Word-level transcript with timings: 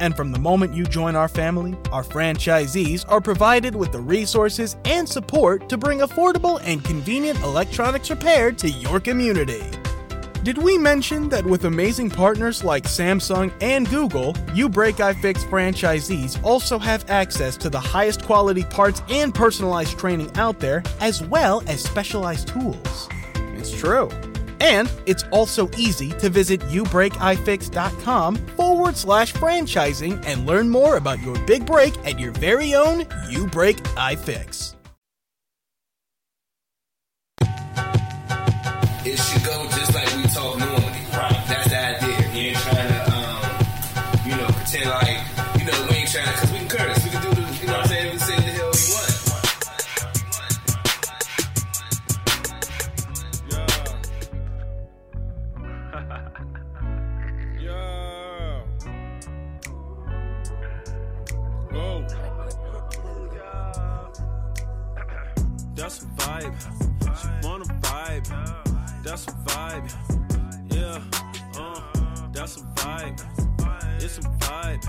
and 0.00 0.16
from 0.16 0.32
the 0.32 0.38
moment 0.38 0.74
you 0.74 0.84
join 0.84 1.16
our 1.16 1.28
family, 1.28 1.76
our 1.92 2.02
franchisees 2.02 3.04
are 3.08 3.20
provided 3.20 3.74
with 3.74 3.92
the 3.92 4.00
resources 4.00 4.76
and 4.84 5.08
support 5.08 5.68
to 5.68 5.76
bring 5.76 6.00
affordable 6.00 6.60
and 6.64 6.84
convenient 6.84 7.40
electronics 7.42 8.10
repair 8.10 8.52
to 8.52 8.68
your 8.68 9.00
community. 9.00 9.62
Did 10.46 10.58
we 10.58 10.78
mention 10.78 11.28
that 11.30 11.44
with 11.44 11.64
amazing 11.64 12.08
partners 12.08 12.62
like 12.62 12.84
Samsung 12.84 13.52
and 13.60 13.88
Google, 13.90 14.32
uBreakiFix 14.54 15.38
franchisees 15.50 16.40
also 16.44 16.78
have 16.78 17.10
access 17.10 17.56
to 17.56 17.68
the 17.68 17.80
highest 17.80 18.24
quality 18.24 18.62
parts 18.62 19.02
and 19.10 19.34
personalized 19.34 19.98
training 19.98 20.30
out 20.36 20.60
there, 20.60 20.84
as 21.00 21.20
well 21.20 21.64
as 21.66 21.82
specialized 21.82 22.46
tools? 22.46 23.08
It's 23.56 23.72
true. 23.72 24.08
And 24.60 24.90
it's 25.06 25.24
also 25.32 25.70
easy 25.76 26.10
to 26.12 26.28
visit 26.28 26.60
ubreakifix.com 26.60 28.36
forward 28.36 28.96
slash 28.96 29.32
franchising 29.32 30.24
and 30.26 30.46
learn 30.46 30.68
more 30.68 30.96
about 30.96 31.22
your 31.22 31.38
big 31.46 31.66
break 31.66 31.96
at 32.06 32.18
your 32.18 32.32
very 32.32 32.74
own 32.74 33.06
You 33.28 33.46
Break 33.46 33.76
iFix. 33.96 34.74
It 39.08 39.44
go 39.44 39.68
just 39.70 39.95
It's 74.06 74.18
a 74.18 74.20
vibe. 74.20 74.86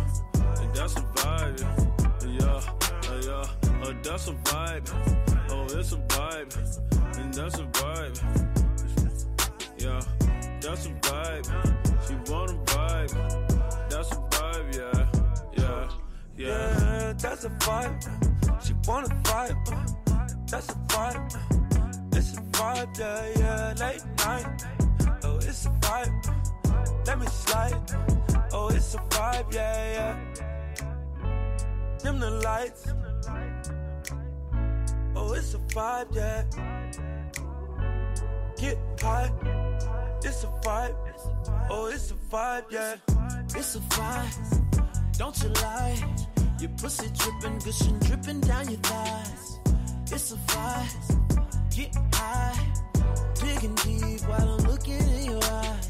And 0.62 0.76
that's 0.76 0.96
a 0.96 1.02
vibe. 1.02 1.60
Yeah. 2.40 2.62
Uh, 3.10 3.22
yeah. 3.26 3.82
Uh, 3.82 3.94
that's 4.04 4.28
a 4.28 4.34
vibe. 4.34 4.88
Oh, 5.50 5.64
it's 5.64 5.92
a 5.92 5.98
vibe. 5.98 7.18
And 7.18 7.34
that's 7.34 7.58
a 7.58 7.64
vibe. 7.64 8.16
Yeah, 9.80 10.02
that's 10.62 10.86
a 10.86 10.90
vibe. 10.90 11.48
She 12.08 12.32
want 12.32 12.52
a 12.52 12.54
vibe. 12.72 13.90
That's 13.90 14.12
a 14.12 14.16
vibe, 14.18 14.76
yeah, 14.76 15.08
yeah, 15.58 15.90
yeah. 16.38 16.80
Yeah, 16.80 17.14
that's 17.14 17.46
a 17.46 17.50
vibe. 17.50 18.64
She 18.64 18.74
want 18.88 19.08
a 19.08 19.16
vibe. 19.28 20.48
That's 20.48 20.70
a 20.70 20.76
vibe. 20.94 22.16
It's 22.16 22.38
a 22.38 22.42
vibe, 22.52 23.00
yeah, 23.00 23.40
yeah. 23.40 23.74
Late 23.80 24.06
night. 24.20 24.64
Oh, 25.24 25.38
it's 25.38 25.66
a 25.66 25.70
vibe. 25.70 26.37
Let 27.06 27.20
me 27.20 27.28
slide. 27.28 27.76
Oh, 28.52 28.70
it's 28.70 28.96
a 28.96 28.98
vibe, 28.98 29.54
yeah, 29.54 29.94
yeah. 29.96 30.16
Dim 32.00 32.20
the 32.20 32.32
lights. 32.32 32.88
Oh, 35.16 35.34
it's 35.34 35.54
a 35.54 35.58
vibe, 35.58 36.16
yeah. 36.16 36.44
Get 38.58 38.78
high. 39.02 39.32
It's 40.24 40.44
a 40.44 40.48
vibe. 40.64 40.96
Oh, 41.70 41.88
it's 41.88 42.12
a 42.12 42.16
vibe, 42.32 42.66
yeah. 42.72 42.96
It's 43.56 43.76
a 43.76 43.80
vibe, 43.80 45.18
don't 45.18 45.38
you 45.44 45.50
lie. 45.50 45.98
Your 46.60 46.70
pussy 46.72 47.08
dripping, 47.18 47.60
gushing, 47.60 48.00
dripping 48.00 48.42
down 48.42 48.68
your 48.70 48.80
thighs. 48.80 49.60
It's 50.12 50.32
a 50.32 50.36
vibe, 50.36 51.76
get 51.76 51.96
high, 52.14 52.58
digging 53.36 53.76
deep 53.76 54.22
while 54.28 54.50
I'm 54.50 54.66
looking 54.66 55.00
in 55.00 55.32
your 55.32 55.44
eyes. 55.44 55.87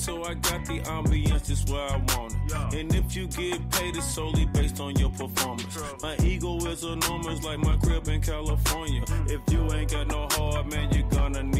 So 0.00 0.24
I 0.24 0.34
got 0.34 0.64
the 0.64 0.80
ambiance 0.80 1.46
just 1.46 1.68
where 1.68 1.82
I 1.82 1.96
want 2.16 2.34
it. 2.34 2.78
And 2.78 2.94
if 2.94 3.14
you 3.14 3.26
get 3.26 3.70
paid, 3.70 3.96
it's 3.96 4.06
solely 4.06 4.46
based 4.46 4.80
on 4.80 4.96
your 4.96 5.10
performance. 5.10 5.78
My 6.02 6.16
ego 6.24 6.56
is 6.66 6.82
enormous, 6.82 7.44
like 7.44 7.58
my 7.58 7.76
crib 7.76 8.08
in 8.08 8.20
California. 8.20 9.02
Mm. 9.02 9.30
If 9.30 9.52
you 9.52 9.72
ain't 9.72 9.90
got 9.90 10.08
no 10.08 10.26
heart, 10.30 10.66
man, 10.70 10.88
you're 10.92 11.08
gonna 11.10 11.42
need 11.42 11.59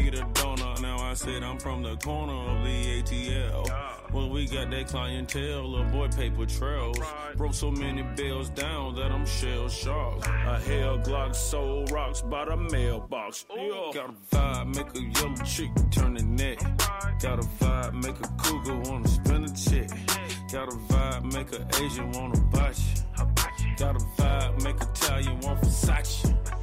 I 1.11 1.13
said 1.13 1.43
I'm 1.43 1.59
from 1.59 1.83
the 1.83 1.97
corner 1.97 2.31
of 2.31 2.63
the 2.63 3.03
ATL. 3.03 4.13
Well, 4.13 4.29
we 4.29 4.45
got 4.45 4.71
that 4.71 4.87
clientele, 4.87 5.75
avoid 5.75 6.15
paper 6.15 6.45
trails. 6.45 6.97
Broke 7.35 7.53
so 7.53 7.69
many 7.69 8.01
bills 8.15 8.49
down 8.51 8.95
that 8.95 9.11
I'm 9.11 9.25
shell 9.25 9.67
shocked. 9.67 10.25
A 10.25 10.57
hell 10.57 10.99
Glock 10.99 11.35
sold 11.35 11.91
rocks 11.91 12.21
by 12.21 12.45
the 12.45 12.55
mailbox. 12.55 13.43
Got 13.93 14.09
a 14.09 14.13
vibe, 14.33 14.73
make 14.73 14.95
a 14.95 15.19
yellow 15.19 15.35
chick 15.43 15.69
turn 15.91 16.13
the 16.13 16.23
neck. 16.23 16.59
Got 17.21 17.39
a 17.39 17.47
vibe, 17.59 17.93
make 17.93 18.17
a 18.17 18.29
cougar 18.41 18.77
wanna 18.89 19.07
spin 19.09 19.43
a 19.43 19.53
check. 19.53 19.89
Got 20.49 20.69
a 20.69 20.77
vibe, 20.77 21.33
make 21.33 21.51
a 21.51 21.83
Asian 21.83 22.09
wanna 22.13 22.39
botch. 22.53 22.79
Got 23.75 23.97
a 23.97 24.05
vibe, 24.15 24.63
make 24.63 24.79
a 24.79 24.89
Italian 24.89 25.41
want 25.41 25.59
Versace. 25.59 26.60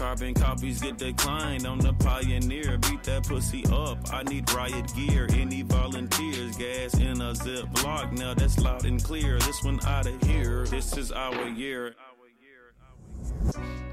Carbon 0.00 0.32
copies 0.32 0.80
get 0.80 0.96
declined. 0.96 1.66
I'm 1.66 1.78
the 1.78 1.92
pioneer. 1.92 2.78
Beat 2.78 3.02
that 3.02 3.22
pussy 3.28 3.66
up. 3.70 3.98
I 4.10 4.22
need 4.22 4.50
riot 4.50 4.90
gear. 4.96 5.28
Any 5.34 5.60
volunteers? 5.60 6.56
Gas 6.56 6.94
in 6.94 7.20
a 7.20 7.34
zip 7.34 7.66
block. 7.74 8.10
Now 8.12 8.32
that's 8.32 8.58
loud 8.58 8.86
and 8.86 9.04
clear. 9.04 9.38
This 9.40 9.62
one 9.62 9.78
out 9.86 10.06
of 10.06 10.22
here. 10.22 10.64
This 10.64 10.96
is 10.96 11.12
our 11.12 11.46
year. 11.48 11.94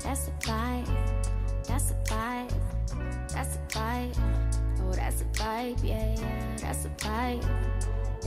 That's 0.02 0.30
a 0.30 0.32
vibe. 0.48 0.88
That's 1.68 1.92
a 1.92 1.96
vibe. 2.06 2.54
That's 3.34 3.58
a 3.58 3.78
vibe. 3.78 4.18
Oh, 4.84 4.94
that's 4.94 5.22
a 5.22 5.26
vibe. 5.26 5.84
Yeah, 5.84 6.16
yeah. 6.22 6.56
That's 6.62 6.86
a 6.86 6.90
vibe. 6.90 7.46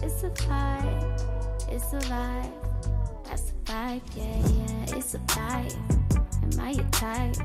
It's 0.03 0.23
a 0.23 0.29
vibe. 0.29 1.73
It's 1.73 1.95
a 1.95 1.99
vibe. 2.11 2.70
That's 3.31 3.51
a 3.51 3.55
vibe. 3.71 4.03
Yeah, 4.17 4.25
yeah. 4.25 4.97
It's 4.97 5.15
a 5.15 5.19
vibe. 5.19 6.53
Am 6.53 6.61
I 6.61 6.71
your 6.73 6.85
type? 6.87 7.37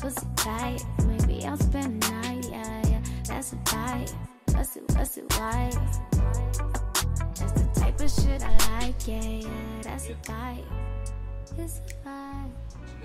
Pussy 0.00 0.26
tight. 0.36 0.84
Maybe 1.04 1.44
I'll 1.44 1.56
spend 1.56 2.00
the 2.00 2.10
night. 2.12 2.46
Yeah, 2.48 2.88
yeah. 2.88 3.02
That's 3.26 3.52
a 3.52 3.56
vibe. 3.56 4.14
What's 4.54 4.76
it? 4.76 4.84
What's 4.94 5.16
it? 5.18 5.24
Why? 5.36 5.70
That's 7.34 7.52
the 7.52 7.68
type 7.74 8.00
of 8.00 8.08
shit 8.08 8.40
I 8.44 8.78
like. 8.78 9.08
Yeah, 9.08 9.20
yeah. 9.20 9.48
That's 9.82 10.10
a 10.10 10.14
vibe. 10.14 10.64
It's 11.58 11.80
a 11.80 12.08
vibe. 12.08 12.50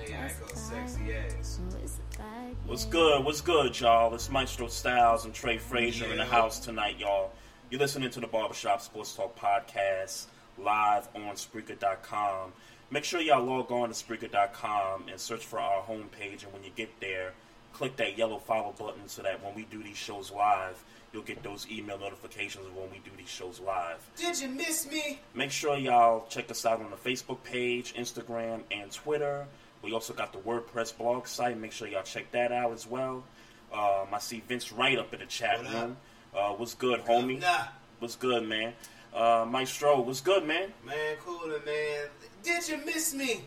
That's 0.07 0.39
a 0.39 0.43
vibe. 0.43 1.39
It's 1.39 1.57
a 1.57 2.21
vibe. 2.21 2.55
What's 2.67 2.85
good? 2.85 3.25
What's 3.25 3.41
good, 3.41 3.79
y'all? 3.79 4.13
It's 4.13 4.29
Maestro 4.29 4.67
Styles 4.67 5.25
and 5.25 5.33
Trey 5.33 5.57
Frazier 5.57 6.11
in 6.11 6.17
the 6.17 6.25
house 6.25 6.59
tonight, 6.59 6.99
y'all. 6.99 7.31
You're 7.71 7.79
listening 7.79 8.11
to 8.11 8.19
the 8.19 8.27
Barbershop 8.27 8.79
Sports 8.81 9.15
Talk 9.15 9.35
podcast 9.39 10.27
live 10.57 11.07
on 11.15 11.35
Spreaker.com. 11.35 12.53
Make 12.91 13.03
sure 13.03 13.19
y'all 13.19 13.43
log 13.43 13.71
on 13.71 13.89
to 13.89 13.95
Spreaker.com 13.95 15.05
and 15.09 15.19
search 15.19 15.45
for 15.45 15.59
our 15.59 15.83
homepage. 15.83 16.43
And 16.43 16.53
when 16.53 16.63
you 16.63 16.71
get 16.75 16.99
there, 16.99 17.33
click 17.73 17.95
that 17.97 18.17
yellow 18.17 18.37
follow 18.37 18.73
button 18.77 19.07
so 19.07 19.21
that 19.23 19.43
when 19.43 19.55
we 19.55 19.63
do 19.63 19.81
these 19.83 19.97
shows 19.97 20.31
live, 20.31 20.83
you'll 21.11 21.23
get 21.23 21.41
those 21.43 21.67
email 21.71 21.97
notifications 21.97 22.65
of 22.65 22.75
when 22.75 22.89
we 22.91 22.99
do 22.99 23.11
these 23.17 23.29
shows 23.29 23.59
live. 23.59 23.97
Did 24.15 24.39
you 24.39 24.49
miss 24.49 24.89
me? 24.89 25.19
Make 25.33 25.51
sure 25.51 25.77
y'all 25.77 26.25
check 26.29 26.49
us 26.51 26.65
out 26.65 26.81
on 26.81 26.91
the 26.91 26.97
Facebook 26.97 27.43
page, 27.43 27.93
Instagram, 27.95 28.61
and 28.71 28.91
Twitter. 28.91 29.47
We 29.81 29.93
also 29.93 30.13
got 30.13 30.31
the 30.33 30.39
WordPress 30.39 30.97
blog 30.97 31.27
site. 31.27 31.57
Make 31.59 31.71
sure 31.71 31.87
y'all 31.87 32.03
check 32.03 32.31
that 32.31 32.51
out 32.51 32.71
as 32.71 32.87
well. 32.87 33.23
Um, 33.73 34.07
I 34.13 34.19
see 34.19 34.41
Vince 34.47 34.71
Wright 34.71 34.97
up 34.97 35.13
in 35.13 35.19
the 35.19 35.25
chat 35.25 35.63
What 35.63 35.73
room. 35.73 35.97
Uh, 36.35 36.49
what's 36.51 36.75
good, 36.75 37.01
homie? 37.01 37.39
Nah, 37.39 37.65
What's 37.99 38.15
good, 38.15 38.43
man? 38.47 38.73
Uh, 39.15 39.45
Maestro, 39.49 40.01
what's 40.01 40.19
good, 40.19 40.45
man? 40.45 40.73
man, 40.85 41.15
cooler, 41.25 41.61
man. 41.65 42.07
Did 42.43 42.67
you 42.67 42.85
miss 42.85 43.13
me? 43.13 43.41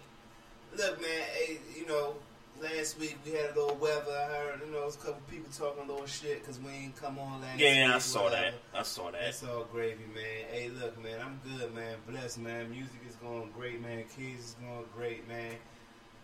Look, 0.77 1.01
man, 1.01 1.11
hey, 1.35 1.59
you 1.77 1.87
know, 1.87 2.15
last 2.63 2.99
week 2.99 3.19
we 3.25 3.33
had 3.33 3.51
a 3.51 3.61
little 3.61 3.77
weather. 3.77 4.11
I 4.11 4.33
heard, 4.35 4.61
you 4.65 4.73
know, 4.73 4.87
was 4.87 4.95
a 4.97 4.99
couple 4.99 5.21
people 5.31 5.51
talking 5.53 5.85
a 5.85 5.93
little 5.93 6.07
shit 6.07 6.41
because 6.41 6.59
we 6.59 6.71
ain't 6.71 6.97
come 6.97 7.19
on 7.19 7.43
last 7.43 7.59
Yeah, 7.61 7.87
week, 7.89 7.95
I 7.97 7.99
saw 7.99 8.25
whatever. 8.25 8.43
that. 8.73 8.79
I 8.79 8.83
saw 8.83 9.11
that. 9.11 9.21
That's 9.21 9.45
all 9.45 9.65
gravy, 9.71 10.05
man. 10.15 10.45
Hey, 10.51 10.71
look, 10.71 11.03
man, 11.03 11.21
I'm 11.23 11.39
good, 11.45 11.75
man. 11.75 11.97
Blessed, 12.09 12.39
man. 12.39 12.71
Music 12.71 13.01
is 13.07 13.17
going 13.17 13.51
great, 13.55 13.83
man. 13.83 14.05
Kids 14.17 14.45
is 14.45 14.57
going 14.63 14.85
great, 14.97 15.29
man. 15.29 15.53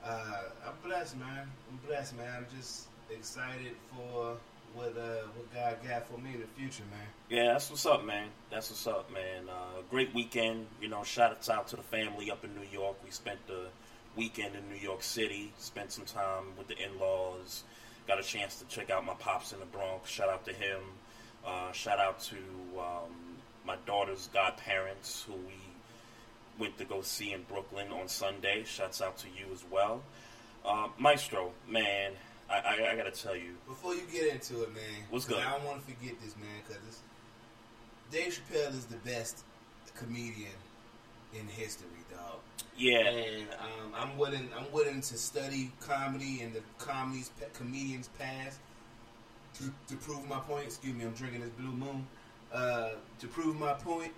Uh, 0.02 0.40
I'm 0.66 0.74
blessed, 0.88 1.18
man. 1.18 1.50
I'm 1.70 1.78
blessed, 1.86 2.16
man. 2.16 2.32
I'm 2.34 2.46
just 2.58 2.86
excited 3.10 3.76
for 3.94 4.36
what 4.74 4.96
uh, 4.96 5.26
what 5.34 5.54
God 5.54 5.76
got 5.88 6.08
for 6.08 6.18
me 6.18 6.34
in 6.34 6.40
the 6.40 6.46
future, 6.46 6.82
man. 6.90 7.06
Yeah, 7.30 7.52
that's 7.52 7.70
what's 7.70 7.86
up, 7.86 8.04
man. 8.04 8.28
That's 8.50 8.70
what's 8.70 8.86
up, 8.86 9.10
man. 9.12 9.48
Uh, 9.48 9.82
great 9.90 10.14
weekend. 10.14 10.66
You 10.80 10.88
know, 10.88 11.02
shout 11.04 11.48
out 11.48 11.68
to 11.68 11.76
the 11.76 11.82
family 11.82 12.30
up 12.30 12.44
in 12.44 12.54
New 12.54 12.66
York. 12.72 12.96
We 13.04 13.10
spent 13.10 13.44
the 13.46 13.66
weekend 14.16 14.54
in 14.54 14.68
New 14.68 14.80
York 14.80 15.02
City. 15.02 15.52
Spent 15.58 15.92
some 15.92 16.04
time 16.04 16.44
with 16.58 16.68
the 16.68 16.76
in-laws. 16.78 17.64
Got 18.06 18.20
a 18.20 18.22
chance 18.22 18.56
to 18.56 18.66
check 18.66 18.90
out 18.90 19.04
my 19.04 19.14
pops 19.14 19.52
in 19.52 19.60
the 19.60 19.66
Bronx. 19.66 20.10
Shout 20.10 20.28
out 20.28 20.44
to 20.44 20.52
him. 20.52 20.80
Uh, 21.46 21.72
shout 21.72 21.98
out 21.98 22.20
to 22.20 22.36
um, 22.78 23.10
my 23.66 23.76
daughter's 23.86 24.28
godparents, 24.32 25.24
who 25.26 25.34
we 25.34 25.58
went 26.58 26.78
to 26.78 26.84
go 26.84 27.02
see 27.02 27.32
in 27.32 27.42
Brooklyn 27.42 27.88
on 27.92 28.08
Sunday. 28.08 28.64
Shouts 28.64 29.00
out 29.02 29.18
to 29.18 29.26
you 29.28 29.46
as 29.52 29.64
well, 29.70 30.02
uh, 30.64 30.88
Maestro. 30.98 31.52
Man, 31.68 32.12
I, 32.50 32.54
I, 32.58 32.90
I 32.92 32.96
gotta 32.96 33.10
tell 33.10 33.34
you, 33.36 33.54
Before 33.66 33.94
you 33.94 34.02
get 34.12 34.32
into 34.32 34.62
it, 34.62 34.74
man, 34.74 34.82
What's 35.10 35.24
good? 35.24 35.38
I 35.38 35.50
don't 35.52 35.64
want 35.64 35.84
to 35.86 35.92
forget 35.92 36.20
this, 36.22 36.36
man, 36.36 36.48
because 36.66 37.00
Dave 38.10 38.32
Chappelle 38.38 38.70
is 38.70 38.84
the 38.86 38.96
best 38.98 39.44
comedian 39.96 40.52
in 41.38 41.46
history, 41.48 41.88
dog. 42.10 42.38
yeah, 42.76 42.98
And 42.98 43.48
um, 43.60 43.92
I'm 43.96 44.16
willing. 44.18 44.48
I'm 44.56 44.70
willing 44.72 45.00
to 45.00 45.16
study 45.16 45.72
comedy 45.80 46.42
and 46.42 46.52
the 46.54 46.60
comedies 46.78 47.30
comedians 47.54 48.08
past 48.18 48.60
to, 49.54 49.64
to 49.88 49.96
prove 49.96 50.28
my 50.28 50.38
point. 50.38 50.64
Excuse 50.66 50.94
me, 50.94 51.04
I'm 51.04 51.12
drinking 51.12 51.40
this 51.40 51.50
Blue 51.50 51.72
Moon 51.72 52.06
uh, 52.52 52.90
to 53.18 53.26
prove 53.26 53.56
my 53.58 53.72
point. 53.72 54.12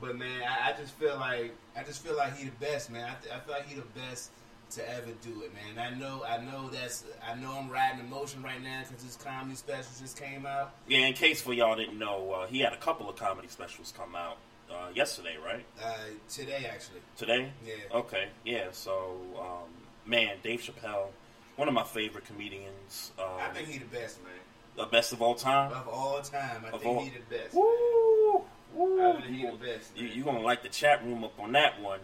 But 0.00 0.16
man, 0.16 0.42
I, 0.42 0.70
I 0.70 0.72
just 0.80 0.94
feel 0.94 1.16
like 1.16 1.54
I 1.76 1.82
just 1.82 2.02
feel 2.02 2.16
like 2.16 2.36
he 2.36 2.46
the 2.46 2.50
best, 2.52 2.90
man. 2.90 3.04
I, 3.04 3.22
th- 3.22 3.34
I 3.34 3.40
feel 3.40 3.54
like 3.54 3.66
he 3.68 3.74
the 3.74 4.00
best 4.00 4.30
to 4.70 4.90
ever 4.90 5.12
do 5.22 5.42
it, 5.42 5.52
man. 5.54 5.78
I 5.78 5.96
know, 5.98 6.24
I 6.28 6.38
know 6.38 6.68
that's, 6.68 7.04
I 7.26 7.34
know 7.36 7.52
I'm 7.52 7.70
riding 7.70 8.00
emotion 8.00 8.42
right 8.42 8.62
now 8.62 8.82
because 8.86 9.04
this 9.04 9.16
comedy 9.16 9.54
special 9.54 9.84
just 10.00 10.20
came 10.20 10.44
out. 10.46 10.72
Yeah, 10.88 11.06
in 11.06 11.12
case 11.14 11.40
for 11.40 11.52
y'all 11.52 11.76
didn't 11.76 11.98
know, 11.98 12.32
uh, 12.32 12.46
he 12.46 12.60
had 12.60 12.72
a 12.72 12.76
couple 12.78 13.08
of 13.08 13.16
comedy 13.16 13.48
specials 13.48 13.92
come 13.96 14.14
out 14.16 14.38
uh, 14.70 14.88
yesterday, 14.94 15.36
right? 15.44 15.64
Uh, 15.82 15.94
today, 16.28 16.68
actually. 16.72 17.00
Today? 17.16 17.52
Yeah. 17.64 17.74
Okay, 17.94 18.28
yeah. 18.44 18.66
So, 18.72 19.18
um, 19.38 19.70
man, 20.04 20.36
Dave 20.42 20.60
Chappelle, 20.60 21.08
one 21.54 21.68
of 21.68 21.74
my 21.74 21.84
favorite 21.84 22.24
comedians. 22.24 23.12
Um, 23.18 23.26
I 23.40 23.48
think 23.54 23.68
he 23.68 23.78
the 23.78 23.84
best, 23.86 24.18
man. 24.24 24.32
the 24.76 24.86
best 24.86 25.12
of 25.12 25.22
all 25.22 25.36
time. 25.36 25.70
Of 25.72 25.86
all 25.88 26.20
time, 26.22 26.64
I 26.66 26.70
Of 26.70 26.82
think 26.82 26.96
all- 26.96 27.04
he 27.04 27.10
the 27.10 27.36
best. 27.36 27.54
Woo! 27.54 28.42
Woo! 28.74 29.00
I 29.08 29.20
think 29.22 29.36
he 29.36 29.46
the 29.46 29.52
best. 29.52 29.96
You, 29.96 30.08
man. 30.08 30.16
you 30.18 30.24
gonna 30.24 30.40
like 30.40 30.62
the 30.64 30.68
chat 30.68 31.04
room 31.04 31.22
up 31.22 31.38
on 31.38 31.52
that 31.52 31.80
one? 31.80 32.00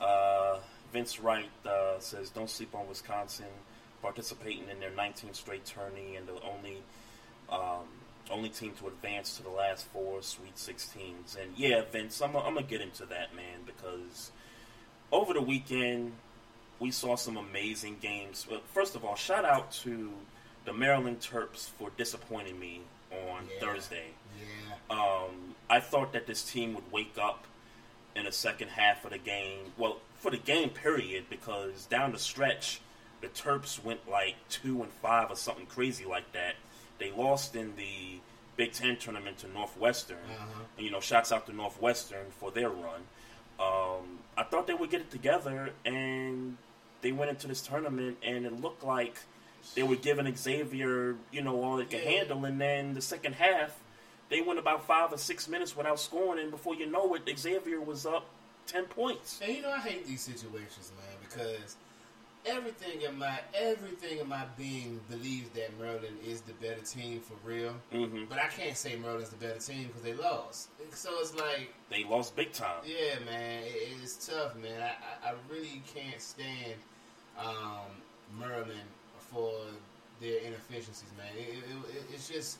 Uh, 0.00 0.58
Vince 0.94 1.18
Wright 1.20 1.50
uh, 1.66 1.98
says, 1.98 2.30
"Don't 2.30 2.48
sleep 2.48 2.72
on 2.74 2.88
Wisconsin, 2.88 3.46
participating 4.00 4.68
in 4.70 4.78
their 4.80 4.92
19th 4.92 5.34
straight 5.34 5.64
tourney 5.66 6.14
and 6.16 6.26
the 6.26 6.34
only 6.42 6.78
um, 7.50 7.84
only 8.30 8.48
team 8.48 8.72
to 8.78 8.86
advance 8.86 9.36
to 9.36 9.42
the 9.42 9.50
last 9.50 9.86
four 9.88 10.22
Sweet 10.22 10.54
16s." 10.54 11.36
And 11.36 11.50
yeah, 11.56 11.82
Vince, 11.90 12.22
I'm, 12.22 12.36
I'm 12.36 12.54
gonna 12.54 12.62
get 12.62 12.80
into 12.80 13.04
that 13.06 13.34
man 13.34 13.60
because 13.66 14.30
over 15.12 15.34
the 15.34 15.42
weekend 15.42 16.12
we 16.78 16.90
saw 16.92 17.16
some 17.16 17.36
amazing 17.36 17.96
games. 18.00 18.46
Well, 18.48 18.60
first 18.72 18.94
of 18.94 19.04
all, 19.04 19.16
shout 19.16 19.44
out 19.44 19.72
to 19.82 20.12
the 20.64 20.72
Maryland 20.72 21.18
Terps 21.20 21.68
for 21.70 21.90
disappointing 21.96 22.58
me 22.58 22.82
on 23.12 23.46
Yeah. 23.52 23.60
Thursday. 23.66 24.06
Yeah. 24.38 24.96
Um, 24.96 25.54
I 25.68 25.80
thought 25.80 26.12
that 26.12 26.26
this 26.28 26.44
team 26.44 26.74
would 26.74 26.90
wake 26.92 27.16
up 27.20 27.44
in 28.16 28.24
the 28.26 28.32
second 28.32 28.68
half 28.68 29.04
of 29.04 29.10
the 29.10 29.18
game. 29.18 29.72
Well, 29.76 29.98
for 30.24 30.30
the 30.30 30.38
game 30.38 30.70
period, 30.70 31.24
because 31.28 31.84
down 31.84 32.10
the 32.12 32.18
stretch, 32.18 32.80
the 33.20 33.26
Terps 33.28 33.84
went 33.84 34.08
like 34.10 34.36
two 34.48 34.82
and 34.82 34.90
five 34.90 35.30
or 35.30 35.36
something 35.36 35.66
crazy 35.66 36.06
like 36.06 36.32
that. 36.32 36.54
They 36.98 37.10
lost 37.10 37.54
in 37.54 37.76
the 37.76 38.20
Big 38.56 38.72
Ten 38.72 38.96
tournament 38.96 39.36
to 39.40 39.48
Northwestern. 39.48 40.16
Uh-huh. 40.16 40.60
And, 40.78 40.86
you 40.86 40.90
know, 40.90 41.00
shouts 41.00 41.30
out 41.30 41.44
to 41.48 41.52
Northwestern 41.54 42.30
for 42.40 42.50
their 42.50 42.70
run. 42.70 43.02
Um, 43.60 44.20
I 44.38 44.44
thought 44.44 44.66
they 44.66 44.72
would 44.72 44.88
get 44.88 45.02
it 45.02 45.10
together, 45.10 45.72
and 45.84 46.56
they 47.02 47.12
went 47.12 47.28
into 47.28 47.46
this 47.46 47.60
tournament, 47.60 48.16
and 48.22 48.46
it 48.46 48.58
looked 48.62 48.82
like 48.82 49.18
they 49.74 49.82
were 49.82 49.96
giving 49.96 50.34
Xavier, 50.34 51.16
you 51.32 51.42
know, 51.42 51.62
all 51.62 51.78
it 51.80 51.90
could 51.90 52.02
Yeah. 52.02 52.10
handle. 52.12 52.46
And 52.46 52.58
then 52.58 52.94
the 52.94 53.02
second 53.02 53.34
half, 53.34 53.78
they 54.30 54.40
went 54.40 54.58
about 54.58 54.86
five 54.86 55.12
or 55.12 55.18
six 55.18 55.48
minutes 55.48 55.76
without 55.76 56.00
scoring, 56.00 56.40
and 56.40 56.50
before 56.50 56.74
you 56.74 56.86
know 56.86 57.14
it, 57.14 57.28
Xavier 57.38 57.78
was 57.78 58.06
up 58.06 58.24
ten 58.66 58.84
points. 58.86 59.40
And 59.42 59.54
you 59.56 59.62
know, 59.62 59.70
I 59.70 59.78
hate 59.78 60.06
these 60.06 60.20
situations, 60.20 60.92
man, 60.96 61.16
because 61.22 61.76
everything 62.46 63.00
in 63.02 63.18
my 63.18 63.38
everything 63.54 64.18
in 64.18 64.28
my 64.28 64.44
being 64.58 65.00
believes 65.10 65.48
that 65.50 65.78
Maryland 65.80 66.16
is 66.26 66.42
the 66.42 66.52
better 66.54 66.80
team 66.82 67.20
for 67.20 67.34
real. 67.48 67.74
hmm 67.92 68.24
But 68.28 68.38
I 68.38 68.48
can't 68.48 68.76
say 68.76 68.96
Maryland's 68.96 69.30
the 69.30 69.36
better 69.36 69.58
team 69.58 69.86
because 69.88 70.02
they 70.02 70.12
lost. 70.14 70.68
So 70.92 71.10
it's 71.20 71.34
like, 71.34 71.72
They 71.90 72.04
lost 72.04 72.36
big 72.36 72.52
time. 72.52 72.82
yeah, 72.86 73.18
man, 73.24 73.62
it, 73.64 73.88
it's 74.02 74.26
tough, 74.26 74.54
man. 74.56 74.80
I, 74.82 75.28
I, 75.28 75.30
I 75.30 75.34
really 75.50 75.82
can't 75.94 76.20
stand 76.20 76.74
um, 77.38 77.90
Maryland 78.38 78.88
for 79.18 79.52
their 80.20 80.38
inefficiencies, 80.40 81.10
man. 81.16 81.26
It, 81.36 81.58
it, 81.58 82.04
it's 82.12 82.28
just 82.28 82.58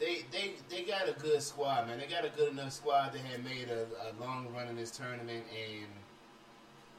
they 0.00 0.24
they 0.32 0.52
they 0.68 0.82
got 0.82 1.08
a 1.08 1.12
good 1.12 1.42
squad, 1.42 1.86
man. 1.86 1.98
They 1.98 2.06
got 2.06 2.24
a 2.24 2.30
good 2.30 2.52
enough 2.52 2.72
squad 2.72 3.12
that 3.12 3.20
had 3.20 3.44
made 3.44 3.68
a, 3.68 3.86
a 4.08 4.10
long 4.20 4.48
run 4.54 4.68
in 4.68 4.76
this 4.76 4.90
tournament, 4.90 5.44
and 5.50 5.86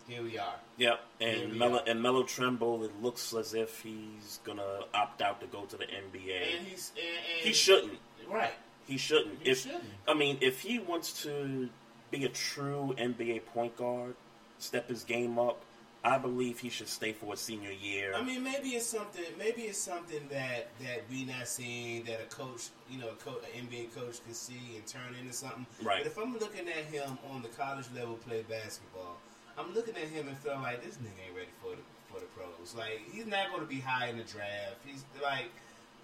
here 0.08 0.24
we 0.24 0.38
are. 0.38 0.56
Yep, 0.78 1.00
and 1.20 1.54
Melo, 1.56 1.82
and 1.86 2.02
Melo 2.02 2.24
Trimble. 2.24 2.84
It 2.84 2.92
looks 3.02 3.34
as 3.34 3.54
if 3.54 3.82
he's 3.82 4.40
gonna 4.44 4.82
opt 4.94 5.22
out 5.22 5.42
to 5.42 5.48
go 5.48 5.66
to 5.66 5.78
the 5.78 5.86
NBA. 5.86 6.58
And 6.58 6.68
he's 6.68 6.92
and, 6.96 7.06
and 7.38 7.48
He 7.48 7.54
shouldn't. 7.54 8.00
right. 8.30 8.54
He 8.88 8.98
shouldn't. 8.98 9.40
He 9.42 9.50
if 9.52 9.60
shouldn't. 9.64 9.84
I 10.08 10.14
mean, 10.14 10.38
if 10.42 10.62
he 10.62 10.80
wants 10.80 11.24
to 11.24 11.70
be 12.12 12.24
a 12.26 12.30
true 12.30 12.94
NBA 12.98 13.46
point 13.48 13.76
guard, 13.78 14.16
step 14.60 14.90
his 14.90 15.04
game 15.04 15.40
up, 15.40 15.65
I 16.06 16.20
believe 16.20 16.60
he 16.60 16.70
should 16.70 16.88
stay 16.88 17.14
for 17.14 17.34
a 17.34 17.38
senior 17.38 17.72
year. 17.72 18.14
I 18.16 18.22
mean, 18.22 18.44
maybe 18.44 18.70
it's 18.70 18.86
something. 18.86 19.24
Maybe 19.40 19.64
it's 19.64 19.80
something 19.80 20.22
that 20.30 20.68
that 20.80 21.02
we 21.10 21.26
not 21.26 21.48
seeing 21.48 22.04
that 22.04 22.22
a 22.22 22.26
coach, 22.26 22.70
you 22.92 23.00
know, 23.00 23.10
a 23.10 23.16
coach, 23.16 23.42
an 23.56 23.68
NBA 23.68 23.96
coach 23.96 24.24
can 24.24 24.36
see 24.36 24.76
and 24.76 24.86
turn 24.86 25.16
into 25.20 25.34
something. 25.34 25.66
Right. 25.82 26.04
But 26.04 26.12
if 26.12 26.18
I'm 26.20 26.34
looking 26.34 26.68
at 26.68 26.86
him 26.86 27.18
on 27.32 27.42
the 27.42 27.48
college 27.50 27.88
level 27.96 28.16
play 28.18 28.46
basketball, 28.48 29.18
I'm 29.58 29.74
looking 29.74 29.96
at 29.96 30.08
him 30.08 30.28
and 30.28 30.38
feeling 30.38 30.62
like 30.62 30.86
this 30.86 30.98
nigga 30.98 31.28
ain't 31.28 31.36
ready 31.36 31.50
for 31.60 31.72
the 31.72 31.82
for 32.14 32.20
the 32.20 32.28
pros. 32.28 32.76
Like 32.78 33.02
he's 33.12 33.26
not 33.26 33.50
going 33.50 33.62
to 33.62 33.68
be 33.68 33.80
high 33.80 34.08
in 34.08 34.18
the 34.18 34.24
draft. 34.24 34.78
He's 34.86 35.04
like. 35.24 35.50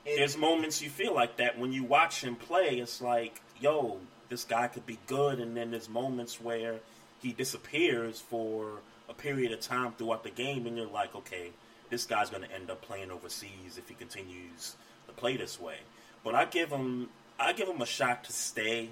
There's 0.03 0.35
moments 0.35 0.81
you 0.81 0.89
feel 0.89 1.13
like 1.13 1.37
that 1.37 1.59
when 1.59 1.71
you 1.71 1.83
watch 1.83 2.23
him 2.23 2.35
play. 2.35 2.79
It's 2.79 3.01
like, 3.01 3.39
yo, 3.59 3.99
this 4.29 4.45
guy 4.45 4.65
could 4.65 4.87
be 4.87 4.97
good, 5.05 5.39
and 5.39 5.55
then 5.55 5.69
there's 5.69 5.87
moments 5.87 6.41
where 6.41 6.77
he 7.21 7.33
disappears 7.33 8.19
for 8.19 8.79
a 9.11 9.13
period 9.13 9.51
of 9.51 9.59
time 9.59 9.91
throughout 9.97 10.23
the 10.23 10.29
game, 10.31 10.65
and 10.65 10.77
you're 10.77 10.87
like, 10.87 11.13
okay, 11.15 11.51
this 11.89 12.05
guy's 12.05 12.29
going 12.29 12.43
to 12.43 12.51
end 12.51 12.71
up 12.71 12.81
playing 12.81 13.11
overseas 13.11 13.77
if 13.77 13.87
he 13.89 13.93
continues 13.93 14.75
to 15.07 15.13
play 15.13 15.35
this 15.37 15.59
way. 15.59 15.75
But 16.23 16.33
I 16.33 16.45
give 16.45 16.69
him, 16.69 17.09
I 17.39 17.51
give 17.53 17.67
him 17.67 17.81
a 17.81 17.85
shot 17.85 18.23
to 18.23 18.31
stay, 18.31 18.89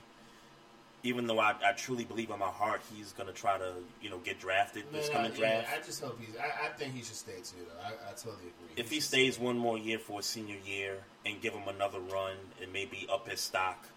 even 1.03 1.27
though 1.27 1.39
I, 1.39 1.55
I 1.65 1.71
truly 1.71 2.03
believe 2.03 2.29
in 2.29 2.39
my 2.39 2.47
heart 2.47 2.81
he's 2.93 3.13
going 3.13 3.27
to 3.27 3.33
try 3.33 3.57
to, 3.57 3.71
you 4.01 4.09
know, 4.09 4.17
get 4.17 4.39
drafted 4.39 4.83
this 4.91 5.07
coming 5.07 5.31
I, 5.31 5.35
draft. 5.35 5.67
yeah, 5.69 5.77
I 5.81 5.85
just 5.85 6.03
hope 6.03 6.19
he's. 6.19 6.35
I, 6.35 6.67
I 6.67 6.69
think 6.77 6.93
he 6.93 6.99
should 7.01 7.15
stay 7.15 7.37
too. 7.37 7.63
Though 7.65 7.81
I, 7.81 7.91
I 8.09 8.13
totally 8.13 8.33
agree. 8.51 8.75
if 8.75 8.89
he 8.89 8.95
should 8.95 9.03
stays 9.05 9.35
stay. 9.35 9.43
one 9.43 9.57
more 9.57 9.77
year 9.77 9.99
for 9.99 10.19
a 10.19 10.23
senior 10.23 10.57
year 10.65 10.97
and 11.25 11.41
give 11.41 11.53
him 11.53 11.67
another 11.73 11.99
run 11.99 12.35
and 12.61 12.73
maybe 12.73 13.07
up 13.09 13.29
his 13.29 13.39
stock, 13.39 13.87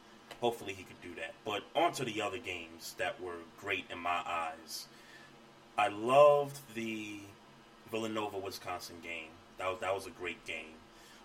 hopefully 0.41 0.75
he 0.75 0.85
could 0.85 1.01
do 1.03 1.13
that. 1.17 1.35
But 1.45 1.63
on 1.75 1.93
to 1.95 2.05
the 2.05 2.23
other 2.23 2.39
games 2.39 2.95
that 2.99 3.21
were 3.21 3.41
great 3.59 3.87
in 3.91 3.99
my 3.99 4.23
eyes. 4.25 4.87
I 5.79 5.89
loved 5.89 6.59
the 6.75 7.21
Villanova 7.91 8.39
Wisconsin 8.39 8.97
game. 9.03 9.29
That 9.59 9.69
was 9.69 9.79
that 9.81 9.95
was 9.95 10.07
a 10.07 10.11
great 10.11 10.45
game. 10.47 10.75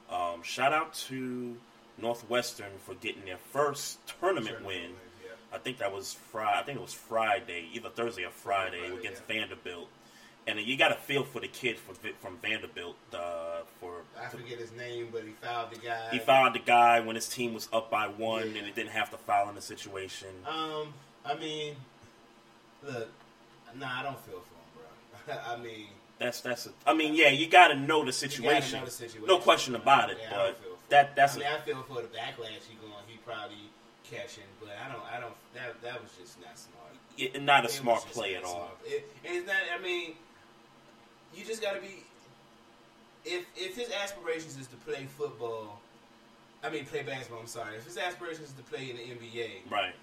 Um, 0.09 0.41
shout 0.43 0.73
out 0.73 0.93
to 1.09 1.55
Northwestern 1.97 2.71
for 2.85 2.95
getting 2.95 3.25
their 3.25 3.37
first 3.51 3.99
tournament 4.19 4.63
win. 4.65 4.91
Yeah. 5.23 5.31
I 5.53 5.57
think 5.57 5.79
that 5.79 5.91
was 5.93 6.13
Friday. 6.31 6.59
I 6.59 6.63
think 6.63 6.77
it 6.77 6.81
was 6.81 6.93
Friday, 6.93 7.65
either 7.73 7.89
Thursday 7.89 8.23
or 8.23 8.29
Friday, 8.31 8.79
Friday, 8.79 8.97
against 8.97 9.23
yeah. 9.27 9.35
Vanderbilt. 9.39 9.87
And 10.45 10.57
you 10.61 10.77
got 10.77 10.89
to 10.89 10.95
feel 10.95 11.25
for 11.25 11.41
the 11.41 11.49
kid 11.49 11.77
for, 11.77 11.93
from 12.21 12.37
Vanderbilt 12.37 12.95
uh, 13.13 13.63
for 13.81 13.95
I 14.17 14.27
forget 14.29 14.57
his 14.59 14.71
name, 14.71 15.09
but 15.11 15.23
he 15.23 15.31
fouled 15.41 15.71
the 15.71 15.79
guy. 15.79 16.07
he 16.11 16.19
fouled 16.19 16.55
the 16.55 16.59
guy 16.59 17.01
when 17.01 17.15
his 17.17 17.27
team 17.27 17.53
was 17.53 17.67
up 17.73 17.91
by 17.91 18.07
one, 18.07 18.51
Yeah. 18.53 18.59
and 18.59 18.67
it 18.67 18.73
didn't 18.75 18.91
have 18.91 19.11
to 19.11 19.17
foul 19.17 19.49
in 19.49 19.55
the 19.55 19.61
situation. 19.61 20.29
Um, 20.47 20.93
I 21.25 21.35
mean, 21.37 21.75
look, 22.81 23.09
nah, 23.75 23.99
I 23.99 24.03
don't 24.03 24.19
feel 24.21 24.41
for 24.41 24.55
him, 24.55 24.85
bro. 25.25 25.35
I 25.53 25.57
mean, 25.61 25.87
That's 26.19 26.41
that's. 26.41 26.67
A, 26.67 26.69
I 26.85 26.93
mean, 26.93 27.13
yeah, 27.15 27.29
you 27.29 27.47
got 27.47 27.69
to 27.69 27.75
know 27.75 28.03
the 28.05 28.13
situation. 28.13 28.79
know 28.79 28.85
the 28.85 28.91
situation. 28.91 29.27
No 29.27 29.39
question 29.39 29.75
about 29.75 30.09
it. 30.09 30.17
Yeah, 30.21 30.27
I 30.27 30.31
but 30.37 30.43
don't 30.45 30.57
feel 30.57 30.77
that 30.89 31.15
that's 31.15 31.35
I 31.35 31.39
mean, 31.39 31.47
a, 31.47 31.55
I 31.55 31.59
feel 31.61 31.83
for 31.83 31.95
the 32.01 32.07
backlash 32.07 32.63
he 32.69 32.75
going. 32.81 32.93
He 33.07 33.17
probably 33.25 33.57
catching, 34.09 34.43
but 34.59 34.69
I 34.83 34.91
don't. 34.91 35.03
I 35.15 35.19
don't. 35.19 35.35
That 35.53 35.81
that 35.83 36.01
was 36.01 36.11
just 36.19 36.39
not 36.39 36.57
smart. 36.57 36.93
it- 37.17 37.41
not 37.43 37.63
a 37.63 37.67
It 37.67 37.71
smart 37.71 38.01
play 38.05 38.35
at 38.35 38.43
all. 38.43 38.71
It, 38.85 39.05
and 39.25 39.35
it's 39.35 39.47
not. 39.47 39.55
I 39.77 39.81
mean, 39.83 40.13
you 41.35 41.43
just 41.45 41.61
got 41.61 41.73
to 41.75 41.81
be. 41.81 42.03
If 43.25 43.45
if 43.55 43.75
his 43.75 43.91
aspirations 43.91 44.57
is 44.57 44.67
to 44.67 44.75
play 44.77 45.05
football, 45.17 45.81
I 46.63 46.69
mean 46.69 46.85
play 46.85 47.03
basketball. 47.03 47.41
I'm 47.41 47.47
sorry. 47.47 47.75
If 47.75 47.83
his 47.85 47.97
aspirations 47.97 48.49
is 48.49 48.53
to 48.55 48.63
play 48.63 48.89
in 48.89 48.95
the 48.95 49.03
NBA, 49.03 49.69
Right. 49.69 49.93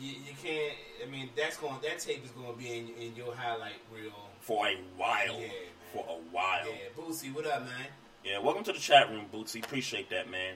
You, 0.00 0.12
you 0.12 0.34
can't. 0.42 0.74
I 1.06 1.10
mean, 1.10 1.30
that's 1.36 1.56
going. 1.56 1.76
That 1.82 1.98
tape 1.98 2.24
is 2.24 2.30
going 2.30 2.52
to 2.52 2.58
be 2.58 2.78
in, 2.78 2.88
in 3.00 3.16
your 3.16 3.34
highlight 3.34 3.80
reel. 3.94 4.12
For 4.40 4.66
a 4.66 4.76
while. 4.96 5.40
Yeah. 5.40 5.48
For 5.92 6.04
a 6.08 6.34
while. 6.34 6.66
Yeah, 6.66 6.96
Boosie, 6.96 7.34
what 7.34 7.46
up, 7.46 7.64
man? 7.64 7.86
Yeah, 8.24 8.38
welcome 8.40 8.64
to 8.64 8.72
the 8.72 8.78
chat 8.78 9.08
room, 9.10 9.26
Bootsy. 9.32 9.64
Appreciate 9.64 10.10
that, 10.10 10.28
man. 10.30 10.54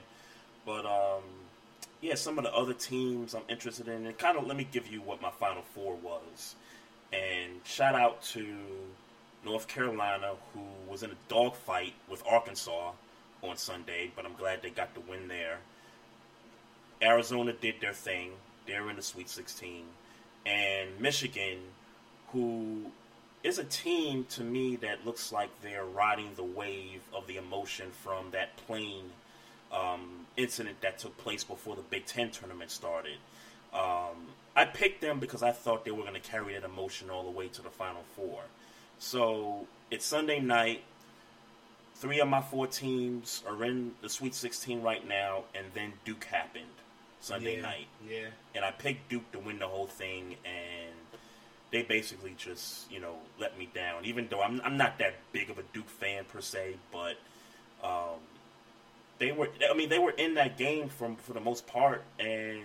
But 0.65 0.85
um, 0.85 1.23
yeah, 2.01 2.15
some 2.15 2.37
of 2.37 2.43
the 2.43 2.53
other 2.53 2.73
teams 2.73 3.33
I'm 3.33 3.43
interested 3.47 3.87
in, 3.87 4.05
and 4.05 4.17
kind 4.17 4.37
of 4.37 4.45
let 4.45 4.57
me 4.57 4.67
give 4.69 4.87
you 4.87 5.01
what 5.01 5.21
my 5.21 5.31
final 5.31 5.63
four 5.73 5.95
was. 5.95 6.55
And 7.13 7.61
shout 7.63 7.95
out 7.95 8.21
to 8.23 8.45
North 9.45 9.67
Carolina, 9.67 10.33
who 10.53 10.61
was 10.89 11.03
in 11.03 11.11
a 11.11 11.15
dogfight 11.29 11.93
with 12.09 12.23
Arkansas 12.27 12.91
on 13.41 13.57
Sunday, 13.57 14.11
but 14.15 14.25
I'm 14.25 14.35
glad 14.35 14.61
they 14.61 14.69
got 14.69 14.93
the 14.93 15.01
win 15.01 15.27
there. 15.27 15.59
Arizona 17.01 17.53
did 17.53 17.75
their 17.81 17.93
thing; 17.93 18.31
they're 18.65 18.89
in 18.89 18.95
the 18.95 19.01
Sweet 19.01 19.29
16, 19.29 19.83
and 20.45 20.99
Michigan, 20.99 21.57
who 22.31 22.91
is 23.43 23.57
a 23.57 23.63
team 23.63 24.25
to 24.29 24.43
me 24.43 24.75
that 24.77 25.05
looks 25.05 25.31
like 25.31 25.49
they're 25.61 25.85
riding 25.85 26.29
the 26.35 26.43
wave 26.43 27.01
of 27.13 27.27
the 27.27 27.37
emotion 27.37 27.87
from 28.03 28.31
that 28.31 28.55
plane 28.67 29.11
um, 29.71 30.25
incident 30.37 30.79
that 30.81 30.99
took 30.99 31.17
place 31.17 31.43
before 31.43 31.75
the 31.75 31.81
Big 31.81 32.05
Ten 32.05 32.29
tournament 32.29 32.69
started. 32.71 33.17
Um, 33.73 34.27
I 34.55 34.65
picked 34.65 35.01
them 35.01 35.19
because 35.19 35.43
I 35.43 35.51
thought 35.51 35.85
they 35.85 35.91
were 35.91 36.03
going 36.03 36.13
to 36.13 36.19
carry 36.19 36.53
that 36.53 36.63
emotion 36.63 37.09
all 37.09 37.23
the 37.23 37.31
way 37.31 37.47
to 37.47 37.61
the 37.61 37.69
Final 37.69 38.03
Four. 38.15 38.41
So 38.99 39.65
it's 39.89 40.05
Sunday 40.05 40.39
night. 40.39 40.83
Three 41.95 42.19
of 42.19 42.27
my 42.27 42.41
four 42.41 42.67
teams 42.67 43.43
are 43.47 43.63
in 43.63 43.93
the 44.01 44.09
Sweet 44.09 44.35
16 44.35 44.81
right 44.81 45.07
now, 45.07 45.43
and 45.55 45.67
then 45.73 45.93
Duke 46.03 46.25
happened 46.25 46.65
Sunday 47.21 47.57
yeah, 47.57 47.61
night 47.61 47.87
Yeah. 48.07 48.27
and 48.55 48.65
I 48.65 48.71
picked 48.71 49.09
Duke 49.09 49.31
to 49.31 49.39
win 49.39 49.59
the 49.59 49.67
whole 49.67 49.87
thing, 49.87 50.35
and 50.43 50.93
they 51.71 51.83
basically 51.83 52.33
just 52.37 52.91
you 52.91 52.99
know 52.99 53.15
let 53.39 53.57
me 53.57 53.69
down. 53.73 54.03
Even 54.05 54.27
though 54.29 54.41
I'm 54.41 54.59
I'm 54.65 54.75
not 54.77 54.97
that 54.99 55.15
big 55.31 55.49
of 55.49 55.57
a 55.57 55.63
Duke 55.73 55.89
fan 55.89 56.25
per 56.25 56.41
se, 56.41 56.75
but 56.91 57.15
um, 57.83 58.19
they 59.19 59.31
were 59.31 59.49
I 59.69 59.73
mean 59.75 59.89
they 59.89 59.99
were 59.99 60.11
in 60.11 60.33
that 60.35 60.57
game 60.57 60.89
from 60.89 61.15
for 61.15 61.33
the 61.33 61.39
most 61.39 61.67
part, 61.67 62.03
and 62.19 62.63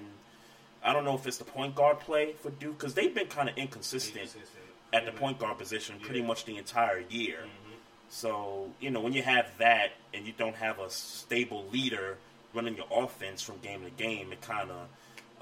I 0.82 0.92
don't 0.92 1.04
know 1.04 1.14
if 1.14 1.26
it's 1.26 1.38
the 1.38 1.44
point 1.44 1.75
guard 1.75 2.00
play 2.00 2.32
for 2.40 2.50
Duke 2.50 2.78
because 2.78 2.94
they've 2.94 3.14
been 3.14 3.26
kind 3.28 3.48
of 3.48 3.56
inconsistent 3.58 4.16
Inconsistent. 4.16 4.64
at 4.92 5.04
the 5.04 5.12
point 5.12 5.38
guard 5.38 5.58
position 5.58 5.98
pretty 6.00 6.22
much 6.22 6.44
the 6.44 6.56
entire 6.56 7.00
year. 7.10 7.40
Mhm. 7.44 7.72
So, 8.08 8.70
you 8.80 8.90
know, 8.90 9.00
when 9.00 9.12
you 9.12 9.22
have 9.22 9.58
that 9.58 9.90
and 10.14 10.26
you 10.26 10.32
don't 10.32 10.54
have 10.54 10.78
a 10.78 10.88
stable 10.88 11.64
leader 11.72 12.18
running 12.56 12.76
your 12.76 12.86
offense 12.90 13.42
from 13.42 13.58
game 13.58 13.84
to 13.84 13.90
game, 13.90 14.32
it 14.32 14.40
kind 14.40 14.70
of, 14.70 14.88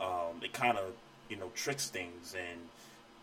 um, 0.00 0.42
it 0.42 0.52
kind 0.52 0.76
of, 0.76 0.92
you 1.30 1.36
know, 1.36 1.50
tricks 1.54 1.88
things. 1.88 2.34
And 2.36 2.60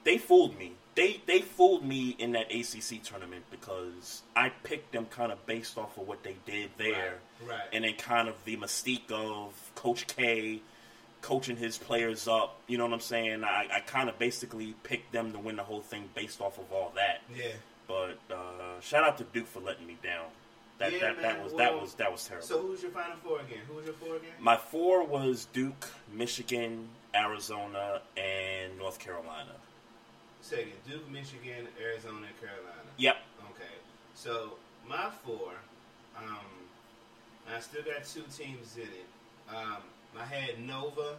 they 0.04 0.18
fooled 0.18 0.58
me. 0.58 0.72
They 0.96 1.22
they 1.26 1.40
fooled 1.42 1.86
me 1.86 2.16
in 2.20 2.32
that 2.34 2.52
ACC 2.52 3.04
tournament 3.04 3.44
because 3.52 4.24
I 4.36 4.50
picked 4.64 4.92
them 4.92 5.06
kind 5.06 5.32
of 5.32 5.46
based 5.46 5.78
off 5.78 5.98
of 5.98 6.08
what 6.08 6.24
they 6.24 6.36
did 6.46 6.72
there, 6.78 7.20
Right, 7.42 7.50
right. 7.52 7.68
and 7.72 7.84
then 7.86 7.94
kind 7.94 8.28
of 8.28 8.36
the 8.46 8.58
mystique 8.58 9.10
of 9.12 9.54
Coach 9.76 10.08
K 10.08 10.62
coaching 11.22 11.56
his 11.56 11.78
players 11.78 12.28
up. 12.28 12.58
You 12.68 12.78
know 12.80 12.86
what 12.86 12.94
I'm 12.94 13.00
saying? 13.00 13.44
I, 13.44 13.68
I 13.72 13.80
kind 13.82 14.10
of 14.10 14.18
basically 14.18 14.74
picked 14.84 15.12
them 15.14 15.32
to 15.34 15.40
win 15.40 15.56
the 15.58 15.64
whole 15.64 15.82
thing 15.82 16.10
based 16.16 16.42
off 16.42 16.58
of 16.58 16.72
all 16.74 16.92
that. 16.96 17.22
Yeah. 17.34 17.52
But 17.88 18.18
uh, 18.34 18.80
shout 18.82 19.04
out 19.04 19.18
to 19.20 19.24
Duke 19.26 19.48
for 19.48 19.60
letting 19.60 19.86
me 19.86 19.98
down. 20.04 20.26
That 20.82 20.94
Yeah, 20.94 21.00
that, 21.14 21.22
that 21.22 21.44
was 21.44 21.54
that 21.54 21.80
was 21.80 21.94
that 21.96 22.12
was 22.12 22.26
terrible. 22.28 22.48
So 22.48 22.60
who's 22.62 22.82
your 22.82 22.92
final 22.92 23.16
four 23.24 23.40
again? 23.40 23.60
Who 23.70 23.76
was 23.76 23.86
your 23.86 23.94
four 23.94 24.16
again? 24.16 24.32
My 24.40 24.58
four 24.58 25.06
was 25.06 25.46
Duke, 25.54 25.88
Michigan, 26.12 26.90
Arizona, 27.16 28.02
and 28.18 28.76
North 28.80 28.98
Carolina. 28.98 29.52
Second, 30.42 30.72
Duke, 30.90 31.08
Michigan, 31.12 31.68
Arizona, 31.80 32.26
and 32.28 32.42
Carolina. 32.42 32.90
Yep. 32.98 33.16
Okay. 33.52 33.76
So 34.16 34.54
my 34.90 35.10
four, 35.24 35.52
um, 36.18 36.40
I 37.56 37.60
still 37.60 37.84
got 37.84 38.04
two 38.04 38.24
teams 38.36 38.76
in 38.78 38.84
it. 38.84 39.06
Um, 39.56 39.78
I 40.20 40.26
had 40.26 40.60
Nova, 40.60 41.16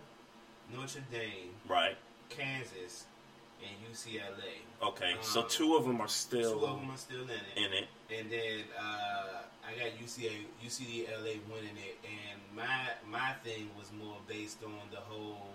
Notre 0.74 1.02
Dame, 1.12 1.50
Right. 1.68 1.96
Kansas, 2.30 3.04
and 3.62 3.70
UCLA. 3.94 4.62
Okay. 4.82 5.14
so 5.20 5.42
Um, 5.42 5.48
two 5.48 5.76
of 5.76 5.84
them 5.84 6.00
are 6.00 6.08
still 6.08 6.58
Two 6.58 6.64
of 6.66 6.80
them 6.80 6.90
are 6.90 6.96
still 6.96 7.22
in 7.22 7.30
it. 7.30 7.56
in 7.56 7.72
it. 7.72 7.88
And 8.10 8.30
then 8.30 8.64
uh, 8.76 9.42
I 9.66 9.78
got 9.78 9.98
UCLA, 9.98 10.44
UCLA 10.64 11.38
winning 11.48 11.76
it, 11.78 11.98
and 12.04 12.40
my 12.56 12.88
my 13.08 13.32
thing 13.44 13.70
was 13.78 13.90
more 13.98 14.16
based 14.28 14.62
on 14.64 14.72
the 14.90 14.98
whole 15.00 15.46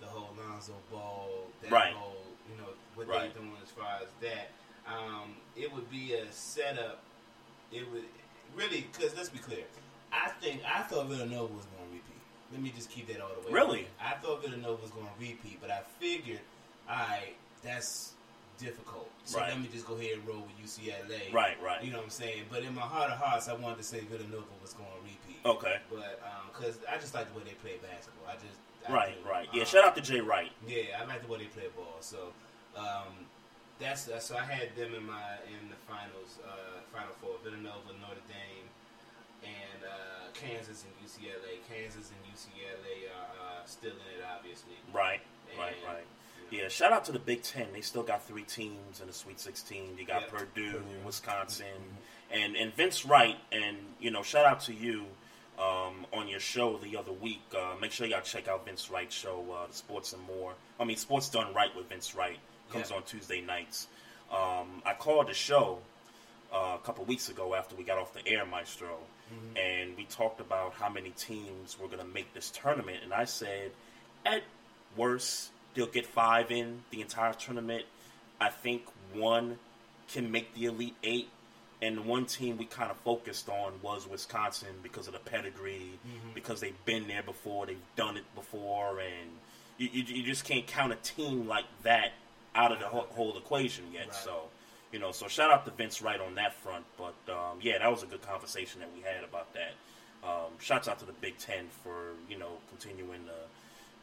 the 0.00 0.06
whole 0.06 0.34
Lonzo 0.38 0.74
Ball, 0.90 1.46
that 1.62 1.70
Right. 1.70 1.92
whole 1.94 2.24
you 2.50 2.56
know 2.60 2.70
what 2.94 3.06
Right. 3.08 3.32
they're 3.32 3.42
doing 3.42 3.56
as 3.62 3.70
far 3.70 4.00
as 4.02 4.08
that. 4.20 4.50
Um, 4.86 5.36
it 5.56 5.72
would 5.72 5.90
be 5.90 6.14
a 6.14 6.30
setup. 6.32 7.02
It 7.72 7.90
would 7.90 8.04
really 8.54 8.88
because 8.92 9.16
let's 9.16 9.28
be 9.30 9.38
clear. 9.38 9.64
I 10.12 10.28
think 10.40 10.62
I 10.64 10.82
thought 10.82 11.06
Villanova 11.06 11.52
was 11.52 11.66
going 11.66 11.88
to 11.88 11.94
repeat. 11.94 12.20
Let 12.52 12.60
me 12.62 12.70
just 12.70 12.90
keep 12.90 13.08
that 13.08 13.20
all 13.20 13.30
the 13.40 13.46
way. 13.46 13.52
Really? 13.52 13.88
I 14.00 14.14
thought 14.14 14.42
Villanova 14.42 14.80
was 14.80 14.90
going 14.90 15.06
to 15.06 15.12
repeat, 15.20 15.60
but 15.60 15.70
I 15.70 15.82
figured, 15.98 16.40
all 16.88 16.96
right, 16.96 17.34
that's 17.62 18.12
difficult. 18.58 19.10
So 19.24 19.38
Right. 19.38 19.50
let 19.50 19.60
me 19.60 19.68
just 19.72 19.86
go 19.86 19.94
ahead 19.94 20.12
and 20.18 20.26
roll 20.26 20.42
with 20.42 20.56
UCLA. 20.62 21.32
Right. 21.32 21.60
Right. 21.62 21.82
You 21.82 21.90
know 21.90 21.98
what 21.98 22.04
I'm 22.04 22.10
saying? 22.10 22.44
But 22.50 22.62
in 22.62 22.74
my 22.74 22.82
heart 22.82 23.10
of 23.10 23.18
hearts, 23.18 23.48
I 23.48 23.54
wanted 23.54 23.78
to 23.78 23.82
say 23.82 24.00
Villanova 24.00 24.46
was 24.62 24.72
going 24.74 24.88
to 24.88 25.02
repeat. 25.02 25.40
Okay. 25.44 25.76
But 25.90 26.22
because 26.52 26.78
I 26.90 26.96
just 26.98 27.14
like 27.14 27.32
the 27.32 27.38
way 27.38 27.44
they 27.44 27.54
play 27.54 27.76
basketball. 27.82 28.28
I 28.28 28.34
just 28.34 28.58
I 28.88 28.92
Right. 28.92 29.22
do. 29.24 29.28
Right. 29.28 29.48
Yeah. 29.52 29.62
Um, 29.62 29.66
shout 29.66 29.84
out 29.84 29.94
to 29.96 30.00
Jay 30.02 30.20
Wright. 30.20 30.52
Yeah, 30.66 31.00
I 31.00 31.04
like 31.06 31.22
the 31.22 31.28
way 31.28 31.38
they 31.38 31.46
play 31.50 31.66
ball. 31.76 31.96
So 32.00 32.32
um, 32.76 33.26
that's 33.80 34.04
that's 34.04 34.26
so 34.26 34.36
I 34.36 34.44
had 34.44 34.74
them 34.76 34.94
in 34.94 35.04
my 35.06 35.38
in 35.50 35.68
the 35.68 35.76
finals, 35.90 36.38
uh, 36.46 36.80
final 36.94 37.12
four: 37.20 37.34
Villanova, 37.42 37.92
Notre 38.00 38.22
Dame, 38.30 38.68
and 39.42 39.80
uh, 39.84 40.30
Kansas 40.34 40.84
and 40.86 40.94
UCLA. 41.02 41.58
Kansas 41.68 42.10
and 42.14 42.20
UCLA 42.32 43.10
are 43.10 43.60
uh, 43.60 43.64
still 43.66 43.90
in 43.92 44.08
it, 44.18 44.24
obviously. 44.24 44.78
Right. 44.92 45.20
Right. 45.58 45.74
And, 45.76 45.84
Right. 45.86 46.04
know, 46.06 46.15
Yeah, 46.50 46.68
shout 46.68 46.92
out 46.92 47.04
to 47.06 47.12
the 47.12 47.18
Big 47.18 47.42
Ten. 47.42 47.66
They 47.72 47.80
still 47.80 48.02
got 48.02 48.24
three 48.26 48.44
teams 48.44 49.00
in 49.00 49.06
the 49.08 49.12
Sweet 49.12 49.40
16. 49.40 49.96
You 49.98 50.06
got. 50.06 50.28
Purdue, 50.28 50.46
Purdue. 50.72 50.82
Wisconsin, 51.04 51.66
and 52.30 52.56
and 52.56 52.72
Vince 52.74 53.04
Wright. 53.04 53.36
And 53.52 53.76
you 54.00 54.10
know, 54.10 54.22
shout 54.22 54.46
out 54.46 54.60
to 54.62 54.72
you 54.74 55.04
um, 55.58 56.06
on 56.12 56.28
your 56.28 56.40
show 56.40 56.76
the 56.78 56.96
other 56.96 57.12
week. 57.12 57.40
Uh, 57.56 57.74
make 57.80 57.90
sure 57.92 58.06
y'all 58.06 58.20
check 58.20 58.46
out 58.48 58.64
Vince 58.64 58.90
Wright's 58.90 59.14
show, 59.14 59.44
uh, 59.52 59.70
Sports 59.72 60.12
and 60.12 60.22
More. 60.22 60.52
I 60.78 60.84
mean, 60.84 60.96
Sports 60.96 61.28
Done 61.30 61.52
Right 61.52 61.74
with 61.76 61.88
Vince 61.88 62.14
Wright 62.14 62.38
comes 62.72 62.90
Yeah. 62.90 62.96
on 62.96 63.02
Tuesday 63.04 63.40
nights. 63.40 63.88
Um, 64.30 64.82
I 64.84 64.94
called 64.98 65.28
the 65.28 65.34
show 65.34 65.78
uh, 66.52 66.76
a 66.76 66.84
couple 66.84 67.04
weeks 67.04 67.28
ago 67.28 67.54
after 67.54 67.74
we 67.76 67.84
got 67.84 67.98
off 67.98 68.12
the 68.12 68.26
air, 68.26 68.44
Maestro, 68.46 68.98
and 69.56 69.96
we 69.96 70.04
talked 70.04 70.40
about 70.40 70.74
how 70.74 70.88
many 70.88 71.10
teams 71.10 71.76
were 71.80 71.86
going 71.88 71.98
to 72.00 72.04
make 72.12 72.32
this 72.34 72.50
tournament. 72.50 72.98
And 73.04 73.12
I 73.14 73.24
said, 73.24 73.70
at 74.24 74.42
worst, 74.96 75.50
they'll 75.76 75.86
get 75.86 76.06
five 76.06 76.50
in 76.50 76.82
the 76.90 77.00
entire 77.00 77.34
tournament. 77.34 77.84
I 78.40 78.48
think 78.48 78.82
one 79.14 79.58
can 80.08 80.32
make 80.32 80.52
the 80.54 80.64
Elite 80.64 80.96
Eight. 81.04 81.28
And 81.82 81.98
the 81.98 82.02
one 82.02 82.24
team 82.24 82.56
we 82.56 82.64
kind 82.64 82.90
of 82.90 82.96
focused 82.98 83.50
on 83.50 83.74
was 83.82 84.08
Wisconsin 84.08 84.70
because 84.82 85.08
of 85.08 85.12
the 85.12 85.18
pedigree, 85.18 85.98
because 86.34 86.58
they've 86.60 86.84
been 86.86 87.06
there 87.06 87.22
before, 87.22 87.66
they've 87.66 87.76
done 87.96 88.16
it 88.16 88.24
before, 88.34 88.98
and 88.98 89.30
you, 89.76 89.90
you, 89.92 90.02
you 90.16 90.22
just 90.22 90.44
can't 90.46 90.66
count 90.66 90.92
a 90.92 90.96
team 90.96 91.46
like 91.46 91.66
that 91.82 92.12
out 92.54 92.72
of 92.72 92.80
the 92.80 92.86
whole, 92.86 93.06
whole 93.10 93.36
equation 93.36 93.84
yet. 93.92 94.06
Right. 94.06 94.14
So, 94.14 94.44
you 94.90 94.98
know, 94.98 95.12
so 95.12 95.28
shout 95.28 95.50
out 95.52 95.66
to 95.66 95.70
Vince 95.70 96.00
Wright 96.00 96.18
on 96.18 96.34
that 96.36 96.54
front. 96.54 96.86
But 96.96 97.14
um, 97.30 97.58
yeah, 97.60 97.76
that 97.78 97.90
was 97.90 98.02
a 98.02 98.06
good 98.06 98.22
conversation 98.22 98.80
that 98.80 98.88
we 98.96 99.02
had 99.02 99.22
about 99.22 99.52
that. 99.52 99.74
Um, 100.26 100.52
shouts 100.58 100.88
out 100.88 100.98
to 101.00 101.04
the 101.04 101.12
Big 101.12 101.36
Ten 101.36 101.66
for 101.82 102.14
you 102.30 102.38
know 102.38 102.52
continuing 102.70 103.26
the. 103.26 103.32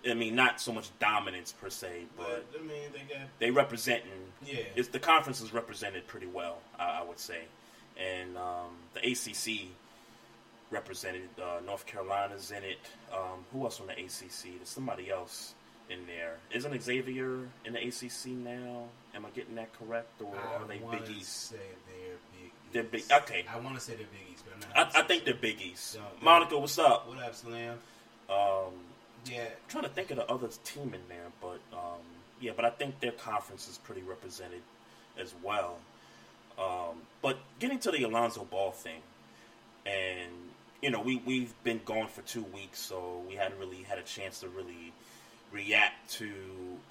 I 0.10 0.14
mean, 0.14 0.36
not 0.36 0.60
so 0.60 0.74
much 0.74 0.90
dominance 1.00 1.54
per 1.54 1.70
se, 1.70 2.04
but 2.18 2.46
But 2.52 2.60
I 2.60 2.64
mean, 2.64 2.90
they 2.92 3.00
got 3.14 3.28
they 3.40 3.52
representing. 3.52 4.12
yeah. 4.46 4.58
It's 4.76 4.90
the 4.90 5.00
conference 5.00 5.40
is 5.42 5.54
represented 5.54 6.08
pretty 6.08 6.28
well, 6.28 6.58
I, 6.78 7.00
I 7.00 7.04
would 7.04 7.20
say, 7.20 7.44
and 7.98 8.38
um, 8.38 8.72
the 8.94 9.00
ACC 9.12 9.68
represented. 10.72 11.30
Uh, 11.42 11.62
North 11.66 11.86
Carolina's 11.86 12.52
in 12.52 12.64
it. 12.64 12.80
Um, 13.14 13.46
who 13.52 13.64
else 13.64 13.80
on 13.80 13.88
the 13.88 13.94
ACC? 13.94 14.56
There's 14.58 14.70
somebody 14.70 15.10
else 15.10 15.54
in 15.90 16.06
there. 16.08 16.38
Isn't 16.52 16.82
Xavier 16.82 17.48
in 17.66 17.74
the 17.74 17.80
ACC 17.88 18.28
now? 18.28 18.86
Am 19.16 19.26
I 19.26 19.30
getting 19.30 19.56
that 19.56 19.70
correct, 19.78 20.22
or 20.22 20.34
are 20.36 20.66
they 20.68 20.82
I 20.86 20.98
Big 20.98 21.18
East? 21.18 21.50
Say 21.50 21.56
they're 21.88 22.16
Big 22.42 22.52
They're 22.72 22.84
big. 22.84 23.04
Okay, 23.24 23.46
I 23.54 23.60
want 23.60 23.76
to 23.76 23.82
say 23.82 23.94
they're 23.96 24.08
Big 24.08 24.34
East, 24.34 24.44
but 24.46 24.54
I'm 24.56 24.86
not. 24.86 24.96
I, 24.96 25.00
I 25.00 25.04
think 25.04 25.24
they're 25.26 25.34
Big 25.34 25.62
East. 25.62 25.92
So, 25.92 26.02
Monica, 26.22 26.58
what's 26.58 26.80
up? 26.80 27.08
What 27.08 27.20
up, 27.24 27.36
Slam? 27.36 27.78
Um, 28.30 28.74
Yeah, 29.26 29.44
I'm 29.44 29.70
trying 29.70 29.84
to 29.84 29.90
think 29.90 30.12
of 30.12 30.18
the 30.18 30.30
other 30.30 30.50
team 30.64 30.94
in 30.94 31.02
there, 31.08 31.32
but 31.42 31.60
um, 31.72 32.02
yeah, 32.42 32.52
but 32.56 32.66
I 32.66 32.70
think 32.70 33.00
their 33.00 33.12
conference 33.12 33.68
is 33.70 33.78
pretty 33.78 34.02
represented 34.02 34.62
as 35.18 35.34
well. 35.42 35.78
Um, 36.58 37.02
but 37.22 37.38
getting 37.60 37.80
to 37.80 37.92
the 37.92 38.04
Alonzo 38.04 38.44
Ball 38.44 38.72
thing, 38.72 39.02
and 39.86 40.32
you 40.82 40.92
know, 40.92 41.00
we 41.00 41.22
we've 41.26 41.54
been 41.64 41.82
gone 41.86 42.08
for 42.08 42.22
two 42.22 42.44
weeks, 42.44 42.80
so 42.80 43.22
we 43.28 43.36
hadn't 43.36 43.60
really 43.60 43.84
had 43.84 43.98
a 43.98 44.04
chance 44.04 44.42
to 44.42 44.50
really 44.50 44.92
react 45.52 46.12
to 46.12 46.30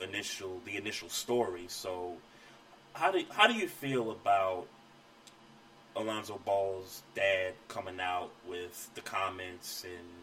initial 0.00 0.60
the 0.64 0.76
initial 0.76 1.10
story. 1.10 1.66
So, 1.68 2.14
how 2.94 3.10
do 3.10 3.22
how 3.30 3.46
do 3.46 3.54
you 3.54 3.68
feel 3.68 4.10
about 4.10 4.66
Alonzo 5.96 6.40
Ball's 6.44 7.02
dad 7.14 7.52
coming 7.68 8.00
out 8.00 8.30
with 8.48 8.90
the 8.94 9.02
comments 9.02 9.84
and 9.84 10.21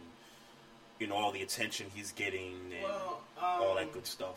you 1.00 1.06
know 1.08 1.16
all 1.16 1.32
the 1.32 1.42
attention 1.42 1.86
he's 1.94 2.12
getting 2.12 2.54
and 2.72 2.84
well, 2.84 3.20
um, 3.38 3.44
all 3.44 3.74
that 3.76 3.92
good 3.92 4.06
stuff? 4.06 4.36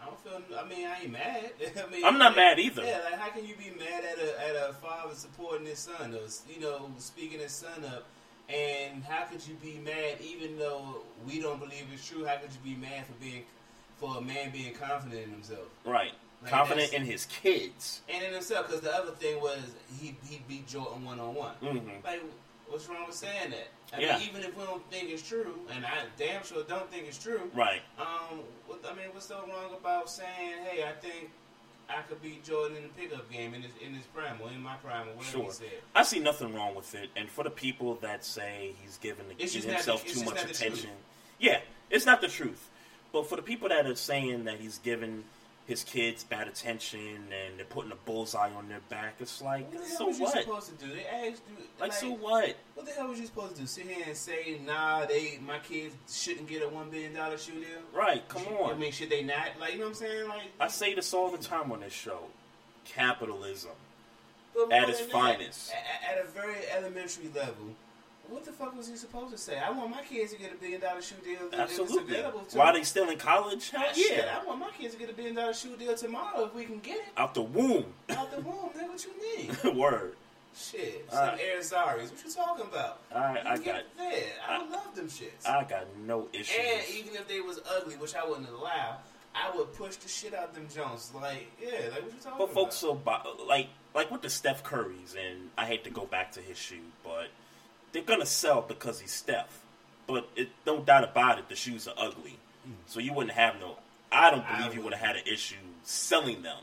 I 0.00 0.06
don't 0.06 0.18
feel. 0.20 0.58
I 0.58 0.66
mean, 0.68 0.86
I 0.86 1.02
ain't 1.02 1.12
mad. 1.12 1.50
I 1.86 1.90
mean, 1.90 2.04
I'm 2.04 2.18
not 2.18 2.34
mad 2.34 2.58
either. 2.58 2.82
Yeah, 2.82 3.00
like 3.04 3.18
how 3.18 3.28
can 3.30 3.46
you 3.46 3.54
be 3.56 3.70
mad 3.78 4.04
at 4.04 4.18
a 4.18 4.48
at 4.48 4.70
a 4.70 4.72
father 4.74 5.14
supporting 5.14 5.66
his 5.66 5.78
son 5.78 6.14
or 6.14 6.26
you 6.52 6.60
know 6.60 6.90
speaking 6.98 7.40
his 7.40 7.52
son 7.52 7.84
up? 7.84 8.06
And 8.48 9.04
how 9.04 9.24
could 9.24 9.46
you 9.46 9.54
be 9.62 9.78
mad 9.84 10.16
even 10.20 10.58
though 10.58 10.96
we 11.26 11.40
don't 11.40 11.58
believe 11.60 11.84
it's 11.92 12.06
true? 12.08 12.24
How 12.24 12.36
could 12.36 12.50
you 12.52 12.74
be 12.74 12.80
mad 12.80 13.06
for 13.06 13.12
being 13.20 13.42
for 13.98 14.16
a 14.16 14.20
man 14.20 14.50
being 14.50 14.74
confident 14.74 15.22
in 15.22 15.30
himself 15.30 15.68
Right, 15.84 16.10
Like, 16.42 16.50
confident 16.50 16.92
in 16.92 17.04
his 17.04 17.26
kids. 17.26 18.00
and 18.12 18.24
in 18.24 18.32
himself? 18.32 18.66
Because 18.66 18.80
the 18.80 18.92
other 18.92 19.12
thing 19.12 19.40
was 19.40 19.60
he 20.00 20.16
he 20.28 20.42
beat 20.48 20.66
Jordan 20.66 21.04
one 21.04 21.20
on 21.20 21.34
one. 21.34 21.54
Like, 22.04 22.22
what's 22.72 22.88
wrong 22.88 23.06
with 23.06 23.14
saying 23.14 23.50
that? 23.50 23.68
I 23.94 24.00
Yeah. 24.00 24.18
mean, 24.18 24.28
even 24.28 24.42
if 24.42 24.56
we 24.56 24.64
don't 24.64 24.90
think 24.90 25.10
it's 25.10 25.26
true, 25.26 25.60
and 25.70 25.84
I 25.84 26.06
damn 26.16 26.42
sure 26.44 26.62
don't 26.64 26.90
think 26.90 27.06
it's 27.06 27.18
true. 27.22 27.50
Right. 27.54 27.82
Um, 27.98 28.40
what, 28.66 28.80
I 28.90 28.94
mean, 28.94 29.08
what's 29.12 29.26
so 29.26 29.44
wrong 29.46 29.74
about 29.74 30.08
saying, 30.08 30.64
"Hey, 30.64 30.82
I 30.82 30.92
think 30.92 31.30
I 31.90 32.00
could 32.02 32.22
beat 32.22 32.42
Jordan 32.44 32.78
in 32.78 32.82
the 32.84 32.88
pickup 32.88 33.30
game 33.30 33.52
in 33.54 33.62
his 33.62 33.72
in 33.82 33.92
his 33.94 34.06
prime 34.06 34.40
or 34.40 34.48
in 34.50 34.60
my 34.62 34.76
prime 34.76 35.08
or 35.08 35.12
whatever 35.12 35.30
Sure. 35.30 35.44
he 35.44 35.50
said." 35.52 35.82
I 35.94 36.02
see 36.02 36.18
nothing 36.20 36.54
wrong 36.54 36.74
with 36.74 36.94
it. 36.94 37.10
And 37.14 37.30
for 37.30 37.44
the 37.44 37.50
people 37.50 37.96
that 37.96 38.24
say 38.24 38.74
he's 38.82 38.96
giving, 38.96 39.28
the, 39.28 39.34
It's 39.34 39.52
just 39.52 39.66
giving 39.66 39.70
not 39.72 39.76
himself 39.84 40.04
the- 40.04 40.12
too 40.14 40.24
much 40.24 40.42
attention, 40.44 40.90
yeah, 41.38 41.60
it's 41.90 42.06
not 42.06 42.20
the 42.22 42.28
truth. 42.28 42.68
But 43.12 43.26
for 43.28 43.36
the 43.36 43.42
people 43.42 43.68
that 43.68 43.84
are 43.84 43.94
saying 43.94 44.44
that 44.44 44.58
he's 44.58 44.78
giving 44.78 45.24
his 45.66 45.84
kids 45.84 46.24
bad 46.24 46.48
attention 46.48 47.00
and 47.00 47.58
they're 47.58 47.64
putting 47.66 47.92
a 47.92 47.96
bullseye 48.04 48.50
on 48.52 48.68
their 48.68 48.80
back, 48.88 49.14
it's 49.20 49.40
like, 49.40 49.72
What 49.72 49.82
the 49.82 49.88
hell 49.88 49.96
so 49.98 50.06
was 50.06 50.18
you 50.20 50.28
supposed 50.28 50.78
to 50.78 50.84
do? 50.86 50.92
They 50.92 51.06
asked 51.06 51.42
you, 51.48 51.64
Like, 51.80 51.92
so 51.92 52.10
what? 52.12 52.56
What 52.74 52.86
the 52.86 52.92
hell 52.92 53.08
was 53.08 53.20
you 53.20 53.26
supposed 53.26 53.54
to 53.54 53.60
do? 53.60 53.66
Sit 53.66 53.86
here 53.86 54.04
and 54.06 54.16
say, 54.16 54.60
"Nah, 54.66 55.06
they 55.06 55.38
my 55.46 55.58
kids 55.60 55.94
shouldn't 56.10 56.48
get 56.48 56.62
a 56.62 56.68
one 56.68 56.90
billion 56.90 57.14
dollar 57.14 57.38
shoe 57.38 57.52
deal." 57.52 57.80
Right, 57.94 58.26
come 58.28 58.42
Should- 58.44 58.52
on. 58.52 58.70
I 58.72 58.74
mean, 58.76 58.92
should 58.92 59.10
they 59.10 59.22
not? 59.22 59.50
Like, 59.60 59.72
you 59.74 59.78
know 59.78 59.84
what 59.84 59.90
I'm 59.90 59.94
saying? 59.94 60.28
Like, 60.28 60.42
I 60.60 60.68
say 60.68 60.94
this 60.94 61.14
all 61.14 61.30
the 61.30 61.38
time 61.38 61.70
on 61.70 61.80
this 61.80 61.92
show. 61.92 62.24
Capitalism. 62.84 63.70
at 64.70 64.88
its 64.90 65.00
that, 65.00 65.10
finest. 65.10 65.72
at, 66.10 66.18
a 66.18 66.28
very 66.28 66.56
elementary 66.76 67.28
level. 67.34 67.74
What 68.32 68.44
the 68.44 68.52
fuck 68.52 68.76
was 68.76 68.88
he 68.88 68.96
supposed 68.96 69.30
to 69.32 69.38
say? 69.38 69.58
I 69.58 69.70
want 69.70 69.90
my 69.90 70.02
kids 70.02 70.32
to 70.32 70.38
get 70.38 70.52
a 70.52 70.56
billion 70.56 70.80
dollar 70.80 71.02
shoe 71.02 71.16
deal. 71.24 71.38
Absolutely. 71.52 72.14
available 72.16 72.40
to 72.46 72.56
While 72.58 72.66
them. 72.72 72.76
they 72.76 72.84
still 72.84 73.08
in 73.10 73.18
college? 73.18 73.70
Hell 73.70 73.82
Ah, 73.88 73.92
shit, 73.92 74.16
yeah. 74.24 74.38
I 74.40 74.46
want 74.46 74.60
my 74.60 74.70
kids 74.70 74.94
to 74.94 75.00
get 75.00 75.10
a 75.10 75.12
billion 75.12 75.34
dollar 75.36 75.52
shoe 75.54 75.76
deal 75.76 75.94
tomorrow 75.94 76.44
if 76.46 76.54
we 76.54 76.64
can 76.64 76.78
get 76.80 76.96
it 76.96 77.04
Out 77.16 77.34
the 77.34 77.42
womb. 77.42 77.86
out 78.10 78.30
the 78.34 78.40
womb. 78.40 78.70
That's 78.74 79.06
what 79.06 79.06
you 79.06 79.72
need? 79.72 79.76
Word. 79.76 80.14
Shit, 80.54 81.06
All 81.10 81.16
some 81.16 81.28
right. 81.28 81.40
Air 81.40 81.60
Zaris. 81.60 82.10
What 82.10 82.24
you 82.24 82.30
talking 82.30 82.66
about? 82.66 82.98
I- 83.14 83.32
You 83.32 83.38
I 83.48 83.56
get 83.56 83.64
got- 83.64 83.96
that. 83.98 84.22
I, 84.48 84.56
I- 84.56 84.68
love 84.68 84.94
them 84.94 85.06
shits. 85.08 85.46
I 85.46 85.64
got 85.64 85.86
no 86.06 86.28
issues. 86.32 86.56
and 86.60 86.82
even 86.94 87.14
if 87.14 87.26
they 87.28 87.40
was 87.40 87.60
ugly, 87.76 87.96
which 87.96 88.14
I 88.14 88.26
wouldn't 88.26 88.48
allow, 88.50 88.96
I 89.34 89.50
would 89.56 89.72
push 89.74 89.96
the 89.96 90.08
shit 90.08 90.34
out 90.34 90.52
them 90.54 90.68
Jones. 90.74 91.10
Like, 91.14 91.50
yeah, 91.60 91.70
like 91.90 92.02
what 92.02 92.12
you 92.12 92.18
talking 92.22 92.32
But 92.38 92.44
about? 92.44 92.48
But 92.48 92.52
folks 92.54 92.76
so 92.76 93.00
like 93.48 93.68
like 93.94 94.10
with 94.10 94.20
the 94.22 94.28
Steph 94.30 94.62
Currys, 94.62 95.14
and 95.16 95.48
I 95.56 95.64
hate 95.64 95.84
to 95.84 95.90
go 95.90 96.04
back 96.04 96.32
to 96.32 96.40
his 96.40 96.58
shoe, 96.58 96.76
but 97.02 97.28
they're 97.92 98.02
gonna 98.02 98.26
sell 98.26 98.62
because 98.62 99.00
he's 99.00 99.12
Steph. 99.12 99.60
But 100.06 100.28
it, 100.36 100.50
no 100.66 100.80
doubt 100.80 101.04
about 101.04 101.38
it, 101.38 101.48
the 101.48 101.56
shoes 101.56 101.86
are 101.88 101.94
ugly. 101.96 102.38
Hmm. 102.64 102.72
So 102.86 103.00
you 103.00 103.12
wouldn't 103.12 103.34
have 103.34 103.58
no. 103.60 103.76
I 104.10 104.30
don't 104.30 104.44
I 104.44 104.58
believe 104.58 104.74
you 104.74 104.82
would 104.82 104.92
have 104.94 105.06
had 105.06 105.16
an 105.16 105.22
issue 105.26 105.56
selling 105.84 106.42
them. 106.42 106.58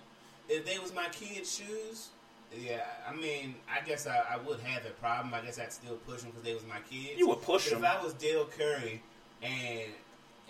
if 0.47 0.65
they 0.65 0.77
was 0.79 0.93
my 0.93 1.07
kids' 1.11 1.57
shoes, 1.57 2.09
yeah, 2.57 2.85
I 3.07 3.13
mean, 3.15 3.55
I 3.69 3.85
guess 3.85 4.07
I, 4.07 4.17
I 4.31 4.37
would 4.37 4.59
have 4.61 4.85
a 4.85 4.89
problem. 4.91 5.33
I 5.33 5.41
guess 5.41 5.59
I'd 5.59 5.71
still 5.73 5.95
push 6.07 6.21
them 6.21 6.31
because 6.31 6.43
they 6.43 6.53
was 6.53 6.65
my 6.67 6.79
kids. 6.89 7.17
You 7.17 7.27
would 7.29 7.41
push 7.41 7.69
them. 7.69 7.83
If 7.83 7.89
I 7.89 8.01
was 8.03 8.13
Dell 8.13 8.45
Curry 8.45 9.01
and 9.41 9.91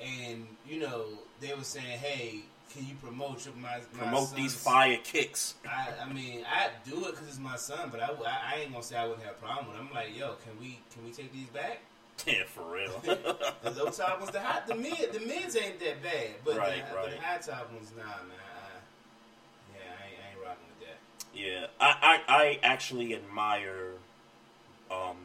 and 0.02 0.48
you 0.68 0.80
know 0.80 1.06
they 1.42 1.54
were 1.54 1.64
saying, 1.64 2.00
hey, 2.00 2.42
can 2.74 2.86
you 2.88 2.96
promote 3.02 3.46
your, 3.46 3.56
my, 3.56 3.80
my 3.94 4.00
Promote 4.04 4.36
these 4.36 4.54
fire 4.54 4.98
kicks. 5.04 5.56
I, 5.68 5.90
I 6.06 6.14
mean, 6.14 6.46
I'd 6.46 6.72
do 6.90 7.06
it 7.06 7.12
because 7.12 7.28
it's 7.28 7.40
my 7.40 7.56
son, 7.56 7.90
but 7.92 8.00
I, 8.02 8.08
I, 8.08 8.56
I 8.56 8.60
ain't 8.62 8.72
gonna 8.72 8.84
say 8.84 8.96
I 8.98 9.06
wouldn't 9.08 9.26
have 9.26 9.36
a 9.36 9.40
problem 9.40 9.68
with 9.68 9.78
it. 9.78 9.80
I'm 9.80 9.94
like, 9.94 10.16
yo, 10.18 10.36
can 10.44 10.60
we 10.60 10.80
can 10.94 11.04
we 11.04 11.12
take 11.12 11.32
these 11.34 11.48
back? 11.48 11.80
Yeah, 12.28 12.44
for 12.46 12.64
real. 12.74 13.02
The 13.64 13.72
low 13.72 13.90
top 13.92 14.20
ones, 14.20 14.32
the 14.32 14.42
hot, 14.42 14.68
the 14.68 14.76
mid, 14.76 15.14
the 15.14 15.22
mids 15.22 15.56
ain't 15.56 15.80
that 15.80 16.04
bad, 16.04 16.28
but 16.44 16.58
Right, 16.58 16.84
the, 16.90 16.96
right. 16.96 17.12
the 17.12 17.18
high 17.22 17.38
top 17.38 17.72
ones, 17.72 17.92
nah, 17.98 18.04
man. 18.04 18.14
I, 18.38 19.74
yeah, 19.74 19.82
I 19.90 20.06
ain't, 20.06 20.20
I 20.20 20.32
ain't 20.32 20.46
rocking 20.46 20.66
with 20.78 20.88
that. 20.88 20.98
yeah, 21.34 21.68
I, 21.80 22.22
I 22.28 22.36
I 22.36 22.60
actually 22.62 23.16
admire. 23.16 23.92
Um, 24.92 25.16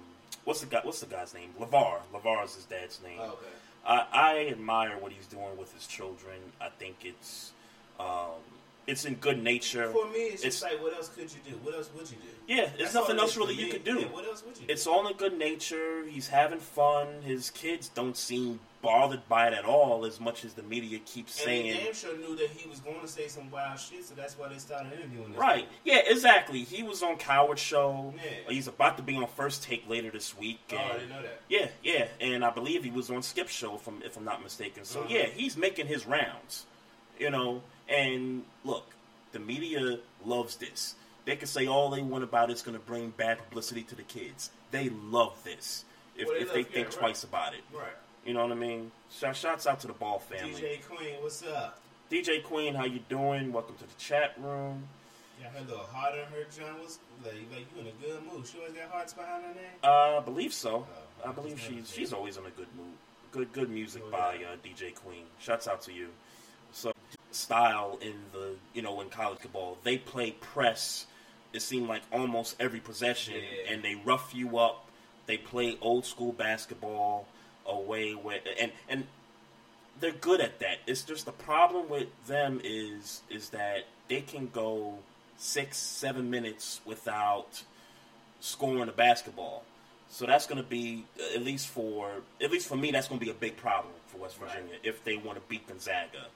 what's 0.45 0.61
the 0.61 0.67
guy? 0.67 0.81
What's 0.85 1.01
the 1.01 1.07
guy's 1.07 1.35
name? 1.35 1.51
Lavar. 1.61 1.99
Lavar 2.13 2.45
is 2.45 2.55
his 2.55 2.65
dad's 2.65 3.01
name. 3.03 3.19
Oh, 3.21 3.25
okay. 3.33 3.47
I, 3.87 4.07
I 4.13 4.47
admire 4.51 4.97
what 4.99 5.13
he's 5.13 5.27
doing 5.27 5.57
with 5.59 5.73
his 5.75 5.87
children. 5.87 6.37
I 6.61 6.69
think 6.71 6.97
it's 7.05 7.53
um, 8.01 8.41
it's 8.87 9.05
in 9.05 9.15
good 9.15 9.43
nature. 9.43 9.91
For 9.91 10.07
me, 10.09 10.19
it's, 10.19 10.43
It's- 10.45 10.63
like, 10.63 10.83
what 10.83 10.95
else 10.95 11.09
could 11.09 11.31
you 11.33 11.39
do? 11.49 11.57
What 11.63 11.75
else 11.75 11.91
would 11.97 12.11
you 12.11 12.17
do? 12.17 12.53
Yeah, 12.55 12.67
there's 12.77 12.93
That's 12.93 12.95
nothing 12.95 13.19
else 13.19 13.37
really 13.37 13.55
you 13.55 13.71
could 13.73 13.85
do. 13.85 14.01
Yeah, 14.01 14.07
what 14.07 14.27
else 14.27 14.45
would 14.45 14.57
you 14.59 14.67
do? 14.67 14.73
It's 14.73 14.87
all 14.87 15.07
in 15.07 15.17
good 15.17 15.39
nature. 15.39 16.05
He's 16.07 16.29
having 16.29 16.59
fun. 16.61 17.23
His 17.23 17.51
kids 17.51 17.89
don't 17.89 18.17
seem 18.17 18.61
bothered 18.85 19.29
by 19.29 19.49
it 19.49 19.55
at 19.55 19.65
all, 19.65 20.05
as 20.05 20.21
much 20.21 20.45
as 20.45 20.55
the 20.55 20.63
media 20.63 21.01
keeps 21.01 21.37
and 21.39 21.45
saying. 21.47 21.73
they 21.77 21.85
damn 21.85 21.95
sure 21.95 22.17
knew 22.19 22.37
that 22.37 22.51
he 22.51 22.69
was 22.69 22.79
going 22.81 23.01
to 23.01 23.09
say 23.09 23.27
some 23.27 23.51
wild 23.51 23.81
shit, 23.81 24.05
so 24.05 24.15
that's 24.15 24.39
why 24.39 24.47
they 24.49 24.59
started 24.59 24.93
interviewing 24.93 25.31
this 25.33 25.39
Right. 25.39 25.67
dude. 25.85 25.93
Yeah, 25.95 26.03
exactly. 26.07 26.61
He 26.63 26.83
was 26.85 27.03
on 27.03 27.17
Cowherd 27.17 27.59
Show. 27.59 28.15
Yeah. 28.17 28.53
He's 28.53 28.69
about 28.69 28.97
to 28.99 29.03
be 29.03 29.17
on 29.17 29.27
First 29.27 29.65
Take 29.65 29.89
later 29.89 30.11
this 30.13 30.37
week. 30.39 30.61
Oh, 30.73 30.77
I 30.77 30.93
didn't 30.93 31.09
know 31.09 31.23
that. 31.23 31.41
Yeah, 31.49 31.69
yeah, 31.83 32.07
and 32.21 32.45
I 32.45 32.51
believe 32.51 32.85
he 32.85 32.91
was 32.91 33.11
on 33.11 33.23
Skip 33.23 33.49
Show, 33.49 33.75
if 33.75 33.89
I'm, 33.89 34.03
if 34.03 34.17
I'm 34.17 34.25
not 34.25 34.43
mistaken. 34.43 34.85
So 34.85 35.01
Uh-huh. 35.01 35.09
yeah, 35.11 35.25
he's 35.27 35.57
making 35.57 35.87
his 35.89 36.07
rounds, 36.07 36.67
you 37.19 37.31
know. 37.31 37.63
And 37.89 38.45
look, 38.65 38.87
the 39.33 39.39
media 39.41 39.99
loves 40.25 40.57
this. 40.57 40.95
They 41.25 41.37
can 41.37 41.47
say 41.49 41.67
all 41.67 41.89
they 41.91 42.03
want 42.03 42.23
about 42.23 42.51
it's 42.51 42.61
going 42.63 42.77
to 42.79 42.85
bring 42.85 43.11
bad 43.11 43.39
publicity 43.39 43.83
to 43.85 43.95
the 43.95 44.03
kids. 44.03 44.51
They 44.71 44.91
love 44.91 45.43
this 45.43 45.85
if, 46.17 46.27
Well, 46.29 46.37
they 46.37 46.43
if 46.43 46.49
they 46.53 46.63
think 46.65 46.75
yeah, 46.77 46.83
right. 46.83 46.93
twice 46.93 47.25
about 47.25 47.55
it. 47.55 47.61
Right. 47.73 47.87
You 48.25 48.33
know 48.33 48.43
what 48.43 48.53
I 48.53 48.55
mean? 48.55 48.91
Shout, 49.11 49.37
shouts 49.37 49.67
out 49.67 49.81
to 49.81 49.87
the 49.87 49.93
Ball 49.93 50.19
family. 50.19 50.55
DJ 50.61 50.83
Queen, 50.89 51.15
what's 51.21 51.43
up? 51.45 51.79
DJ 52.11 52.43
Queen, 52.43 52.75
how 52.75 52.85
you 52.85 53.01
doing? 53.09 53.53
Welcome 53.53 53.75
to 53.77 53.85
the 53.85 53.95
chat 53.99 54.35
room. 54.39 54.85
Yeah, 55.41 55.49
her 55.51 55.61
little 55.61 55.85
heart 55.85 56.15
on 56.15 56.33
her, 56.33 56.45
John. 56.57 56.79
Was 56.81 56.99
like, 57.25 57.35
like 57.53 57.67
you 57.75 57.81
in 57.83 57.87
a 57.89 57.91
good 58.01 58.23
mood. 58.33 58.47
She 58.47 58.59
always 58.59 58.73
got 58.73 58.91
hearts 58.91 59.13
behind 59.13 59.43
her 59.45 59.51
name. 59.55 59.65
Uh, 59.83 60.19
I 60.19 60.21
believe 60.25 60.55
so. 60.55 60.87
Oh, 61.25 61.29
I 61.29 61.33
believe 61.33 61.61
she's 61.61 61.91
she's 61.91 62.13
always 62.13 62.37
in 62.37 62.47
a 62.47 62.51
good 62.51 62.69
mood. 62.77 62.93
Good 63.33 63.53
good 63.53 63.69
music 63.69 64.03
Oh, 64.07 64.11
by 64.11 64.35
yeah. 64.41 64.47
uh, 64.53 64.57
DJ 64.65 64.95
Queen. 64.95 65.25
Shouts 65.41 65.67
out 65.67 65.83
to 65.83 65.93
you. 65.93 66.09
So 66.73 66.93
style 67.33 67.99
in 68.01 68.15
the 68.33 68.55
you 68.75 68.83
know 68.83 69.01
in 69.01 69.09
college 69.11 69.41
ball, 69.53 69.77
they 69.83 69.99
play 69.99 70.31
press. 70.31 71.07
It 71.53 71.63
seemed 71.63 71.89
like 71.89 72.03
almost 72.13 72.57
every 72.61 72.81
possession, 72.81 73.35
Yeah. 73.35 73.73
and 73.75 73.83
they 73.83 73.97
rough 73.97 74.35
you 74.35 74.59
up. 74.59 74.89
They 75.27 75.37
play 75.37 75.79
old 75.81 76.07
school 76.07 76.33
basketball 76.33 77.27
away 77.67 78.13
where 78.13 78.41
and 78.61 78.73
and 78.89 79.07
they're 80.01 80.13
good 80.13 80.41
at 80.41 80.59
that. 80.61 80.79
It's 80.87 81.03
just 81.03 81.27
the 81.27 81.33
problem 81.33 81.89
with 81.89 82.09
them 82.27 82.61
is 82.63 83.23
is 83.31 83.51
that 83.51 83.85
they 84.09 84.21
can 84.21 84.49
go 84.53 84.99
six 85.37 85.79
seven 85.79 86.31
minutes 86.31 86.81
without 86.85 87.63
scoring 88.41 88.89
a 88.89 88.93
basketball. 88.93 89.65
So 90.11 90.27
that's 90.27 90.47
going 90.47 90.63
to 90.63 90.69
be 90.69 91.05
at 91.35 91.43
least 91.43 91.69
for 91.69 92.11
at 92.43 92.51
least 92.51 92.69
for 92.69 92.77
me 92.77 92.91
that's 92.91 93.09
going 93.09 93.19
to 93.19 93.25
be 93.25 93.31
a 93.31 93.35
big 93.35 93.57
problem 93.57 93.95
for 94.09 94.19
West 94.19 94.39
Right. 94.41 94.51
Virginia 94.51 94.77
if 94.83 95.03
they 95.05 95.17
want 95.17 95.39
to 95.39 95.45
beat 95.49 95.67
Gonzaga. 95.67 96.27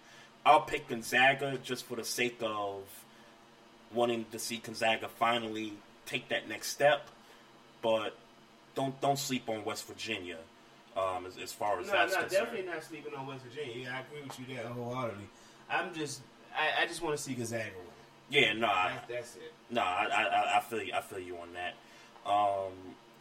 I'll 0.47 0.62
pick 0.62 0.88
Gonzaga 0.88 1.59
just 1.62 1.85
for 1.85 1.97
the 1.97 2.05
sake 2.05 2.38
of 2.43 2.83
wanting 3.93 4.27
to 4.33 4.38
see 4.38 4.59
Gonzaga 4.59 5.09
finally 5.09 5.75
take 6.07 6.29
that 6.31 6.49
next 6.49 6.69
step, 6.69 7.09
but 7.83 8.17
don't 8.75 8.99
don't 9.01 9.19
sleep 9.19 9.49
on 9.49 9.64
West 9.64 9.87
Virginia 9.87 10.38
um, 10.99 11.27
as, 11.27 11.37
as 11.39 11.53
far 11.53 11.79
as 11.81 11.87
No, 11.87 11.93
that's 11.93 12.15
no, 12.15 12.21
concerned. 12.23 12.31
definitely 12.47 12.71
not 12.73 12.83
sleeping 12.85 13.15
on 13.15 13.27
West 13.27 13.45
Virginia. 13.45 13.85
Yeah, 13.85 13.97
I 13.97 14.01
agree 14.01 14.23
with 14.27 14.39
you 14.41 14.57
there 14.57 14.67
wholeheartedly. 14.67 15.25
I'm 15.71 15.95
just, 15.95 16.21
I, 16.57 16.83
I 16.83 16.87
just 16.87 17.03
want 17.03 17.17
to 17.17 17.23
see 17.23 17.35
Gonzaga 17.35 17.65
win. 17.77 17.85
Yeah, 18.31 18.53
no, 18.55 18.67
I, 18.67 18.93
That's, 19.09 19.35
that's 19.35 19.37
it. 19.37 19.53
no, 19.71 19.81
I, 19.83 20.07
I, 20.13 20.57
I- 20.59 20.61
feel 20.61 20.83
you. 20.83 20.93
I 20.95 21.01
feel 21.01 21.19
you 21.21 21.37
on 21.39 21.49
that. 21.55 21.75
Um, 22.31 22.73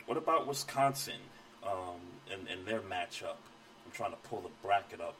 what 0.06 0.18
about 0.18 0.48
Wisconsin 0.48 1.22
um, 1.66 2.00
and, 2.32 2.48
and 2.50 2.66
their 2.68 2.82
matchup? 2.82 3.38
I'm 3.86 3.92
trying 3.94 4.12
to 4.12 4.18
pull 4.18 4.42
the 4.42 4.50
bracket 4.62 5.00
up 5.00 5.16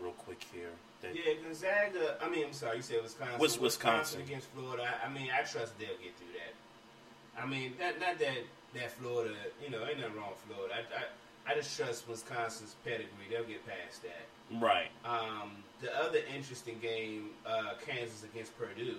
real 0.00 0.12
quick 0.12 0.44
here. 0.52 0.70
That- 1.02 1.14
Yeah, 1.16 1.34
Gonzaga. 1.42 2.16
I 2.22 2.28
mean, 2.28 2.46
I'm 2.46 2.52
sorry, 2.52 2.76
you 2.76 2.82
said 2.82 3.02
Wisconsin. 3.02 3.38
What's 3.38 3.58
Wisconsin? 3.58 4.20
against 4.20 4.48
Florida. 4.50 4.84
I, 5.02 5.06
I 5.08 5.12
mean, 5.12 5.28
I 5.32 5.38
trust 5.42 5.76
they'll 5.78 5.88
get 5.88 6.14
through 6.18 6.34
that. 6.38 7.42
I 7.42 7.46
mean, 7.46 7.72
not 7.80 7.98
not 7.98 8.18
that 8.20 8.38
that 8.74 8.90
Florida. 8.92 9.34
You 9.64 9.70
know, 9.70 9.84
ain't 9.86 9.98
nothing 9.98 10.16
wrong 10.16 10.30
with 10.30 10.54
Florida. 10.56 10.74
I, 10.76 10.80
I, 11.00 11.02
I 11.46 11.54
just 11.54 11.76
trust 11.76 12.08
Wisconsin's 12.08 12.76
pedigree. 12.84 13.08
They'll 13.30 13.44
get 13.44 13.66
past 13.66 14.02
that. 14.02 14.60
Right. 14.60 14.88
Um, 15.04 15.52
the 15.80 15.94
other 15.98 16.20
interesting 16.34 16.78
game, 16.80 17.30
uh, 17.46 17.74
Kansas 17.84 18.24
against 18.24 18.56
Purdue. 18.58 18.96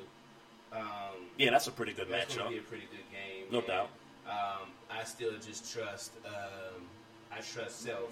Um, 0.73 0.82
Yeah, 1.38 1.51
that's 1.51 1.67
a 1.67 1.71
pretty 1.71 1.93
good 1.93 2.10
that's 2.10 2.36
matchup. 2.36 2.45
to 2.45 2.49
be 2.49 2.58
a 2.58 2.62
pretty 2.62 2.88
good 2.91 3.10
game. 3.12 3.45
No 3.51 3.60
and, 3.60 3.67
doubt. 3.67 3.89
Um, 4.27 4.69
I 4.91 5.03
still 5.03 5.34
just 5.45 5.71
trust. 5.73 6.12
Um, 6.25 6.82
I 7.32 7.38
trust 7.41 7.82
Self. 7.82 8.12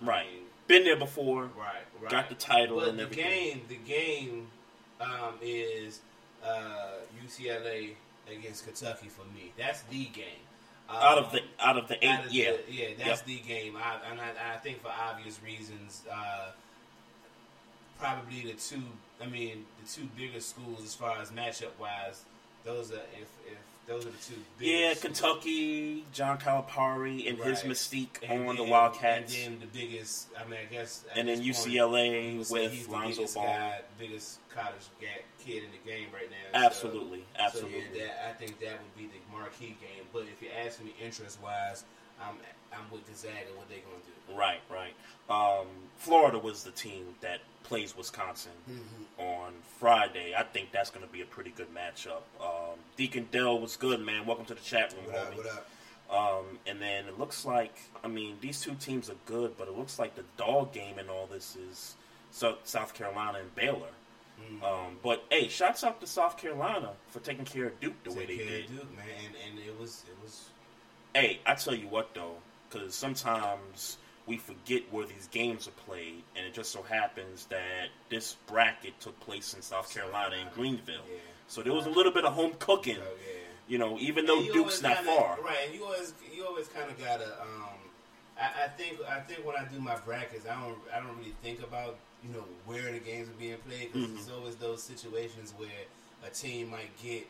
Right. 0.00 0.26
I 0.26 0.30
mean, 0.32 0.42
Been 0.66 0.84
there 0.84 0.96
before. 0.96 1.44
Right, 1.56 1.82
right. 2.00 2.10
Got 2.10 2.28
the 2.28 2.34
title 2.36 2.80
But 2.80 2.88
and 2.88 2.98
the 2.98 3.02
everything. 3.04 3.24
game, 3.24 3.62
the 3.68 3.76
game 3.76 4.46
um, 5.00 5.34
is 5.42 6.00
uh, 6.44 6.98
UCLA 7.24 7.94
against 8.30 8.64
Kentucky 8.64 9.08
for 9.08 9.24
me. 9.34 9.52
That's 9.58 9.82
the 9.82 10.04
game. 10.06 10.40
Um, 10.92 10.98
Out 11.00 11.18
of 11.18 11.32
the 11.32 11.40
out 11.58 11.76
of 11.78 11.88
the 11.88 12.04
eight, 12.04 12.26
of 12.26 12.32
yeah, 12.32 12.52
the- 12.66 12.72
yeah, 12.72 12.88
that's 12.98 13.20
Yep. 13.20 13.24
the 13.26 13.38
game. 13.38 13.76
I, 13.76 13.98
and 14.10 14.20
I, 14.20 14.54
I 14.54 14.58
think 14.58 14.82
for 14.82 14.88
obvious 14.90 15.40
reasons, 15.42 16.02
uh, 16.12 16.50
probably 17.98 18.42
the 18.42 18.54
two. 18.54 18.82
I 19.20 19.26
mean, 19.26 19.64
the 19.82 19.88
two 19.88 20.08
biggest 20.16 20.50
schools 20.50 20.82
as 20.84 20.94
far 20.94 21.18
as 21.20 21.30
matchup 21.30 21.78
wise. 21.80 22.24
Those 22.64 22.92
are 22.92 22.96
if 23.14 23.28
if 23.46 23.58
those 23.86 24.06
are 24.06 24.10
the 24.10 24.16
two. 24.18 24.34
yeah. 24.60 24.94
Kentucky, 24.94 26.04
John 26.12 26.38
Calipari, 26.38 27.28
and 27.28 27.38
his 27.38 27.60
mystique 27.62 28.18
And 28.26 28.48
on 28.48 28.56
the 28.56 28.64
Wildcats, 28.64 29.34
And 29.36 29.60
then 29.60 29.60
the 29.72 29.78
biggest, 29.78 30.28
I 30.38 30.44
mean, 30.48 30.58
I 30.68 30.72
guess. 30.72 31.04
and 31.16 31.28
then 31.28 31.38
point, 31.38 31.48
UCLA 31.56 32.32
you 32.34 32.38
with 32.50 32.72
he's 32.72 32.86
the 32.86 32.92
Lonzo 32.92 33.16
biggest 33.16 33.34
Ball. 33.34 33.46
guy, 33.46 33.80
biggest 33.98 34.38
college 34.54 34.74
kid 35.44 35.64
in 35.64 35.70
the 35.72 35.90
game 35.90 36.08
right 36.14 36.30
now. 36.30 36.60
So- 36.60 36.66
Absolutely, 36.66 37.24
absolutely. 37.38 37.80
So 37.80 37.96
yeah, 37.98 38.04
that, 38.06 38.28
I 38.30 38.32
think 38.34 38.60
that 38.60 38.78
would 38.80 38.96
be 38.96 39.06
the 39.06 39.36
marquee 39.36 39.76
game. 39.80 40.04
But 40.12 40.22
if 40.22 40.40
you're 40.40 40.52
asking 40.64 40.86
me 40.86 40.94
interest 41.02 41.40
wise, 41.42 41.84
I'm 42.20 42.36
I'm 42.72 42.90
with 42.90 43.06
Gonzaga. 43.06 43.34
What 43.56 43.68
they're 43.68 43.78
gonna 43.78 44.02
do? 44.04 44.38
Right, 44.38 44.60
right. 44.70 44.94
Um, 45.28 45.66
Florida 45.96 46.38
was 46.38 46.64
the 46.64 46.70
team 46.70 47.04
that 47.20 47.40
plays 47.64 47.96
Wisconsin 47.96 48.52
Mm-hmm. 48.70 49.20
on 49.22 49.52
Friday. 49.78 50.34
I 50.36 50.42
think 50.42 50.72
that's 50.72 50.90
going 50.90 51.06
to 51.06 51.12
be 51.12 51.20
a 51.22 51.26
pretty 51.26 51.50
good 51.50 51.68
matchup. 51.74 52.22
Um, 52.40 52.78
Deacon 52.96 53.28
Dell 53.30 53.58
was 53.58 53.76
good, 53.76 54.00
man. 54.00 54.26
Welcome 54.26 54.44
to 54.46 54.54
the 54.54 54.60
chat 54.60 54.94
room, 54.94 55.04
What 55.06 55.16
up? 55.16 55.32
homie. 55.32 55.36
What 55.36 55.46
up? 55.46 55.68
Um, 56.10 56.58
and 56.66 56.80
then 56.80 57.06
it 57.06 57.18
looks 57.18 57.44
like, 57.44 57.74
I 58.04 58.08
mean, 58.08 58.36
these 58.40 58.60
two 58.60 58.74
teams 58.74 59.08
are 59.10 59.16
good, 59.26 59.56
but 59.56 59.68
it 59.68 59.76
looks 59.76 59.98
like 59.98 60.14
the 60.14 60.24
dog 60.36 60.72
game 60.72 60.98
and 60.98 61.08
all 61.08 61.26
this 61.26 61.56
is 61.56 61.94
South, 62.30 62.58
South 62.64 62.92
Carolina 62.94 63.38
and 63.38 63.54
Baylor. 63.54 63.88
Mm-hmm. 64.40 64.64
Um, 64.64 64.96
but 65.02 65.24
hey, 65.30 65.48
shouts 65.48 65.84
out 65.84 66.00
to 66.00 66.06
South 66.06 66.36
Carolina 66.36 66.90
for 67.08 67.20
taking 67.20 67.44
care 67.44 67.66
of 67.66 67.80
Duke 67.80 68.02
the 68.04 68.12
way 68.12 68.26
they 68.26 68.36
care 68.38 68.46
did. 68.46 68.64
of 68.64 68.70
Duke, 68.72 68.96
man, 68.96 69.06
and, 69.26 69.34
and 69.58 69.66
it 69.66 69.78
was 69.78 70.04
it 70.08 70.16
was 70.22 70.46
Hey, 71.14 71.40
I 71.46 71.54
tell 71.54 71.74
you 71.74 71.88
what 71.88 72.14
though, 72.14 72.36
because 72.70 72.94
sometimes 72.94 73.98
we 74.26 74.36
forget 74.38 74.82
where 74.90 75.04
these 75.06 75.28
games 75.30 75.66
are 75.68 75.72
played, 75.72 76.22
and 76.36 76.46
it 76.46 76.54
just 76.54 76.70
so 76.72 76.82
happens 76.82 77.46
that 77.46 77.88
this 78.08 78.36
bracket 78.46 78.98
took 79.00 79.18
place 79.20 79.52
in 79.54 79.60
South 79.62 79.92
Carolina 79.92 80.36
in 80.36 80.46
Greenville. 80.54 81.02
Yeah. 81.10 81.18
So 81.48 81.62
there 81.62 81.72
was 81.72 81.86
a 81.86 81.90
little 81.90 82.12
bit 82.12 82.24
of 82.24 82.32
home 82.32 82.52
cooking, 82.58 82.96
oh 82.98 83.04
yeah. 83.26 83.38
you 83.68 83.78
know, 83.78 83.98
even 83.98 84.24
though 84.26 84.40
you 84.40 84.52
Duke's 84.52 84.80
not 84.80 84.96
kinda- 84.98 85.12
far. 85.12 85.38
right? 85.44 85.58
And 85.66 85.74
you 85.74 85.84
always 85.84 86.14
you 86.34 86.46
always 86.46 86.68
kind 86.68 86.90
of 86.90 86.98
gotta. 86.98 87.26
Um, 87.42 87.64
I, 88.40 88.64
I 88.64 88.68
think 88.68 88.98
I 89.06 89.20
think 89.20 89.44
when 89.44 89.56
I 89.56 89.64
do 89.66 89.78
my 89.80 89.96
brackets, 89.96 90.46
I 90.46 90.54
don't 90.60 90.78
I 90.94 91.00
don't 91.00 91.16
really 91.18 91.34
think 91.42 91.62
about 91.62 91.96
you 92.26 92.32
know 92.32 92.44
where 92.64 92.90
the 92.90 93.00
games 93.00 93.28
are 93.28 93.32
being 93.32 93.58
played 93.68 93.92
because 93.92 94.08
Mhm. 94.08 94.14
there's 94.14 94.30
always 94.30 94.56
those 94.56 94.82
situations 94.82 95.52
where 95.58 95.68
a 96.24 96.30
team 96.30 96.70
might 96.70 96.96
get 97.02 97.26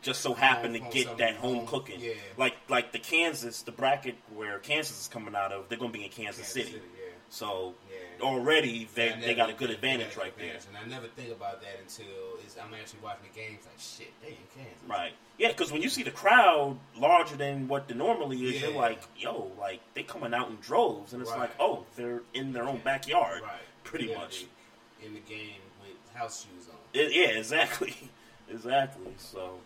Just 0.00 0.20
so 0.20 0.32
happened 0.32 0.74
to 0.74 0.80
Home- 0.80 0.90
get 0.92 1.06
home 1.08 1.16
that 1.18 1.34
home 1.36 1.56
home- 1.56 1.66
cooking. 1.66 2.00
yeah. 2.00 2.12
Like 2.36 2.54
like 2.68 2.92
the 2.92 2.98
Kansas, 3.00 3.62
the 3.62 3.72
bracket 3.72 4.14
where 4.34 4.58
Kansas 4.60 5.00
is 5.00 5.08
coming 5.08 5.34
out 5.34 5.52
of, 5.52 5.68
they're 5.68 5.78
gonna 5.78 5.90
be 5.92 6.04
in 6.04 6.10
Kansas, 6.10 6.36
Kansas 6.36 6.52
City. 6.52 6.72
City, 6.72 6.82
yeah. 6.96 7.04
So 7.30 7.74
Yeah. 7.90 8.24
already 8.24 8.88
they, 8.94 9.10
they 9.20 9.34
got 9.34 9.50
a 9.50 9.52
good 9.52 9.70
advantage 9.70 10.16
right 10.16 10.36
there. 10.38 10.54
And 10.68 10.76
I 10.76 10.84
never 10.88 11.08
think 11.08 11.30
about 11.32 11.60
that 11.62 11.78
until 11.80 12.06
I'm 12.62 12.72
actually 12.74 13.00
watching 13.02 13.24
the 13.32 13.38
games. 13.40 13.64
Like 13.66 13.78
shit, 13.78 14.12
they 14.22 14.28
in 14.28 14.36
Kansas. 14.54 14.82
Right. 14.86 15.12
Yeah, 15.36 15.48
because 15.48 15.70
when 15.72 15.82
you 15.82 15.88
see 15.88 16.02
the 16.04 16.10
crowd 16.12 16.78
larger 16.96 17.36
than 17.36 17.66
what 17.68 17.88
the 17.88 17.94
normally 17.94 18.38
is, 18.46 18.62
you're 18.62 18.70
like, 18.72 19.00
yo, 19.16 19.50
like 19.58 19.80
they 19.94 20.04
coming 20.04 20.32
out 20.32 20.48
in 20.48 20.56
droves, 20.56 21.12
and 21.12 21.20
it's 21.22 21.30
Right. 21.32 21.40
like, 21.40 21.50
oh, 21.60 21.84
they're 21.96 22.22
in 22.34 22.52
their 22.52 22.64
own 22.68 22.78
backyard, 22.78 23.42
Right. 23.42 23.60
pretty 23.84 24.14
much. 24.14 24.44
In 25.02 25.14
the 25.14 25.20
game 25.20 25.60
with 25.82 26.14
house 26.16 26.44
shoes 26.44 26.68
on. 26.68 26.76
It- 26.94 27.12
yeah, 27.12 27.36
exactly, 27.38 27.94
exactly. 28.50 29.12
So, 29.18 29.60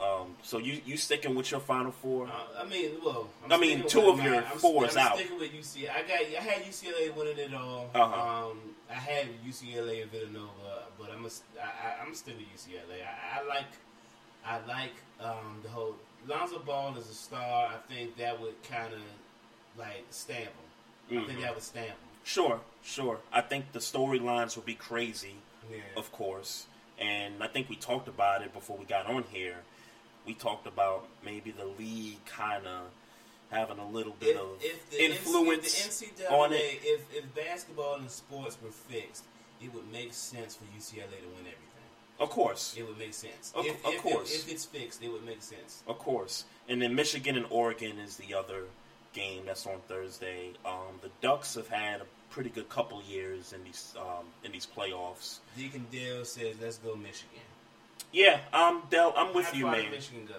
um, 0.00 0.34
so 0.42 0.58
you 0.58 0.80
you 0.84 0.96
sticking 0.96 1.34
with 1.34 1.50
your 1.50 1.60
final 1.60 1.92
four? 1.92 2.26
Uh, 2.26 2.62
I 2.62 2.64
mean, 2.64 2.90
well, 3.04 3.28
I'm 3.44 3.52
I 3.52 3.56
mean, 3.58 3.86
two 3.86 4.08
of 4.08 4.22
your 4.22 4.40
my- 4.40 4.50
I'm, 4.50 4.58
four 4.58 4.86
is 4.86 4.96
I'm 4.96 5.06
out. 5.08 5.16
sticking 5.18 5.38
with 5.38 5.52
UCLA. 5.52 5.90
I 5.90 6.02
got, 6.02 6.20
I 6.20 6.42
had 6.42 6.62
UCLA 6.64 7.14
winning 7.14 7.38
it 7.38 7.54
all. 7.54 7.90
Uh-huh. 7.94 8.48
Um, 8.50 8.58
I 8.90 8.94
had 8.94 9.26
UCLA 9.46 10.02
and 10.02 10.10
Villanova, 10.10 10.84
but 10.98 11.10
I'm 11.10 11.24
a, 11.24 11.28
I, 11.60 12.02
I'm 12.06 12.14
still 12.14 12.34
with 12.34 12.46
UCLA. 12.54 13.02
I, 13.04 13.40
I 13.40 13.46
like, 13.46 13.64
I 14.46 14.58
like 14.66 14.92
um, 15.20 15.60
the 15.62 15.68
whole 15.68 15.94
Lonzo 16.26 16.58
Ball 16.60 16.96
is 16.96 17.08
a 17.08 17.14
star. 17.14 17.68
I 17.68 17.92
think 17.92 18.16
that 18.16 18.40
would 18.40 18.62
kind 18.62 18.92
of 18.92 19.00
like 19.78 20.04
stamp 20.10 20.40
him. 21.10 21.22
I 21.22 21.26
think 21.26 21.38
Mhm. 21.38 21.42
that 21.42 21.54
would 21.54 21.62
stamp 21.62 21.88
him. 21.88 21.96
Sure, 22.24 22.60
sure. 22.82 23.18
I 23.32 23.42
think 23.42 23.72
the 23.72 23.78
storylines 23.80 24.56
would 24.56 24.64
be 24.64 24.74
crazy, 24.74 25.34
Yeah. 25.70 25.80
of 25.96 26.10
course, 26.12 26.64
and 26.98 27.42
I 27.42 27.48
think 27.48 27.68
we 27.68 27.76
talked 27.76 28.08
about 28.08 28.40
it 28.40 28.54
before 28.54 28.78
we 28.78 28.86
got 28.86 29.04
on 29.06 29.24
here. 29.24 29.56
We 30.26 30.34
talked 30.34 30.66
about 30.66 31.06
maybe 31.24 31.50
the 31.50 31.66
league 31.78 32.24
kind 32.24 32.66
of 32.66 32.86
having 33.50 33.78
a 33.78 33.88
little 33.88 34.14
bit 34.18 34.36
if, 34.36 34.40
of 34.40 34.48
if 34.60 35.00
influence 35.00 35.86
NC 35.86 36.14
NCAA, 36.14 36.30
on 36.30 36.52
it. 36.52 36.80
If, 36.82 37.14
if 37.14 37.34
basketball 37.34 37.96
and 37.96 38.10
sports 38.10 38.56
were 38.62 38.70
fixed, 38.70 39.24
it 39.62 39.72
would 39.74 39.90
make 39.92 40.12
sense 40.12 40.56
for 40.56 40.64
UCLA 40.76 41.20
to 41.20 41.28
win 41.28 41.40
everything. 41.40 41.60
Of 42.20 42.30
course, 42.30 42.76
It 42.78 42.86
would 42.86 42.98
make 42.98 43.12
sense. 43.12 43.52
Of- 43.56 43.66
if, 43.66 43.84
of 43.84 43.94
if, 43.94 44.02
course. 44.02 44.34
If, 44.34 44.50
it's 44.50 44.64
fixed, 44.64 45.02
it 45.02 45.10
would 45.10 45.24
make 45.24 45.42
sense. 45.42 45.82
of 45.86 45.98
course. 45.98 46.44
And 46.68 46.80
then 46.80 46.94
Michigan 46.94 47.36
and 47.36 47.46
Oregon 47.50 47.98
is 47.98 48.16
the 48.16 48.34
other 48.34 48.64
game 49.12 49.42
that's 49.46 49.66
on 49.66 49.78
Thursday. 49.88 50.52
Um, 50.64 51.00
the 51.02 51.10
Ducks 51.20 51.54
have 51.56 51.68
had 51.68 52.00
a 52.00 52.06
pretty 52.30 52.50
good 52.50 52.68
couple 52.68 53.02
years 53.02 53.52
in 53.52 53.62
these 53.64 53.94
um, 53.98 54.26
in 54.44 54.52
these 54.52 54.66
playoffs. 54.66 55.38
Deacon 55.56 55.86
Dale 55.90 56.24
says, 56.24 56.56
"Let's 56.60 56.78
go 56.78 56.94
Michigan." 56.96 57.42
Yeah, 58.14 58.38
um, 58.52 58.82
Del, 58.90 59.12
I'm 59.16 59.34
with 59.34 59.46
How 59.46 59.58
you, 59.58 59.66
man. 59.66 59.82
Did 59.82 59.90
Michigan 59.90 60.24
go? 60.24 60.36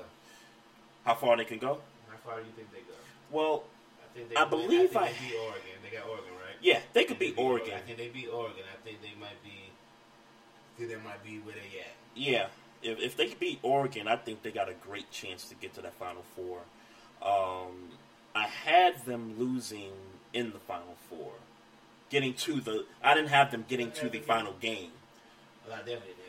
How 1.03 1.13
far 1.13 1.35
they 1.35 1.43
can 1.43 1.57
go? 1.59 1.79
How 2.09 2.15
far 2.23 2.39
do 2.39 2.45
you 2.47 2.53
think 2.55 2.71
they 2.71 2.79
go? 2.79 2.95
Well, 3.29 3.63
I 4.01 4.17
think 4.17 4.29
they. 4.29 4.35
I 4.37 4.45
believe 4.45 4.95
I, 4.95 5.01
I- 5.01 5.07
think 5.07 5.19
they 5.19 5.27
beat 5.27 5.35
Oregon. 5.35 5.61
They 5.83 5.97
got 5.97 6.07
Oregon, 6.07 6.31
right? 6.31 6.55
yeah, 6.61 6.79
they 6.93 7.03
could 7.03 7.17
I 7.17 7.19
beat 7.19 7.35
beat 7.35 7.41
Oregon. 7.41 7.73
I 7.73 7.79
think 7.79 7.97
they 7.97 8.07
beat 8.07 8.29
Oregon. 8.29 8.63
I 8.73 8.81
think 8.87 9.01
they 9.01 9.11
might 9.19 9.43
be. 9.43 9.69
I 9.69 10.77
think 10.77 10.89
they 10.89 10.95
might 10.95 11.21
be 11.21 11.39
where 11.39 11.53
they 11.53 11.79
at. 11.81 11.91
Yeah, 12.15 12.47
if, 12.81 12.97
if 13.01 13.17
they 13.17 13.27
could 13.27 13.39
beat 13.41 13.59
Oregon, 13.61 14.07
I 14.07 14.15
think 14.15 14.41
they 14.41 14.51
got 14.51 14.69
a 14.69 14.73
great 14.73 15.11
chance 15.11 15.43
to 15.49 15.55
get 15.55 15.73
to 15.73 15.81
that 15.81 15.95
Final 15.95 16.23
Four. 16.33 16.59
Um, 17.21 17.89
I 18.33 18.47
had 18.47 19.05
them 19.05 19.35
losing 19.37 19.91
in 20.31 20.53
the 20.53 20.59
Final 20.59 20.95
Four, 21.09 21.33
getting 22.09 22.35
to 22.35 22.61
the. 22.61 22.85
I 23.03 23.13
didn't 23.13 23.31
have 23.31 23.51
them 23.51 23.65
getting 23.67 23.91
to 23.91 24.07
the 24.09 24.19
final 24.19 24.53
game. 24.61 24.91
Well, 25.67 25.75
I 25.75 25.79
definitely. 25.79 26.11
I'm, 26.11 26.24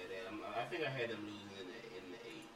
I 0.56 0.64
think 0.64 0.84
I 0.86 0.90
had 0.90 1.10
them 1.10 1.20
losing 1.24 1.58
in 1.60 1.66
the 1.66 1.96
in 1.98 2.12
the 2.12 2.18
eight. 2.26 2.46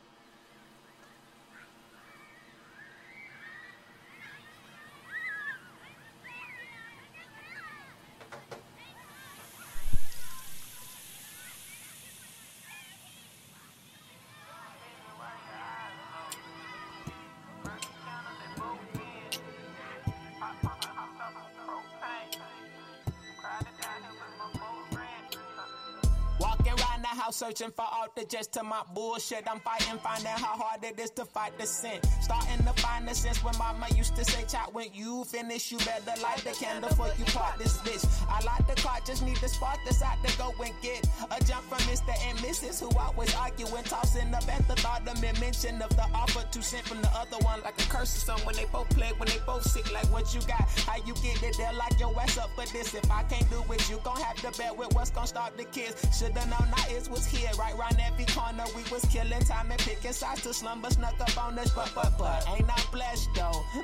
Searching 27.54 27.72
for 27.72 27.84
just 28.28 28.52
to 28.52 28.62
my 28.62 28.82
bullshit. 28.94 29.44
I'm 29.50 29.60
fighting, 29.60 29.98
finding 29.98 30.26
how 30.26 30.56
hard 30.56 30.82
it 30.82 30.98
is 30.98 31.10
to 31.10 31.24
fight 31.24 31.56
the 31.58 31.66
sin. 31.66 32.00
Starting 32.20 32.58
to 32.64 32.72
find 32.82 33.06
the 33.06 33.14
sense 33.14 33.42
when 33.44 33.56
mama 33.58 33.86
used 33.94 34.16
to 34.16 34.24
say, 34.24 34.44
Child, 34.44 34.74
when 34.74 34.88
you 34.92 35.24
finish, 35.24 35.70
you 35.70 35.78
better 35.78 36.20
light 36.22 36.38
the 36.38 36.50
candle 36.50 36.88
before 36.88 37.10
you 37.18 37.24
part 37.26 37.58
this 37.58 37.78
bitch. 37.78 38.04
I 38.28 38.44
like 38.44 38.66
the 38.66 38.80
car, 38.80 38.98
just 39.06 39.24
need 39.24 39.36
the 39.36 39.48
spark 39.48 39.78
decide 39.86 40.18
to 40.24 40.38
go 40.38 40.54
and 40.64 40.74
get 40.82 41.06
a 41.30 41.44
jump 41.44 41.64
from 41.64 41.78
Mr. 41.90 42.14
and 42.28 42.38
Mrs. 42.38 42.80
who 42.80 42.98
always 42.98 43.34
arguing, 43.36 43.84
tossing 43.84 44.34
up 44.34 44.48
at 44.48 44.66
the 44.66 44.74
thought 44.76 45.06
of 45.06 45.20
me 45.22 45.30
mention 45.40 45.80
of 45.82 45.90
the 45.90 46.06
offer 46.14 46.44
to 46.50 46.62
send 46.62 46.84
from 46.86 47.00
the 47.02 47.10
other 47.14 47.38
one 47.38 47.60
like 47.62 47.80
a 47.80 47.88
curse 47.88 48.16
or 48.16 48.20
something 48.20 48.46
when 48.46 48.56
they 48.56 48.66
both 48.72 48.88
play, 48.90 49.10
when 49.18 49.28
they 49.28 49.38
both 49.46 49.62
sick, 49.62 49.92
like 49.92 50.06
what 50.12 50.34
you 50.34 50.40
got, 50.42 50.62
how 50.86 50.96
you 51.06 51.14
get 51.22 51.42
it, 51.42 51.56
they'll 51.56 51.74
lock 51.74 51.98
your 52.00 52.18
ass 52.20 52.38
up 52.38 52.50
for 52.54 52.66
this. 52.72 52.94
If 52.94 53.10
I 53.10 53.22
can't 53.24 53.48
do 53.50 53.62
it, 53.72 53.88
you 53.90 54.00
gon' 54.02 54.20
have 54.20 54.36
to 54.36 54.58
bet 54.58 54.76
with 54.76 54.94
what's 54.94 55.10
gon' 55.10 55.26
start 55.26 55.56
the 55.56 55.64
kids. 55.64 55.94
Shoulda 56.18 56.46
known 56.46 56.68
I 56.74 56.92
is 56.92 57.08
was 57.08 57.26
here, 57.26 57.43
right 57.58 57.76
round 57.78 57.98
every 58.00 58.24
corner. 58.26 58.64
We 58.76 58.82
was 58.90 59.04
killing 59.06 59.40
time 59.40 59.70
and 59.70 59.80
picking 59.80 60.12
sides 60.12 60.42
to 60.42 60.54
slumber 60.54 60.90
snuck 60.90 61.20
up 61.20 61.36
on 61.44 61.58
us, 61.58 61.70
but 61.74 61.90
but 61.94 62.12
but 62.18 62.46
ain't 62.56 62.68
I 62.70 62.80
blessed 62.92 63.28
though? 63.34 63.64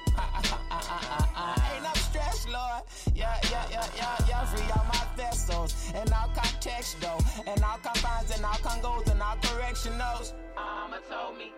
ain't 1.74 1.86
I'm 1.86 2.00
stressed, 2.08 2.48
Lord. 2.48 2.82
Yeah, 3.14 3.36
yeah, 3.50 3.66
yeah, 3.70 3.86
yeah, 3.96 4.16
yeah. 4.28 4.44
Free 4.46 4.70
all 4.72 4.84
my 4.86 5.04
vessels 5.16 5.74
and 5.94 6.10
all 6.12 6.30
context 6.34 7.00
though, 7.00 7.20
and 7.46 7.62
all 7.62 7.78
confines 7.78 8.30
and 8.30 8.44
all 8.44 8.60
congos 8.64 9.10
and 9.10 9.22
all 9.22 9.36
correctionals. 9.42 10.34
Mama 10.56 11.00
told 11.10 11.36
me, 11.38 11.52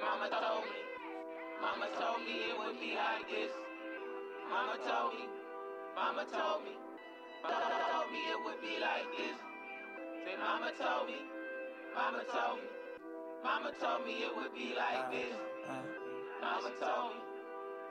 Mama 0.00 0.28
told 0.30 0.64
me, 0.64 0.78
Mama 1.60 1.88
told 1.98 2.20
me 2.24 2.34
it 2.50 2.58
would 2.58 2.80
be 2.80 2.94
like 2.94 3.28
this. 3.30 3.52
Mama 4.50 4.76
told 4.86 5.14
me, 5.14 5.26
Mama 5.94 6.24
told 6.30 6.64
me, 6.64 6.74
Mama 7.42 7.76
told 7.90 8.12
me 8.12 8.18
it 8.18 8.38
would 8.44 8.60
be 8.60 8.80
like 8.80 9.08
this. 9.16 9.47
Say, 10.24 10.36
Mama 10.38 10.72
told 10.78 11.06
me, 11.08 11.16
Mama 11.94 12.22
told 12.32 12.58
me, 12.60 12.68
Mama 13.44 13.72
told 13.80 14.06
me 14.06 14.12
it 14.24 14.36
would 14.36 14.54
be 14.54 14.74
like 14.76 15.10
this. 15.12 15.34
Uh, 15.68 15.72
uh, 15.72 15.74
uh. 15.74 15.82
Mama 16.42 16.70
told 16.80 17.12
me, 17.14 17.20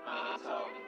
Mama 0.06 0.40
told 0.44 0.70
me, 0.72 0.82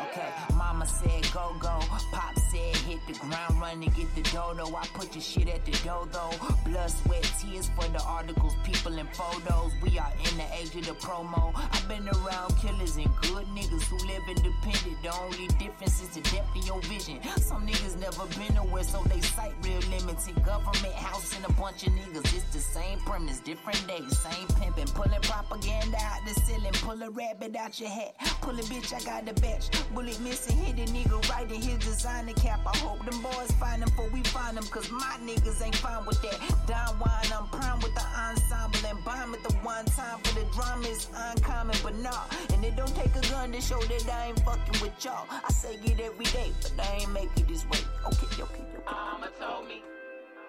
Okay, 0.00 0.32
mama 0.56 0.86
said 0.86 1.30
go 1.32 1.54
go, 1.60 1.78
pop 2.12 2.34
said 2.50 2.76
hit 2.76 2.98
the 3.06 3.12
ground 3.20 3.60
running, 3.60 3.90
get 3.90 4.12
the 4.14 4.22
dodo. 4.22 4.74
I 4.74 4.86
put 4.94 5.14
your 5.14 5.22
shit 5.22 5.48
at 5.48 5.64
the 5.64 5.72
dodo. 5.84 6.30
Blood, 6.64 6.90
sweat, 6.90 7.22
tears 7.38 7.70
for 7.76 7.86
the 7.88 8.02
articles, 8.02 8.54
people 8.64 8.98
and 8.98 9.08
photos. 9.10 9.72
We 9.82 9.98
are 9.98 10.12
in 10.18 10.36
the 10.36 10.46
age 10.58 10.74
of 10.76 10.86
the 10.86 10.94
promo. 10.94 11.52
I've 11.54 11.86
been 11.88 12.08
around 12.08 12.56
killers 12.56 12.96
and 12.96 13.10
good 13.22 13.46
niggas 13.48 13.84
who 13.84 13.98
live 14.08 14.22
independent. 14.28 15.02
The 15.02 15.12
only 15.14 15.46
difference 15.58 16.02
is 16.02 16.08
the 16.08 16.22
depth 16.22 16.56
of 16.56 16.66
your 16.66 16.80
vision. 16.82 17.20
Some 17.36 17.66
niggas 17.66 18.00
never 18.00 18.26
been 18.38 18.54
nowhere, 18.54 18.84
so 18.84 19.02
they 19.04 19.20
sight 19.20 19.52
real 19.62 19.80
limited. 19.90 20.42
Government 20.44 20.94
house 20.94 21.36
and 21.36 21.44
a 21.44 21.52
bunch 21.52 21.86
of 21.86 21.92
niggas. 21.92 22.34
It's 22.34 22.50
the 22.52 22.60
same 22.60 22.98
premise, 23.00 23.40
different 23.40 23.86
days, 23.86 24.18
same 24.18 24.48
pimping. 24.58 24.88
Pulling 24.94 25.20
propaganda 25.22 25.98
out 26.00 26.20
the 26.26 26.34
ceiling, 26.40 26.72
pull 26.82 27.00
a 27.02 27.10
rabbit 27.10 27.54
out 27.56 27.78
your 27.78 27.89
hat. 27.90 28.14
Pull 28.40 28.58
a 28.58 28.62
bitch, 28.62 28.94
I 28.94 29.00
got 29.04 29.26
the 29.26 29.38
batch. 29.40 29.68
Bullet 29.92 30.18
missing, 30.20 30.56
hit 30.56 30.78
a 30.78 30.92
nigga 30.92 31.28
right 31.28 31.50
in 31.50 31.60
his 31.60 31.78
designer 31.78 32.32
cap. 32.34 32.60
I 32.66 32.76
hope 32.78 33.04
them 33.04 33.20
boys 33.22 33.50
find 33.58 33.82
him 33.82 33.88
before 33.90 34.08
we 34.08 34.22
find 34.22 34.56
him, 34.56 34.64
cause 34.64 34.90
my 34.90 35.16
niggas 35.22 35.62
ain't 35.62 35.76
fine 35.76 36.06
with 36.06 36.22
that. 36.22 36.38
Down 36.66 36.98
wine, 36.98 37.30
I'm 37.36 37.46
prime 37.48 37.80
with 37.80 37.94
the 37.94 38.06
ensemble 38.16 38.80
and 38.88 39.04
bomb 39.04 39.34
at 39.34 39.42
the 39.42 39.54
one 39.56 39.84
time 39.86 40.18
for 40.22 40.34
the 40.38 40.46
drama 40.54 40.86
is 40.86 41.08
uncommon, 41.14 41.76
but 41.82 41.94
nah. 41.96 42.24
And 42.52 42.64
it 42.64 42.76
don't 42.76 42.94
take 42.94 43.14
a 43.16 43.20
gun 43.30 43.52
to 43.52 43.60
show 43.60 43.80
that 43.80 44.08
I 44.08 44.28
ain't 44.28 44.40
fucking 44.40 44.80
with 44.80 45.04
y'all. 45.04 45.26
I 45.30 45.52
say 45.52 45.74
it 45.74 46.00
every 46.00 46.24
day, 46.26 46.52
but 46.62 46.72
I 46.86 47.02
ain't 47.02 47.12
make 47.12 47.30
it 47.36 47.48
this 47.48 47.64
way. 47.66 47.80
Okay, 48.06 48.26
okay, 48.42 48.42
okay. 48.42 48.64
Mama 48.86 49.28
told 49.38 49.68
me, 49.68 49.82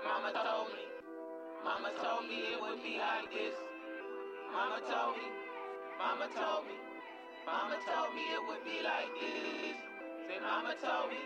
Mama 0.04 0.32
told 0.34 0.68
me, 0.70 0.84
Mama 1.64 1.92
told 2.02 2.28
me 2.28 2.38
it 2.54 2.62
would 2.62 2.82
be 2.84 2.98
like 2.98 3.30
this. 3.32 3.56
Mama 4.52 4.80
told 4.90 5.18
me, 5.18 5.28
Mama 5.98 6.28
told 6.36 6.66
me, 6.66 6.74
Mama 7.46 7.76
told 7.86 8.14
me 8.14 8.22
it 8.22 8.42
would 8.48 8.64
be 8.64 8.84
like 8.84 9.10
this. 9.18 9.74
Say, 10.28 10.40
Mama 10.42 10.76
told 10.78 11.10
me, 11.10 11.18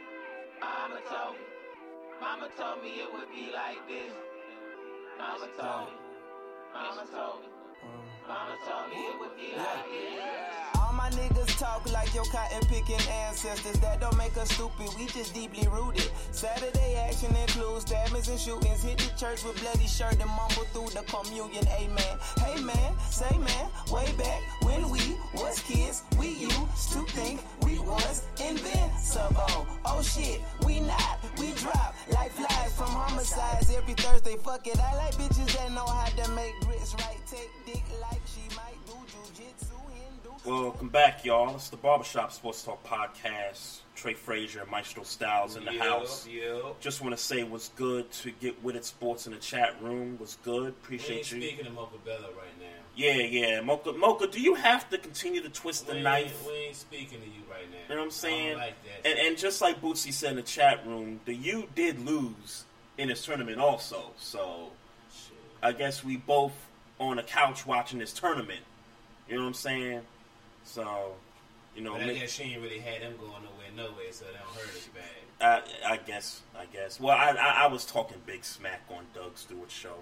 Mama 0.62 1.00
told 1.12 1.36
me, 1.36 1.46
Mama 2.22 2.48
told 2.58 2.84
me 2.84 2.90
it 3.04 3.10
would 3.12 3.30
be 3.36 3.52
like 3.52 3.84
this. 3.88 4.14
Mama 5.20 5.48
told 5.60 5.92
me, 5.92 5.98
Mama 6.74 7.04
told 7.12 7.42
me, 7.44 7.50
Mama 8.28 8.56
told 8.64 8.90
me 8.90 8.96
it 8.96 9.20
would 9.20 9.36
be 9.36 9.60
like 9.60 9.86
this. 9.92 10.80
All 10.80 10.94
my 10.94 11.10
niggas 11.12 11.60
talk 11.60 11.84
like 11.92 12.14
your 12.16 12.26
cotton 12.32 12.64
picking 12.70 13.02
ancestors. 13.28 13.78
That 13.80 14.00
don't 14.00 14.18
make 14.18 14.38
us 14.38 14.50
stupid, 14.52 14.88
we 14.98 15.08
just 15.08 15.34
deeply 15.34 15.68
rooted. 15.68 16.10
Saturday 16.32 16.96
action 16.96 17.36
includes 17.36 17.86
stabbings 17.86 18.30
and 18.30 18.40
shootings. 18.40 18.84
Hit 18.84 19.00
the 19.00 19.12
church 19.20 19.44
with 19.44 19.60
bloody 19.60 19.88
shirt 19.88 20.16
and 20.22 20.32
mumble 20.32 20.64
through 20.72 20.96
the 20.96 21.04
communion. 21.12 21.68
Amen. 21.76 22.16
Hey 22.40 22.62
man, 22.62 22.96
say 23.12 23.38
man, 23.38 23.68
way 23.92 24.08
back 24.18 24.42
when 24.76 24.90
we 24.90 25.16
was 25.34 25.60
kids, 25.62 26.04
we 26.20 26.28
used 26.30 26.92
to 26.92 27.00
think 27.14 27.42
we 27.64 27.80
was 27.80 28.24
invincible. 28.40 29.68
Oh 29.86 30.02
shit, 30.02 30.42
we 30.66 30.80
not, 30.82 31.20
we 31.40 31.52
drop 31.54 31.96
like 32.12 32.32
flies 32.32 32.74
from 32.74 32.88
homicides 32.88 33.74
every 33.76 33.94
Thursday. 33.94 34.36
Fuck 34.38 34.68
it, 34.68 34.80
I 34.80 34.96
like 34.98 35.14
bitches 35.16 35.56
that 35.58 35.72
know 35.72 35.86
how 35.86 36.06
to 36.24 36.32
make 36.32 36.54
grits 36.62 36.94
right. 36.96 37.18
Take 37.30 37.50
dick 37.66 37.84
like 38.02 38.22
she 38.26 38.42
might 38.56 38.78
do 38.86 38.94
jujitsu. 38.94 39.72
Hindu. 39.94 40.64
Welcome 40.64 40.90
back, 40.90 41.24
y'all. 41.26 41.56
It's 41.56 41.70
the 41.70 41.78
Barbershop 41.78 42.32
Sports 42.32 42.64
Talk 42.64 42.84
Podcast. 42.86 43.80
Trey 43.96 44.14
Frazier, 44.14 44.66
Maestro 44.70 45.04
Styles 45.04 45.56
in 45.56 45.64
the 45.64 45.74
Yep, 45.74 45.82
house. 45.82 46.28
yep. 46.28 46.80
Just 46.82 47.02
want 47.02 47.16
to 47.18 47.24
say 47.24 47.40
it 47.40 47.50
was 47.50 47.72
good 47.78 48.12
to 48.12 48.32
get 48.42 48.62
with 48.62 48.76
it 48.76 48.84
sports 48.84 49.26
in 49.26 49.32
the 49.34 49.40
chat 49.40 49.82
room. 49.82 50.18
Was 50.20 50.38
good. 50.44 50.60
We 50.60 50.66
ain't 50.68 50.76
Appreciate 50.84 51.32
you. 51.32 51.42
speaking 51.42 51.66
of 51.68 51.74
Mocha 51.74 51.98
Bella 52.04 52.28
right 52.38 52.60
now. 52.60 52.66
Yeah, 52.96 53.16
yeah. 53.16 53.62
Mocha, 53.62 53.92
Mocha, 53.94 54.28
do 54.28 54.42
you 54.42 54.56
have 54.56 54.90
to 54.90 54.98
continue 54.98 55.42
to 55.42 55.50
twist 55.50 55.88
the 55.88 55.96
we 55.96 56.02
knife? 56.02 56.42
Ain't, 56.44 56.48
we 56.48 56.54
ain't 56.68 56.76
speaking 56.76 57.20
to 57.20 57.28
you 57.28 57.42
right 57.50 57.70
now. 57.70 57.78
You 57.90 57.96
know 57.96 58.02
what 58.02 58.06
I'm 58.06 58.12
saying? 58.12 58.58
Like 58.58 58.76
and, 59.04 59.20
and 59.20 59.38
just 59.38 59.62
like 59.62 59.82
Bootsy 59.82 60.14
said 60.14 60.32
in 60.32 60.36
the 60.38 60.42
chat 60.42 60.86
room, 60.88 61.20
the 61.26 61.34
U 61.34 61.68
did 61.76 62.06
lose 62.06 62.66
in 62.98 63.10
this 63.10 63.26
tournament 63.26 63.60
also. 63.60 64.12
So 64.18 64.72
Shit. 65.14 65.38
I 65.62 65.74
guess 65.74 66.04
we 66.04 66.18
both 66.18 66.54
on 67.00 67.20
a 67.20 67.24
couch 67.24 67.66
watching 67.66 68.00
this 68.00 68.14
tournament. 68.14 68.62
You 69.28 69.36
know 69.36 69.42
what 69.42 69.48
I'm 69.48 69.54
saying? 69.56 70.02
So 70.64 71.16
You 71.76 71.82
know, 71.84 71.94
But 71.94 72.04
I 72.04 72.14
guess 72.14 72.32
she 72.32 72.44
ain't 72.44 72.62
really 72.62 72.80
had 72.80 73.02
them 73.02 73.14
going 73.20 73.44
nowhere, 73.44 73.90
nowhere, 73.90 74.12
so 74.12 74.26
they 74.26 74.32
don't 74.32 74.56
hurt 74.56 74.76
as 74.76 74.88
bad. 74.88 75.04
I, 75.86 75.94
I 75.94 75.98
guess, 75.98 76.42
I 76.58 76.66
guess. 76.66 77.00
Well, 77.00 77.18
I, 77.18 77.32
I, 77.32 77.64
I 77.66 77.68
was 77.68 77.84
talking 77.86 78.18
big 78.26 78.46
smack 78.46 78.82
on 78.90 79.04
Doug 79.14 79.38
Stewart's 79.38 79.74
show 79.74 79.96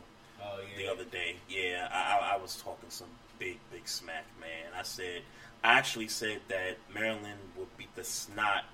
Oh 0.44 0.60
the 0.78 0.88
other 0.92 1.06
day. 1.06 1.36
Yeah, 1.50 1.88
I, 1.92 2.36
I, 2.36 2.38
was 2.38 2.62
talking 2.64 2.90
some 2.90 3.08
big, 3.40 3.58
big 3.72 3.88
smack, 3.88 4.26
man. 4.40 4.72
I 4.78 4.84
said, 4.84 5.22
I 5.64 5.74
actually 5.74 6.08
said 6.08 6.40
that 6.50 6.78
Maryland 6.94 7.40
would 7.58 7.76
beat 7.78 7.94
the 7.96 8.04
snot 8.04 8.66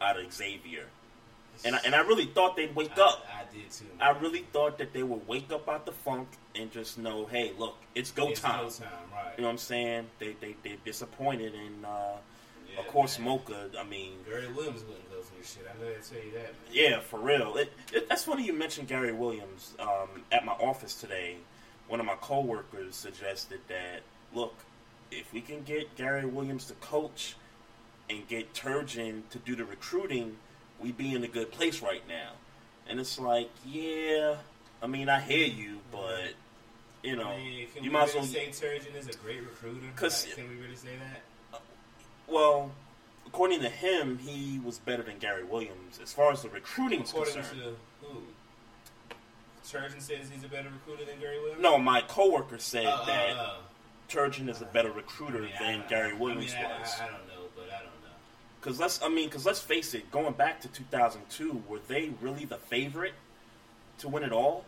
out 0.00 0.18
of 0.18 0.32
Xavier, 0.32 0.86
and 1.64 1.76
I, 1.76 1.78
and 1.84 1.94
I 1.94 2.00
really 2.00 2.26
thought 2.26 2.56
they'd 2.56 2.74
wake 2.74 2.98
I, 2.98 3.02
up. 3.02 3.26
I 3.28 3.54
did 3.54 3.70
too. 3.70 3.84
I 4.00 4.10
really 4.10 4.44
thought 4.52 4.78
that 4.78 4.92
they 4.92 5.02
would 5.02 5.26
wake 5.28 5.52
up 5.52 5.68
out 5.68 5.86
the 5.86 5.92
funk 5.92 6.28
and 6.54 6.70
just 6.70 6.98
know, 6.98 7.26
hey, 7.26 7.52
look, 7.58 7.76
it's 7.94 8.10
go 8.10 8.28
It's 8.28 8.40
time. 8.40 8.64
Go 8.64 8.70
time, 8.70 8.88
right? 9.12 9.32
You 9.36 9.42
know 9.42 9.48
what 9.48 9.52
I'm 9.52 9.58
saying? 9.58 10.06
They 10.18 10.34
they 10.40 10.56
they're 10.62 10.76
disappointed, 10.84 11.54
and 11.54 11.84
uh, 11.84 12.16
Yeah, 12.72 12.80
of 12.80 12.88
course 12.88 13.18
man. 13.18 13.28
Mocha. 13.28 13.70
I 13.78 13.84
mean, 13.84 14.12
Gary 14.26 14.48
Williams 14.52 14.82
wouldn't 14.82 15.10
go 15.10 15.13
for 15.13 15.13
this 15.13 15.13
shit. 15.44 15.66
I 15.68 15.80
know 15.82 15.88
that 15.90 16.02
tell 16.04 16.18
you 16.18 16.32
that. 16.32 16.42
Man. 16.42 16.72
yeah, 16.72 17.00
for 17.00 17.18
real. 17.20 17.56
It, 17.56 17.72
it, 17.92 18.08
that's 18.08 18.24
funny 18.24 18.44
you 18.44 18.52
mentioned 18.52 18.88
Gary 18.88 19.12
Williams. 19.12 19.74
Um, 19.78 20.22
at 20.32 20.44
my 20.44 20.52
office 20.52 20.94
today, 20.94 21.36
one 21.88 22.00
of 22.00 22.06
my 22.06 22.16
coworkers 22.16 22.96
suggested 22.96 23.60
that 23.68 24.00
look, 24.34 24.54
if 25.10 25.32
we 25.32 25.40
can 25.40 25.62
get 25.62 25.94
Gary 25.96 26.24
Williams 26.26 26.66
to 26.66 26.74
coach 26.74 27.36
and 28.10 28.26
get 28.28 28.52
Turgeon 28.54 29.22
to 29.30 29.38
do 29.38 29.54
the 29.56 29.64
recruiting, 29.64 30.36
we'd 30.80 30.96
be 30.98 31.14
in 31.14 31.22
a 31.24 31.28
good 31.28 31.50
place 31.52 31.80
right 31.82 32.02
now. 32.08 32.32
And 32.88 32.98
it's 33.00 33.18
like, 33.18 33.50
yeah, 33.66 34.36
I 34.82 34.86
mean, 34.86 35.08
I 35.08 35.20
hear 35.20 35.46
you, 35.46 35.78
but 35.92 36.32
you 37.02 37.16
know, 37.16 37.28
I 37.28 37.36
mean, 37.36 37.52
you 37.76 37.82
we 37.82 37.88
might 37.90 38.08
as 38.08 38.14
well. 38.14 38.24
say 38.24 38.48
Turgeon 38.48 38.96
is 38.96 39.08
a 39.08 39.12
great 39.18 39.40
recruiter? 39.42 39.80
'Cause- 39.96 40.26
Like, 40.26 40.36
can 40.36 40.48
we 40.48 40.56
really 40.56 40.76
say 40.76 40.96
that? 40.96 41.60
Well, 42.26 42.70
according 43.34 43.58
to 43.60 43.68
him, 43.68 44.16
he 44.18 44.60
was 44.64 44.78
better 44.78 45.02
than 45.02 45.18
Gary 45.18 45.42
Williams 45.42 45.98
as 46.00 46.12
far 46.12 46.30
as 46.30 46.42
the 46.42 46.48
recruiting 46.50 47.02
is 47.02 47.10
According 47.10 47.34
concerned. 47.34 47.60
to 48.00 48.06
who? 48.06 48.18
Turgeon 49.66 50.00
says 50.00 50.30
he's 50.32 50.44
a 50.44 50.48
better 50.48 50.68
recruiter 50.70 51.04
than 51.10 51.18
Gary 51.18 51.40
Williams. 51.40 51.60
No, 51.60 51.76
my 51.76 52.00
coworker 52.02 52.58
said 52.58 52.86
Uh, 52.86 53.04
that 53.06 53.30
uh. 53.36 53.54
Turgeon 54.08 54.48
is 54.48 54.60
a 54.62 54.66
better 54.66 54.92
recruiter 54.92 55.38
I 55.38 55.40
mean, 55.40 55.52
than 55.58 55.80
I- 55.82 55.88
Gary 55.88 56.12
Williams 56.14 56.54
I 56.56 56.62
mean, 56.62 56.80
was. 56.80 57.00
I, 57.00 57.06
don't 57.06 57.26
know, 57.26 57.48
but 57.56 57.64
I 57.70 57.78
don't 57.78 57.86
know. 57.86 58.14
Because 58.60 58.78
let's, 58.78 59.02
I 59.02 59.08
mean, 59.08 59.28
because 59.28 59.44
let's 59.44 59.60
face 59.60 59.94
it, 59.94 60.08
going 60.12 60.34
back 60.34 60.60
to 60.60 60.68
2002, 60.68 61.64
were 61.68 61.80
they 61.88 62.10
really 62.20 62.44
the 62.44 62.58
favorite 62.58 63.14
to 63.98 64.08
win 64.08 64.22
it 64.22 64.30
all? 64.30 64.64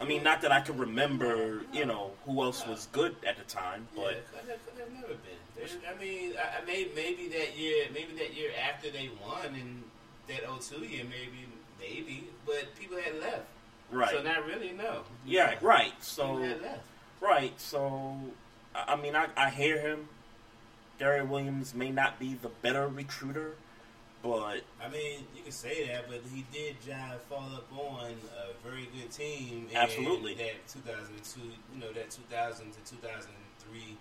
I 0.00 0.04
mean, 0.06 0.24
not 0.24 0.42
that 0.42 0.50
I 0.50 0.60
can 0.60 0.76
remember, 0.76 1.60
you 1.72 1.86
know, 1.86 2.10
who 2.26 2.42
else 2.42 2.66
was 2.66 2.88
good 2.90 3.14
at 3.24 3.36
the 3.36 3.44
time, 3.44 3.86
Yeah, 3.94 4.02
but 4.02 4.40
could 4.40 4.50
have, 4.50 4.66
could 4.66 4.80
have 4.80 4.92
never 4.92 5.06
been. 5.14 5.38
I 5.64 6.00
mean, 6.00 6.32
I, 6.36 6.60
I 6.60 6.64
may, 6.64 6.88
maybe 6.94 7.28
that 7.28 7.56
year, 7.56 7.86
maybe 7.92 8.12
that 8.18 8.34
year 8.34 8.50
after 8.68 8.90
they 8.90 9.10
won 9.24 9.54
in 9.54 9.82
that 10.28 10.40
02 10.60 10.84
year, 10.84 11.04
maybe, 11.04 11.46
maybe, 11.80 12.24
but 12.46 12.74
people 12.78 12.98
had 12.98 13.20
left. 13.20 13.42
right, 13.90 14.10
So 14.10 14.22
not 14.22 14.44
really, 14.46 14.72
no. 14.72 15.02
yeah, 15.26 15.54
right. 15.60 15.86
People 15.90 16.00
So, 16.02 16.36
had 16.38 16.62
left. 16.62 16.80
right. 17.20 17.60
So, 17.60 18.16
I 18.74 18.96
mean, 18.96 19.14
I, 19.16 19.26
I 19.36 19.50
hear 19.50 19.80
him. 19.80 20.08
Gary 20.98 21.24
Williams 21.24 21.74
may 21.74 21.90
not 21.90 22.18
be 22.20 22.34
the 22.34 22.48
better 22.48 22.86
recruiter, 22.86 23.54
but 24.22 24.60
I 24.80 24.88
mean, 24.88 25.20
you 25.34 25.42
can 25.42 25.50
say 25.50 25.86
that, 25.88 26.06
but 26.08 26.20
he 26.32 26.44
did 26.52 26.76
jive 26.80 27.18
fall 27.28 27.48
up 27.56 27.66
on 27.76 28.12
a 28.38 28.68
very 28.68 28.88
good 28.96 29.10
team. 29.10 29.66
in 29.70 29.76
Absolutely. 29.76 30.34
That 30.34 30.66
2002, 30.68 31.40
you 31.74 31.80
know, 31.80 31.92
that 31.92 32.10
2000 32.10 32.66
to 32.72 32.90
2003 32.94 33.96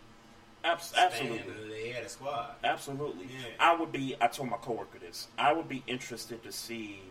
abs- 0.64 0.94
absolutely. 0.98 1.70
They 1.70 1.90
had 1.90 2.04
a 2.04 2.10
squad. 2.10 2.56
Absolutely. 2.64 3.26
Yeah. 3.26 3.48
I 3.60 3.76
would 3.76 3.92
be, 3.92 4.16
I 4.22 4.28
told 4.28 4.50
my 4.50 4.58
coworker 4.58 5.00
this, 5.00 5.28
I 5.38 5.54
would 5.54 5.68
be 5.70 5.84
interested 5.88 6.44
to 6.44 6.52
see 6.52 7.02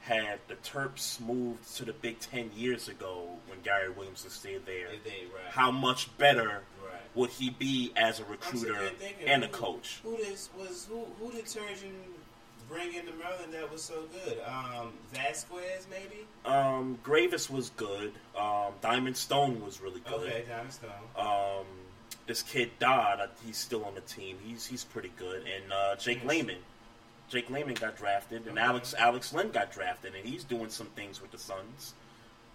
had 0.00 0.38
the 0.48 0.54
Terps 0.56 1.18
moved 1.20 1.76
to 1.76 1.84
the 1.86 1.92
Big 1.94 2.20
Ten 2.20 2.50
years 2.54 2.88
ago 2.88 3.26
when 3.48 3.60
Gary 3.62 3.90
Williams 3.90 4.22
was 4.24 4.34
still 4.34 4.60
there, 4.66 4.88
they 5.02 5.24
right. 5.34 5.50
how 5.50 5.70
much 5.70 6.16
better 6.18 6.62
Right. 6.84 6.92
would 7.14 7.30
he 7.30 7.48
be 7.50 7.90
as 7.96 8.20
a 8.20 8.24
recruiter 8.26 8.88
thinking, 8.98 9.26
and 9.28 9.42
a 9.44 9.46
who- 9.46 9.52
coach? 9.52 10.00
Who 10.02 10.16
this 10.18 10.50
was? 10.58 10.86
Who 10.90 11.06
who 11.18 11.32
did 11.32 11.46
Turgeon 11.46 11.92
bring 12.68 12.92
in 12.92 13.00
into 13.06 13.12
Maryland 13.14 13.54
that 13.54 13.70
was 13.72 13.82
so 13.82 14.02
good? 14.24 14.40
Um, 14.46 14.92
Vasquez, 15.14 15.86
maybe. 15.90 16.26
Um, 16.44 16.98
Greivis 17.02 17.48
was 17.48 17.70
good. 17.70 18.12
Um, 18.36 18.72
Diamond 18.82 19.16
Stone 19.16 19.64
was 19.64 19.80
really 19.80 20.00
good. 20.00 20.12
Okay, 20.28 20.44
Diamond 20.46 20.72
Stone. 20.72 20.90
Um, 21.16 21.64
this 22.26 22.42
kid 22.42 22.70
Dodd, 22.78 23.20
uh, 23.20 23.26
he's 23.46 23.56
still 23.58 23.84
on 23.84 23.94
the 23.94 24.00
team. 24.02 24.38
He's 24.44 24.66
he's 24.66 24.84
pretty 24.84 25.12
good. 25.18 25.42
And 25.46 25.72
uh, 25.72 25.96
Jake. 25.96 26.24
Layman, 26.24 26.58
Jake 27.28 27.50
Layman 27.50 27.74
got 27.74 27.96
drafted, 27.96 28.46
and 28.46 28.58
Okay. 28.58 28.66
Alex 28.66 28.94
Alex 28.98 29.32
Len 29.32 29.50
got 29.50 29.72
drafted, 29.72 30.14
and 30.14 30.26
he's 30.26 30.44
doing 30.44 30.70
some 30.70 30.86
things 30.88 31.20
with 31.20 31.30
the 31.30 31.38
Suns 31.38 31.94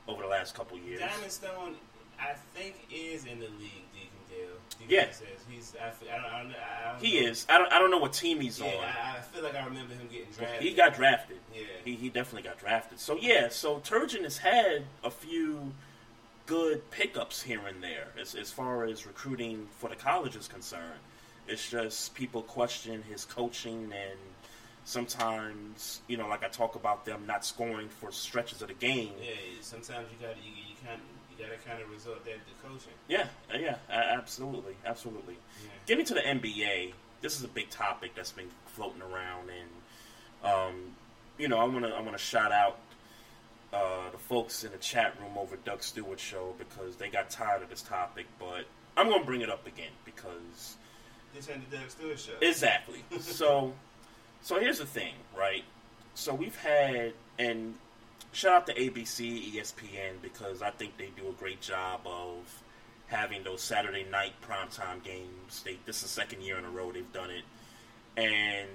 over 0.08 0.22
the 0.24 0.28
last 0.30 0.56
couple 0.56 0.78
years. 0.80 1.00
Diamond 1.00 1.32
Stone, 1.32 1.76
I 2.20 2.34
think, 2.56 2.76
is 2.92 3.26
in 3.26 3.40
the 3.40 3.48
league. 3.60 3.86
Deacon 3.94 4.10
Dale. 4.30 4.48
Deacon 4.80 4.88
Yeah. 4.96 5.12
Says 5.12 5.28
he's. 5.50 5.76
I, 5.80 5.88
I 5.88 6.18
don't. 6.18 6.26
I 6.26 6.44
don't, 6.44 6.52
I 6.56 6.92
don't 6.94 7.04
He 7.04 7.22
know. 7.22 7.28
is. 7.28 7.46
I 7.50 7.58
don't. 7.58 7.72
I 7.74 7.80
don't 7.80 7.92
know 7.92 7.98
what 8.00 8.14
team 8.14 8.40
he's 8.42 8.60
Yeah, 8.60 8.68
on. 8.68 8.84
I, 8.86 9.18
I 9.18 9.22
feel 9.22 9.44
like 9.44 9.56
I 9.56 9.66
remember 9.66 9.94
him 9.94 10.08
getting 10.12 10.32
drafted. 10.38 10.62
He 10.62 10.74
got 10.74 10.96
drafted. 10.96 11.38
Yeah. 11.54 11.62
He, 11.86 11.96
he 11.96 12.10
definitely 12.10 12.48
got 12.48 12.60
drafted. 12.60 13.00
So 13.00 13.18
yeah. 13.18 13.50
So 13.50 13.80
Turgeon 13.80 14.24
has 14.24 14.38
had 14.38 14.84
a 15.04 15.10
few 15.12 15.74
good 16.50 16.90
pickups 16.90 17.44
here 17.44 17.62
and 17.68 17.82
there 17.84 18.08
as 18.20 18.34
as 18.34 18.50
far 18.50 18.84
as 18.84 19.06
recruiting 19.06 19.68
for 19.78 19.88
the 19.88 19.96
college 19.96 20.36
is 20.36 20.48
concerned. 20.48 21.00
It's 21.48 21.70
just 21.70 22.16
people 22.16 22.42
question 22.42 23.04
his 23.04 23.24
coaching 23.24 23.84
and 23.94 24.20
sometimes 24.84 26.02
you 26.08 26.18
know 26.18 26.28
like 26.28 26.44
I 26.44 26.48
talk 26.48 26.74
about 26.76 27.06
them 27.06 27.22
not 27.28 27.46
scoring 27.46 27.88
for 27.88 28.12
stretches 28.12 28.64
of 28.64 28.70
the 28.70 28.74
game. 28.74 29.12
Yeah, 29.22 29.36
sometimes 29.62 30.08
you 30.12 30.26
got 30.28 30.36
you, 30.38 30.52
you 30.52 30.76
kind 30.84 31.00
you 31.30 31.46
got 31.46 31.52
to 31.52 31.70
kind 31.70 31.84
of 31.84 31.92
resort 31.92 32.26
that 32.26 32.34
to 32.34 32.68
coaching. 32.68 32.94
Yeah, 33.08 33.28
uh, 33.54 33.58
yeah, 33.60 33.78
absolutely, 33.88 34.74
absolutely. 34.84 35.36
Yeah. 35.36 35.70
Getting 35.86 36.06
to 36.06 36.16
the 36.16 36.22
NBA, 36.22 36.94
this 37.22 37.38
is 37.38 37.44
a 37.44 37.48
big 37.48 37.70
topic 37.70 38.16
that's 38.16 38.32
been 38.32 38.50
floating 38.66 39.04
around, 39.04 39.50
and 39.52 40.52
um, 40.52 40.76
you 41.38 41.48
know, 41.48 41.60
I 41.60 41.66
want 41.66 41.86
to 41.86 41.92
I 41.92 42.02
want 42.02 42.18
to 42.18 42.24
shout 42.24 42.52
out 42.52 42.80
uh, 43.74 44.10
the 44.12 44.18
folks 44.18 44.64
in 44.64 44.72
the 44.72 44.78
chat 44.78 45.14
room 45.20 45.38
over 45.38 45.56
Doug 45.58 45.84
Stewart 45.84 46.20
show 46.20 46.56
because 46.58 46.96
they 46.96 47.10
got 47.10 47.30
tired 47.30 47.62
of 47.62 47.70
this 47.70 47.82
topic, 47.82 48.26
but 48.40 48.66
I'm 48.98 49.08
going 49.08 49.22
to 49.22 49.26
bring 49.26 49.42
it 49.42 49.50
up 49.50 49.66
again 49.68 49.92
because 50.06 50.76
This 51.34 51.50
ain't 51.50 51.70
the 51.70 51.78
Doug 51.78 51.90
Stewart 51.90 52.20
show. 52.20 52.34
Exactly. 52.42 53.04
so, 53.20 53.74
so 54.42 54.60
here's 54.60 54.80
the 54.80 54.86
thing, 54.86 55.14
right? 55.38 55.64
So 56.16 56.34
we've 56.34 56.58
had, 56.58 57.14
and 57.38 57.76
shout 58.32 58.54
out 58.54 58.68
to 58.68 58.74
ABC, 58.74 59.54
ESPN 59.54 60.22
because 60.22 60.62
I 60.62 60.72
think 60.72 60.98
they 60.98 61.10
do 61.16 61.30
a 61.30 61.34
great 61.34 61.62
job 61.62 62.02
of 62.06 62.62
having 63.08 63.44
those 63.44 63.62
Saturday 63.62 64.06
night 64.10 64.34
primetime 64.48 65.04
games. 65.04 65.64
They 65.64 65.78
this 65.86 65.98
is 65.98 66.04
the 66.04 66.10
second 66.10 66.42
year 66.44 66.58
in 66.58 66.66
a 66.66 66.70
row 66.70 66.92
they've 66.92 67.12
done 67.14 67.30
it, 67.32 67.44
and 68.18 68.68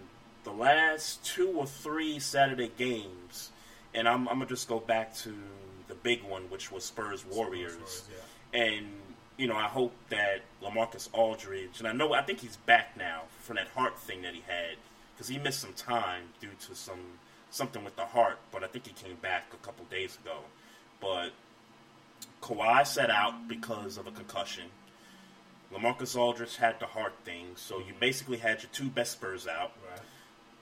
the 0.45 0.53
last 0.53 1.25
two 1.25 1.49
or 1.49 1.67
three 1.67 2.19
Saturday 2.19 2.71
games, 2.77 3.51
and 3.95 4.09
I'm, 4.09 4.29
I'm 4.29 4.37
gonna 4.37 4.47
just 4.47 4.69
go 4.69 4.81
back 4.81 5.15
to 5.19 5.35
the 5.89 5.95
big 5.95 6.23
one, 6.23 6.43
which 6.51 6.73
was 6.73 6.85
Spurs 6.85 7.25
Warriors 7.25 7.75
Warriors, 7.75 8.05
yeah. 8.53 8.61
and 8.61 8.87
you 9.37 9.47
know 9.47 9.57
I 9.57 9.65
hope 9.69 9.93
that 10.11 10.43
Lamarcus 10.63 11.09
Aldridge, 11.13 11.79
and 11.79 11.89
I 11.89 11.93
know 11.93 12.13
I 12.13 12.23
think 12.23 12.41
he's 12.41 12.57
back 12.57 12.97
now 12.97 13.23
from 13.41 13.57
that 13.57 13.69
heart 13.69 13.99
thing 13.99 14.23
that 14.23 14.35
he 14.35 14.43
had 14.47 14.77
because 15.15 15.29
he 15.29 15.39
missed 15.39 15.61
some 15.61 15.75
time 15.75 16.23
due 16.41 16.51
to 16.67 16.75
some 16.75 17.19
something 17.51 17.85
with 17.85 17.97
the 17.97 18.05
heart, 18.05 18.39
but 18.51 18.65
I 18.65 18.67
think 18.67 18.87
he 18.87 18.93
came 18.93 19.17
back 19.17 19.47
a 19.53 19.65
couple 19.65 19.85
days 19.87 20.19
ago. 20.23 20.39
But 21.01 21.31
Kawhi 22.43 22.87
set 22.87 23.11
out 23.11 23.49
because 23.49 23.97
of 23.97 24.07
a 24.07 24.11
concussion. 24.11 24.65
Lamarcus 25.73 26.17
Aldridge 26.17 26.57
had 26.57 26.79
the 26.81 26.87
heart 26.87 27.15
thing, 27.25 27.49
so 27.57 27.79
you 27.79 27.85
mm-hmm. 27.85 28.01
basically 28.01 28.39
had 28.39 28.63
your 28.63 28.71
two 28.73 28.89
best 28.89 29.13
Spurs 29.13 29.47
out. 29.47 29.73
Right. 29.89 30.01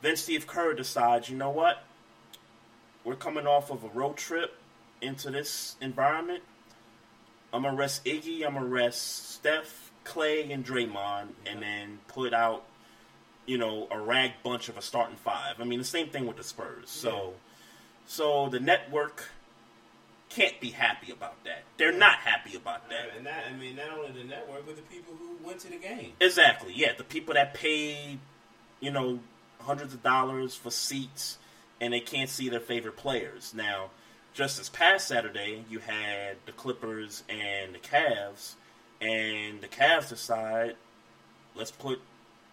Then 0.03 0.17
Steve 0.17 0.47
Kerr 0.47 0.75
decides, 0.75 1.29
you 1.29 1.37
know 1.37 1.51
what? 1.51 1.85
We're 3.05 3.17
coming 3.17 3.47
off 3.47 3.71
of 3.71 3.85
a 3.85 3.89
road 3.89 4.17
trip 4.17 4.57
into 5.01 5.31
this 5.31 5.77
environment. 5.81 6.43
I'm 7.53 7.63
gonna 7.63 7.77
rest 7.77 8.05
Iggy. 8.05 8.47
I'm 8.47 8.55
gonna 8.55 8.67
rest 8.67 9.31
Steph, 9.31 9.91
Clay, 10.05 10.51
and 10.51 10.65
Draymond, 10.65 11.29
and 11.47 11.63
then 11.63 11.99
put 12.09 12.33
out, 12.33 12.65
you 13.47 13.59
know, 13.59 13.89
a 13.91 14.01
rag 14.01 14.33
bunch 14.43 14.69
of 14.69 14.77
a 14.79 14.83
starting 14.83 15.17
five. 15.17 15.61
I 15.61 15.65
mean, 15.65 15.79
the 15.79 15.85
same 15.85 16.09
thing 16.09 16.27
with 16.27 16.37
the 16.37 16.45
Spurs. 16.45 16.89
So, 16.89 17.35
so 18.07 18.49
the 18.49 18.61
network 18.61 19.29
can't 20.31 20.59
be 20.61 20.71
happy 20.71 21.13
about 21.13 21.43
that. 21.45 21.65
They're 21.77 21.93
not 21.93 22.17
happy 22.17 22.57
about 22.57 22.89
that. 22.89 23.11
And 23.17 23.27
that, 23.27 23.45
I 23.51 23.55
mean, 23.55 23.77
not 23.77 23.99
only 23.99 24.13
the 24.13 24.27
network, 24.27 24.65
but 24.65 24.77
the 24.77 24.83
people 24.83 25.13
who 25.19 25.37
went 25.47 25.61
to 25.61 25.69
the 25.69 25.77
game. 25.77 26.13
Exactly. 26.21 26.73
Yeah, 26.75 26.93
the 26.97 27.05
people 27.05 27.35
that 27.35 27.53
paid, 27.53 28.19
you 28.81 28.91
know, 28.91 29.19
hundreds 29.61 29.93
of 29.93 30.03
dollars 30.03 30.55
for 30.55 30.71
seats, 30.71 31.37
and 31.83 31.93
they 31.93 32.01
can't 32.01 32.31
see 32.31 32.49
their 32.49 32.61
favorite 32.61 32.97
players. 32.97 33.53
Now, 33.55 33.91
just 34.33 34.57
this 34.57 34.69
past 34.69 35.09
Saturday, 35.09 35.65
you 35.69 35.81
had 35.81 36.37
the 36.47 36.53
Clippers 36.53 37.25
and 37.29 37.75
the 37.75 37.81
Cavs, 37.81 38.55
and 39.01 39.61
the 39.61 39.67
Cavs 39.67 40.09
decide, 40.09 40.77
let's 41.57 41.73
put 41.73 42.01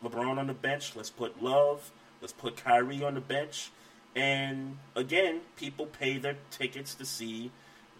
LeBron 0.04 0.40
on 0.40 0.48
the 0.48 0.54
bench. 0.54 0.96
Let's 0.96 1.12
put 1.12 1.44
Love. 1.44 1.92
Let's 2.22 2.34
put 2.34 2.58
Kyrie 2.58 3.04
on 3.04 3.14
the 3.14 3.22
bench. 3.22 3.70
And 4.16 4.80
again, 4.96 5.42
people 5.58 5.86
pay 5.86 6.18
their 6.18 6.38
tickets 6.50 6.96
to 6.96 7.06
see 7.06 7.52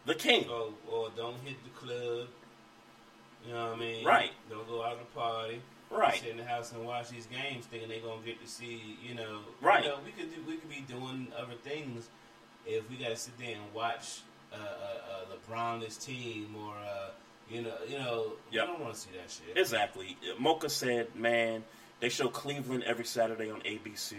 the 0.08 0.16
King. 0.16 0.50
Or, 0.50 0.74
or 0.92 1.10
don't 1.16 1.38
hit 1.46 1.58
the 1.64 1.70
club. 1.70 2.28
You 3.46 3.54
know 3.54 3.68
what 3.68 3.76
I 3.76 3.80
mean? 3.80 4.04
Right. 4.04 4.32
Don't 4.50 4.68
go 4.68 4.84
out 4.84 4.98
and 4.98 5.14
party. 5.14 5.62
Right. 5.92 6.20
Sit 6.20 6.30
in 6.30 6.38
the 6.38 6.44
house 6.44 6.72
and 6.72 6.86
watch 6.86 7.10
these 7.10 7.26
games, 7.28 7.66
thinking 7.66 7.90
they're 7.90 8.00
gonna 8.00 8.22
get 8.24 8.42
to 8.42 8.48
see. 8.48 8.98
You 9.02 9.16
know. 9.16 9.40
Right. 9.62 9.84
You 9.84 9.90
know, 9.90 9.98
we 10.06 10.12
could 10.12 10.34
do. 10.34 10.42
We 10.48 10.58
could 10.58 10.70
be 10.70 10.86
doing 10.88 11.28
other 11.38 11.56
things 11.64 12.10
if 12.66 12.90
we 12.90 12.98
got 12.98 13.10
to 13.10 13.16
sit 13.16 13.38
there 13.38 13.56
and 13.56 13.74
watch 13.74 14.22
uh, 14.54 14.56
uh, 14.56 14.60
uh, 14.60 15.54
LeBron's 15.54 15.98
team 15.98 16.56
or 16.58 16.74
uh, 16.74 17.10
you 17.50 17.62
know, 17.62 17.74
you 17.88 17.98
know. 17.98 18.34
Yep. 18.52 18.64
I 18.64 18.68
don't 18.68 18.80
want 18.82 18.94
to 18.94 19.00
see 19.00 19.10
that 19.14 19.30
shit. 19.30 19.58
Exactly. 19.58 20.18
Mocha 20.40 20.70
said, 20.70 21.16
man, 21.16 21.64
they 22.00 22.10
show 22.10 22.28
Cleveland 22.28 22.84
every 22.84 23.06
Saturday 23.06 23.50
on 23.50 23.62
ABC. 23.62 24.14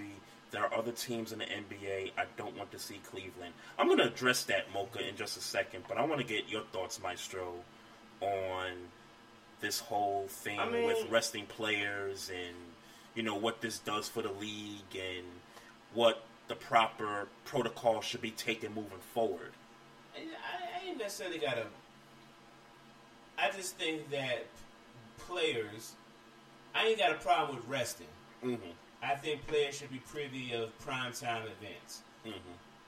There 0.50 0.62
are 0.62 0.74
other 0.74 0.90
teams 0.90 1.32
in 1.32 1.38
the 1.38 1.44
NBA. 1.44 2.10
I 2.18 2.24
don't 2.36 2.56
want 2.56 2.72
to 2.72 2.78
see 2.78 3.00
Cleveland. 3.10 3.54
I'm 3.78 3.86
going 3.86 3.98
to 3.98 4.06
address 4.06 4.44
that, 4.44 4.72
Mocha, 4.74 5.08
in 5.08 5.16
just 5.16 5.36
a 5.36 5.40
second, 5.40 5.84
but 5.88 5.96
I 5.96 6.04
want 6.04 6.20
to 6.20 6.26
get 6.26 6.48
your 6.48 6.62
thoughts, 6.72 7.00
Maestro, 7.00 7.54
on 8.20 8.72
this 9.60 9.80
whole 9.80 10.26
thing 10.28 10.58
I 10.58 10.68
mean- 10.68 10.86
with 10.86 11.08
resting 11.10 11.46
players 11.46 12.30
and, 12.30 12.56
you 13.14 13.22
know, 13.22 13.34
what 13.34 13.60
this 13.60 13.78
does 13.78 14.08
for 14.08 14.22
the 14.22 14.32
league 14.32 14.94
and 14.94 15.26
what 15.94 16.22
the 16.48 16.54
proper 16.56 17.28
protocol 17.44 18.00
should 18.00 18.20
be 18.22 18.30
taken 18.30 18.74
moving 18.74 18.98
forward. 19.14 19.52
I, 20.16 20.20
I 20.20 20.88
ain't 20.88 20.98
necessarily 20.98 21.38
got 21.38 21.54
to. 21.56 21.66
I 23.38 23.50
just 23.52 23.76
think 23.76 24.10
that 24.10 24.46
players. 25.18 25.94
I 26.74 26.86
ain't 26.88 26.98
got 26.98 27.12
a 27.12 27.14
problem 27.16 27.56
with 27.56 27.66
resting. 27.68 28.06
hmm 28.42 28.54
I 29.02 29.14
think 29.14 29.46
players 29.46 29.76
should 29.78 29.90
be 29.90 29.98
privy 30.12 30.52
of 30.52 30.76
primetime 30.86 31.42
events. 31.44 32.02
hmm 32.24 32.30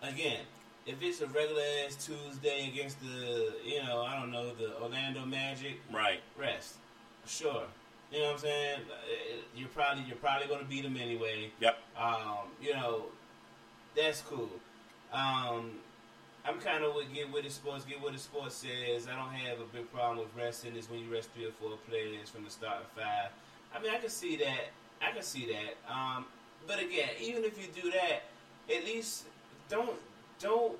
Again, 0.03 0.41
if 0.87 1.01
it's 1.03 1.21
a 1.21 1.27
regular 1.29 1.63
ass 1.87 2.07
Tuesday 2.07 2.69
against 2.69 3.01
the, 3.01 3.55
you 3.65 3.83
know, 3.83 4.03
I 4.03 4.19
don't 4.19 4.31
know, 4.33 4.55
the 4.55 4.77
Orlando 4.81 5.25
Magic, 5.25 5.81
Right. 5.93 6.21
rest. 6.37 6.75
Sure. 7.27 7.65
You 8.11 8.19
know 8.19 8.25
what 8.27 8.33
I'm 8.35 8.39
saying? 8.41 8.81
Uh, 8.91 9.37
You're 9.57 9.69
probably 9.69 10.05
you're 10.05 10.17
probably 10.17 10.47
going 10.49 10.61
to 10.61 10.67
beat 10.67 10.83
them 10.83 10.97
anyway. 10.97 11.51
Yep. 11.61 11.79
Um, 11.97 12.49
you 12.61 12.75
know, 12.75 13.07
that's 13.97 14.21
cool. 14.23 14.51
Um, 15.13 15.71
I'm 16.45 16.59
kind 16.59 16.83
of 16.85 16.95
with 16.95 17.13
get 17.15 17.31
with 17.33 17.45
the 17.45 17.51
sports. 17.51 17.85
Get 17.85 18.03
what 18.03 18.13
the 18.13 18.19
sports 18.19 18.57
says. 18.57 19.07
I 19.09 19.15
don't 19.17 19.33
have 19.33 19.61
a 19.61 19.65
big 19.65 19.91
problem 19.93 20.19
with 20.19 20.29
resting. 20.37 20.77
Is 20.77 20.91
when 20.91 21.01
you 21.01 21.11
rest 21.11 21.31
three 21.35 21.47
or 21.47 21.53
four 21.53 21.79
players 21.89 22.29
from 22.29 22.45
the 22.45 22.51
starting 22.51 22.87
five. 22.97 23.31
I 23.75 23.81
mean, 23.81 23.93
I 23.95 23.99
can 23.99 24.11
see 24.11 24.37
that. 24.37 24.71
I 25.01 25.13
can 25.13 25.23
see 25.23 25.47
that. 25.53 25.77
Um, 25.91 26.27
but 26.67 26.81
again, 26.81 27.11
even 27.21 27.45
if 27.45 27.57
you 27.59 27.69
do 27.83 27.91
that, 27.93 28.25
at 28.75 28.85
least 28.85 29.25
don't 29.71 29.97
don't. 30.43 30.77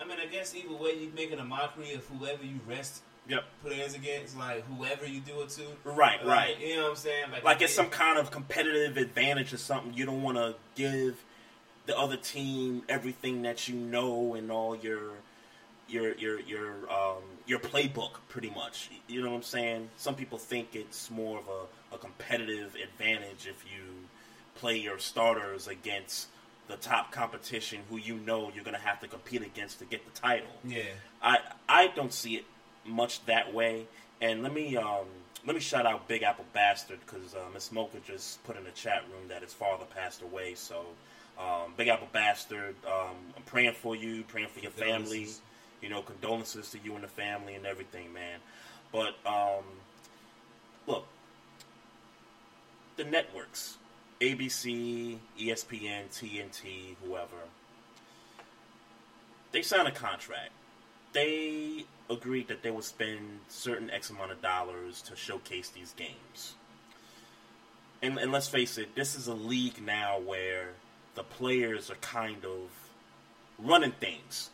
I 0.00 0.04
mean, 0.06 0.18
I 0.20 0.26
guess 0.26 0.54
either 0.54 0.74
way, 0.74 0.94
you're 0.98 1.12
making 1.12 1.38
a 1.38 1.44
mockery 1.44 1.92
of 1.92 2.04
whoever 2.06 2.42
you 2.44 2.58
rest 2.66 3.02
Yep. 3.28 3.44
players 3.62 3.94
against, 3.94 4.36
like 4.36 4.64
whoever 4.66 5.06
you 5.06 5.20
do 5.20 5.42
it 5.42 5.50
to. 5.50 5.62
Right, 5.84 6.24
Like, 6.24 6.26
right. 6.26 6.58
You 6.60 6.76
know 6.76 6.82
what 6.84 6.90
I'm 6.92 6.96
saying? 6.96 7.26
like 7.44 7.60
it's 7.60 7.72
it- 7.72 7.76
some 7.76 7.90
kind 7.90 8.18
of 8.18 8.30
competitive 8.30 8.96
advantage 8.96 9.52
or 9.52 9.58
something. 9.58 9.92
You 9.94 10.06
don't 10.06 10.22
want 10.22 10.36
to 10.38 10.54
give 10.74 11.22
the 11.86 11.96
other 11.98 12.16
team 12.16 12.82
everything 12.88 13.42
that 13.42 13.68
you 13.68 13.74
know 13.76 14.34
and 14.34 14.50
all 14.50 14.74
your 14.74 15.12
your 15.88 16.14
your 16.14 16.40
your 16.40 16.70
um, 16.90 17.22
your 17.46 17.58
playbook, 17.58 18.12
pretty 18.28 18.50
much. 18.50 18.90
You 19.06 19.22
know 19.22 19.30
what 19.30 19.36
I'm 19.36 19.42
saying? 19.42 19.90
Some 19.96 20.14
people 20.14 20.38
think 20.38 20.74
it's 20.74 21.10
more 21.10 21.38
of 21.38 21.44
a, 21.48 21.94
a 21.94 21.98
competitive 21.98 22.74
advantage 22.82 23.46
if 23.46 23.64
you 23.66 23.82
play 24.56 24.76
your 24.78 24.98
starters 24.98 25.68
against 25.68 26.28
the 26.70 26.76
top 26.76 27.12
competition 27.12 27.80
who 27.90 27.96
you 27.96 28.16
know 28.16 28.50
you're 28.54 28.64
going 28.64 28.76
to 28.76 28.82
have 28.82 29.00
to 29.00 29.08
compete 29.08 29.42
against 29.42 29.78
to 29.80 29.84
get 29.84 30.04
the 30.04 30.20
title. 30.20 30.48
Yeah. 30.64 30.82
I 31.22 31.38
I 31.68 31.88
don't 31.88 32.12
see 32.12 32.36
it 32.36 32.44
much 32.86 33.24
that 33.26 33.52
way. 33.52 33.86
And 34.20 34.42
let 34.42 34.52
me 34.52 34.76
um 34.76 35.06
let 35.46 35.54
me 35.54 35.60
shout 35.60 35.86
out 35.86 36.06
Big 36.08 36.22
Apple 36.22 36.44
Bastard 36.52 37.00
because 37.00 37.34
uh, 37.34 37.48
Miss 37.52 37.72
Mocha 37.72 37.98
just 38.06 38.42
put 38.44 38.56
in 38.56 38.64
the 38.64 38.70
chat 38.70 39.02
room 39.10 39.28
that 39.28 39.42
his 39.42 39.54
father 39.54 39.86
passed 39.94 40.22
away. 40.22 40.54
So 40.54 40.84
um, 41.38 41.72
Big 41.76 41.88
Apple 41.88 42.08
Bastard, 42.12 42.74
um, 42.86 43.16
I'm 43.36 43.42
praying 43.46 43.72
for 43.72 43.96
you, 43.96 44.22
praying 44.24 44.48
for 44.48 44.60
your 44.60 44.70
family. 44.70 45.28
You 45.80 45.88
know, 45.88 46.02
condolences 46.02 46.70
to 46.72 46.78
you 46.84 46.94
and 46.94 47.02
the 47.02 47.08
family 47.08 47.54
and 47.54 47.64
everything, 47.64 48.12
man. 48.12 48.38
But 48.92 49.14
um, 49.24 49.64
look, 50.86 51.06
the 52.96 53.04
networks, 53.04 53.78
ABC, 54.20 55.18
ESPN, 55.38 56.08
TNT, 56.10 56.96
whoever, 57.02 57.48
they 59.52 59.62
sign 59.62 59.86
a 59.86 59.92
contract 59.92 60.52
they 61.12 61.84
agreed 62.08 62.48
that 62.48 62.62
they 62.62 62.70
would 62.70 62.84
spend 62.84 63.40
certain 63.48 63.90
X 63.90 64.10
amount 64.10 64.32
of 64.32 64.42
dollars 64.42 65.02
to 65.02 65.16
showcase 65.16 65.68
these 65.70 65.92
games. 65.94 66.54
And, 68.02 68.18
and 68.18 68.32
let's 68.32 68.48
face 68.48 68.78
it, 68.78 68.94
this 68.94 69.14
is 69.16 69.26
a 69.26 69.34
league 69.34 69.82
now 69.84 70.20
where 70.20 70.70
the 71.14 71.22
players 71.22 71.90
are 71.90 71.96
kind 71.96 72.44
of 72.44 72.70
running 73.58 73.92
things. 73.92 74.50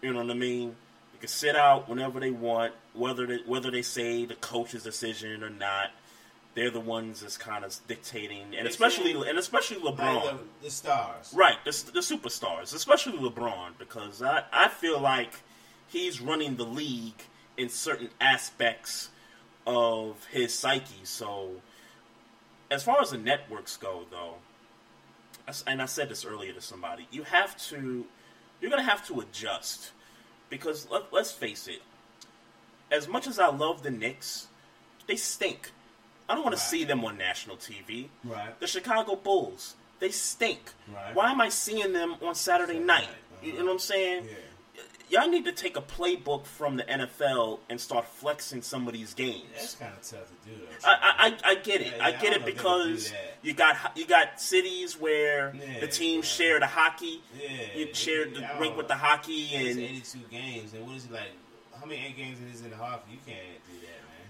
You 0.00 0.12
know 0.12 0.22
what 0.22 0.30
I 0.30 0.34
mean? 0.34 0.76
They 1.12 1.18
can 1.20 1.28
sit 1.28 1.56
out 1.56 1.88
whenever 1.88 2.20
they 2.20 2.30
want, 2.30 2.72
whether 2.94 3.26
they, 3.26 3.38
whether 3.46 3.70
they 3.70 3.82
say 3.82 4.24
the 4.24 4.36
coach's 4.36 4.84
decision 4.84 5.42
or 5.42 5.50
not. 5.50 5.90
They're 6.56 6.70
the 6.70 6.80
ones 6.80 7.20
that's 7.20 7.36
kind 7.36 7.66
of 7.66 7.76
dictating, 7.86 8.54
and 8.56 8.66
especially 8.66 9.12
and 9.12 9.38
especially 9.38 9.76
LeBron. 9.76 10.24
Like 10.24 10.24
the, 10.24 10.38
the 10.62 10.70
stars. 10.70 11.34
Right, 11.36 11.58
the, 11.66 11.70
the 11.92 12.00
superstars, 12.00 12.74
especially 12.74 13.18
LeBron, 13.18 13.72
because 13.78 14.22
I, 14.22 14.44
I 14.50 14.68
feel 14.68 14.98
like 14.98 15.32
he's 15.86 16.18
running 16.22 16.56
the 16.56 16.64
league 16.64 17.22
in 17.58 17.68
certain 17.68 18.08
aspects 18.22 19.10
of 19.66 20.24
his 20.32 20.54
psyche. 20.54 21.04
So, 21.04 21.50
as 22.70 22.82
far 22.82 23.02
as 23.02 23.10
the 23.10 23.18
networks 23.18 23.76
go, 23.76 24.06
though, 24.10 24.36
and 25.66 25.82
I 25.82 25.84
said 25.84 26.08
this 26.08 26.24
earlier 26.24 26.54
to 26.54 26.62
somebody, 26.62 27.06
you 27.10 27.24
have 27.24 27.54
to, 27.68 28.06
you're 28.62 28.70
going 28.70 28.82
to 28.82 28.88
have 28.88 29.06
to 29.08 29.20
adjust. 29.20 29.90
Because 30.48 30.88
let, 30.90 31.12
let's 31.12 31.32
face 31.32 31.68
it, 31.68 31.82
as 32.90 33.08
much 33.08 33.26
as 33.26 33.38
I 33.38 33.48
love 33.48 33.82
the 33.82 33.90
Knicks, 33.90 34.46
they 35.06 35.16
stink. 35.16 35.72
I 36.28 36.34
don't 36.34 36.42
want 36.44 36.54
Right. 36.54 36.60
to 36.62 36.68
see 36.68 36.84
them 36.84 37.04
on 37.04 37.16
national 37.16 37.56
TV. 37.56 38.08
Right. 38.24 38.58
The 38.60 38.66
Chicago 38.66 39.16
Bulls, 39.16 39.74
they 40.00 40.10
stink. 40.10 40.72
Right. 40.92 41.14
Why 41.14 41.30
am 41.30 41.40
I 41.40 41.48
seeing 41.48 41.92
them 41.92 42.16
on 42.22 42.34
Saturday 42.34 42.72
Saturday 42.74 42.78
night? 42.80 43.00
night, 43.02 43.08
You 43.42 43.52
uh-huh. 43.52 43.60
know 43.60 43.66
what 43.66 43.72
I'm 43.74 43.78
saying? 43.78 44.24
Yeah. 44.26 44.34
Y'all 45.08 45.28
need 45.28 45.44
to 45.44 45.52
take 45.52 45.76
a 45.76 45.80
playbook 45.80 46.46
from 46.46 46.76
the 46.76 46.82
NFL 46.82 47.60
and 47.70 47.80
start 47.80 48.06
flexing 48.08 48.60
some 48.60 48.88
of 48.88 48.92
these 48.92 49.14
games. 49.14 49.44
That's 49.54 49.76
kind 49.76 49.92
of 49.92 50.02
tough 50.02 50.26
to 50.26 50.50
do, 50.50 50.56
though. 50.56 50.88
I, 50.88 51.36
I, 51.44 51.50
I 51.52 51.54
get 51.54 51.80
it. 51.80 51.92
Yeah, 51.96 52.04
I 52.04 52.10
get 52.10 52.22
I 52.22 52.26
it 52.26 52.30
don't 52.30 52.30
know 52.30 52.36
if 52.38 52.44
they 52.44 52.50
because 52.50 53.04
could 53.04 53.12
do 53.12 53.12
that. 53.12 53.36
you 53.42 53.54
got 53.54 53.96
you 53.96 54.06
got 54.06 54.40
cities 54.40 54.98
where 55.00 55.54
Yeah, 55.54 55.78
the 55.78 55.86
teams 55.86 56.24
right. 56.24 56.26
share 56.26 56.58
the 56.58 56.66
hockey. 56.66 57.22
Yeah, 57.40 57.48
you 57.76 57.94
share 57.94 58.24
the 58.28 58.40
yeah, 58.40 58.58
rink 58.58 58.76
with 58.76 58.88
the 58.88 58.96
hockey, 58.96 59.54
and 59.54 59.78
82 59.78 60.18
games, 60.28 60.74
and 60.74 60.84
what 60.84 60.96
is 60.96 61.04
it 61.04 61.12
like? 61.12 61.30
How 61.78 61.86
many 61.86 62.04
eight 62.04 62.16
games 62.16 62.38
it 62.40 62.52
is 62.52 62.62
in 62.64 62.70
the 62.70 62.76
hockey? 62.76 63.12
You 63.12 63.18
can't 63.24 63.38
do 63.70 63.78
that, 63.82 63.86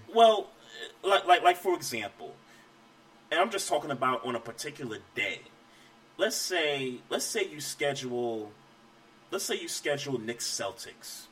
man. 0.07 0.15
Well, 0.15 0.47
like 1.03 1.25
like 1.25 1.43
like 1.43 1.57
for 1.57 1.75
example, 1.75 2.35
and 3.31 3.39
I'm 3.39 3.49
just 3.49 3.67
talking 3.67 3.91
about 3.91 4.25
on 4.25 4.35
a 4.35 4.39
particular 4.39 4.99
day. 5.15 5.41
Let's 6.17 6.35
say 6.35 6.99
let's 7.09 7.25
say 7.25 7.45
you 7.47 7.59
schedule 7.59 8.51
let's 9.31 9.45
say 9.45 9.59
you 9.59 9.67
schedule 9.67 10.19
Knicks 10.19 10.47
Celtics 10.47 11.25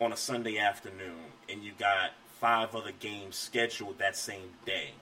on 0.00 0.12
a 0.12 0.16
Sunday 0.16 0.58
afternoon 0.58 1.32
and 1.48 1.62
you 1.62 1.72
got 1.78 2.12
five 2.40 2.74
other 2.74 2.92
games 2.92 3.36
scheduled 3.36 3.98
that 3.98 4.16
same 4.16 4.50
day. 4.64 4.92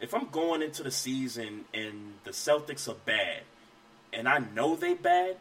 If 0.00 0.14
I'm 0.14 0.28
going 0.28 0.62
into 0.62 0.82
the 0.82 0.90
season 0.90 1.64
and 1.74 2.14
the 2.24 2.30
Celtics 2.30 2.88
are 2.88 2.96
bad 3.04 3.42
and 4.12 4.28
I 4.28 4.38
know 4.38 4.76
they 4.76 4.94
bad, 4.94 5.36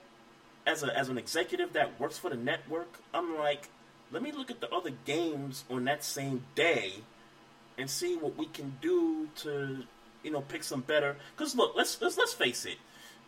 as 0.65 0.83
a 0.83 0.97
as 0.97 1.09
an 1.09 1.17
executive 1.17 1.73
that 1.73 1.99
works 1.99 2.17
for 2.17 2.29
the 2.29 2.35
network, 2.35 2.99
I'm 3.13 3.37
like, 3.37 3.69
let 4.11 4.23
me 4.23 4.31
look 4.31 4.49
at 4.49 4.61
the 4.61 4.71
other 4.73 4.91
games 5.05 5.63
on 5.69 5.85
that 5.85 6.03
same 6.03 6.43
day 6.55 6.93
and 7.77 7.89
see 7.89 8.15
what 8.15 8.37
we 8.37 8.47
can 8.47 8.77
do 8.81 9.29
to, 9.37 9.83
you 10.23 10.31
know, 10.31 10.41
pick 10.41 10.63
some 10.63 10.81
better. 10.81 11.15
Because 11.35 11.55
look, 11.55 11.73
let's 11.75 12.01
let's 12.01 12.17
let's 12.17 12.33
face 12.33 12.65
it, 12.65 12.77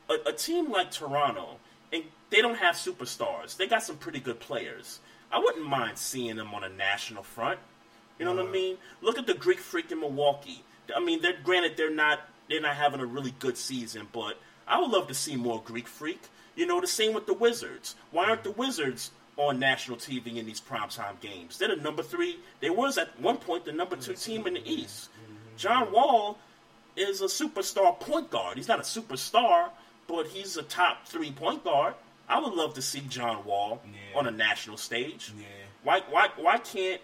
a, 0.09 0.29
a 0.29 0.33
team 0.33 0.71
like 0.71 0.91
Toronto, 0.91 1.57
and 1.93 2.03
they 2.29 2.41
don't 2.41 2.57
have 2.57 2.75
superstars. 2.75 3.55
They 3.57 3.67
got 3.67 3.83
some 3.83 3.97
pretty 3.97 4.19
good 4.19 4.39
players. 4.39 4.99
I 5.31 5.39
wouldn't 5.39 5.65
mind 5.65 5.97
seeing 5.97 6.35
them 6.35 6.53
on 6.53 6.63
a 6.63 6.69
national 6.69 7.23
front. 7.23 7.59
You 8.19 8.25
know 8.25 8.31
what 8.31 8.41
I 8.41 8.43
uh-huh. 8.43 8.51
mean? 8.51 8.77
Look 9.01 9.17
at 9.17 9.25
the 9.25 9.33
Greek 9.33 9.59
Freak 9.59 9.91
in 9.91 9.99
Milwaukee. 9.99 10.63
I 10.95 10.99
mean, 10.99 11.21
they're 11.21 11.37
granted 11.43 11.77
they're 11.77 11.89
not 11.89 12.19
they're 12.49 12.61
not 12.61 12.75
having 12.75 12.99
a 12.99 13.05
really 13.05 13.33
good 13.39 13.57
season, 13.57 14.07
but 14.11 14.37
I 14.67 14.79
would 14.79 14.91
love 14.91 15.07
to 15.07 15.13
see 15.13 15.35
more 15.35 15.61
Greek 15.63 15.87
Freak. 15.87 16.21
You 16.55 16.65
know, 16.65 16.81
the 16.81 16.87
same 16.87 17.13
with 17.13 17.27
the 17.27 17.33
Wizards. 17.33 17.95
Why 18.11 18.25
aren't 18.25 18.41
mm. 18.41 18.45
the 18.45 18.51
Wizards 18.51 19.11
on 19.37 19.59
national 19.59 19.97
TV 19.97 20.35
in 20.37 20.45
these 20.45 20.61
primetime 20.61 21.19
games? 21.19 21.57
They're 21.57 21.75
the 21.75 21.81
number 21.81 22.03
three. 22.03 22.37
They 22.59 22.69
was 22.69 22.97
at 22.97 23.19
one 23.19 23.37
point 23.37 23.65
the 23.65 23.71
number 23.71 23.95
two 23.95 24.13
team 24.13 24.47
in 24.47 24.55
the 24.55 24.69
East. 24.71 25.09
John 25.57 25.91
Wall 25.91 26.37
is 26.95 27.21
a 27.21 27.25
superstar 27.25 27.99
point 27.99 28.29
guard. 28.29 28.57
He's 28.57 28.67
not 28.67 28.79
a 28.79 28.83
superstar, 28.83 29.69
but 30.07 30.27
he's 30.27 30.57
a 30.57 30.63
top 30.63 31.07
three 31.07 31.31
point 31.31 31.63
guard. 31.63 31.93
I 32.27 32.39
would 32.39 32.53
love 32.53 32.73
to 32.75 32.81
see 32.81 33.01
John 33.01 33.43
Wall 33.45 33.81
Yeah. 33.85 34.19
on 34.19 34.27
a 34.27 34.31
national 34.31 34.77
stage. 34.77 35.31
Yeah. 35.37 35.45
Why 35.83 36.01
why 36.09 36.29
why 36.37 36.57
can't 36.57 37.01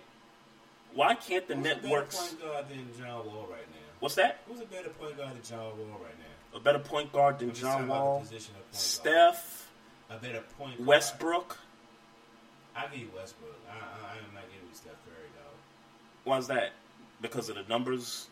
why 0.93 1.15
can't 1.15 1.47
the 1.47 1.55
Who's 1.55 1.65
a 1.65 1.75
better 1.75 2.01
point 2.05 2.41
guard 2.41 2.69
than 2.69 2.87
John 2.97 3.25
Wall 3.25 3.47
right 3.49 3.59
now? 3.71 3.77
what's 3.99 4.15
that? 4.15 4.39
Who's 4.47 4.61
a 4.61 4.65
better 4.65 4.89
point 4.89 5.17
guard 5.17 5.35
than 5.35 5.43
John 5.43 5.59
Wall 5.77 5.99
right 6.03 6.17
now? 6.19 6.57
A 6.57 6.59
better 6.59 6.79
point 6.79 7.11
guard 7.11 7.39
than 7.39 7.49
I'm 7.49 7.53
just 7.55 7.63
talking 7.65 7.87
John 7.87 7.97
Wall? 7.97 8.19
position 8.21 8.55
of 8.55 8.61
point 8.61 8.71
guard. 8.71 8.75
Steph, 9.35 9.69
A 10.09 10.17
better 10.17 10.43
point 10.57 10.77
guard. 10.77 10.87
Westbrook. 10.87 11.57
I 12.77 12.87
give 12.91 13.01
you 13.01 13.09
Westbrook. 13.15 13.55
I, 13.69 13.73
I, 13.73 14.17
am 14.17 14.33
not 14.33 14.43
giving 14.51 14.67
you 14.69 14.75
Steph 14.75 14.93
Curry, 15.05 15.29
dog. 15.35 15.53
Why's 16.23 16.47
that? 16.47 16.73
Because 17.21 17.49
of 17.49 17.55
the 17.55 17.63
numbers 17.67 18.27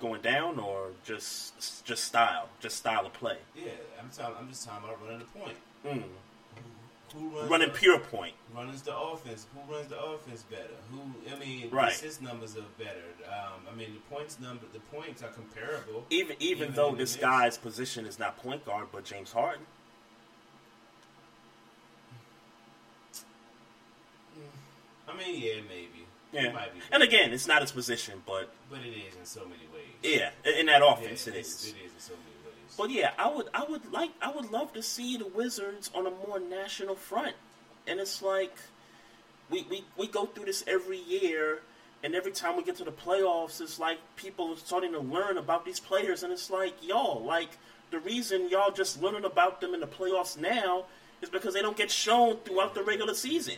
going 0.00 0.20
down, 0.22 0.58
or 0.58 0.88
just 1.04 1.84
just 1.84 2.04
style, 2.04 2.48
just 2.60 2.76
style 2.76 3.06
of 3.06 3.12
play? 3.12 3.38
Yeah, 3.54 3.70
I'm 4.00 4.10
talking. 4.10 4.34
I'm 4.40 4.48
just 4.48 4.66
talking 4.66 4.84
about 4.88 5.00
running 5.02 5.20
the 5.20 5.38
point. 5.38 5.56
Mm. 5.86 6.02
Who 7.14 7.28
runs 7.28 7.48
Running 7.48 7.68
the, 7.68 7.74
pure 7.74 8.00
point. 8.00 8.34
runs 8.52 8.82
the 8.82 8.96
offense? 8.96 9.46
Who 9.54 9.72
runs 9.72 9.86
the 9.86 10.02
offense 10.02 10.42
better? 10.50 10.74
Who? 10.90 11.32
I 11.32 11.38
mean, 11.38 11.70
Right. 11.70 11.92
assist 11.92 12.20
numbers 12.20 12.56
are 12.56 12.62
better. 12.76 13.04
Um, 13.28 13.60
I 13.70 13.74
mean, 13.76 13.94
the 13.94 14.14
points 14.14 14.40
number, 14.40 14.64
the 14.72 14.80
points 14.80 15.22
are 15.22 15.28
comparable. 15.28 16.04
Even 16.10 16.36
even, 16.40 16.62
Even 16.64 16.74
though 16.74 16.92
this 16.94 17.14
guy's 17.14 17.56
position 17.56 18.04
is 18.04 18.18
not 18.18 18.36
point 18.38 18.64
guard, 18.66 18.88
but 18.90 19.04
James 19.04 19.30
Harden. 19.30 19.64
I 25.08 25.16
mean, 25.16 25.40
yeah, 25.40 25.60
maybe. 25.68 26.06
Yeah. 26.32 26.52
Might 26.52 26.74
be. 26.74 26.80
And 26.90 27.02
again, 27.02 27.32
it's 27.32 27.46
not 27.46 27.62
his 27.62 27.70
position, 27.72 28.22
but 28.26 28.52
but 28.70 28.80
it 28.80 28.88
is 28.88 29.14
in 29.16 29.24
so 29.24 29.40
many 29.42 29.62
ways. 29.72 29.92
yeah, 30.02 30.30
in 30.58 30.66
that 30.66 30.80
Yeah, 30.82 30.92
offense 30.92 31.26
it 31.28 31.34
it 31.36 31.40
is. 31.40 31.66
It 31.66 31.84
is 31.84 31.92
in 31.92 32.00
so 32.00 32.12
many 32.14 32.34
ways. 32.44 32.74
But 32.76 32.90
yeah, 32.90 33.12
I 33.18 33.28
would 33.32 33.46
I 33.54 33.64
would 33.64 33.92
like 33.92 34.10
I 34.20 34.32
would 34.32 34.50
love 34.50 34.72
to 34.72 34.82
see 34.82 35.16
the 35.16 35.26
Wizards 35.26 35.90
on 35.94 36.06
a 36.06 36.10
more 36.10 36.40
national 36.40 36.96
front. 36.96 37.36
And 37.86 38.00
it's 38.00 38.20
like 38.22 38.56
we, 39.50 39.66
we, 39.70 39.84
we 39.96 40.06
go 40.08 40.26
through 40.26 40.46
this 40.46 40.64
every 40.66 40.98
year 40.98 41.60
and 42.02 42.14
every 42.14 42.32
time 42.32 42.56
we 42.56 42.62
get 42.64 42.76
to 42.76 42.84
the 42.84 42.92
playoffs 42.92 43.60
it's 43.60 43.78
like 43.78 43.98
people 44.16 44.52
are 44.52 44.56
starting 44.56 44.92
to 44.92 45.00
learn 45.00 45.36
about 45.36 45.66
these 45.66 45.78
players 45.80 46.22
and 46.22 46.32
it's 46.32 46.48
like 46.50 46.74
y'all 46.82 47.22
like 47.22 47.58
the 47.90 47.98
reason 47.98 48.48
y'all 48.48 48.70
just 48.72 49.02
learning 49.02 49.24
about 49.26 49.60
them 49.60 49.74
in 49.74 49.80
the 49.80 49.86
playoffs 49.86 50.38
now 50.38 50.86
is 51.20 51.28
because 51.28 51.52
they 51.52 51.60
don't 51.62 51.76
get 51.76 51.90
shown 51.90 52.36
throughout 52.38 52.74
the 52.74 52.82
regular 52.82 53.14
season. 53.14 53.54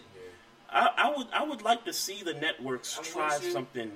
I, 0.77 0.91
I 0.97 1.17
would 1.17 1.27
I 1.33 1.43
would 1.43 1.63
like 1.63 1.85
to 1.87 1.93
see 1.93 2.23
the 2.23 2.35
networks 2.35 2.99
I'm 2.99 3.05
try 3.05 3.39
something 3.39 3.91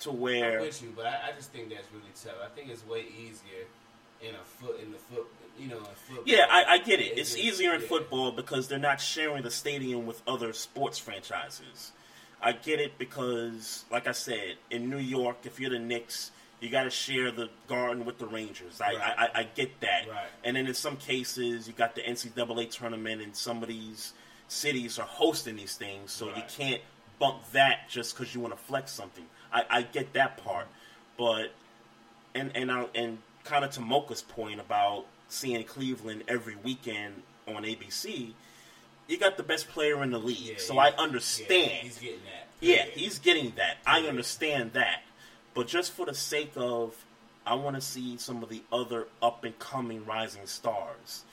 to 0.00 0.10
where. 0.12 0.58
I'm 0.58 0.66
with 0.66 0.82
you, 0.82 0.92
but 0.96 1.06
I, 1.06 1.28
I 1.28 1.32
just 1.36 1.52
think 1.52 1.70
that's 1.70 1.86
really 1.92 2.12
tough. 2.22 2.34
I 2.44 2.48
think 2.54 2.70
it's 2.70 2.86
way 2.86 3.04
easier 3.16 3.64
in 4.20 4.34
a 4.34 4.44
foot 4.44 4.80
in 4.82 4.90
the 4.90 4.98
foot, 4.98 5.26
you 5.58 5.68
know, 5.68 5.78
football. 5.80 6.24
Yeah, 6.26 6.46
I, 6.50 6.64
I 6.74 6.78
get 6.78 7.00
it. 7.00 7.16
It's 7.18 7.34
just- 7.34 7.38
easier 7.38 7.74
in 7.74 7.80
yeah. 7.80 7.86
football 7.88 8.32
because 8.32 8.68
they're 8.68 8.78
not 8.78 9.00
sharing 9.00 9.42
the 9.42 9.50
stadium 9.50 10.06
with 10.06 10.20
other 10.26 10.52
sports 10.52 10.98
franchises. 10.98 11.92
I 12.40 12.52
get 12.52 12.80
it 12.80 12.98
because, 12.98 13.84
like 13.90 14.06
I 14.06 14.12
said, 14.12 14.56
in 14.70 14.88
New 14.90 14.98
York, 14.98 15.38
if 15.44 15.58
you're 15.58 15.70
the 15.70 15.78
Knicks, 15.80 16.30
you 16.60 16.70
got 16.70 16.84
to 16.84 16.90
share 16.90 17.32
the 17.32 17.48
garden 17.66 18.04
with 18.04 18.18
the 18.18 18.26
Rangers. 18.26 18.80
I, 18.80 18.94
Right. 18.94 18.98
I, 19.00 19.24
I, 19.24 19.40
I 19.40 19.42
get 19.54 19.80
that. 19.80 20.08
Right. 20.08 20.26
And 20.44 20.56
then 20.56 20.66
in 20.68 20.74
some 20.74 20.96
cases, 20.96 21.66
you 21.66 21.74
got 21.74 21.96
the 21.96 22.00
NCAA 22.02 22.70
tournament, 22.70 23.22
and 23.22 23.34
some 23.34 23.60
of 23.62 23.68
these 23.68 24.12
cities 24.48 24.98
are 24.98 25.06
hosting 25.06 25.56
these 25.56 25.76
things, 25.76 26.10
so 26.12 26.26
you 26.28 26.42
can't 26.48 26.80
bump 27.18 27.38
that 27.52 27.88
just 27.88 28.16
because 28.16 28.34
you 28.34 28.40
want 28.40 28.56
to 28.56 28.62
flex 28.62 28.90
something. 28.92 29.24
I, 29.52 29.64
I 29.70 29.82
get 29.82 30.12
that 30.14 30.42
part, 30.42 30.66
but 31.16 31.52
and 32.34 32.50
and 32.54 32.70
I, 32.70 32.86
and 32.94 33.18
kind 33.44 33.64
of 33.64 33.70
to 33.72 33.80
Mocha's 33.80 34.22
point 34.22 34.60
about 34.60 35.06
seeing 35.28 35.62
Cleveland 35.64 36.24
every 36.28 36.56
weekend 36.56 37.22
on 37.46 37.62
ABC, 37.64 38.32
you 39.06 39.18
got 39.18 39.36
the 39.36 39.42
best 39.42 39.68
player 39.68 40.02
in 40.02 40.10
the 40.10 40.18
league, 40.18 40.38
Yeah, 40.38 40.54
so 40.58 40.78
I 40.78 40.88
yeah, 40.88 40.94
understand. 40.98 41.70
he's 41.82 41.98
getting 41.98 42.20
that. 42.24 42.46
Yeah, 42.60 42.84
he's 42.86 43.18
getting 43.18 43.52
that. 43.56 43.78
I 43.86 44.00
understand 44.02 44.72
that. 44.72 45.02
But 45.54 45.66
just 45.66 45.92
for 45.92 46.06
the 46.06 46.14
sake 46.14 46.52
of, 46.56 46.94
I 47.46 47.54
want 47.54 47.76
to 47.76 47.80
see 47.82 48.16
some 48.18 48.42
of 48.42 48.48
the 48.48 48.62
other 48.72 49.06
up 49.22 49.44
and 49.44 49.58
coming 49.58 50.04
rising 50.04 50.46
stars. 50.46 51.24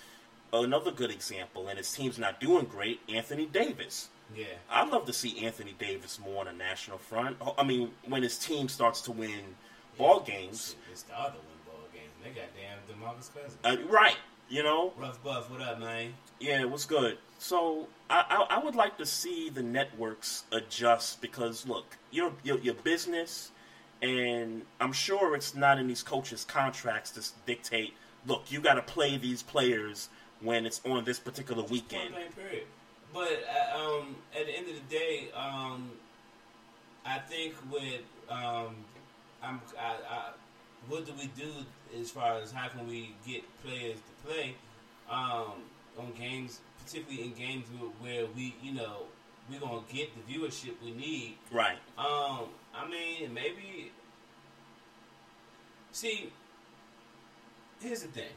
Another 0.63 0.91
good 0.91 1.11
example, 1.11 1.67
and 1.67 1.77
his 1.77 1.91
team's 1.91 2.17
not 2.17 2.39
doing 2.39 2.65
great, 2.65 2.99
Anthony 3.09 3.45
Davis. 3.45 4.09
Yeah. 4.35 4.45
I'd 4.69 4.89
love 4.89 5.05
to 5.05 5.13
see 5.13 5.45
Anthony 5.45 5.75
Davis 5.77 6.19
more 6.19 6.41
on 6.41 6.47
a 6.47 6.53
national 6.53 6.97
front. 6.97 7.37
I 7.57 7.63
mean, 7.63 7.91
when 8.07 8.23
his 8.23 8.37
team 8.37 8.69
starts 8.69 9.01
to 9.01 9.11
win 9.11 9.55
ball 9.97 10.21
games. 10.21 10.69
Shit, 10.69 10.91
It's 10.91 11.03
the 11.03 11.19
other 11.19 11.35
win 11.37 11.73
ball 11.73 11.87
games. 11.93 12.11
They 12.23 12.29
got 12.29 12.49
damn 12.55 12.79
Demarcus 12.89 13.33
Cousins. 13.33 13.57
Uh, 13.63 13.77
right, 13.89 14.17
you 14.49 14.63
know? 14.63 14.93
Rough 14.97 15.23
Buff, 15.23 15.49
what 15.49 15.61
up, 15.61 15.79
man? 15.79 16.13
Yeah, 16.39 16.61
it 16.61 16.69
was 16.69 16.85
good. 16.85 17.17
So 17.39 17.87
I, 18.09 18.25
I, 18.49 18.57
I 18.57 18.63
would 18.63 18.75
like 18.75 18.97
to 18.97 19.05
see 19.05 19.49
the 19.49 19.63
networks 19.63 20.43
adjust 20.51 21.21
because 21.21 21.67
look, 21.67 21.97
your 22.11 22.31
your, 22.43 22.57
your 22.59 22.73
business, 22.75 23.51
and 24.01 24.63
I'm 24.79 24.93
sure 24.93 25.35
it's 25.35 25.53
not 25.55 25.77
in 25.79 25.87
these 25.87 26.03
coaches' 26.03 26.43
contracts 26.45 27.11
to 27.11 27.21
dictate. 27.45 27.93
Look, 28.25 28.51
you 28.51 28.59
got 28.59 28.75
to 28.75 28.81
play 28.81 29.17
these 29.17 29.43
players 29.43 30.09
when 30.45 30.65
it's 30.65 30.81
on 30.85 31.03
this 31.03 31.19
particular 31.19 31.63
weekend. 31.63 32.13
But 33.13 33.43
uh, 33.73 33.77
um, 33.79 34.15
at 34.37 34.45
the 34.45 34.51
end 34.57 34.67
of 34.69 34.75
the 34.75 34.95
day, 34.95 35.29
um, 35.35 35.89
I 37.05 37.19
think 37.19 37.53
with 37.71 38.01
um, 38.29 38.75
I'm, 39.43 39.61
I, 39.79 39.95
I, 40.09 40.29
what 40.89 41.05
do 41.05 41.13
we 41.19 41.27
do 41.27 41.49
as 41.99 42.11
far 42.11 42.37
as 42.37 42.51
how 42.51 42.67
can 42.69 42.87
we 42.87 43.15
get 43.25 43.43
players 43.63 43.97
to 43.97 44.27
play 44.27 44.55
um, 45.09 45.53
on 45.97 46.11
games, 46.17 46.59
particularly 46.83 47.23
in 47.27 47.33
games 47.33 47.65
where- 47.79 47.89
where 48.01 48.25
we, 48.35 48.55
you 48.61 48.73
know, 48.73 49.03
we're 49.49 49.59
gonna 49.59 49.81
get 49.91 50.09
the 50.15 50.33
viewership 50.33 50.73
we 50.83 50.91
need. 50.91 51.37
Right. 51.51 51.77
Um, 51.97 52.49
I 52.73 52.87
mean, 52.89 53.33
maybe. 53.33 53.91
See, 55.91 56.31
here's 57.79 58.01
the 58.01 58.07
thing. 58.09 58.33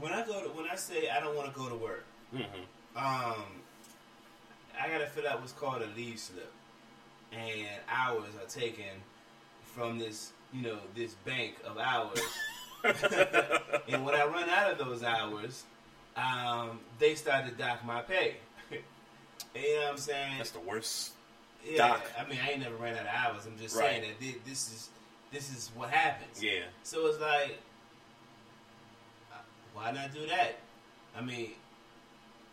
When 0.00 0.12
I 0.12 0.26
go 0.26 0.42
to, 0.42 0.48
when 0.50 0.66
I 0.70 0.76
say 0.76 1.08
I 1.08 1.20
don't 1.20 1.34
want 1.36 1.52
to 1.52 1.58
go 1.58 1.68
to 1.68 1.74
work, 1.74 2.04
hmm 2.32 2.42
um, 2.96 3.44
I 4.80 4.88
gotta 4.88 5.06
fill 5.06 5.28
out 5.28 5.40
what's 5.40 5.52
called 5.52 5.82
a 5.82 5.86
leave 5.96 6.18
slip, 6.18 6.50
and 7.32 7.68
hours 7.90 8.32
are 8.42 8.48
taken 8.48 8.86
from 9.74 9.98
this, 9.98 10.32
you 10.52 10.62
know, 10.62 10.78
this 10.94 11.14
bank 11.26 11.56
of 11.66 11.76
hours. 11.78 12.18
and 12.84 14.04
when 14.04 14.14
I 14.14 14.24
run 14.24 14.48
out 14.48 14.72
of 14.72 14.78
those 14.78 15.02
hours, 15.02 15.64
um, 16.16 16.80
they 16.98 17.14
start 17.14 17.44
to 17.46 17.52
dock 17.52 17.84
my 17.84 18.00
pay. 18.00 18.36
you 18.70 18.78
know 19.76 19.82
what 19.82 19.90
I'm 19.92 19.98
saying? 19.98 20.38
That's 20.38 20.50
the 20.50 20.60
worst. 20.60 21.12
Yeah, 21.64 21.76
dock. 21.88 22.10
I 22.18 22.28
mean, 22.28 22.38
I 22.42 22.52
ain't 22.52 22.60
never 22.60 22.76
ran 22.76 22.94
out 22.94 23.02
of 23.02 23.06
hours. 23.14 23.46
I'm 23.46 23.58
just 23.58 23.76
Right. 23.76 24.02
saying 24.02 24.14
that 24.20 24.44
this 24.46 24.72
is 24.72 24.88
this 25.32 25.50
is 25.50 25.70
what 25.74 25.90
happens. 25.90 26.42
Yeah. 26.42 26.60
So 26.82 27.06
it's 27.06 27.20
like, 27.20 27.58
why 29.76 29.90
not 29.92 30.12
do 30.14 30.26
that? 30.26 30.58
I 31.16 31.20
mean, 31.20 31.50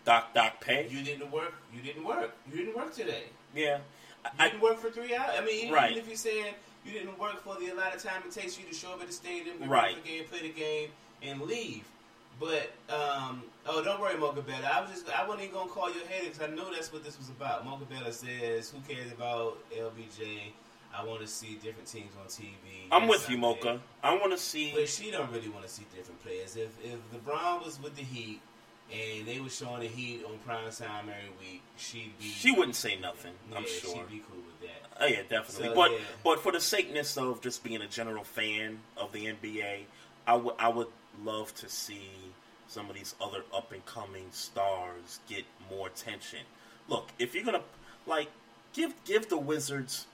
Doc 0.05 0.33
Doc 0.33 0.59
pay. 0.61 0.87
you 0.89 1.01
didn't 1.03 1.31
work. 1.31 1.53
You 1.73 1.81
didn't 1.81 2.03
work. 2.05 2.31
You 2.51 2.57
didn't 2.57 2.75
work 2.75 2.93
today. 2.93 3.23
yeah. 3.55 3.77
You 4.25 4.29
I, 4.39 4.47
didn't 4.49 4.61
work 4.61 4.77
for 4.79 4.89
three 4.89 5.13
hours. 5.15 5.31
I 5.37 5.43
mean, 5.43 5.63
even 5.65 5.73
Right. 5.73 5.97
if 5.97 6.07
you're 6.07 6.15
saying 6.15 6.53
you 6.85 6.93
didn't 6.93 7.19
work 7.19 7.43
for 7.43 7.55
the 7.55 7.67
amount 7.71 7.93
of 7.95 8.01
time 8.03 8.21
it 8.25 8.31
takes 8.31 8.57
you 8.57 8.65
to 8.65 8.73
show 8.73 8.93
up 8.93 9.01
at 9.01 9.07
the 9.07 9.13
stadium, 9.13 9.69
Right. 9.69 10.01
the 10.01 10.09
game, 10.09 10.23
play 10.25 10.39
the 10.41 10.49
game, 10.49 10.89
and 11.21 11.41
leave. 11.41 11.83
But 12.39 12.71
um, 12.89 13.43
oh, 13.65 13.83
don't 13.83 13.99
worry, 13.99 14.17
Mocha 14.17 14.41
Bella. 14.41 14.65
I 14.73 14.81
was 14.81 14.91
just 14.91 15.09
I 15.09 15.23
wasn't 15.27 15.43
even 15.43 15.55
gonna 15.55 15.69
call 15.69 15.89
you 15.93 16.01
a 16.03 16.07
hater 16.07 16.29
because 16.31 16.41
I 16.41 16.53
know 16.55 16.71
that's 16.73 16.91
what 16.91 17.03
this 17.03 17.17
was 17.17 17.29
about. 17.29 17.65
Mocha 17.65 17.85
Bella 17.85 18.11
says, 18.13 18.71
"Who 18.71 18.79
cares 18.91 19.11
about 19.11 19.57
LBJ? 19.71 20.51
I 20.95 21.03
want 21.03 21.21
to 21.21 21.27
see 21.27 21.55
different 21.61 21.87
teams 21.87 22.11
on 22.19 22.27
TV." 22.27 22.87
I'm 22.91 23.07
with 23.07 23.29
you, 23.29 23.37
Mocha. 23.37 23.79
I 24.03 24.13
want 24.15 24.31
to 24.31 24.37
see. 24.37 24.71
But 24.73 24.89
she 24.89 25.11
don't 25.11 25.31
really 25.31 25.49
want 25.49 25.63
to 25.65 25.69
see 25.69 25.85
different 25.95 26.21
players. 26.23 26.55
If 26.55 26.69
if 26.83 26.99
LeBron 27.13 27.65
was 27.65 27.81
with 27.81 27.95
the 27.95 28.03
Heat 28.03 28.41
and 28.91 29.27
they 29.27 29.39
were 29.39 29.49
showing 29.49 29.81
the 29.81 29.87
Heat 29.87 30.23
on 30.25 30.37
prime 30.39 30.71
time 30.71 31.09
every 31.09 31.31
week, 31.39 31.61
she'd 31.77 32.17
be 32.19 32.25
She 32.25 32.51
wouldn't 32.51 32.75
say 32.75 32.97
nothing. 32.99 33.33
I'm 33.55 33.65
sure. 33.65 33.95
she'd 33.95 34.09
be 34.09 34.23
cool 34.29 34.41
with 34.45 34.61
that. 34.61 35.01
Oh 35.01 35.05
yeah, 35.07 35.21
definitely. 35.29 35.69
So, 35.69 35.75
but 35.75 35.91
yeah. 35.91 35.97
but 36.23 36.39
for 36.39 36.51
the 36.51 36.59
sakeness 36.59 37.17
of 37.17 37.41
just 37.41 37.63
being 37.63 37.81
a 37.81 37.87
general 37.87 38.23
fan 38.23 38.79
of 38.97 39.11
the 39.11 39.25
NBA, 39.25 39.83
I 40.27 40.35
would 40.35 40.55
I 40.59 40.69
would 40.69 40.87
love 41.23 41.53
to 41.55 41.69
see 41.69 42.09
some 42.67 42.89
of 42.89 42.95
these 42.95 43.15
other 43.21 43.43
up 43.53 43.71
and 43.71 43.85
coming 43.85 44.27
stars 44.31 45.19
get 45.27 45.45
more 45.69 45.87
attention. 45.87 46.39
Look, 46.87 47.09
if 47.19 47.35
you're 47.35 47.43
gonna 47.43 47.61
like 48.05 48.29
give 48.73 48.93
give 49.05 49.29
the 49.29 49.37
Wizards 49.37 50.07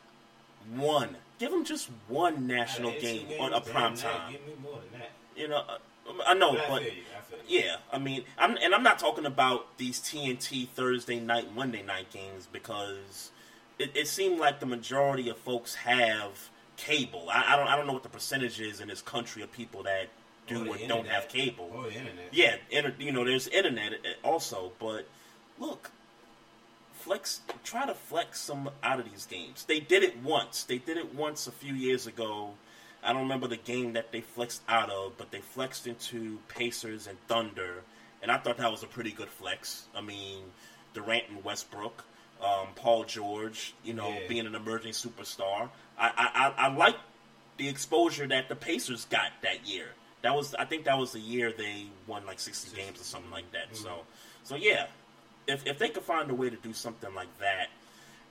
one, 0.76 1.18
give 1.39 1.51
them 1.51 1.66
just 1.66 1.89
one 2.07 2.47
national 2.47 2.91
game 2.99 3.28
on 3.39 3.53
a 3.53 3.62
prime 3.62 3.95
time. 3.95 4.32
Give 4.32 4.45
me 4.45 4.53
more 4.62 4.80
than 4.91 4.99
that. 4.99 5.12
You 5.36 5.47
know, 5.47 5.64
uh, 5.68 5.78
I 6.26 6.34
know, 6.34 6.53
But 6.53 6.62
I 6.62 6.70
but 6.70 6.84
feel 6.84 6.93
you. 6.93 7.01
I 7.18 7.22
feel 7.22 7.38
you. 7.47 7.60
yeah, 7.60 7.76
I 7.91 7.97
mean, 7.99 8.24
I'm, 8.38 8.57
and 8.62 8.74
I'm 8.74 8.84
not 8.84 8.99
talking 8.99 9.26
about 9.26 9.78
these 9.78 9.99
TNT 9.99 10.68
Thursday 10.70 11.20
night, 11.20 11.55
Monday 11.55 11.84
night 11.84 12.12
games 12.12 12.47
because 12.51 13.32
it, 13.78 13.91
it 13.95 14.07
seemed 14.07 14.39
like 14.39 14.60
the 14.60 14.66
majority 14.66 15.30
of 15.30 15.38
folks 15.38 15.76
have 15.76 16.49
cable. 16.78 17.28
I, 17.32 17.53
I 17.53 17.57
don't 17.57 17.68
I 17.68 17.76
don't 17.76 17.88
know 17.88 17.93
what 17.93 18.03
the 18.03 18.10
percentage 18.10 18.60
is 18.60 18.80
in 18.80 18.88
this 18.88 19.01
country 19.01 19.41
of 19.43 19.51
people 19.51 19.84
that 19.84 20.07
do 20.47 20.66
Or 20.68 20.76
or 20.76 20.88
don't 20.88 21.07
have 21.07 21.28
cable. 21.30 21.70
The 21.84 21.89
internet. 21.93 22.30
Yeah, 22.32 22.55
inter, 22.72 22.93
you 22.99 23.12
know, 23.12 23.24
there's 23.24 23.47
internet 23.47 23.93
uh, 23.93 24.28
also, 24.28 24.72
but 24.80 25.07
look, 25.60 25.91
flex, 27.00 27.41
try 27.64 27.86
to 27.86 27.93
flex 27.93 28.39
some 28.39 28.70
out 28.84 29.00
of 29.00 29.10
these 29.10 29.26
games. 29.26 29.66
They 29.66 29.80
did 29.80 30.04
it 30.04 30.22
once. 30.24 30.64
They 30.64 30.78
did 30.78 30.97
it 30.97 31.14
once 31.16 31.47
a 31.47 31.52
few 31.52 31.74
years 31.74 32.08
ago. 32.08 32.52
I 33.04 33.14
don't 33.14 33.24
remember 33.24 33.47
the 33.47 33.58
game 33.58 33.93
that 33.93 34.12
they 34.12 34.22
flexed 34.22 34.62
out 34.68 34.89
of, 34.89 35.18
but 35.18 35.32
they 35.32 35.39
flexed 35.39 35.88
into 35.88 36.39
Pacers 36.50 37.08
and 37.08 37.18
Thunder, 37.28 37.84
and 38.22 38.30
I 38.32 38.38
thought 38.38 38.58
that 38.58 38.70
was 38.70 38.84
a 38.84 38.88
pretty 38.88 39.12
good 39.12 39.30
flex. 39.30 39.86
I 39.95 40.02
mean, 40.02 40.43
Durant 40.93 41.24
and 41.30 41.43
Westbrook, 41.43 42.04
um, 42.43 42.68
Paul 42.76 43.06
George, 43.06 43.74
you 43.84 43.93
know, 43.93 44.10
Yeah. 44.10 44.28
being 44.28 44.45
an 44.45 44.56
emerging 44.56 44.91
superstar. 44.91 45.70
I, 45.97 46.08
I, 46.18 46.30
I, 46.47 46.66
I 46.68 46.76
like 46.76 46.95
the 47.58 47.70
exposure 47.70 48.28
that 48.28 48.50
the 48.50 48.56
Pacers 48.56 49.06
got 49.06 49.32
that 49.43 49.66
year. 49.66 49.88
That 50.22 50.36
was, 50.36 50.54
I 50.56 50.66
think, 50.66 50.84
that 50.84 50.97
was 50.97 51.14
the 51.14 51.20
year 51.20 51.54
they 51.58 51.86
won 52.06 52.26
like 52.26 52.41
sixty 52.41 52.76
games 52.76 53.00
or 53.00 53.06
something 53.06 53.32
like 53.32 53.50
that. 53.54 53.74
So, 53.78 54.02
so 54.43 54.56
yeah, 54.56 54.88
if 55.50 55.66
if 55.66 55.80
they 55.80 55.89
could 55.89 56.04
find 56.04 56.30
a 56.32 56.36
way 56.36 56.50
to 56.50 56.56
do 56.56 56.74
something 56.74 57.14
like 57.14 57.38
that, 57.39 57.68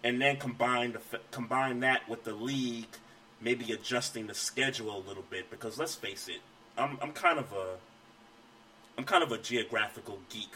and 0.05 0.21
then 0.21 0.37
combine 0.37 0.93
the 0.93 1.21
combine 1.31 1.81
that 1.81 2.09
with 2.09 2.25
the 2.25 2.33
league, 2.33 2.87
maybe 3.41 3.73
adjusting 3.73 4.27
the 4.27 4.35
schedule 4.35 4.97
a 4.97 5.03
little 5.07 5.25
bit, 5.29 5.51
because 5.51 5.79
let's 5.79 5.95
face 5.95 6.29
it, 6.29 6.41
I'm 6.77 6.99
I'm 7.03 7.13
kind 7.13 7.39
of 7.39 7.53
a 7.53 7.77
I'm 8.97 9.05
kind 9.05 9.23
of 9.23 9.33
a 9.33 9.39
geographical 9.39 10.19
geek, 10.29 10.55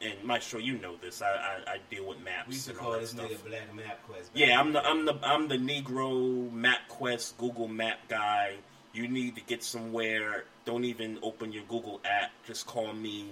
and 0.00 0.22
Maestro, 0.24 0.58
you 0.60 0.78
know 0.78 0.96
this. 0.96 1.22
I 1.22 1.26
I, 1.28 1.72
I 1.72 1.76
deal 1.90 2.06
with 2.06 2.20
maps. 2.20 2.48
We 2.48 2.54
used 2.54 2.66
to 2.66 2.70
and 2.72 2.80
call 2.80 2.92
this 2.92 3.10
stuff. 3.10 3.30
nigga 3.30 3.44
Black 3.48 3.74
Map 3.74 4.02
Quest. 4.08 4.30
Yeah, 4.34 4.58
I'm 4.60 4.72
the 4.72 4.80
day. 4.80 4.86
I'm 4.88 5.04
the 5.04 5.18
I'm 5.22 5.48
the 5.48 5.58
Negro 5.58 6.50
MapQuest 6.50 7.36
Google 7.38 7.68
Map 7.68 7.98
guy. 8.08 8.54
You 8.92 9.08
need 9.08 9.34
to 9.34 9.42
get 9.42 9.64
somewhere. 9.64 10.44
Don't 10.64 10.84
even 10.84 11.18
open 11.22 11.52
your 11.52 11.64
Google 11.64 12.00
app. 12.04 12.30
Just 12.46 12.66
call 12.66 12.92
me. 12.92 13.30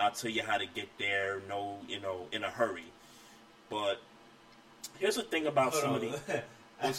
I'll 0.00 0.10
tell 0.12 0.30
you 0.30 0.42
how 0.42 0.58
to 0.58 0.66
get 0.66 0.88
there. 0.98 1.42
No, 1.48 1.76
you 1.88 2.00
know, 2.00 2.26
in 2.32 2.42
a 2.44 2.50
hurry. 2.50 2.84
But 3.68 4.00
here's 4.98 5.16
the 5.16 5.22
thing 5.22 5.46
about 5.46 5.72
Hold 5.72 5.82
some 5.82 5.90
on. 5.94 5.96
of 5.96 6.26
the 6.26 6.34
it 6.36 6.44
what's- 6.80 6.98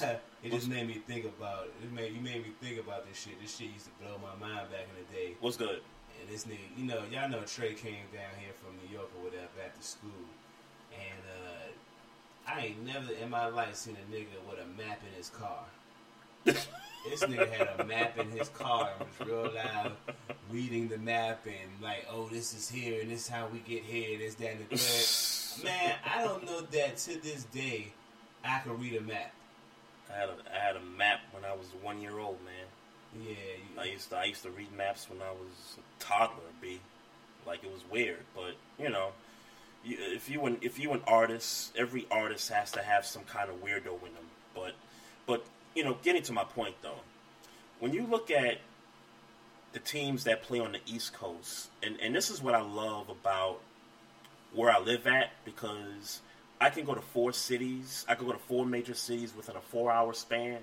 just 0.53 0.69
made 0.69 0.87
me 0.87 1.01
think 1.07 1.25
about 1.25 1.65
it. 1.81 1.91
Made, 1.91 2.13
you 2.13 2.21
made 2.21 2.43
me 2.43 2.51
think 2.61 2.79
about 2.79 3.07
this 3.07 3.19
shit. 3.21 3.41
This 3.41 3.57
shit 3.57 3.69
used 3.73 3.85
to 3.85 3.91
blow 4.03 4.17
my 4.21 4.35
mind 4.45 4.69
back 4.71 4.87
in 4.89 5.03
the 5.05 5.13
day. 5.13 5.35
what's 5.41 5.57
good. 5.57 5.81
And 6.21 6.29
this 6.29 6.45
nigga, 6.45 6.59
you 6.77 6.85
know, 6.85 7.01
y'all 7.11 7.27
know 7.29 7.41
Trey 7.41 7.73
came 7.73 8.05
down 8.13 8.31
here 8.39 8.53
from 8.63 8.75
New 8.85 8.93
York 8.95 9.09
or 9.17 9.23
whatever 9.25 9.47
after 9.65 9.81
school. 9.81 10.11
And 10.93 11.21
uh, 11.27 12.51
I 12.51 12.65
ain't 12.67 12.85
never 12.85 13.11
in 13.13 13.29
my 13.29 13.47
life 13.47 13.75
seen 13.75 13.95
a 13.95 14.13
nigga 14.15 14.27
with 14.49 14.59
a 14.59 14.67
map 14.81 14.99
in 15.09 15.15
his 15.17 15.29
car. 15.29 15.63
this 17.09 17.21
nigga 17.23 17.51
had 17.51 17.69
a 17.79 17.85
map 17.85 18.17
in 18.17 18.29
his 18.31 18.49
car 18.49 18.89
and 18.99 19.07
was 19.19 19.27
real 19.27 19.51
loud 19.53 19.93
reading 20.51 20.87
the 20.87 20.97
map 20.97 21.45
and 21.45 21.81
like, 21.81 22.05
oh, 22.11 22.27
this 22.29 22.53
is 22.53 22.69
here 22.69 23.01
and 23.01 23.09
this 23.09 23.21
is 23.21 23.27
how 23.27 23.47
we 23.47 23.59
get 23.59 23.83
here, 23.83 24.17
this, 24.19 24.35
that, 24.35 24.51
and 24.51 24.69
the 24.69 24.77
third. 24.77 25.63
Man, 25.63 25.95
I 26.05 26.23
don't 26.23 26.45
know 26.45 26.61
that 26.61 26.97
to 26.97 27.21
this 27.21 27.43
day 27.45 27.87
I 28.43 28.59
can 28.59 28.79
read 28.79 28.95
a 28.95 29.01
map. 29.01 29.33
I 30.09 30.17
had 30.17 30.29
a 30.29 30.33
I 30.53 30.59
had 30.59 30.75
a 30.75 30.81
map 30.97 31.19
when 31.31 31.45
I 31.45 31.53
was 31.53 31.67
one 31.81 32.01
year 32.01 32.19
old, 32.19 32.37
man. 32.43 33.25
Yeah, 33.27 33.81
I 33.81 33.85
used 33.85 34.09
to 34.09 34.17
I 34.17 34.25
used 34.25 34.43
to 34.43 34.49
read 34.49 34.71
maps 34.75 35.09
when 35.09 35.21
I 35.21 35.31
was 35.31 35.77
a 35.77 36.03
toddler, 36.03 36.43
b, 36.61 36.79
like 37.45 37.63
it 37.63 37.71
was 37.71 37.81
weird, 37.91 38.23
but 38.35 38.55
you 38.79 38.89
know, 38.89 39.09
you, 39.83 39.97
if 39.99 40.29
you 40.29 40.45
an 40.45 40.57
if 40.61 40.79
you 40.79 40.91
an 40.93 41.01
artist, 41.07 41.73
every 41.77 42.07
artist 42.09 42.49
has 42.49 42.71
to 42.71 42.81
have 42.81 43.05
some 43.05 43.23
kind 43.23 43.49
of 43.49 43.63
weirdo 43.63 43.93
in 44.05 44.13
them. 44.13 44.27
But 44.55 44.73
but 45.27 45.45
you 45.75 45.83
know, 45.83 45.97
getting 46.03 46.23
to 46.23 46.33
my 46.33 46.43
point 46.43 46.75
though, 46.81 46.99
when 47.79 47.93
you 47.93 48.05
look 48.05 48.29
at 48.31 48.57
the 49.73 49.79
teams 49.79 50.25
that 50.25 50.43
play 50.43 50.59
on 50.59 50.73
the 50.73 50.79
East 50.85 51.13
Coast, 51.13 51.69
and 51.81 51.97
and 52.01 52.15
this 52.15 52.29
is 52.29 52.41
what 52.41 52.53
I 52.53 52.61
love 52.61 53.09
about 53.09 53.59
where 54.53 54.69
I 54.69 54.79
live 54.79 55.07
at 55.07 55.31
because 55.45 56.21
I 56.59 56.69
can 56.69 56.85
go 56.85 56.93
to 56.93 57.01
four 57.01 57.31
cities. 57.31 58.05
I 58.07 58.15
can 58.15 58.27
go 58.27 58.33
to 58.33 58.39
four 58.39 58.65
major 58.65 58.93
cities 58.93 59.33
within 59.35 59.55
a 59.55 59.61
four-hour 59.61 60.13
span. 60.13 60.59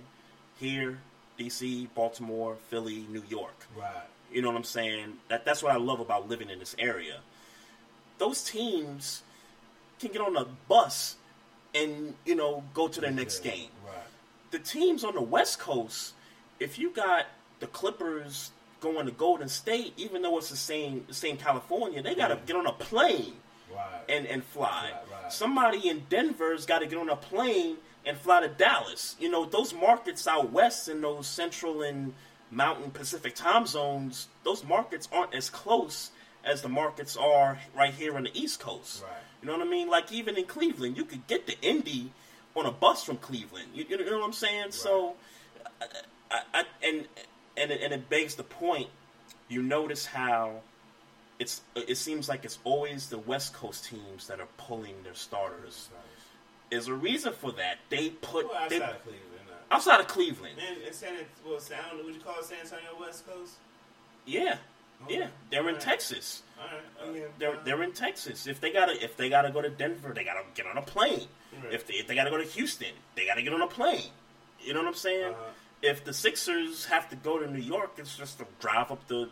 Here, 0.61 0.99
D.C., 1.39 1.89
Baltimore, 1.95 2.57
Philly, 2.69 3.07
New 3.09 3.23
York. 3.29 3.67
right. 3.77 4.05
You 4.31 4.43
know 4.43 4.49
what 4.49 4.57
I'm 4.59 4.65
saying? 4.65 5.15
That 5.29 5.47
that's 5.47 5.63
what 5.63 5.73
I 5.73 5.77
love 5.77 6.01
about 6.01 6.29
living 6.29 6.51
in 6.51 6.59
this 6.59 6.77
area. 6.79 7.21
Those 8.19 8.45
teams 8.45 9.23
can 9.99 10.13
get 10.13 10.21
on 10.21 10.37
a 10.37 10.45
bus 10.69 11.17
and 11.75 12.15
you 12.27 12.35
know 12.35 12.63
go 12.75 12.89
to 12.89 13.01
their 13.01 13.11
next 13.11 13.41
game. 13.41 13.71
Right. 13.87 13.97
The 14.51 14.59
teams 14.59 15.05
on 15.05 15.15
the 15.15 15.21
West 15.23 15.59
Coast, 15.59 16.15
if 16.61 16.79
you 16.79 16.91
got 16.91 17.27
the 17.61 17.67
Clippers 17.67 18.51
going 18.81 19.07
to 19.07 19.13
Golden 19.13 19.49
State, 19.49 19.93
even 19.97 20.23
though 20.23 20.39
it's 20.39 20.51
the 20.51 20.57
same 20.57 21.05
the 21.09 21.15
same 21.15 21.37
California, 21.37 22.03
they 22.03 22.15
got 22.15 22.29
to 22.29 22.35
Yeah. 22.35 22.41
get 22.47 22.57
on 22.57 22.67
a 22.67 22.73
plane 22.73 23.37
Right. 23.75 24.03
and 24.09 24.27
and 24.27 24.45
fly. 24.45 24.93
Right, 25.11 25.23
right. 25.25 25.33
Somebody 25.33 25.89
in 25.89 26.07
Denver's 26.09 26.65
got 26.67 26.79
to 26.79 26.87
get 26.87 26.99
on 26.99 27.09
a 27.11 27.17
plane 27.17 27.79
and 28.07 28.17
fly 28.17 28.41
to 28.41 28.49
Dallas. 28.49 29.17
You 29.19 29.29
know, 29.31 29.45
those 29.45 29.75
markets 29.75 30.27
out 30.27 30.51
west 30.53 30.89
in 30.89 31.01
those 31.03 31.27
central 31.27 31.83
and 31.83 32.15
mountain 32.51 32.91
Pacific 32.91 33.35
time 33.35 33.67
zones, 33.67 34.29
those 34.45 34.65
markets 34.65 35.09
aren't 35.13 35.35
as 35.35 35.51
close 35.51 36.11
as 36.45 36.63
the 36.63 36.69
markets 36.69 37.17
are 37.17 37.59
right 37.77 37.93
here 37.93 38.17
on 38.17 38.23
the 38.25 38.31
East 38.41 38.61
Coast. 38.61 39.03
Right. 39.03 39.13
You 39.43 39.47
know 39.49 39.59
what 39.59 39.67
I 39.67 39.71
mean? 39.71 39.89
Like 39.89 40.11
even 40.13 40.37
in 40.39 40.47
Cleveland, 40.47 40.97
you 40.97 41.05
could 41.05 41.27
get 41.27 41.47
to 41.49 41.61
Indy 41.61 42.13
on 42.55 42.67
a 42.67 42.73
bus 42.73 43.05
from 43.05 43.17
Cleveland. 43.19 43.69
You, 43.75 43.85
you 43.89 44.05
know 44.05 44.19
what 44.19 44.25
I'm 44.27 44.33
saying? 44.33 44.73
So, 44.73 45.15
I, 45.81 45.85
I, 46.31 46.41
I, 46.55 46.65
and 46.83 47.07
and 47.57 47.71
it, 47.71 47.81
and 47.83 47.93
it 47.93 48.09
begs 48.09 48.35
the 48.35 48.43
point. 48.45 48.89
You 49.49 49.63
notice 49.63 50.05
how 50.07 50.61
it's 51.39 51.63
it 51.75 51.97
seems 51.97 52.29
like 52.29 52.45
it's 52.45 52.59
always 52.65 53.09
the 53.09 53.19
West 53.19 53.55
Coast 53.55 53.85
teams 53.87 54.27
that 54.27 54.41
are 54.41 54.49
pulling 54.57 54.95
their 55.05 55.15
starters. 55.15 55.89
There's 56.71 56.89
a 56.89 56.95
reason 56.95 57.33
for 57.33 57.53
that. 57.53 57.79
They 57.89 58.11
put 58.11 58.47
Well, 58.47 58.57
outside 58.57 58.69
they, 58.81 58.85
of 58.85 59.03
Cleveland. 59.03 59.23
Uh, 59.71 59.75
outside 59.75 60.01
of 60.01 60.09
Cleveland. 60.09 60.55
and, 60.69 60.83
and 60.85 60.95
San, 60.95 61.15
well, 61.47 61.59
San, 61.61 61.79
would 62.05 62.15
you 62.15 62.21
call 62.21 62.35
it 62.39 62.45
San 62.45 62.59
Antonio 62.61 62.91
West 63.01 63.27
Coast? 63.27 63.55
Yeah, 64.27 64.57
Okay. 65.07 65.19
yeah, 65.21 65.29
they're 65.51 65.61
in 65.61 65.67
Alright. 65.69 65.81
Texas. 65.81 66.43
All 66.61 66.67
right. 66.67 66.75
Uh, 67.01 67.11
Okay. 67.11 67.25
They're 67.39 67.57
they're 67.65 67.83
in 67.85 67.93
Texas. 67.93 68.47
If 68.47 68.61
they 68.61 68.71
gotta 68.73 69.03
if 69.03 69.17
they 69.17 69.31
gotta 69.31 69.51
go 69.51 69.63
to 69.63 69.71
Denver, 69.71 70.13
they 70.15 70.25
gotta 70.25 70.43
get 70.55 70.67
on 70.67 70.77
a 70.77 70.83
plane. 70.83 71.27
Right. 71.63 71.73
If 71.73 71.87
they 71.87 71.95
if 71.95 72.07
they 72.07 72.15
gotta 72.15 72.31
go 72.31 72.37
to 72.37 72.45
Houston, 72.45 72.93
they 73.15 73.27
gotta 73.27 73.43
get 73.43 73.53
on 73.53 73.63
a 73.63 73.67
plane. 73.67 74.11
You 74.61 74.75
know 74.75 74.81
what 74.81 74.89
I'm 74.89 74.95
saying? 74.95 75.33
Uh-huh. 75.33 75.51
If 75.83 76.05
the 76.05 76.13
Sixers 76.13 76.87
have 76.87 77.09
to 77.11 77.17
go 77.17 77.39
to 77.39 77.51
New 77.51 77.61
York, 77.61 77.93
it's 77.99 78.17
just 78.17 78.39
to 78.39 78.47
drive 78.61 78.91
up 78.91 79.07
the 79.07 79.29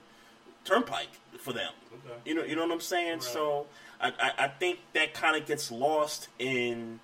turnpike 0.64 1.08
for 1.38 1.52
them. 1.52 1.72
Okay. 1.92 2.14
You 2.24 2.34
know, 2.34 2.44
you 2.44 2.56
know 2.56 2.62
what 2.62 2.72
I'm 2.72 2.80
saying. 2.80 3.14
Right. 3.14 3.22
So 3.22 3.66
I, 4.00 4.12
I, 4.20 4.32
I 4.44 4.48
think 4.48 4.78
that 4.92 5.14
kind 5.14 5.36
of 5.36 5.46
gets 5.46 5.70
lost 5.70 6.28
in 6.38 7.00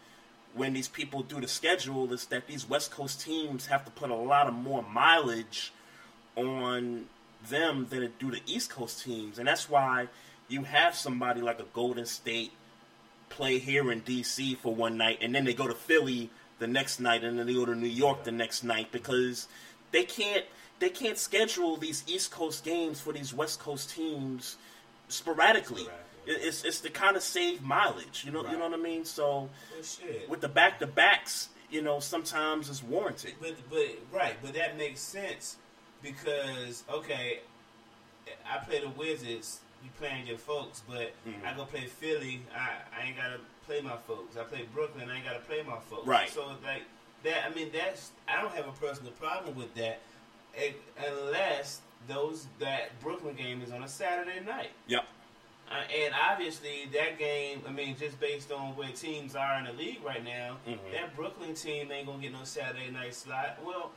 when 0.54 0.72
these 0.72 0.88
people 0.88 1.22
do 1.22 1.40
the 1.40 1.48
schedule. 1.48 2.12
Is 2.12 2.26
that 2.26 2.46
these 2.46 2.68
West 2.68 2.90
Coast 2.90 3.20
teams 3.20 3.66
have 3.66 3.84
to 3.84 3.90
put 3.90 4.10
a 4.10 4.14
lot 4.14 4.46
of 4.46 4.54
more 4.54 4.82
mileage 4.82 5.72
on 6.36 7.06
them 7.48 7.86
than 7.90 8.02
it 8.02 8.18
do 8.18 8.30
the 8.30 8.40
East 8.46 8.70
Coast 8.70 9.02
teams, 9.04 9.38
and 9.38 9.48
that's 9.48 9.68
why 9.68 10.08
you 10.48 10.62
have 10.64 10.94
somebody 10.94 11.40
like 11.40 11.58
a 11.60 11.66
Golden 11.72 12.06
State 12.06 12.52
play 13.32 13.58
here 13.58 13.90
in 13.90 14.02
DC 14.02 14.56
for 14.58 14.74
one 14.74 14.96
night, 14.96 15.18
and 15.20 15.34
then 15.34 15.44
they 15.44 15.54
go 15.54 15.66
to 15.66 15.74
Philly 15.74 16.30
the 16.58 16.66
next 16.66 17.00
night, 17.00 17.24
and 17.24 17.38
then 17.38 17.46
they 17.46 17.54
go 17.54 17.66
to 17.66 17.74
New 17.74 17.86
York 17.86 18.24
the 18.24 18.32
next 18.32 18.62
night 18.62 18.92
because 18.92 19.48
they 19.90 20.04
can't 20.04 20.44
they 20.78 20.88
can't 20.88 21.18
schedule 21.18 21.76
these 21.76 22.02
East 22.06 22.30
Coast 22.30 22.64
games 22.64 23.00
for 23.00 23.12
these 23.12 23.32
West 23.32 23.60
Coast 23.60 23.90
teams 23.90 24.56
sporadically. 25.08 25.86
It's 26.26 26.64
it's 26.64 26.80
to 26.80 26.90
kind 26.90 27.16
of 27.16 27.22
save 27.22 27.62
mileage, 27.62 28.24
you 28.24 28.32
know. 28.32 28.44
You 28.48 28.58
know 28.58 28.68
what 28.68 28.78
I 28.78 28.82
mean? 28.82 29.04
So 29.04 29.48
Well, 29.80 30.14
with 30.28 30.40
the 30.40 30.48
back 30.48 30.78
to 30.80 30.86
backs, 30.86 31.48
you 31.70 31.82
know, 31.82 32.00
sometimes 32.00 32.68
it's 32.68 32.82
warranted. 32.82 33.34
But 33.40 33.54
but 33.70 33.98
right, 34.12 34.36
but 34.42 34.54
that 34.54 34.76
makes 34.76 35.00
sense 35.00 35.56
because 36.02 36.84
okay, 36.92 37.40
I 38.48 38.58
play 38.58 38.80
the 38.80 38.90
Wizards. 38.90 39.60
You 39.82 39.90
playing 39.98 40.26
your 40.26 40.38
folks, 40.38 40.82
but 40.88 41.12
Mhm. 41.26 41.44
I 41.44 41.54
go 41.54 41.64
play 41.64 41.86
Philly. 41.86 42.42
I, 42.54 42.70
I 42.96 43.06
ain't 43.06 43.16
gotta 43.16 43.38
play 43.66 43.80
my 43.80 43.96
folks. 43.96 44.36
I 44.36 44.44
play 44.44 44.62
Brooklyn. 44.72 45.10
I 45.10 45.16
ain't 45.16 45.24
gotta 45.24 45.40
play 45.40 45.62
my 45.62 45.78
folks. 45.90 46.06
Right. 46.06 46.30
So 46.30 46.46
like 46.64 46.82
that. 47.24 47.44
I 47.44 47.54
mean, 47.54 47.70
that's 47.72 48.10
I 48.28 48.40
don't 48.40 48.54
have 48.54 48.68
a 48.68 48.72
personal 48.72 49.12
problem 49.12 49.54
with 49.56 49.74
that, 49.74 50.00
eh, 50.56 50.72
unless 51.08 51.80
those 52.08 52.46
that 52.58 52.98
Brooklyn 53.00 53.34
game 53.34 53.62
is 53.62 53.70
on 53.72 53.82
a 53.82 53.88
Saturday 53.88 54.40
night. 54.40 54.70
Yep. 54.86 55.04
Uh, 55.70 55.74
and 55.94 56.14
obviously, 56.14 56.86
that 56.92 57.18
game, 57.18 57.62
I 57.66 57.70
mean, 57.70 57.96
just 57.96 58.20
based 58.20 58.52
on 58.52 58.76
where 58.76 58.90
teams 58.90 59.34
are 59.34 59.58
in 59.58 59.64
the 59.64 59.72
league 59.72 60.02
right 60.04 60.22
now, 60.22 60.58
Mhm. 60.66 60.78
that 60.92 61.16
Brooklyn 61.16 61.54
team 61.54 61.90
ain't 61.90 62.06
going 62.06 62.20
to 62.20 62.28
get 62.28 62.36
no 62.36 62.44
Saturday 62.44 62.90
night 62.90 63.14
slot. 63.14 63.58
Well, 63.64 63.90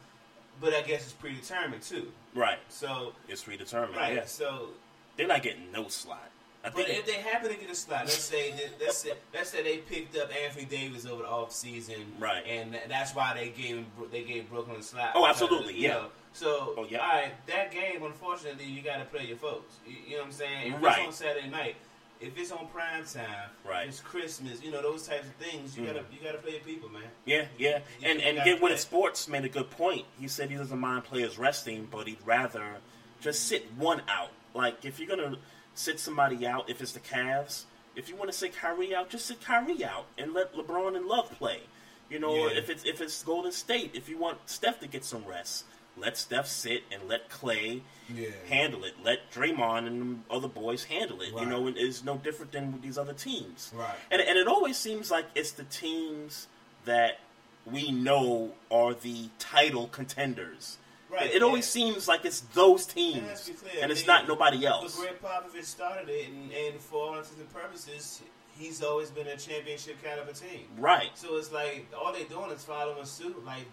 but 0.61 0.73
I 0.73 0.81
guess 0.83 1.03
it's 1.03 1.11
predetermined, 1.13 1.81
too. 1.83 2.13
Right. 2.33 2.59
So, 2.69 3.13
It's 3.27 3.43
predetermined. 3.43 3.97
right. 3.97 4.15
Yeah. 4.15 4.25
So, 4.25 4.69
They're 5.17 5.27
not 5.27 5.43
getting 5.43 5.71
no 5.71 5.87
slot. 5.87 6.29
I 6.63 6.69
But 6.71 6.89
if 6.89 7.05
they 7.05 7.13
happen 7.13 7.49
to 7.51 7.55
get 7.55 7.69
a 7.69 7.75
slot, 7.75 8.01
let's 8.05 8.15
say 8.17 8.53
let's 8.81 8.97
say 8.97 9.11
let's 9.33 9.49
say 9.51 9.61
they 9.61 9.77
picked 9.77 10.17
up 10.17 10.31
Anthony 10.35 10.65
Davis 10.65 11.05
over 11.05 11.21
the 11.21 11.29
off 11.29 11.51
season, 11.51 12.13
Right. 12.19 12.43
And 12.47 12.77
that's 12.89 13.13
why 13.13 13.33
they 13.35 13.49
gave 13.49 13.85
they 14.11 14.23
gave 14.23 14.49
Brooklyn 14.49 14.77
a 14.79 14.83
slot. 14.83 15.11
Oh, 15.13 15.27
absolutely, 15.27 15.77
yeah. 15.77 15.89
know, 15.89 16.05
so 16.33 16.73
Oh, 16.77 16.87
yeah. 16.89 16.99
all 16.99 17.07
right, 17.07 17.47
that 17.47 17.71
game, 17.71 18.03
unfortunately, 18.03 18.65
you 18.65 18.81
got 18.81 18.97
to 18.97 19.05
play 19.05 19.25
your 19.27 19.37
folks. 19.37 19.75
You, 19.87 19.95
you 20.07 20.11
know 20.13 20.21
what 20.21 20.25
I'm 20.27 20.31
saying? 20.31 20.73
If 20.73 20.81
Right. 20.81 20.97
it's 20.97 21.07
on 21.07 21.13
Saturday 21.13 21.49
night, 21.49 21.75
if 22.19 22.35
it's 22.35 22.51
on 22.51 22.67
prime 22.69 23.05
time, 23.05 23.49
Right. 23.63 23.87
It's 23.87 23.99
Christmas, 23.99 24.63
you 24.63 24.71
know 24.71 24.81
those 24.81 25.07
types 25.07 25.27
of 25.27 25.35
things. 25.35 25.77
You 25.77 25.83
Mhm. 25.83 25.87
gotta 25.87 26.05
you 26.11 26.19
gotta 26.23 26.39
play 26.39 26.53
your 26.53 26.61
people, 26.61 26.89
man. 26.89 27.03
Yeah, 27.25 27.45
yeah, 27.59 27.81
You- 27.99 28.07
and 28.09 28.21
and 28.21 28.43
Get 28.43 28.59
With 28.59 28.79
Sports 28.79 29.27
made 29.27 29.45
a 29.45 29.49
good 29.49 29.69
point. 29.69 30.07
He 30.19 30.27
said 30.27 30.49
he 30.49 30.57
doesn't 30.57 30.79
mind 30.79 31.03
players 31.03 31.37
resting, 31.37 31.85
but 31.91 32.07
he'd 32.07 32.17
rather 32.25 32.81
just 33.21 33.47
sit 33.47 33.71
one 33.73 34.01
out. 34.07 34.31
Like 34.55 34.83
if 34.85 34.99
you're 34.99 35.09
gonna 35.09 35.37
sit 35.75 35.99
somebody 35.99 36.47
out, 36.47 36.69
if 36.69 36.81
it's 36.81 36.93
the 36.93 36.99
Cavs, 37.01 37.65
if 37.95 38.09
you 38.09 38.15
want 38.15 38.31
to 38.31 38.37
sit 38.37 38.55
Kyrie 38.55 38.95
out, 38.95 39.09
just 39.09 39.25
sit 39.25 39.41
Kyrie 39.41 39.83
out 39.83 40.05
and 40.17 40.33
let 40.33 40.53
LeBron 40.55 40.95
and 40.95 41.05
Love 41.05 41.29
play. 41.31 41.61
You 42.09 42.19
know, 42.19 42.47
Yeah. 42.47 42.57
if 42.57 42.69
it's 42.69 42.83
if 42.85 43.01
it's 43.01 43.21
Golden 43.23 43.51
State, 43.51 43.91
if 43.93 44.07
you 44.09 44.17
want 44.17 44.37
Steph 44.49 44.79
to 44.79 44.87
get 44.87 45.03
some 45.03 45.25
rest, 45.25 45.65
let 45.97 46.17
Steph 46.17 46.47
sit 46.47 46.83
and 46.91 47.07
let 47.07 47.29
Clay 47.29 47.81
Yeah. 48.09 48.29
handle 48.47 48.83
it. 48.85 48.93
Let 49.03 49.31
Draymond 49.31 49.87
and 49.87 50.23
other 50.29 50.47
boys 50.47 50.85
handle 50.85 51.21
it. 51.21 51.29
You 51.33 51.45
know, 51.45 51.67
and 51.67 51.77
it's 51.77 52.03
no 52.03 52.17
different 52.17 52.51
than 52.51 52.71
with 52.73 52.81
these 52.81 52.97
other 52.97 53.13
teams. 53.13 53.71
Right. 53.73 53.95
And 54.09 54.21
and 54.21 54.37
it 54.37 54.47
always 54.47 54.77
seems 54.77 55.11
like 55.11 55.25
it's 55.35 55.51
the 55.51 55.63
teams 55.65 56.47
that 56.85 57.19
we 57.65 57.91
know 57.91 58.53
are 58.71 58.93
the 58.93 59.29
title 59.39 59.87
contenders. 59.87 60.77
Right, 61.09 61.27
It, 61.27 61.35
it 61.35 61.43
always 61.43 61.65
seems 61.65 62.07
like 62.07 62.25
it's 62.25 62.41
those 62.53 62.85
teams, 62.85 63.27
let's 63.27 63.49
clear, 63.49 63.83
and 63.83 63.91
it's 63.91 64.07
not 64.07 64.27
nobody 64.27 64.65
else. 64.65 64.97
But 64.97 65.19
Gregg 65.21 65.21
Popovich 65.21 65.65
started 65.65 66.09
it, 66.09 66.29
and, 66.29 66.51
and 66.51 66.79
for 66.79 67.09
all 67.09 67.09
intents 67.13 67.37
and 67.37 67.53
purposes, 67.53 68.21
he's 68.57 68.81
always 68.81 69.11
been 69.11 69.27
a 69.27 69.37
championship 69.37 70.01
kind 70.03 70.19
of 70.19 70.27
a 70.27 70.33
team. 70.33 70.65
Right. 70.77 71.09
So 71.13 71.37
it's 71.37 71.51
like 71.51 71.87
all 71.97 72.11
they're 72.13 72.25
doing 72.25 72.51
is 72.51 72.63
following 72.63 73.05
suit. 73.05 73.45
Like 73.45 73.65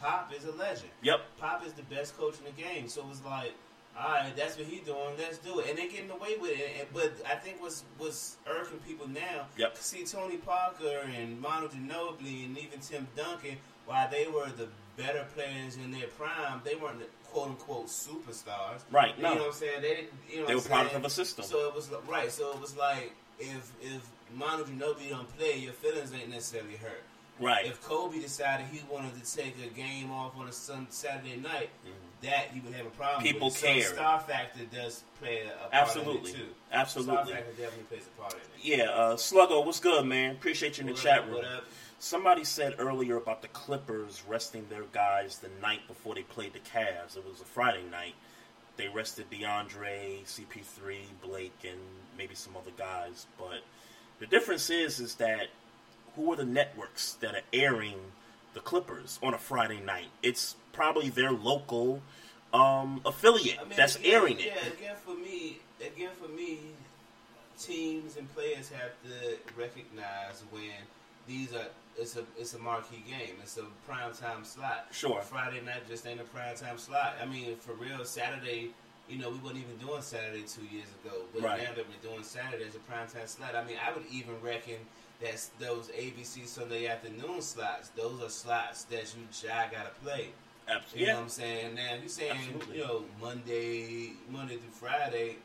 Pop 0.00 0.32
is 0.36 0.44
a 0.44 0.52
legend. 0.52 0.90
Yep. 1.02 1.20
Pop 1.38 1.64
is 1.66 1.72
the 1.74 1.82
best 1.82 2.16
coach 2.16 2.34
in 2.38 2.44
the 2.44 2.62
game. 2.62 2.88
So 2.88 3.04
it's 3.10 3.24
like, 3.24 3.52
all 3.98 4.10
right, 4.10 4.32
that's 4.36 4.56
what 4.56 4.66
he's 4.66 4.80
doing. 4.80 5.14
Let's 5.18 5.38
do 5.38 5.60
it. 5.60 5.68
And 5.68 5.78
they're 5.78 5.88
getting 5.88 6.10
away 6.10 6.36
with 6.40 6.52
it. 6.52 6.70
And, 6.80 6.88
but 6.92 7.12
I 7.30 7.36
think 7.36 7.60
what's 7.60 7.84
what's 7.98 8.36
irking 8.46 8.78
people 8.80 9.06
now. 9.08 9.46
Yep. 9.56 9.76
See 9.76 10.04
Tony 10.04 10.38
Parker 10.38 11.02
and 11.16 11.40
Manu 11.40 11.68
Ginobili 11.68 12.46
and 12.46 12.58
even 12.58 12.80
Tim 12.80 13.06
Duncan, 13.16 13.56
while 13.86 14.10
they 14.10 14.26
were 14.26 14.48
the 14.56 14.68
better 14.96 15.24
players 15.34 15.76
in 15.76 15.90
their 15.90 16.06
prime, 16.08 16.60
they 16.64 16.74
weren't 16.74 16.98
the 16.98 17.06
quote 17.24 17.48
unquote 17.48 17.86
superstars. 17.86 18.80
Right, 18.90 19.16
You 19.16 19.22
no. 19.22 19.34
know 19.34 19.40
what 19.40 19.46
I'm 19.48 19.52
saying? 19.54 19.82
They 19.82 19.88
didn't. 19.88 20.10
You 20.30 20.40
know 20.40 20.46
They 20.46 20.54
were 20.54 20.60
product 20.60 20.94
of 20.94 21.04
a 21.04 21.10
system. 21.10 21.44
So 21.44 21.68
it 21.68 21.74
was 21.74 21.90
right. 22.08 22.30
So 22.30 22.52
it 22.52 22.60
was 22.60 22.76
like 22.76 23.12
if 23.38 23.72
if 23.80 24.06
Manu 24.34 24.64
Ginobili 24.64 25.10
don't 25.10 25.36
play, 25.38 25.58
your 25.58 25.72
feelings 25.72 26.12
ain't 26.12 26.30
necessarily 26.30 26.76
hurt. 26.76 27.02
Right. 27.40 27.66
If 27.66 27.82
Kobe 27.82 28.20
decided 28.20 28.66
he 28.70 28.82
wanted 28.90 29.14
to 29.22 29.36
take 29.36 29.56
a 29.64 29.68
game 29.74 30.12
off 30.12 30.36
on 30.38 30.48
a 30.48 30.52
sun, 30.52 30.86
Saturday 30.90 31.36
night, 31.36 31.70
that 32.22 32.54
you 32.54 32.62
would 32.62 32.74
have 32.74 32.86
a 32.86 32.90
problem. 32.90 33.24
Mm-hmm. 33.24 33.32
People 33.32 33.48
with. 33.48 33.56
So 33.56 33.66
care. 33.66 33.82
star 33.82 34.20
factor 34.20 34.64
does 34.72 35.02
play 35.20 35.40
a, 35.46 35.48
part 35.48 35.70
Absolutely. 35.72 36.32
too. 36.32 36.46
Absolutely. 36.70 37.14
Star 37.14 37.26
factor 37.26 37.50
definitely 37.52 37.84
plays 37.84 38.02
a 38.16 38.20
part 38.20 38.34
in 38.34 38.38
it. 38.38 38.78
Yeah, 38.78 38.84
uh, 38.90 39.16
Sluggo, 39.16 39.64
what's 39.64 39.80
good, 39.80 40.04
man? 40.04 40.32
Appreciate 40.32 40.78
you 40.78 40.82
in 40.82 40.86
the 40.88 40.92
What 40.92 41.02
chat 41.02 41.20
up, 41.20 41.30
room. 41.30 41.44
Somebody 42.02 42.42
said 42.42 42.74
earlier 42.80 43.16
about 43.16 43.42
the 43.42 43.48
Clippers 43.48 44.24
resting 44.26 44.66
their 44.68 44.82
guys 44.92 45.38
the 45.38 45.48
night 45.62 45.86
before 45.86 46.16
they 46.16 46.22
played 46.22 46.52
the 46.52 46.58
Cavs. 46.58 47.16
It 47.16 47.24
was 47.24 47.40
a 47.40 47.44
Friday 47.44 47.84
night. 47.92 48.16
They 48.76 48.88
rested 48.88 49.30
DeAndre, 49.30 50.24
CP3, 50.24 50.96
Blake, 51.22 51.56
and 51.62 51.78
maybe 52.18 52.34
some 52.34 52.56
other 52.56 52.72
guys. 52.76 53.26
But 53.38 53.60
the 54.18 54.26
difference 54.26 54.68
is, 54.68 54.98
is 54.98 55.14
that 55.14 55.46
who 56.16 56.32
are 56.32 56.36
the 56.36 56.44
networks 56.44 57.12
that 57.20 57.36
are 57.36 57.44
airing 57.52 57.98
the 58.52 58.60
Clippers 58.60 59.20
on 59.22 59.32
a 59.32 59.38
Friday 59.38 59.80
night? 59.80 60.08
It's 60.24 60.56
probably 60.72 61.08
their 61.08 61.30
local 61.30 62.02
um, 62.52 63.00
affiliate 63.06 63.60
I 63.60 63.62
mean, 63.62 63.74
that's 63.76 63.94
again, 63.94 64.12
airing 64.12 64.40
it. 64.40 64.46
Yeah, 64.46 64.72
again 64.72 64.96
for 65.04 65.14
me, 65.14 65.60
again 65.80 66.10
for 66.20 66.28
me, 66.28 66.58
teams 67.60 68.16
and 68.16 68.28
players 68.34 68.70
have 68.70 68.90
to 69.04 69.38
recognize 69.56 70.42
when 70.50 70.72
these 71.28 71.54
are 71.54 71.68
it's 71.98 72.16
a 72.16 72.24
it's 72.38 72.54
a 72.54 72.58
marquee 72.58 73.02
game. 73.08 73.36
It's 73.42 73.56
a 73.58 73.64
prime 73.86 74.12
time 74.14 74.44
slot. 74.44 74.86
Sure. 74.92 75.20
Friday 75.22 75.60
night 75.64 75.88
just 75.88 76.06
ain't 76.06 76.20
a 76.20 76.24
prime 76.24 76.56
time 76.56 76.78
slot. 76.78 77.16
I 77.22 77.26
mean, 77.26 77.56
for 77.56 77.74
real, 77.74 78.04
Saturday. 78.04 78.70
You 79.08 79.18
know, 79.18 79.30
we 79.30 79.38
weren't 79.38 79.56
even 79.56 79.76
doing 79.84 80.00
Saturday 80.00 80.42
two 80.46 80.64
years 80.74 80.86
ago, 81.04 81.16
but 81.34 81.42
Right. 81.42 81.60
now 81.60 81.74
that 81.74 81.84
we're 81.88 82.08
doing 82.10 82.22
Saturday 82.22 82.64
as 82.66 82.76
a 82.76 82.78
prime 82.78 83.08
time 83.08 83.26
slot, 83.26 83.54
I 83.56 83.64
mean, 83.64 83.76
I 83.84 83.92
would 83.92 84.06
even 84.10 84.40
reckon 84.40 84.76
that 85.20 85.44
those 85.58 85.88
ABC 85.88 86.46
Sunday 86.46 86.86
afternoon 86.86 87.42
slots, 87.42 87.88
those 87.90 88.22
are 88.22 88.30
slots 88.30 88.84
that 88.84 89.12
you 89.14 89.26
just 89.30 89.44
gotta 89.44 89.90
play. 90.02 90.28
Abs- 90.68 90.94
You 90.94 91.06
know 91.08 91.14
what 91.16 91.22
I'm 91.24 91.28
saying? 91.28 91.74
Now, 91.74 91.94
you're 91.98 92.08
saying, 92.08 92.30
Absolutely. 92.54 92.78
you 92.78 92.84
know, 92.84 93.04
Monday, 93.20 94.12
Monday 94.30 94.56
through 94.56 94.70
Friday, 94.70 95.36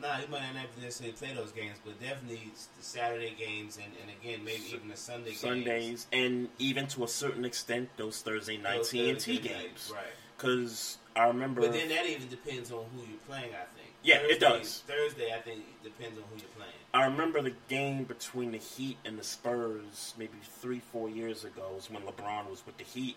nah, 0.00 0.14
he 0.16 0.26
might 0.30 0.40
not 0.54 0.66
necessarily 0.80 1.12
play 1.14 1.32
those 1.34 1.52
games, 1.52 1.76
but 1.84 2.00
definitely 2.00 2.50
the 2.78 2.84
Saturday 2.84 3.34
games 3.38 3.76
and, 3.76 3.92
and 4.00 4.10
again, 4.20 4.44
maybe 4.44 4.62
even 4.72 4.88
the 4.88 4.96
Sunday 4.96 5.30
games. 5.30 5.40
Sundays, 5.40 6.06
and 6.12 6.48
even 6.58 6.86
to 6.88 7.04
a 7.04 7.08
certain 7.08 7.44
extent, 7.44 7.88
those 7.96 8.20
Thursday 8.20 8.56
night 8.56 8.78
Those 8.78 8.92
TNT 8.92 9.12
Thursday 9.14 9.36
games. 9.38 9.52
nights, 9.52 9.92
Right. 9.94 10.04
Because 10.36 10.98
I 11.14 11.26
remember. 11.26 11.60
But 11.60 11.72
then 11.72 11.88
that 11.90 12.06
even 12.06 12.28
depends 12.28 12.72
on 12.72 12.84
who 12.94 13.02
you're 13.02 13.20
playing, 13.28 13.50
I 13.52 13.66
think. 13.76 13.92
Yeah, 14.02 14.16
it 14.22 14.40
does. 14.40 14.82
Thursday, 14.86 15.34
I 15.34 15.40
think, 15.40 15.60
depends 15.84 16.16
on 16.16 16.24
who 16.30 16.36
you're 16.38 16.48
playing. 16.56 16.72
I 16.94 17.04
remember 17.04 17.42
the 17.42 17.52
game 17.68 18.04
between 18.04 18.52
the 18.52 18.58
Heat 18.58 18.96
and 19.04 19.18
the 19.18 19.22
Spurs 19.22 20.14
maybe 20.18 20.38
three, 20.60 20.80
four 20.92 21.10
years 21.10 21.44
ago 21.44 21.72
was 21.74 21.90
when 21.90 22.02
LeBron 22.04 22.48
was 22.48 22.64
with 22.64 22.78
the 22.78 22.84
Heat, 22.84 23.16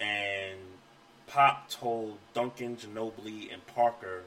and 0.00 0.58
Pop 1.28 1.70
told 1.70 2.18
Duncan, 2.34 2.76
Ginobili, 2.76 3.52
and 3.52 3.64
Parker 3.68 4.24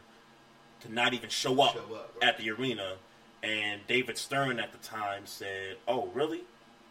to 0.84 0.94
not 0.94 1.14
even 1.14 1.30
show 1.30 1.62
up, 1.62 1.74
Show 1.74 1.96
up, 1.96 2.14
right. 2.22 2.30
at 2.30 2.38
the 2.38 2.50
arena. 2.52 2.94
And 3.42 3.82
David 3.88 4.18
Stern 4.18 4.60
at 4.60 4.72
the 4.72 4.78
time 4.80 5.26
said, 5.26 5.78
"Oh, 5.88 6.08
really? 6.14 6.42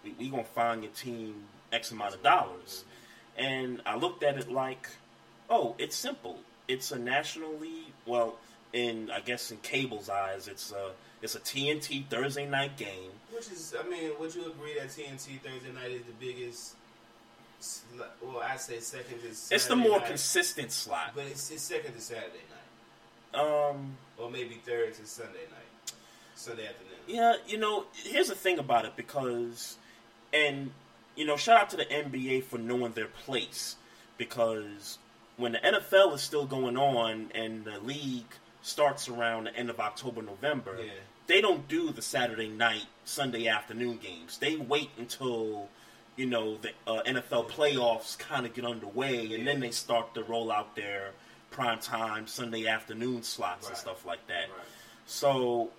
We, 0.05 0.13
we 0.19 0.29
gonna 0.29 0.45
find 0.45 0.83
your 0.83 0.93
team 0.93 1.45
X 1.73 1.91
amount 1.93 2.15
of 2.15 2.23
dollars." 2.23 2.85
And 3.37 3.81
I 3.87 3.97
looked 3.97 4.23
at 4.23 4.37
it 4.37 4.51
like, 4.51 4.89
"Oh, 5.49 5.75
it's 5.79 5.97
simple. 5.97 6.39
It's 6.69 6.93
a 6.93 6.99
nationally 6.99 7.93
well." 8.07 8.37
In 8.75 9.11
I 9.11 9.21
guess 9.21 9.51
in 9.51 9.59
cable's 9.59 10.09
eyes, 10.09 10.49
it's 10.49 10.73
a 10.73 10.93
it's 11.21 11.35
a 11.35 11.41
TNT 11.41 12.07
Thursday 12.09 12.47
night 12.49 12.79
game. 12.79 13.11
Which 13.31 13.51
is, 13.51 13.75
I 13.79 13.87
mean, 13.87 14.13
would 14.19 14.35
you 14.35 14.47
agree 14.47 14.79
that 14.79 14.89
TNT 14.89 15.39
Thursday 15.41 15.73
night 15.75 15.91
is 15.91 16.03
the 16.05 16.13
biggest? 16.19 16.75
Well, 18.23 18.43
I'd 18.43 18.61
say 18.61 18.81
second 18.81 19.21
to 19.21 19.35
Saturday 19.35 19.55
It's 19.55 19.67
the 19.67 19.77
more 19.77 19.99
night, 19.99 20.07
consistent 20.09 20.73
slot. 20.73 21.13
but 21.15 21.27
it's, 21.27 21.51
it's 21.51 21.63
second 21.63 21.93
to 21.95 22.01
Saturday 22.01 22.41
night. 22.51 22.62
Um, 23.35 23.97
or 24.19 24.31
maybe 24.31 24.61
third 24.67 24.95
to 24.95 25.07
Sunday 25.07 25.45
night, 25.51 25.93
Sunday 26.35 26.67
afternoon. 26.67 26.93
yeah, 27.07 27.35
you 27.47 27.57
know, 27.59 27.85
here's 28.05 28.29
the 28.29 28.35
thing 28.35 28.59
about 28.59 28.85
it 28.85 28.95
because, 28.97 29.77
and 30.33 30.71
you 31.17 31.25
know, 31.25 31.37
shout 31.37 31.61
out 31.63 31.71
to 31.71 31.77
the 31.77 31.85
NBA 31.87 32.45
for 32.45 32.59
knowing 32.59 32.93
their 32.93 33.07
place 33.07 33.77
because 34.19 34.99
when 35.37 35.53
the 35.53 35.59
NFL 35.59 36.15
is 36.15 36.21
still 36.23 36.47
going 36.47 36.77
on 36.77 37.31
and 37.35 37.65
the 37.65 37.79
league 37.81 38.27
starts 38.63 39.09
around 39.09 39.45
the 39.45 39.57
end 39.57 39.71
of 39.71 39.81
October, 39.81 40.23
November, 40.23 40.77
Yeah. 40.79 40.93
they 41.27 41.41
don't 41.41 41.67
do 41.69 41.91
the 41.91 42.03
Saturday 42.03 42.49
night, 42.49 42.85
Sunday 43.05 43.49
afternoon 43.49 43.97
games. 43.99 44.39
They 44.39 44.57
wait 44.57 44.91
until 44.99 45.69
you 46.17 46.27
know 46.27 46.59
the 46.59 46.71
uh, 46.87 47.03
NFL 47.07 47.49
playoffs 47.51 48.19
kind 48.19 48.45
of 48.47 48.53
get 48.55 48.65
underway, 48.67 49.35
and 49.35 49.47
then 49.47 49.61
they 49.61 49.71
start 49.71 50.15
to 50.15 50.23
roll 50.23 50.53
out 50.53 50.77
their 50.77 51.13
prime 51.53 51.79
time 51.79 52.27
Sunday 52.27 52.67
afternoon 52.67 53.23
slots 53.23 53.69
and 53.69 53.77
stuff 53.77 54.05
like 54.07 54.27
that. 54.29 54.49
Right. 54.49 54.67
So 55.07 55.71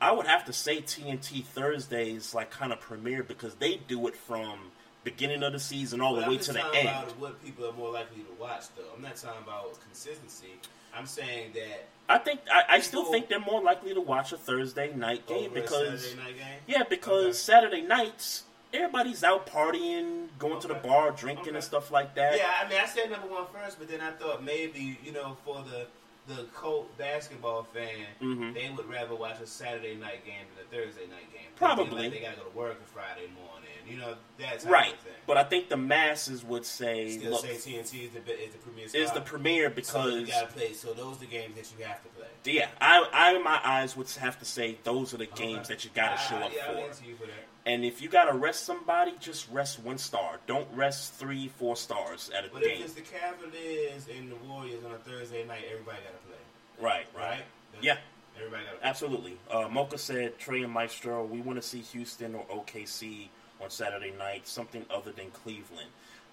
I 0.00 0.12
would 0.12 0.26
have 0.26 0.44
to 0.46 0.52
say 0.52 0.80
TNT 0.80 1.44
Thursdays 1.44 2.34
like 2.34 2.50
kind 2.50 2.72
of 2.72 2.80
premiere 2.80 3.22
because 3.22 3.54
they 3.56 3.76
do 3.88 4.06
it 4.08 4.16
from 4.16 4.58
beginning 5.04 5.42
of 5.42 5.52
the 5.52 5.58
season 5.60 6.00
all 6.00 6.14
But 6.14 6.20
the 6.20 6.26
I'm 6.26 6.32
way 6.32 6.38
to 6.38 6.52
the 6.52 6.64
end. 6.74 6.88
about 6.88 7.18
what 7.20 7.42
people 7.44 7.66
are 7.68 7.72
more 7.72 7.92
likely 7.92 8.22
to 8.22 8.32
watch, 8.40 8.64
though. 8.76 8.82
I'm 8.94 9.02
not 9.02 9.16
talking 9.16 9.42
about 9.42 9.80
consistency. 9.84 10.48
I'm 10.94 11.06
saying 11.06 11.52
that 11.54 11.86
I 12.08 12.18
think 12.18 12.40
I, 12.52 12.76
I 12.76 12.80
still 12.80 13.04
think 13.12 13.28
they're 13.28 13.38
more 13.38 13.62
likely 13.62 13.92
to 13.94 14.00
watch 14.00 14.32
a 14.32 14.36
Thursday 14.38 14.92
night 14.94 15.26
game 15.26 15.52
because 15.52 16.14
night 16.16 16.36
game. 16.36 16.46
yeah, 16.66 16.82
because 16.88 17.24
Okay. 17.26 17.32
Saturday 17.32 17.82
nights 17.82 18.44
everybody's 18.72 19.24
out 19.24 19.46
partying, 19.46 20.28
going 20.38 20.60
to 20.60 20.68
the 20.68 20.74
bar, 20.74 21.10
drinking 21.12 21.48
Okay. 21.48 21.54
and 21.56 21.64
stuff 21.64 21.90
like 21.90 22.14
that. 22.14 22.36
Yeah, 22.36 22.50
I 22.64 22.68
mean, 22.68 22.78
I 22.80 22.86
said 22.86 23.10
number 23.10 23.28
one 23.28 23.46
first, 23.52 23.78
but 23.78 23.88
then 23.88 24.00
I 24.00 24.10
thought 24.12 24.42
maybe 24.44 24.98
you 25.04 25.12
know 25.12 25.36
for 25.44 25.62
the 25.62 25.86
the 26.34 26.44
Colt 26.54 26.94
basketball 26.98 27.62
fan, 27.62 28.04
Mhm. 28.20 28.52
they 28.52 28.68
would 28.68 28.86
rather 28.86 29.14
watch 29.14 29.40
a 29.40 29.46
Saturday 29.46 29.94
night 29.94 30.26
game 30.26 30.44
than 30.54 30.66
a 30.66 30.68
Thursday 30.84 31.06
night 31.06 31.32
game. 31.32 31.46
Probably. 31.56 32.02
Like 32.02 32.12
they 32.12 32.20
gotta 32.20 32.36
go 32.36 32.42
to 32.44 32.50
work 32.50 32.72
on 32.78 32.84
Friday 32.84 33.28
morning. 33.28 33.64
You 33.86 33.96
know 33.96 34.14
that's 34.38 34.66
Right, 34.66 34.94
but 35.26 35.38
I 35.38 35.44
think 35.44 35.70
the 35.70 35.78
masses 35.78 36.44
would 36.44 36.66
say, 36.66 37.08
Still 37.16 37.30
look, 37.30 37.40
say 37.40 37.54
TNT 37.56 38.04
is 38.04 38.10
the 38.12 38.18
is 38.38 38.52
the 38.52 38.58
premier. 38.58 38.84
is 38.84 38.92
the 38.92 39.06
spot. 39.06 39.24
premier 39.24 39.72
so 39.82 40.06
you 40.08 40.26
gotta 40.26 40.48
play. 40.48 40.74
So 40.74 40.92
those 40.92 41.16
are 41.16 41.20
the 41.20 41.26
games 41.26 41.56
that 41.56 41.72
you 41.78 41.82
have 41.86 42.02
to 42.02 42.08
play. 42.10 42.26
yeah, 42.44 42.68
I, 42.78 43.08
I 43.10 43.34
in 43.34 43.42
my 43.42 43.58
eyes 43.64 43.96
would 43.96 44.10
have 44.10 44.38
to 44.40 44.44
say 44.44 44.76
those 44.84 45.14
are 45.14 45.16
the 45.16 45.24
games 45.24 45.60
Okay. 45.60 45.68
that 45.76 45.84
you 45.86 45.90
gotta 45.94 46.20
I- 46.20 46.24
show 46.28 46.36
I- 46.36 46.42
up 46.42 46.52
yeah, 46.54 46.66
for. 46.66 46.92
for 46.92 47.26
that. 47.26 47.47
And 47.66 47.84
if 47.84 48.00
you 48.00 48.08
gotta 48.08 48.32
rest 48.32 48.64
somebody, 48.64 49.12
just 49.20 49.50
rest 49.50 49.80
one 49.80 49.98
star. 49.98 50.38
Don't 50.46 50.66
rest 50.74 51.14
three, 51.14 51.48
four 51.58 51.76
stars 51.76 52.30
at 52.36 52.44
a 52.46 52.48
But 52.52 52.62
if 52.62 52.80
it's 52.80 52.94
the 52.94 53.02
Cavaliers 53.02 54.08
and 54.16 54.30
the 54.30 54.36
Warriors 54.48 54.84
on 54.84 54.92
a 54.92 54.98
Thursday 54.98 55.44
night, 55.46 55.64
everybody 55.70 55.98
gotta 55.98 56.26
play. 56.26 56.84
Right, 56.86 57.06
right. 57.14 57.30
Right? 57.30 57.44
Yeah, 57.82 57.98
Everybody 58.36 58.64
gotta 58.64 58.78
play. 58.78 58.88
absolutely. 58.88 59.36
Uh, 59.50 59.68
Mocha 59.68 59.98
said 59.98 60.38
Trey 60.38 60.62
and 60.62 60.72
Maestro. 60.72 61.24
We 61.24 61.40
want 61.40 61.60
to 61.60 61.68
see 61.68 61.80
Houston 61.80 62.34
or 62.34 62.44
OKC 62.46 63.28
on 63.62 63.68
Saturday 63.70 64.12
night, 64.18 64.46
something 64.48 64.86
other 64.90 65.12
than 65.12 65.30
Cleveland. 65.32 65.88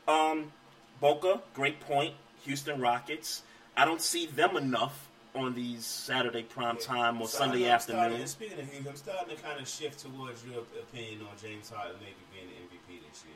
Um, 0.08 0.52
Mocha, 1.02 1.42
great 1.54 1.80
point. 1.82 2.14
Houston 2.46 2.80
Rockets. 2.80 3.42
I 3.76 3.84
don't 3.86 4.02
see 4.02 4.28
them 4.28 4.56
enough 4.56 5.10
on 5.36 5.54
these 5.54 5.86
Saturday 5.86 6.44
prime 6.44 6.78
time 6.78 7.22
or 7.22 7.28
So 7.28 7.40
Sunday 7.40 7.70
I'm 7.72 7.80
starting- 7.80 8.04
afternoon. 8.24 8.28
speaking 8.28 8.60
of 8.60 8.66
Houston, 8.72 8.88
I'm 8.88 8.96
starting 8.96 9.36
to 9.36 9.42
kind 9.42 9.60
of 9.60 9.68
shift 9.68 10.00
towards 10.00 10.46
your 10.46 10.60
opinion 10.80 11.22
on 11.22 11.38
James 11.42 11.70
Harden 11.70 11.98
maybe 12.00 12.16
being 12.34 12.48
the 12.48 12.56
MVP 12.56 13.02
this 13.10 13.24
year. 13.26 13.36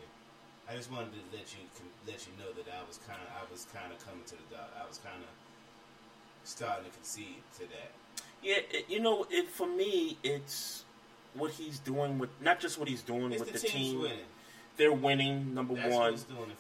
I 0.70 0.76
just 0.76 0.92
wanted 0.92 1.12
to 1.14 1.20
let 1.38 1.52
you 1.54 1.60
let 2.08 2.26
you 2.26 2.34
know 2.40 2.52
that 2.54 2.66
I 2.74 2.88
was 2.88 3.00
kind 3.08 3.20
of 3.22 3.28
I 3.36 3.52
was 3.52 3.66
kind 3.74 3.92
of 3.92 4.00
coming 4.06 4.24
to 4.26 4.36
the 4.36 4.56
dot. 4.56 4.72
I 4.82 4.88
was 4.88 4.98
kind 5.00 5.22
of 5.22 5.30
starting 6.44 6.86
to 6.86 6.92
concede 6.92 7.42
to 7.58 7.62
that. 7.68 7.92
Yeah, 8.42 8.56
it, 8.72 8.90
you 8.90 9.00
know, 9.00 9.26
it 9.30 9.50
for 9.50 9.68
me, 9.68 10.18
it's 10.24 10.86
what 11.34 11.52
he's 11.52 11.80
doing 11.80 12.18
with 12.18 12.30
not 12.42 12.60
just 12.60 12.78
what 12.78 12.88
he's 12.88 13.02
doing 13.02 13.32
It's 13.34 13.40
with 13.42 13.54
the 13.54 13.60
the, 13.60 13.68
team. 13.68 14.00
winning. 14.02 14.20
They're 14.78 14.94
winning. 14.94 15.54
Number 15.54 15.74
That's 15.76 15.94
one. 15.94 16.16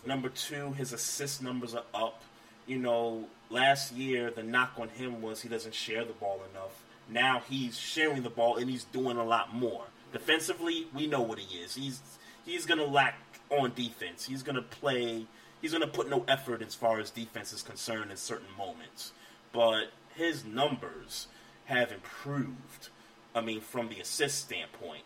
Number 0.05 0.29
two, 0.29 0.73
his 0.73 0.91
assist 0.91 1.41
numbers 1.41 1.73
are 1.73 1.85
up. 1.93 2.21
You 2.67 2.77
know, 2.79 3.25
last 3.49 3.93
year 3.93 4.31
the 4.31 4.43
knock 4.43 4.73
on 4.77 4.89
him 4.89 5.21
was 5.21 5.41
he 5.41 5.49
doesn't 5.49 5.73
share 5.75 6.05
the 6.05 6.13
ball 6.13 6.41
enough. 6.51 6.83
Now 7.09 7.41
he's 7.49 7.77
sharing 7.77 8.23
the 8.23 8.29
ball 8.29 8.57
and 8.57 8.69
he's 8.69 8.83
doing 8.85 9.17
a 9.17 9.23
lot 9.23 9.53
more. 9.53 9.85
Defensively, 10.13 10.87
we 10.93 11.07
know 11.07 11.21
what 11.21 11.39
he 11.39 11.57
is. 11.59 11.75
He's 11.75 12.01
he's 12.45 12.65
gonna 12.65 12.85
lack 12.85 13.15
on 13.49 13.73
defense. 13.75 14.25
He's 14.25 14.43
gonna 14.43 14.61
play. 14.61 15.25
He's 15.61 15.71
gonna 15.73 15.87
put 15.87 16.09
no 16.09 16.23
effort 16.27 16.61
as 16.61 16.73
far 16.75 16.99
as 16.99 17.09
defense 17.11 17.51
is 17.53 17.61
concerned 17.61 18.11
in 18.11 18.17
certain 18.17 18.47
moments. 18.57 19.11
But 19.51 19.91
his 20.15 20.45
numbers 20.45 21.27
have 21.65 21.91
improved. 21.91 22.89
I 23.35 23.41
mean, 23.41 23.61
from 23.61 23.89
the 23.89 23.99
assist 23.99 24.39
standpoint, 24.39 25.03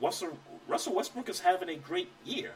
Russell 0.00 0.38
Russell 0.68 0.94
Westbrook 0.94 1.28
is 1.28 1.40
having 1.40 1.68
a 1.68 1.76
great 1.76 2.08
year. 2.24 2.52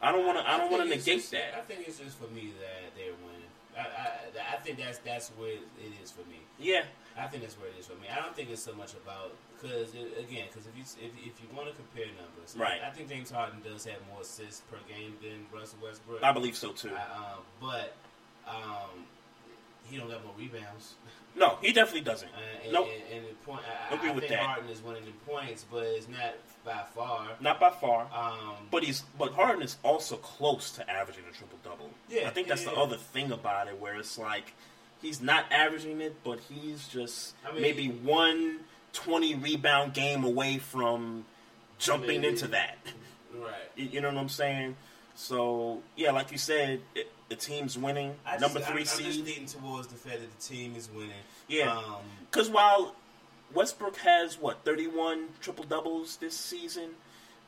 I 0.00 0.12
don't 0.12 0.26
want 0.26 0.38
to. 0.38 0.50
I 0.50 0.58
don't 0.58 0.70
want 0.70 0.82
to 0.84 0.88
negate 0.88 1.04
just- 1.20 1.34
I 1.34 1.38
that. 1.38 1.68
think 1.68 1.86
it's 1.88 1.98
just 1.98 2.18
for 2.18 2.28
me 2.28 2.52
that 2.60 2.94
they're 2.96 3.12
winning. 3.24 3.43
I, 3.76 3.80
I, 3.80 4.54
I 4.54 4.56
think 4.60 4.78
that's 4.78 4.98
that's 4.98 5.30
where 5.30 5.52
it 5.52 5.92
is 6.02 6.10
for 6.10 6.28
me. 6.28 6.40
Yeah, 6.58 6.82
I 7.18 7.26
think 7.26 7.42
that's 7.42 7.58
where 7.58 7.68
it 7.68 7.74
is 7.78 7.86
for 7.86 7.94
me. 7.94 8.06
I 8.10 8.20
don't 8.20 8.34
think 8.34 8.50
it's 8.50 8.62
so 8.62 8.74
much 8.74 8.92
about 8.94 9.32
because 9.60 9.90
again, 9.90 10.46
because 10.48 10.66
if 10.66 10.76
you 10.76 10.84
if, 11.04 11.12
if 11.18 11.40
you 11.40 11.48
want 11.56 11.68
to 11.68 11.74
compare 11.74 12.06
numbers, 12.06 12.56
Right. 12.56 12.80
I, 12.86 12.90
think 12.90 13.08
James 13.08 13.30
Harden 13.30 13.60
does 13.62 13.84
have 13.84 13.98
more 14.12 14.20
assists 14.20 14.62
per 14.70 14.76
game 14.88 15.16
than 15.22 15.46
Russell 15.52 15.78
Westbrook. 15.82 16.22
I 16.22 16.32
believe 16.32 16.56
so 16.56 16.72
too. 16.72 16.90
I, 16.90 17.16
um, 17.16 17.40
but 17.60 17.96
um, 18.46 19.06
he 19.84 19.96
don't 19.96 20.08
got 20.08 20.24
more 20.24 20.34
rebounds. 20.38 20.94
No, 21.36 21.58
he 21.60 21.72
definitely 21.72 22.02
doesn't. 22.02 22.28
Uh, 22.28 22.62
and, 22.64 22.72
Nope, 22.72 22.88
and, 23.12 23.18
and 23.18 23.26
the 23.30 23.34
point, 23.44 23.60
I, 23.90 23.94
Agree 23.94 24.10
I 24.10 24.12
with 24.12 24.22
think 24.24 24.32
that. 24.34 24.40
Harden 24.40 24.70
is 24.70 24.82
winning 24.82 25.04
the 25.04 25.30
points, 25.32 25.64
but 25.70 25.82
it's 25.84 26.08
not 26.08 26.34
by 26.64 26.82
far. 26.94 27.28
not 27.40 27.58
by 27.60 27.70
far. 27.70 28.06
Um, 28.14 28.54
But 28.70 28.84
he's 28.84 29.02
but 29.18 29.32
Harden 29.32 29.62
is 29.62 29.76
also 29.82 30.16
close 30.16 30.70
to 30.72 30.88
averaging 30.90 31.24
a 31.28 31.32
triple 31.34 31.58
double. 31.64 31.90
Yeah, 32.08 32.28
I 32.28 32.30
think 32.30 32.46
yeah, 32.46 32.54
that's 32.54 32.64
the 32.64 32.72
yeah. 32.72 32.80
other 32.82 32.96
thing 32.96 33.32
about 33.32 33.68
it, 33.68 33.78
where 33.80 33.96
it's 33.96 34.16
like 34.16 34.54
he's 35.02 35.20
not 35.20 35.44
averaging 35.50 36.00
it, 36.00 36.16
but 36.24 36.38
he's 36.48 36.86
just 36.88 37.34
I 37.46 37.52
mean- 37.52 37.62
maybe 37.62 37.88
one 37.88 38.60
20 38.92 39.34
rebound 39.34 39.92
game 39.92 40.22
away 40.24 40.58
from 40.58 41.24
jumping 41.78 42.22
into 42.24 42.46
that. 42.48 42.78
right. 43.34 43.52
You 43.76 43.86
you 43.86 44.00
know 44.00 44.08
what 44.08 44.18
I'm 44.18 44.28
saying? 44.28 44.76
So 45.16 45.82
yeah, 45.96 46.12
like 46.12 46.30
you 46.32 46.38
said, 46.38 46.80
it, 46.94 47.10
the 47.34 47.40
team's 47.40 47.76
winning. 47.78 48.14
I 48.26 48.32
just, 48.38 48.40
Number 48.42 48.58
I'm, 48.60 48.64
three 48.64 48.80
I'm 48.82 48.84
just 48.86 48.96
seed. 48.96 49.24
leaning 49.24 49.46
towards 49.46 49.88
the 49.88 49.94
fact 49.96 50.20
that 50.20 50.38
the 50.38 50.42
team 50.54 50.74
is 50.76 50.88
winning. 50.94 51.10
Yeah. 51.48 51.76
Um, 51.76 51.96
Because 52.30 52.48
while 52.50 52.94
Westbrook 53.52 53.96
has 53.98 54.38
what 54.40 54.64
31 54.64 55.26
triple 55.40 55.64
doubles 55.64 56.16
this 56.16 56.36
season, 56.36 56.90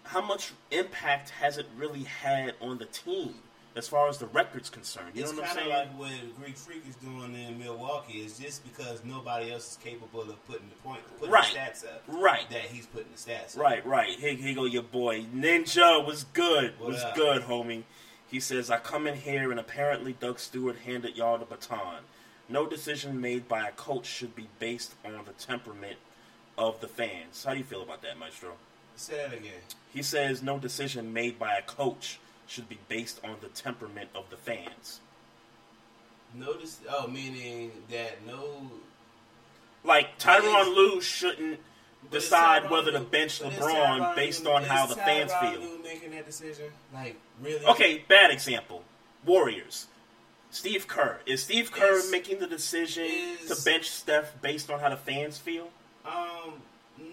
how 0.04 0.20
much 0.20 0.52
impact 0.70 1.30
has 1.30 1.58
it 1.58 1.66
really 1.76 2.04
had 2.04 2.54
on 2.60 2.78
the 2.78 2.84
team 2.86 3.34
as 3.74 3.86
far 3.88 4.08
as 4.08 4.18
the 4.18 4.26
record's 4.26 4.70
concerned? 4.70 5.10
You 5.14 5.22
it's 5.24 5.32
know 5.32 5.40
what 5.40 5.50
I'm 5.50 5.56
saying? 5.56 5.68
like 5.68 5.98
what 5.98 6.10
Greek 6.40 6.56
Freak 6.56 6.82
is 6.88 6.94
doing 6.96 7.34
in 7.34 7.58
Milwaukee. 7.58 8.18
Is 8.18 8.38
just 8.38 8.62
because 8.64 9.04
nobody 9.04 9.52
else 9.52 9.72
is 9.72 9.78
capable 9.82 10.22
of 10.22 10.46
putting 10.46 10.68
the 10.68 10.76
point, 10.76 11.00
putting 11.18 11.32
Right. 11.32 11.52
the 11.52 11.58
stats 11.58 11.84
up, 11.84 12.02
Right. 12.08 12.48
That 12.50 12.62
he's 12.62 12.86
putting 12.86 13.10
the 13.12 13.18
stats. 13.18 13.56
up. 13.56 13.62
Right, 13.62 13.84
right. 13.86 14.16
Here, 14.18 14.34
here 14.34 14.54
go 14.54 14.64
your 14.64 14.82
boy 14.84 15.22
Ninja. 15.34 16.04
Was 16.06 16.24
good. 16.32 16.78
What 16.78 16.90
was 16.90 17.02
up? 17.02 17.14
good, 17.16 17.42
homie. 17.42 17.82
He 18.28 18.40
says, 18.40 18.70
"I 18.70 18.78
come 18.78 19.06
in 19.06 19.16
here 19.16 19.50
and 19.50 19.60
apparently 19.60 20.12
Doug 20.12 20.38
Stewart 20.38 20.78
handed 20.78 21.16
y'all 21.16 21.38
the 21.38 21.44
baton. 21.44 22.04
No 22.48 22.66
decision 22.66 23.20
made 23.20 23.48
by 23.48 23.66
a 23.66 23.72
coach 23.72 24.06
should 24.06 24.34
be 24.34 24.48
based 24.58 24.94
on 25.04 25.24
the 25.24 25.32
temperament 25.32 25.98
of 26.58 26.80
the 26.80 26.88
fans. 26.88 27.44
How 27.44 27.52
do 27.52 27.58
you 27.58 27.64
feel 27.64 27.82
about 27.82 28.02
that, 28.02 28.18
Maestro?" 28.18 28.56
Say 28.96 29.16
that 29.16 29.32
again. 29.32 29.60
He 29.92 30.02
says 30.02 30.42
no 30.42 30.58
decision 30.58 31.12
made 31.12 31.38
by 31.38 31.54
a 31.54 31.62
coach 31.62 32.18
should 32.46 32.68
be 32.68 32.78
based 32.88 33.20
on 33.24 33.36
the 33.40 33.48
temperament 33.48 34.10
of 34.14 34.30
the 34.30 34.36
fans. 34.36 35.00
Notice. 36.34 36.80
Oh, 36.88 37.06
meaning 37.06 37.70
that 37.90 38.24
no. 38.26 38.70
Like 39.84 40.18
is- 40.18 40.68
Lue 40.68 41.00
shouldn't 41.00 41.60
decide 42.10 42.70
whether 42.70 42.92
to 42.92 43.00
bench 43.00 43.40
LeBron 43.40 44.14
based 44.16 44.46
on 44.46 44.62
how 44.62 44.86
the 44.86 44.96
fans 44.96 45.32
feel. 45.34 45.60
Making 45.82 46.12
that 46.12 46.26
decision, 46.26 46.70
like 46.94 47.16
really? 47.42 47.64
Okay, 47.66 48.04
bad 48.08 48.30
example. 48.30 48.82
Warriors. 49.24 49.86
Steve 50.50 50.86
Kerr. 50.86 51.18
Is 51.26 51.42
Steve 51.42 51.70
Kerr 51.72 51.96
Is- 51.96 52.10
making 52.10 52.38
the 52.38 52.46
decision 52.46 53.04
is- 53.06 53.48
to 53.48 53.64
bench 53.64 53.90
Steph 53.90 54.40
based 54.40 54.70
on 54.70 54.80
how 54.80 54.88
the 54.88 54.96
fans 54.96 55.36
feel? 55.38 55.70
Um, 56.04 56.62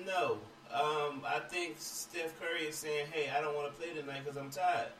no. 0.05 0.38
Um, 0.71 1.23
I 1.25 1.39
think 1.49 1.75
Steph 1.79 2.39
Curry 2.39 2.67
is 2.67 2.75
saying, 2.75 3.07
"Hey, 3.11 3.29
I 3.29 3.41
don't 3.41 3.55
want 3.55 3.67
to 3.73 3.79
play 3.81 3.93
tonight 3.93 4.23
because 4.23 4.38
I'm 4.38 4.49
tired." 4.49 4.91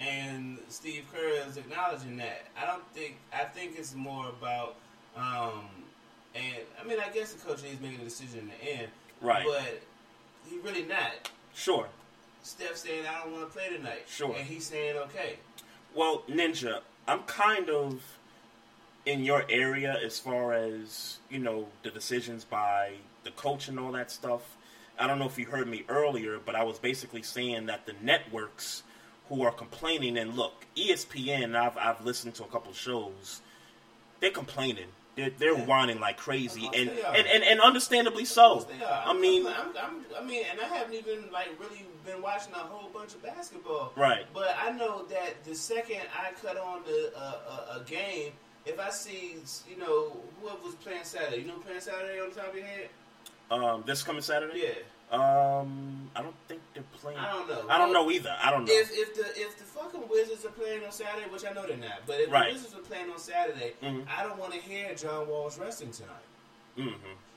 And 0.00 0.58
Steve 0.68 1.04
Kerr 1.12 1.28
is 1.46 1.56
acknowledging 1.56 2.16
that. 2.18 2.46
I 2.60 2.64
don't 2.66 2.86
think. 2.94 3.16
I 3.32 3.44
think 3.44 3.78
it's 3.78 3.94
more 3.94 4.28
about. 4.28 4.76
Um, 5.16 5.68
and 6.34 6.56
I 6.80 6.86
mean, 6.86 6.98
I 7.00 7.10
guess 7.12 7.32
the 7.32 7.46
coach 7.46 7.58
is 7.64 7.80
making 7.80 8.00
a 8.00 8.04
decision 8.04 8.40
in 8.40 8.48
the 8.48 8.72
end, 8.80 8.88
Right. 9.20 9.44
But 9.46 9.80
he 10.48 10.58
really 10.58 10.84
not. 10.84 11.30
Sure. 11.54 11.88
Steph 12.42 12.76
saying, 12.76 13.06
"I 13.06 13.22
don't 13.22 13.32
want 13.32 13.52
to 13.52 13.58
play 13.58 13.68
tonight," 13.68 14.06
Sure. 14.08 14.34
and 14.34 14.46
he's 14.46 14.64
saying, 14.66 14.96
"Okay." 14.96 15.38
Well, 15.94 16.22
Ninja, 16.28 16.80
I'm 17.06 17.22
kind 17.24 17.68
of 17.68 18.02
in 19.04 19.24
your 19.24 19.44
area 19.50 19.98
as 20.02 20.18
far 20.18 20.52
as, 20.54 21.18
you 21.28 21.38
know, 21.38 21.68
the 21.82 21.90
decisions 21.90 22.44
by 22.44 22.94
the 23.24 23.30
coach 23.32 23.68
and 23.68 23.78
all 23.78 23.92
that 23.92 24.10
stuff. 24.10 24.56
I 24.98 25.06
don't 25.06 25.18
know 25.18 25.26
if 25.26 25.38
you 25.38 25.46
heard 25.46 25.66
me 25.68 25.84
earlier, 25.88 26.38
but 26.38 26.54
I 26.54 26.62
was 26.62 26.78
basically 26.78 27.22
saying 27.22 27.66
that 27.66 27.86
the 27.86 27.94
networks 28.00 28.82
who 29.28 29.42
are 29.42 29.50
complaining, 29.52 30.16
and 30.18 30.34
look, 30.36 30.66
ESPN, 30.76 31.56
I've, 31.56 31.76
I've 31.76 32.04
listened 32.04 32.34
to 32.36 32.44
a 32.44 32.48
couple 32.48 32.72
shows, 32.72 33.40
they're 34.20 34.30
complaining. 34.30 34.88
They're, 35.16 35.30
they're 35.30 35.54
Yeah. 35.58 35.64
whining 35.66 36.00
like 36.00 36.16
crazy, 36.16 36.66
and, 36.72 36.88
and, 36.88 37.26
and, 37.26 37.42
and 37.44 37.60
understandably 37.60 38.24
so. 38.24 38.66
I 38.88 39.12
mean, 39.12 39.46
I'm, 39.46 39.54
I'm, 39.76 40.04
i 40.18 40.24
mean, 40.24 40.44
and 40.50 40.60
I 40.60 40.64
haven't 40.64 40.94
even 40.94 41.30
like 41.32 41.48
really 41.58 41.84
been 42.06 42.22
watching 42.22 42.52
a 42.54 42.58
whole 42.58 42.88
bunch 42.90 43.14
of 43.14 43.22
basketball. 43.22 43.92
Right. 43.96 44.24
But 44.32 44.56
I 44.62 44.70
know 44.70 45.04
that 45.06 45.42
the 45.44 45.54
second 45.54 46.02
I 46.16 46.32
cut 46.40 46.56
on 46.56 46.82
the 46.86 47.12
uh, 47.16 47.74
a, 47.76 47.80
a 47.80 47.84
game, 47.84 48.32
if 48.64 48.78
I 48.78 48.90
see 48.90 49.36
you 49.68 49.76
know 49.78 50.16
whoever 50.40 50.58
was 50.64 50.74
playing 50.76 51.04
Saturday, 51.04 51.42
you 51.42 51.48
know 51.48 51.54
playing 51.58 51.80
Saturday 51.80 52.20
on 52.20 52.30
the 52.30 52.36
top 52.36 52.50
of 52.50 52.54
your 52.56 52.64
head? 52.66 52.88
um, 53.50 53.82
this 53.86 54.02
coming 54.04 54.22
Saturday? 54.22 54.60
Yeah. 54.60 54.68
Um, 55.10 56.08
I 56.14 56.22
don't 56.22 56.34
think 56.46 56.60
they're 56.74 56.84
playing. 57.00 57.18
I 57.18 57.32
don't 57.32 57.48
know. 57.48 57.64
I 57.68 57.78
don't 57.78 57.92
know 57.92 58.10
either. 58.10 58.34
I 58.40 58.50
don't 58.50 58.64
know. 58.64 58.72
If 58.72 58.90
if 58.92 59.14
the 59.16 59.22
if 59.40 59.58
the 59.58 59.64
fucking 59.64 60.02
Wizards 60.08 60.44
are 60.44 60.50
playing 60.50 60.84
on 60.84 60.92
Saturday, 60.92 61.26
which 61.30 61.44
I 61.44 61.52
know 61.52 61.66
they're 61.66 61.76
not, 61.76 62.06
but 62.06 62.20
if 62.20 62.30
Right. 62.30 62.48
the 62.48 62.54
Wizards 62.54 62.74
are 62.74 62.78
playing 62.86 63.10
on 63.10 63.18
Saturday, 63.18 63.74
Mhm. 63.82 64.06
I 64.08 64.22
don't 64.22 64.38
want 64.38 64.52
to 64.52 64.60
hear 64.60 64.94
John 64.94 65.26
Wall's 65.28 65.58
resting 65.58 65.90
tonight. 65.90 66.26
hmm 66.76 66.92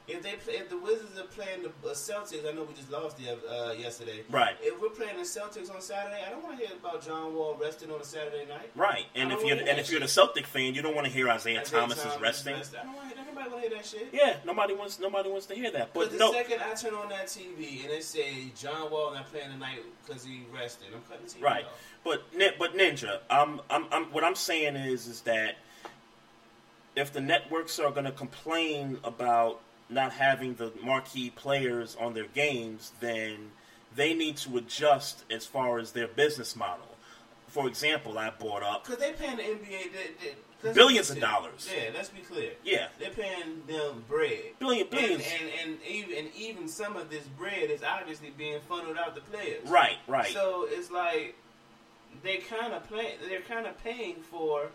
If 0.05 0.21
they 0.21 0.33
play, 0.35 0.55
if 0.55 0.69
the 0.69 0.77
Wizards 0.77 1.17
are 1.17 1.23
playing 1.23 1.63
the 1.63 1.69
uh, 1.89 1.93
Celtics, 1.93 2.45
I 2.47 2.51
know 2.51 2.63
we 2.63 2.73
just 2.75 2.91
lost 2.91 3.17
the 3.17 3.31
uh, 3.49 3.71
yesterday. 3.71 4.23
Right. 4.29 4.55
If 4.61 4.79
we're 4.81 4.89
playing 4.89 5.15
the 5.15 5.23
Celtics 5.23 5.73
on 5.73 5.81
Saturday, 5.81 6.21
I 6.27 6.29
don't 6.29 6.43
want 6.43 6.59
to 6.59 6.67
hear 6.67 6.75
about 6.75 7.03
John 7.05 7.33
Wall 7.33 7.55
resting 7.59 7.89
on 7.89 8.01
a 8.01 8.03
Saturday 8.03 8.45
night. 8.45 8.69
Right, 8.75 9.05
and 9.15 9.31
if 9.31 9.41
you're 9.43 9.57
and 9.57 9.79
if 9.79 9.89
you're 9.89 10.01
the 10.01 10.07
Celtic 10.09 10.45
fan, 10.45 10.75
you 10.75 10.81
don't 10.81 10.93
want 10.93 11.07
to 11.07 11.13
hear 11.13 11.29
Isaiah. 11.29 11.61
Isaiah 11.61 11.79
Thomas 11.79 12.03
is 12.05 12.19
resting. 12.19 12.53
rest- 12.55 12.75
I 12.75 12.83
don't 12.83 12.93
want 12.95 13.09
to 13.11 13.15
hear. 13.15 13.22
Nobody 13.43 13.51
want 13.51 13.63
to 13.63 13.69
hear 13.69 13.77
that 13.77 13.85
shit. 13.85 14.09
Yeah, 14.13 14.35
nobody 14.45 14.73
wants 14.73 14.99
nobody 14.99 15.29
wants 15.29 15.45
to 15.47 15.55
hear 15.55 15.71
that. 15.71 15.93
But 15.93 16.11
the 16.11 16.17
no, 16.17 16.31
second 16.31 16.61
I 16.61 16.73
turn 16.75 16.93
on 16.93 17.09
that 17.09 17.27
TV 17.27 17.81
and 17.81 17.89
they 17.89 17.99
say 17.99 18.51
John 18.55 18.89
Wall 18.91 19.13
not 19.13 19.31
playing 19.31 19.51
tonight 19.51 19.79
because 20.05 20.23
he 20.23 20.43
rested, 20.53 20.87
I'm 20.93 21.01
cutting 21.09 21.25
the 21.25 21.31
TV 21.31 21.43
right. 21.43 21.65
off. 21.65 21.71
But 22.03 22.23
but 22.59 22.75
Ninja, 22.75 23.19
I'm, 23.29 23.61
I'm 23.69 23.85
I'm 23.91 24.05
what 24.05 24.23
I'm 24.23 24.35
saying 24.35 24.75
is 24.75 25.07
is 25.07 25.21
that 25.21 25.57
if 26.95 27.11
the 27.11 27.21
networks 27.21 27.79
are 27.79 27.91
going 27.91 28.05
to 28.05 28.11
complain 28.11 28.99
about 29.03 29.59
not 29.89 30.13
having 30.13 30.55
the 30.55 30.71
marquee 30.81 31.29
players 31.29 31.97
on 31.99 32.13
their 32.13 32.27
games, 32.27 32.91
then 32.99 33.51
they 33.95 34.13
need 34.13 34.37
to 34.37 34.57
adjust 34.57 35.23
as 35.31 35.45
far 35.45 35.79
as 35.79 35.91
their 35.91 36.07
business 36.07 36.55
model. 36.55 36.87
For 37.47 37.67
example, 37.67 38.17
I 38.17 38.31
brought 38.31 38.63
up 38.63 38.85
Because 38.85 38.99
they 38.99 39.11
paying 39.11 39.37
the 39.37 39.43
NBA 39.43 39.69
they, 39.69 40.09
they, 40.21 40.35
Billions 40.73 41.09
of 41.09 41.19
dollars. 41.19 41.69
Yeah, 41.75 41.89
let's 41.93 42.09
be 42.09 42.21
clear. 42.21 42.51
Yeah. 42.63 42.87
they're 42.99 43.09
paying 43.09 43.63
them 43.67 44.03
bread. 44.07 44.41
Billion- 44.59 44.81
And, 44.87 44.89
billions. 44.91 45.23
and, 45.41 45.49
and 45.71 45.77
even 45.87 46.17
and 46.17 46.27
even 46.35 46.67
some 46.67 46.95
of 46.95 47.09
this 47.09 47.23
bread 47.37 47.69
is 47.69 47.83
obviously 47.83 48.31
being 48.37 48.59
funneled 48.69 48.97
out 48.97 49.15
to 49.15 49.21
players. 49.21 49.67
right, 49.67 49.97
right. 50.07 50.31
So 50.33 50.65
it's 50.69 50.89
like 50.91 51.35
they 52.23 52.37
kind 52.37 52.73
of 52.73 52.83
play. 52.87 53.15
They're 53.27 53.41
kind 53.41 53.65
of 53.67 53.77
paying 53.83 54.15
for, 54.21 54.69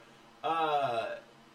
uh, 0.45 1.07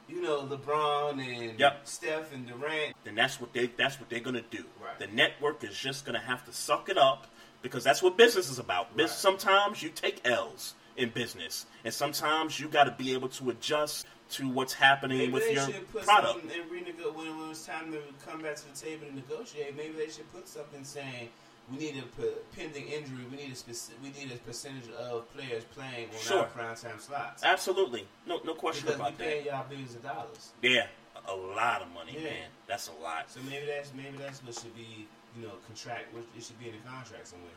you 0.07 0.21
know, 0.21 0.41
LeBron 0.43 1.19
and 1.23 1.59
Yep. 1.59 1.81
Steph 1.87 2.33
and 2.33 2.47
Durant. 2.47 2.95
then 3.03 3.15
that's 3.15 3.39
what 3.39 3.53
they 3.53 3.67
that's 3.67 3.99
what 3.99 4.09
they're 4.09 4.19
gonna 4.19 4.41
do. 4.41 4.65
Right. 4.83 4.97
The 4.99 5.07
network 5.07 5.63
is 5.63 5.77
just 5.77 6.05
gonna 6.05 6.19
have 6.19 6.45
to 6.45 6.53
suck 6.53 6.89
it 6.89 6.97
up 6.97 7.27
because 7.61 7.83
that's 7.83 8.01
what 8.03 8.17
business 8.17 8.49
is 8.49 8.59
about. 8.59 8.87
Right. 8.97 9.09
Sometimes 9.09 9.81
you 9.83 9.89
take 9.89 10.21
L's 10.25 10.73
in 10.97 11.09
business, 11.09 11.65
and 11.83 11.93
sometimes 11.93 12.59
you 12.59 12.67
got 12.67 12.83
to 12.85 12.91
be 12.91 13.13
able 13.13 13.29
to 13.29 13.49
adjust 13.49 14.05
to 14.31 14.47
what's 14.47 14.73
happening 14.73 15.17
Maybe 15.19 15.31
with 15.31 15.43
they 15.47 15.53
your 15.55 15.65
should 15.65 15.91
put 15.91 16.03
product. 16.03 16.39
something 16.41 16.51
and 16.61 16.69
renego- 16.71 17.13
when 17.15 17.27
it 17.27 17.47
was 17.47 17.65
time 17.65 17.91
to 17.91 17.99
come 18.25 18.41
back 18.41 18.55
to 18.57 18.71
the 18.73 18.77
table 18.79 19.05
and 19.07 19.15
negotiate. 19.15 19.75
Maybe 19.75 19.93
they 19.93 20.09
should 20.09 20.31
put 20.33 20.47
something 20.47 20.83
saying 20.83 21.29
we 21.71 21.77
need 21.77 21.97
a 21.97 22.21
p- 22.21 22.29
pending 22.55 22.87
injury. 22.87 23.25
We 23.29 23.37
need 23.37 23.51
a 23.51 23.55
speci- 23.55 23.91
we 24.03 24.09
need 24.09 24.31
a 24.31 24.37
percentage 24.37 24.89
of 24.91 25.31
players 25.35 25.63
playing 25.65 26.09
on 26.09 26.19
Sure. 26.21 26.39
our 26.39 26.45
prime 26.47 26.75
time 26.75 26.99
slots. 26.99 27.43
Absolutely, 27.43 28.07
no 28.25 28.39
no 28.43 28.53
question 28.53 28.85
Because 28.87 28.99
we 28.99 29.05
about 29.07 29.17
paying 29.17 29.43
that. 29.45 29.51
y'all 29.51 29.65
billions 29.69 29.95
of 29.95 30.03
dollars. 30.03 30.51
Yeah, 30.61 30.87
a 31.27 31.35
lot 31.35 31.81
of 31.81 31.89
money, 31.91 32.13
Yeah. 32.15 32.23
man. 32.23 32.49
That's 32.67 32.87
a 32.89 32.93
lot. 33.03 33.29
So 33.31 33.39
maybe 33.41 33.65
that's 33.65 33.93
maybe 33.93 34.17
that's 34.17 34.43
what 34.43 34.55
should 34.55 34.75
be 34.75 35.07
you 35.37 35.41
know 35.47 35.53
contract. 35.67 36.13
It 36.37 36.43
should 36.43 36.59
be 36.59 36.69
in 36.69 36.75
the 36.75 36.89
contract 36.89 37.27
somewhere. 37.27 37.51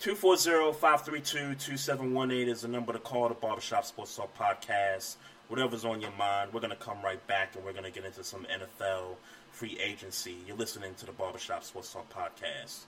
240-532-2718 0.00 2.48
is 2.48 2.62
the 2.62 2.68
number 2.68 2.92
to 2.92 2.98
call 2.98 3.28
the 3.28 3.34
Barbershop 3.34 3.84
Sports 3.84 4.16
Talk 4.16 4.36
podcast. 4.36 5.16
Whatever's 5.48 5.84
on 5.84 6.00
your 6.00 6.10
mind, 6.12 6.52
we're 6.52 6.60
going 6.60 6.70
to 6.70 6.76
come 6.76 6.98
right 7.02 7.24
back 7.26 7.54
and 7.54 7.64
we're 7.64 7.72
going 7.72 7.84
to 7.84 7.90
get 7.90 8.04
into 8.04 8.24
some 8.24 8.44
NFL 8.44 9.16
free 9.50 9.78
agency. 9.82 10.36
You're 10.46 10.56
listening 10.56 10.94
to 10.96 11.06
the 11.06 11.12
Barbershop 11.12 11.64
Sports 11.64 11.92
Talk 11.92 12.08
podcast. 12.12 12.80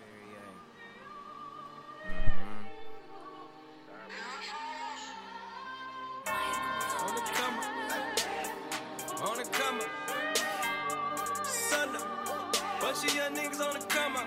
Mm-hmm. 0.00 0.40
The 7.14 7.20
come. 7.30 7.54
Bunch 12.80 13.04
of 13.04 13.14
young 13.16 13.34
niggas 13.34 13.60
on 13.66 13.74
the 13.80 13.86
come 13.86 14.16
up. 14.16 14.26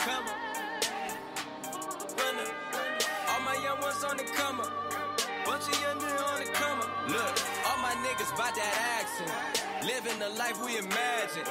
Come. 0.00 0.26
All 2.18 3.40
my 3.40 3.56
young 3.62 3.80
ones 3.80 4.02
on 4.04 4.16
the 4.16 4.24
come 4.24 4.60
up. 4.60 4.72
Bunch 5.44 5.68
of 5.68 5.80
young 5.80 5.98
niggas 5.98 6.32
on 6.32 6.40
the 6.40 6.50
come 6.52 6.80
up. 6.80 6.90
Look, 7.08 7.34
all 7.66 7.78
my 7.82 7.94
niggas 8.04 8.30
bout 8.36 8.54
that 8.54 8.74
action. 8.98 9.28
Living 9.86 10.18
the 10.18 10.30
life 10.38 10.58
we 10.64 10.78
imagine. 10.78 11.46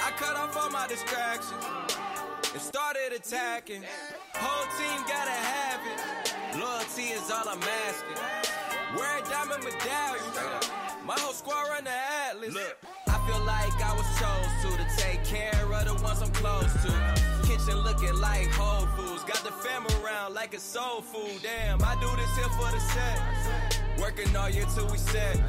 I 0.00 0.10
cut 0.16 0.36
off 0.36 0.56
all 0.56 0.70
my 0.70 0.86
distractions 0.86 1.64
and 2.52 2.62
started 2.62 3.12
attacking. 3.14 3.82
Whole 4.34 4.66
team 4.78 5.00
gotta 5.08 5.30
have 5.30 5.80
it. 5.92 6.58
Loyalty 6.60 7.12
is 7.14 7.30
all 7.30 7.48
I'm 7.48 7.62
asking. 7.88 8.18
Wear 8.96 9.18
a 9.18 9.22
diamond 9.28 9.64
medallion. 9.64 10.24
My 11.04 11.14
whole 11.18 11.32
squad 11.32 11.68
run 11.68 11.84
the 11.84 11.90
Atlas. 11.90 12.54
Look, 12.54 12.76
I 13.08 13.18
feel 13.26 13.42
like 13.44 13.74
I 13.82 13.92
was 13.96 14.06
chose 14.20 14.52
to 14.62 14.70
to 14.78 14.86
take 14.96 15.24
care 15.24 15.64
of 15.64 15.84
the 15.84 15.94
ones 16.02 16.22
I'm 16.22 16.30
close 16.32 16.72
to. 16.84 17.43
Looking 17.72 18.20
like 18.20 18.50
Whole 18.50 18.86
Foods. 18.96 19.24
Got 19.24 19.42
the 19.42 19.50
fam 19.50 19.86
around 19.96 20.34
like 20.34 20.52
a 20.52 20.58
soul 20.58 21.00
food. 21.00 21.40
Damn, 21.42 21.82
I 21.82 21.94
do 21.94 22.08
this 22.16 22.36
here 22.36 22.48
for 22.58 22.70
the 22.70 22.80
set. 22.80 23.80
Working 23.98 24.36
all 24.36 24.50
year 24.50 24.66
till 24.74 24.86
we 24.88 24.98
set. 24.98 25.40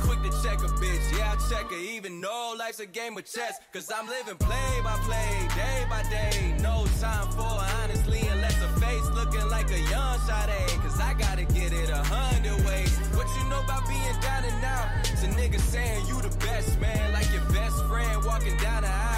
Quick 0.00 0.22
to 0.22 0.30
check 0.42 0.58
a 0.58 0.70
bitch, 0.80 1.18
yeah, 1.18 1.34
I 1.34 1.50
check 1.50 1.70
her. 1.70 1.76
Even 1.76 2.22
though 2.22 2.54
life's 2.58 2.80
a 2.80 2.86
game 2.86 3.18
of 3.18 3.26
chess. 3.26 3.58
Cause 3.72 3.90
I'm 3.94 4.08
living 4.08 4.36
play 4.36 4.80
by 4.82 4.96
play, 5.04 5.48
day 5.54 5.84
by 5.90 6.02
day. 6.08 6.56
No 6.62 6.86
time 7.00 7.28
for 7.32 7.52
honestly, 7.82 8.20
unless 8.30 8.56
a 8.62 8.68
face 8.80 9.06
looking 9.14 9.46
like 9.50 9.70
a 9.70 9.80
young 9.90 10.18
Sade. 10.20 10.80
Cause 10.80 10.98
I 11.00 11.14
gotta 11.18 11.44
get 11.44 11.72
it 11.72 11.90
a 11.90 12.02
hundred 12.02 12.64
ways. 12.64 12.96
What 13.12 13.28
you 13.36 13.44
know 13.50 13.60
about 13.62 13.86
being 13.88 14.20
down 14.22 14.44
and 14.44 14.64
out? 14.64 14.88
It's 15.12 15.22
a 15.22 15.28
nigga 15.28 15.60
saying 15.60 16.06
you 16.06 16.20
the 16.22 16.34
best, 16.38 16.80
man. 16.80 17.12
Like 17.12 17.30
your 17.30 17.44
best 17.52 17.76
friend 17.84 18.24
walking 18.24 18.56
down 18.56 18.82
the 18.82 18.88
aisle. 18.88 19.11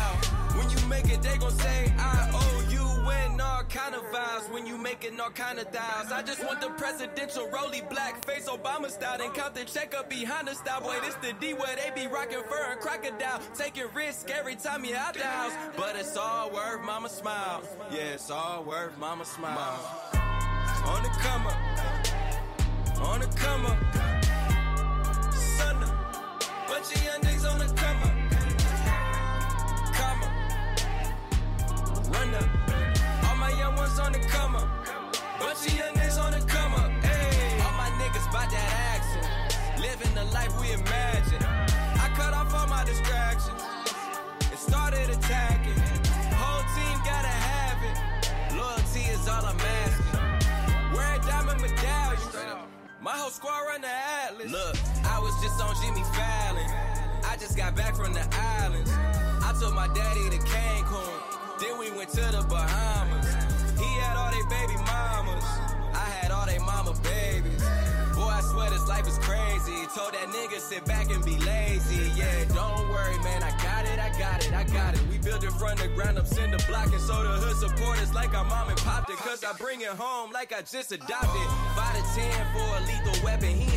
Make 0.88 1.08
it, 1.08 1.22
they 1.22 1.36
gon' 1.38 1.50
say, 1.50 1.92
I 1.98 2.30
owe 2.32 2.68
you 2.70 3.10
and 3.10 3.40
all 3.40 3.62
kind 3.64 3.94
of 3.94 4.02
vibes. 4.12 4.52
When 4.52 4.66
you 4.66 4.76
making 4.76 5.18
all 5.20 5.30
kind 5.30 5.58
of 5.58 5.70
dials. 5.72 6.12
I 6.12 6.22
just 6.22 6.44
want 6.44 6.60
the 6.60 6.68
presidential 6.70 7.48
rolly 7.50 7.82
black 7.90 8.24
face 8.24 8.48
Obama 8.48 8.90
style. 8.90 9.20
And 9.20 9.32
count 9.34 9.54
the 9.54 9.64
check 9.64 9.94
up 9.94 10.08
behind 10.10 10.48
the 10.48 10.54
style. 10.54 10.80
Boy, 10.80 10.96
this 11.02 11.14
the 11.16 11.32
D 11.40 11.54
where 11.54 11.74
they 11.76 11.90
be 12.00 12.06
rocking 12.06 12.42
fur 12.48 12.72
and 12.72 12.80
crocodile. 12.80 13.40
Taking 13.54 13.86
risks 13.94 14.30
every 14.30 14.56
time 14.56 14.84
you 14.84 14.94
out 14.94 15.14
the 15.14 15.24
house. 15.24 15.52
But 15.76 15.96
it's 15.96 16.16
all 16.16 16.50
worth 16.50 16.82
mama 16.84 17.08
smile. 17.08 17.62
Yeah, 17.90 18.14
it's 18.14 18.30
all 18.30 18.62
worth 18.64 18.96
mama 18.98 19.24
smile. 19.24 19.80
On 20.86 21.02
the 21.02 21.08
come 21.08 21.46
up. 21.46 21.56
On 23.00 23.20
the 23.20 23.26
come 23.36 23.66
up. 23.66 23.78
Of. 25.64 25.90
Bunch 26.68 26.94
of 26.94 27.04
young 27.04 27.20
niggas 27.22 27.50
on 27.50 27.58
the 27.58 27.66
come 27.74 28.02
up. 28.02 28.13
Ones 33.84 33.98
on 33.98 34.12
the 34.12 34.18
come 34.18 34.56
up. 34.56 34.68
Bunch 35.38 35.66
of 35.66 35.76
young 35.76 35.94
niggas 35.94 36.18
on 36.18 36.32
the 36.32 36.40
come 36.46 36.72
up. 36.74 36.90
Hey. 37.04 37.60
All 37.64 37.76
my 37.76 37.90
niggas 38.00 38.26
bout 38.32 38.48
that 38.50 38.70
action. 38.96 39.22
Living 39.80 40.12
the 40.14 40.24
life 40.32 40.52
we 40.60 40.72
imagine. 40.72 41.42
I 42.04 42.08
cut 42.16 42.32
off 42.32 42.54
all 42.54 42.66
my 42.66 42.84
distractions 42.84 43.60
and 44.50 44.58
started 44.58 45.10
attacking. 45.10 45.78
Whole 46.40 46.64
team 46.76 46.96
gotta 47.04 47.34
have 47.48 47.78
it. 47.90 47.96
Loyalty 48.56 49.04
is 49.12 49.28
all 49.28 49.44
I'm 49.44 49.60
asking. 49.82 50.96
Wear 50.96 51.14
a 51.16 51.20
diamond 51.26 51.60
medallion. 51.60 52.64
My 53.02 53.12
whole 53.12 53.30
squad 53.30 53.60
run 53.68 53.82
the 53.82 53.94
Atlas. 54.24 54.50
Look, 54.50 54.76
I 55.04 55.18
was 55.18 55.34
just 55.42 55.60
on 55.60 55.74
Jimmy 55.82 56.04
Fallon. 56.16 56.70
I 57.24 57.36
just 57.36 57.56
got 57.56 57.76
back 57.76 57.94
from 57.96 58.14
the 58.14 58.24
islands. 58.62 58.90
I 59.44 59.52
took 59.60 59.74
my 59.74 59.88
daddy 59.88 60.30
to 60.30 60.38
Cancun. 60.38 61.34
Then 61.60 61.78
we 61.78 61.90
went 61.90 62.10
to 62.10 62.24
the 62.32 62.42
Bahamas. 62.48 63.13
Baby 64.54 64.76
mamas. 64.86 65.44
I 65.94 66.06
had 66.18 66.30
all 66.30 66.46
they 66.46 66.58
mama 66.58 66.94
babies. 67.02 67.62
Boy, 68.14 68.30
I 68.30 68.42
swear 68.50 68.70
this 68.70 68.86
life 68.88 69.06
is 69.06 69.18
crazy. 69.18 69.78
Told 69.94 70.14
that 70.14 70.28
nigga 70.30 70.58
sit 70.60 70.84
back 70.84 71.10
and 71.10 71.24
be 71.24 71.36
lazy. 71.38 72.10
Yeah, 72.14 72.44
don't 72.54 72.88
worry, 72.90 73.18
man. 73.26 73.42
I 73.42 73.50
got 73.62 73.84
it, 73.86 73.98
I 73.98 74.10
got 74.18 74.46
it, 74.46 74.52
I 74.52 74.64
got 74.64 74.94
it. 74.94 75.02
We 75.10 75.18
built 75.18 75.42
it 75.42 75.52
from 75.52 75.76
the 75.78 75.88
ground 75.96 76.18
up, 76.18 76.26
send 76.26 76.52
the 76.52 76.62
block, 76.68 76.86
and 76.92 77.00
so 77.00 77.22
the 77.22 77.34
hood 77.42 77.56
support 77.56 77.98
us 77.98 78.14
like 78.14 78.34
our 78.34 78.44
mom 78.44 78.68
and 78.68 78.78
popped 78.78 79.10
it. 79.10 79.16
Cause 79.18 79.42
I 79.44 79.52
bring 79.58 79.80
it 79.80 79.94
home 80.04 80.30
like 80.32 80.52
I 80.52 80.62
just 80.62 80.92
adopted. 80.92 81.48
Five 81.74 81.94
to 81.98 82.04
ten 82.14 82.38
for 82.54 82.68
a 82.78 82.80
lethal 82.86 83.24
weapon. 83.24 83.50
He 83.50 83.73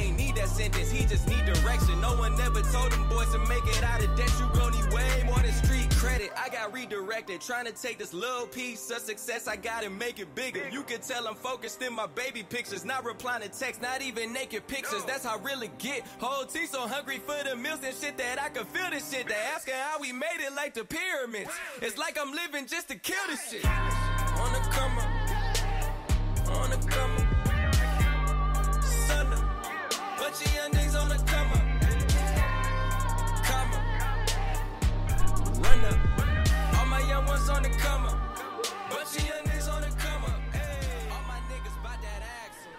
sentence, 0.58 0.90
he 0.90 1.06
just 1.06 1.28
need 1.28 1.46
direction. 1.46 2.02
No 2.02 2.16
one 2.16 2.36
never 2.36 2.62
told 2.62 2.92
them 2.92 3.08
boys 3.10 3.32
to 3.32 3.40
make 3.48 3.66
it 3.66 3.84
out 3.84 4.04
of 4.04 4.16
debt. 4.18 4.32
You 4.40 4.50
gon' 4.60 4.72
need 4.72 4.92
way 4.92 5.24
more 5.26 5.40
than 5.40 5.52
street 5.52 5.90
credit. 5.92 6.32
I 6.36 6.50
got 6.50 6.74
redirected, 6.74 7.42
trying 7.42 7.66
to 7.66 7.72
take 7.72 8.00
this 8.00 8.14
little 8.14 8.48
piece 8.48 8.90
of 8.90 9.00
success 9.00 9.48
I 9.48 9.56
got 9.56 9.84
and 9.84 9.98
make 9.98 10.20
it 10.20 10.34
bigger. 10.34 10.68
You 10.70 10.82
can 10.82 11.00
tell 11.02 11.28
I'm 11.28 11.36
focused 11.36 11.82
in 11.84 11.94
my 11.94 12.08
baby 12.08 12.44
pictures, 12.44 12.84
not 12.84 13.06
replying 13.06 13.44
to 13.44 13.50
texts, 13.50 13.82
not 13.82 14.02
even 14.02 14.34
naked 14.34 14.66
pictures. 14.68 15.06
That's 15.06 15.26
how 15.26 15.38
I 15.38 15.42
really 15.44 15.70
get. 15.78 16.02
Whole 16.20 16.46
T 16.46 16.66
so 16.66 16.88
hungry 16.88 17.20
for 17.20 17.38
the 17.48 17.56
meals 17.56 17.80
and 17.84 17.96
shit 17.96 18.18
that 18.18 18.42
I 18.42 18.50
can 18.50 18.66
feel 18.66 18.90
this 18.90 19.12
shit. 19.12 19.28
They 19.28 19.36
asking 19.54 19.76
how 19.76 20.00
we 20.00 20.12
made 20.12 20.40
it 20.40 20.54
like 20.56 20.74
the 20.74 20.86
pyramids. 20.86 21.52
It's 21.82 21.98
like 21.98 22.18
I'm 22.20 22.34
living 22.34 22.66
just 22.66 22.88
to 22.90 22.96
kill 22.96 23.28
this 23.28 23.52
shit. 23.52 23.66
On 23.66 24.52
the 24.54 24.60
come 24.72 24.98
up. 24.98 26.50
On 26.50 26.70
the 26.72 26.78
come 26.88 27.12
up. 27.18 27.27
Niggas 37.28 37.56
on 37.56 37.64
the 37.64 37.70
come 37.70 38.06
up. 38.06 38.18
Bunch 38.90 39.18
of 39.18 39.28
young 39.28 39.44
niggas 39.46 39.74
on 39.74 39.82
the 39.82 39.88
come 39.98 40.24
up. 40.24 40.40
Hey, 40.54 41.10
all 41.12 41.22
my 41.28 41.40
niggas 41.52 41.84
bout 41.84 42.02
that 42.02 42.22
action. 42.46 42.72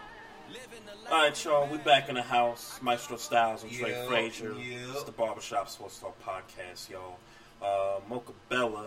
Living 0.50 0.84
the. 0.86 1.10
All 1.12 1.22
right, 1.22 1.44
y'all, 1.44 1.66
we 1.70 1.78
back 1.78 2.08
in 2.08 2.14
the 2.14 2.22
house. 2.22 2.78
Maestro 2.82 3.16
Styles 3.16 3.62
and 3.62 3.72
Trey 3.72 3.90
Yep, 3.90 4.08
Frazier. 4.08 4.52
yep. 4.54 4.78
It's 4.92 5.04
the 5.04 5.12
Barbershop 5.12 5.68
Sports 5.68 5.98
Talk 5.98 6.16
podcast, 6.22 6.90
y'all. 6.90 7.18
Uh, 7.62 8.00
Mocha 8.08 8.32
Bella 8.48 8.86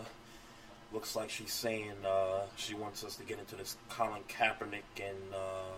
looks 0.93 1.15
like 1.15 1.29
she's 1.29 1.53
saying 1.53 1.93
uh, 2.05 2.41
she 2.57 2.73
wants 2.73 3.03
us 3.03 3.15
to 3.17 3.23
get 3.23 3.39
into 3.39 3.55
this 3.55 3.77
Colin 3.89 4.21
Kaepernick 4.29 4.83
and 5.01 5.17
uh, 5.33 5.77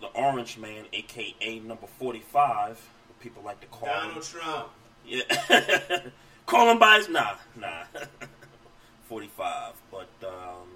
the 0.00 0.06
Orange 0.08 0.58
Man, 0.58 0.84
aka 0.92 1.58
number 1.60 1.86
45, 1.98 2.68
what 2.68 3.20
people 3.20 3.42
like 3.44 3.60
to 3.60 3.66
call 3.68 3.88
him. 3.88 4.08
Donald 4.08 4.22
Trump. 4.24 4.68
Yeah. 5.06 5.22
Call 6.46 6.70
him 6.72 6.78
by 6.80 6.96
his 6.96 7.08
nah, 7.08 7.34
nah. 7.58 7.84
Forty 9.10 9.26
five. 9.26 9.72
But 9.90 10.08
um 10.22 10.68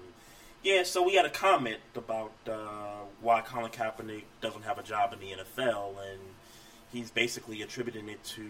yeah, 0.61 0.83
so 0.83 1.01
we 1.01 1.13
had 1.13 1.23
a 1.25 1.29
comment 1.29 1.77
about 1.95 2.33
uh, 2.45 3.05
why 3.21 3.39
Colin 3.39 3.71
Kaepernick 3.71 4.23
doesn't 4.41 4.63
have 4.63 4.77
a 4.77 4.83
job 4.83 5.13
in 5.13 5.19
the 5.19 5.43
NFL 5.43 5.91
and 6.11 6.19
he's 6.91 7.11
basically 7.11 7.61
attributing 7.61 8.09
it 8.09 8.21
to 8.23 8.45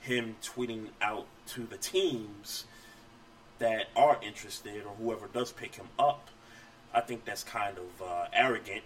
him 0.00 0.36
tweeting 0.42 0.86
out 1.02 1.26
to 1.48 1.66
the 1.66 1.76
teams 1.76 2.64
that 3.58 3.88
are 3.94 4.18
interested 4.22 4.84
or 4.86 4.94
whoever 4.94 5.26
does 5.26 5.52
pick 5.52 5.74
him 5.74 5.88
up. 5.98 6.28
I 6.94 7.02
think 7.02 7.26
that's 7.26 7.44
kind 7.44 7.76
of 7.76 8.06
uh, 8.06 8.26
arrogant 8.32 8.84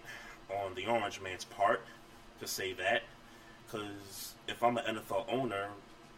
on 0.49 0.75
the 0.75 0.85
Orange 0.85 1.21
Man's 1.21 1.45
part 1.45 1.79
to 2.41 2.47
say 2.47 2.73
that. 2.73 3.03
Because 3.65 4.33
if 4.49 4.61
I'm 4.61 4.77
an 4.77 4.97
NFL 4.97 5.31
owner, 5.31 5.67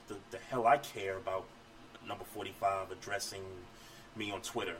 the, 0.07 0.15
the 0.31 0.39
hell 0.49 0.65
I 0.65 0.77
care 0.77 1.17
about 1.17 1.45
number 2.07 2.23
45 2.23 2.91
addressing 2.91 3.43
me 4.15 4.31
on 4.31 4.41
Twitter. 4.41 4.75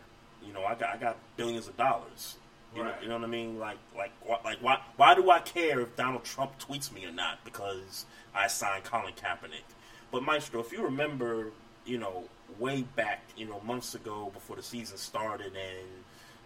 You 0.46 0.54
know, 0.54 0.64
I 0.64 0.76
got 0.76 0.96
I 0.96 0.98
got 0.98 1.18
billions 1.38 1.68
of 1.68 1.78
dollars. 1.78 2.36
You, 2.76 2.84
know, 2.84 2.94
you 3.02 3.08
know 3.08 3.16
what 3.16 3.24
I 3.24 3.28
mean? 3.28 3.58
Like 3.58 3.78
like 3.96 4.12
like 4.44 4.62
why 4.62 4.80
why 4.98 5.16
do 5.16 5.30
I 5.30 5.40
care 5.40 5.80
if 5.80 5.96
Donald 5.96 6.24
Trump 6.24 6.60
tweets 6.60 6.92
me 6.92 7.06
or 7.06 7.12
not? 7.12 7.44
Because 7.46 8.06
I 8.34 8.48
signed 8.48 8.84
Colin 8.84 9.14
Kaepernick. 9.14 9.64
But 10.12 10.24
Maestro, 10.24 10.60
if 10.60 10.72
you 10.72 10.84
remember, 10.84 11.52
you 11.86 11.98
know, 11.98 12.26
way 12.60 12.84
back, 12.96 13.22
you 13.38 13.48
know, 13.48 13.62
months 13.62 13.96
ago 13.96 14.30
before 14.34 14.56
the 14.56 14.64
season 14.64 14.98
started 14.98 15.54
and 15.56 15.88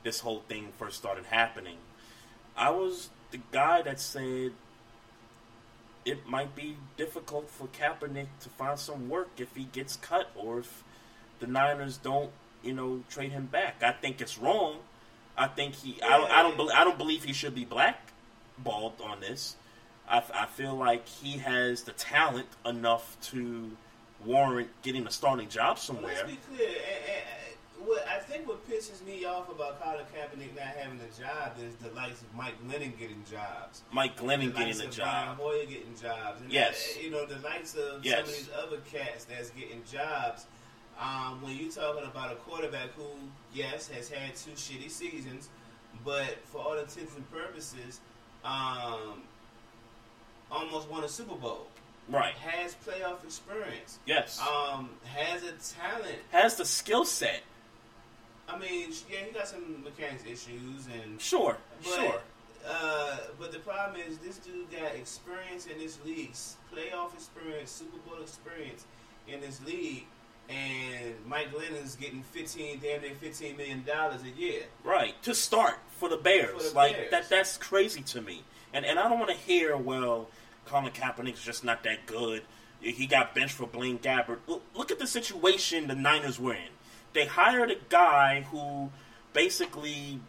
this 0.03 0.19
whole 0.19 0.43
thing 0.47 0.69
first 0.77 0.97
started 0.97 1.25
happening, 1.25 1.77
I 2.55 2.69
was 2.69 3.09
the 3.31 3.39
guy 3.51 3.81
that 3.81 3.99
said 3.99 4.51
it 6.05 6.27
might 6.27 6.55
be 6.55 6.77
difficult 6.97 7.49
for 7.49 7.67
Kaepernick 7.67 8.27
to 8.41 8.49
find 8.49 8.79
some 8.79 9.09
work 9.09 9.29
if 9.37 9.55
he 9.55 9.65
gets 9.65 9.95
cut 9.97 10.29
or 10.35 10.59
if 10.59 10.83
the 11.39 11.47
Niners 11.47 11.97
don't, 11.97 12.31
you 12.63 12.73
know, 12.73 13.03
trade 13.09 13.31
him 13.31 13.45
back. 13.45 13.81
I 13.83 13.91
think 13.91 14.21
it's 14.21 14.37
wrong. 14.37 14.77
I 15.37 15.47
think 15.47 15.75
he. 15.75 16.01
I, 16.01 16.17
don't- 16.17 16.31
I 16.31 16.41
don't. 16.43 16.57
bel 16.57 16.71
I 16.73 16.83
don't 16.83 16.97
believe 16.97 17.23
he 17.23 17.33
should 17.33 17.55
be 17.55 17.65
blackballed 17.65 18.99
on 19.01 19.19
this. 19.21 19.55
I, 20.09 20.23
I 20.33 20.45
feel 20.47 20.75
like 20.75 21.07
he 21.07 21.37
has 21.37 21.83
the 21.83 21.91
talent 21.93 22.47
enough 22.65 23.15
to 23.31 23.71
warrant 24.25 24.69
getting 24.81 25.05
a 25.07 25.11
starting 25.11 25.47
job 25.49 25.77
somewhere. 25.79 26.13
Let's 26.15 26.29
be 26.31 26.37
clear. 26.55 26.67
eh, 26.67 26.71
eh, 26.73 27.11
eh, 27.11 27.83
What 27.85 28.05
I 28.07 28.17
think 28.19 28.47
what 28.47 28.67
pisses 28.69 29.05
me 29.05 29.23
off 29.25 29.49
about 29.49 29.81
Colin 29.81 30.03
Kaepernick 30.13 30.55
not 30.55 30.65
having 30.75 30.99
a 30.99 31.21
job 31.21 31.53
is 31.63 31.75
the 31.75 31.89
likes 31.95 32.21
of 32.21 32.33
Mike 32.35 32.55
Glennon 32.67 32.97
getting 32.99 33.23
jobs. 33.31 33.83
Mike 33.93 34.17
Glennon 34.17 34.53
getting 34.55 34.79
a 34.81 34.87
job. 34.87 35.37
Brian 35.37 35.37
Hoyer 35.37 35.65
getting 35.65 35.95
jobs. 36.01 36.41
And 36.41 36.51
Yes. 36.51 36.95
that- 36.95 37.03
you 37.03 37.11
know, 37.11 37.25
the 37.25 37.39
likes 37.39 37.75
of 37.75 38.03
Yes. 38.03 38.17
some 38.17 38.29
of 38.29 38.35
these 38.35 38.49
other 38.61 38.77
cats 38.91 39.23
that's 39.25 39.51
getting 39.51 39.83
jobs. 39.89 40.47
Um, 40.99 41.41
when 41.41 41.55
you're 41.55 41.71
talking 41.71 42.03
about 42.03 42.31
a 42.33 42.35
quarterback 42.35 42.89
who, 42.97 43.03
yes, 43.53 43.87
has 43.89 44.09
had 44.09 44.35
two 44.35 44.51
shitty 44.51 44.89
seasons, 44.91 45.47
but 46.03 46.37
for 46.45 46.57
all 46.59 46.73
intents 46.73 47.15
and 47.15 47.31
purposes, 47.31 48.01
um, 48.43 49.21
almost 50.51 50.89
won 50.89 51.03
a 51.05 51.07
Super 51.09 51.35
Bowl, 51.35 51.67
Right. 52.09 52.35
has 52.35 52.75
playoff 52.85 53.23
experience, 53.23 53.99
Yes. 54.05 54.39
um, 54.41 54.89
has 55.05 55.43
a 55.43 55.53
talent. 55.53 56.19
has 56.31 56.57
the 56.57 56.65
skill 56.65 57.05
set. 57.05 57.43
I 58.49 58.57
mean, 58.57 58.91
yeah, 59.09 59.19
he 59.25 59.31
got 59.31 59.47
some 59.47 59.83
mechanics 59.83 60.23
issues 60.25 60.87
and 60.87 61.21
Sure. 61.21 61.57
but, 61.83 61.93
sure. 61.93 62.21
Uh, 62.67 63.17
but 63.39 63.51
the 63.53 63.59
problem 63.59 64.01
is, 64.01 64.17
this 64.17 64.37
dude 64.37 64.69
got 64.71 64.95
experience 64.95 65.65
in 65.67 65.77
this 65.77 65.97
league, 66.03 66.33
playoff 66.73 67.13
experience, 67.13 67.71
Super 67.71 67.97
Bowl 67.99 68.21
experience 68.21 68.83
in 69.27 69.39
this 69.39 69.61
league, 69.61 70.07
and 70.49 71.13
Mike 71.27 71.51
Glennon's 71.53 71.95
getting 71.95 72.23
fifteen, 72.23 72.79
damn 72.81 73.01
near 73.01 73.13
fifteen 73.19 73.55
million 73.57 73.83
dollars 73.83 74.21
a 74.23 74.39
year. 74.39 74.63
Right 74.83 75.21
to 75.23 75.33
start 75.35 75.75
for 75.91 76.09
the 76.09 76.17
Bears, 76.17 76.51
For 76.63 76.69
the 76.69 76.75
like 76.75 76.95
Bears. 76.95 77.11
that. 77.11 77.29
That's 77.29 77.57
crazy 77.57 78.01
to 78.01 78.21
me, 78.21 78.43
and 78.73 78.85
and 78.85 78.97
I 78.99 79.07
don't 79.07 79.19
want 79.19 79.31
to 79.31 79.37
hear 79.37 79.77
well, 79.77 80.27
Colin 80.65 80.91
Kaepernick's 80.91 81.43
just 81.43 81.63
not 81.63 81.83
that 81.83 82.05
good. 82.05 82.43
He 82.81 83.07
got 83.07 83.35
benched 83.35 83.55
for 83.55 83.67
Blaine 83.67 83.99
Gabbert. 83.99 84.39
Look, 84.47 84.63
look 84.73 84.89
at 84.89 84.99
the 84.99 85.07
situation 85.07 85.87
the 85.87 85.95
Niners 85.95 86.39
were 86.39 86.53
in. 86.53 86.69
They 87.13 87.25
hired 87.25 87.71
a 87.71 87.75
guy 87.89 88.41
who 88.51 88.89
basically 89.33 90.19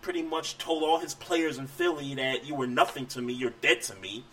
pretty 0.00 0.22
much 0.22 0.58
told 0.58 0.84
all 0.84 1.00
his 1.00 1.14
players 1.14 1.58
in 1.58 1.66
Philly 1.66 2.14
that 2.14 2.44
you 2.46 2.54
were 2.54 2.68
nothing 2.68 3.06
to 3.06 3.20
me, 3.20 3.32
you're 3.32 3.52
dead 3.62 3.82
to 3.82 3.96
me. 3.96 4.24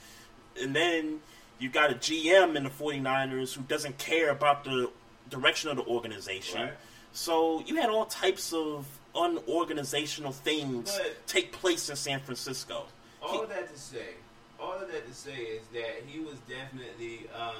And 0.62 0.76
then 0.76 1.22
you 1.58 1.70
got 1.70 1.92
a 1.92 1.96
GM 1.96 2.56
in 2.56 2.64
the 2.66 2.70
49ers 2.70 3.56
who 3.56 3.64
doesn't 3.64 3.98
care 3.98 4.30
about 4.30 4.64
the 4.64 4.92
direction 5.30 5.70
of 5.70 5.78
the 5.78 5.86
organization. 5.86 6.62
Right. 6.62 6.74
So 7.14 7.62
you 7.66 7.76
had 7.78 7.90
all 7.90 8.06
types 8.06 8.52
of 8.54 8.86
unorganizational 9.16 10.34
things 10.34 10.92
But- 10.98 11.26
take 11.28 11.52
place 11.52 11.90
in 11.90 11.96
San 11.96 12.20
Francisco. 12.20 12.86
All 13.22 13.42
of 13.44 13.50
that 13.50 13.72
to 13.74 13.80
say, 13.80 14.16
all 14.60 14.74
of 14.74 14.92
that 14.92 15.08
to 15.08 15.14
say 15.14 15.32
is 15.36 15.64
that 15.74 16.04
he 16.06 16.20
was 16.20 16.36
definitely. 16.50 17.28
Um, 17.34 17.54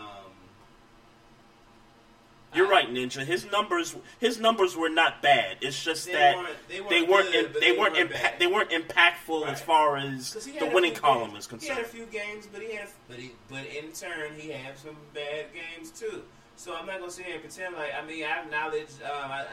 You're 2.54 2.68
I- 2.68 2.70
right, 2.70 2.90
Ninja. 2.90 3.26
His 3.26 3.50
numbers, 3.52 3.96
his 4.20 4.40
numbers 4.40 4.76
were 4.78 4.90
not 4.90 5.22
bad. 5.22 5.58
It's 5.62 5.82
just 5.84 6.06
They 6.06 6.12
that 6.14 6.36
weren't- 6.38 6.68
they 6.68 6.80
weren't 6.82 6.90
they 6.90 7.02
weren't, 7.02 7.32
good, 7.32 7.54
but 7.54 7.62
they, 7.62 7.72
they 7.72 7.78
weren't, 7.78 7.94
weren't 7.96 8.12
impa- 8.12 8.40
they 8.40 8.48
weren't 8.48 8.70
impactful 8.72 9.48
as 9.48 9.62
far 9.62 9.98
as 9.98 10.34
the 10.34 10.66
winning 10.74 10.94
column 10.94 11.30
games. 11.32 11.40
is 11.40 11.48
concerned. 11.48 11.70
He 11.72 11.76
had 11.78 11.86
a 11.86 11.90
few 11.90 12.06
games, 12.06 12.48
but 12.52 12.62
he 12.62 12.76
had, 12.76 12.88
a, 12.88 12.92
but 13.10 13.18
he, 13.18 13.32
but 13.50 13.66
in 13.66 13.92
turn, 13.92 14.36
he 14.38 14.50
had 14.52 14.78
some 14.78 14.96
bad 15.14 15.48
games 15.54 15.92
too. 15.92 16.24
So 16.58 16.74
I'm 16.76 16.86
not 16.86 17.00
gonna 17.00 17.12
sit 17.12 17.26
here 17.26 17.36
and 17.36 17.44
pretend 17.44 17.76
like 17.76 17.92
I 17.94 18.06
mean 18.06 18.24
I 18.24 18.42
acknowledge 18.44 18.88
um, 19.04 19.32
I, 19.32 19.42
I, 19.42 19.46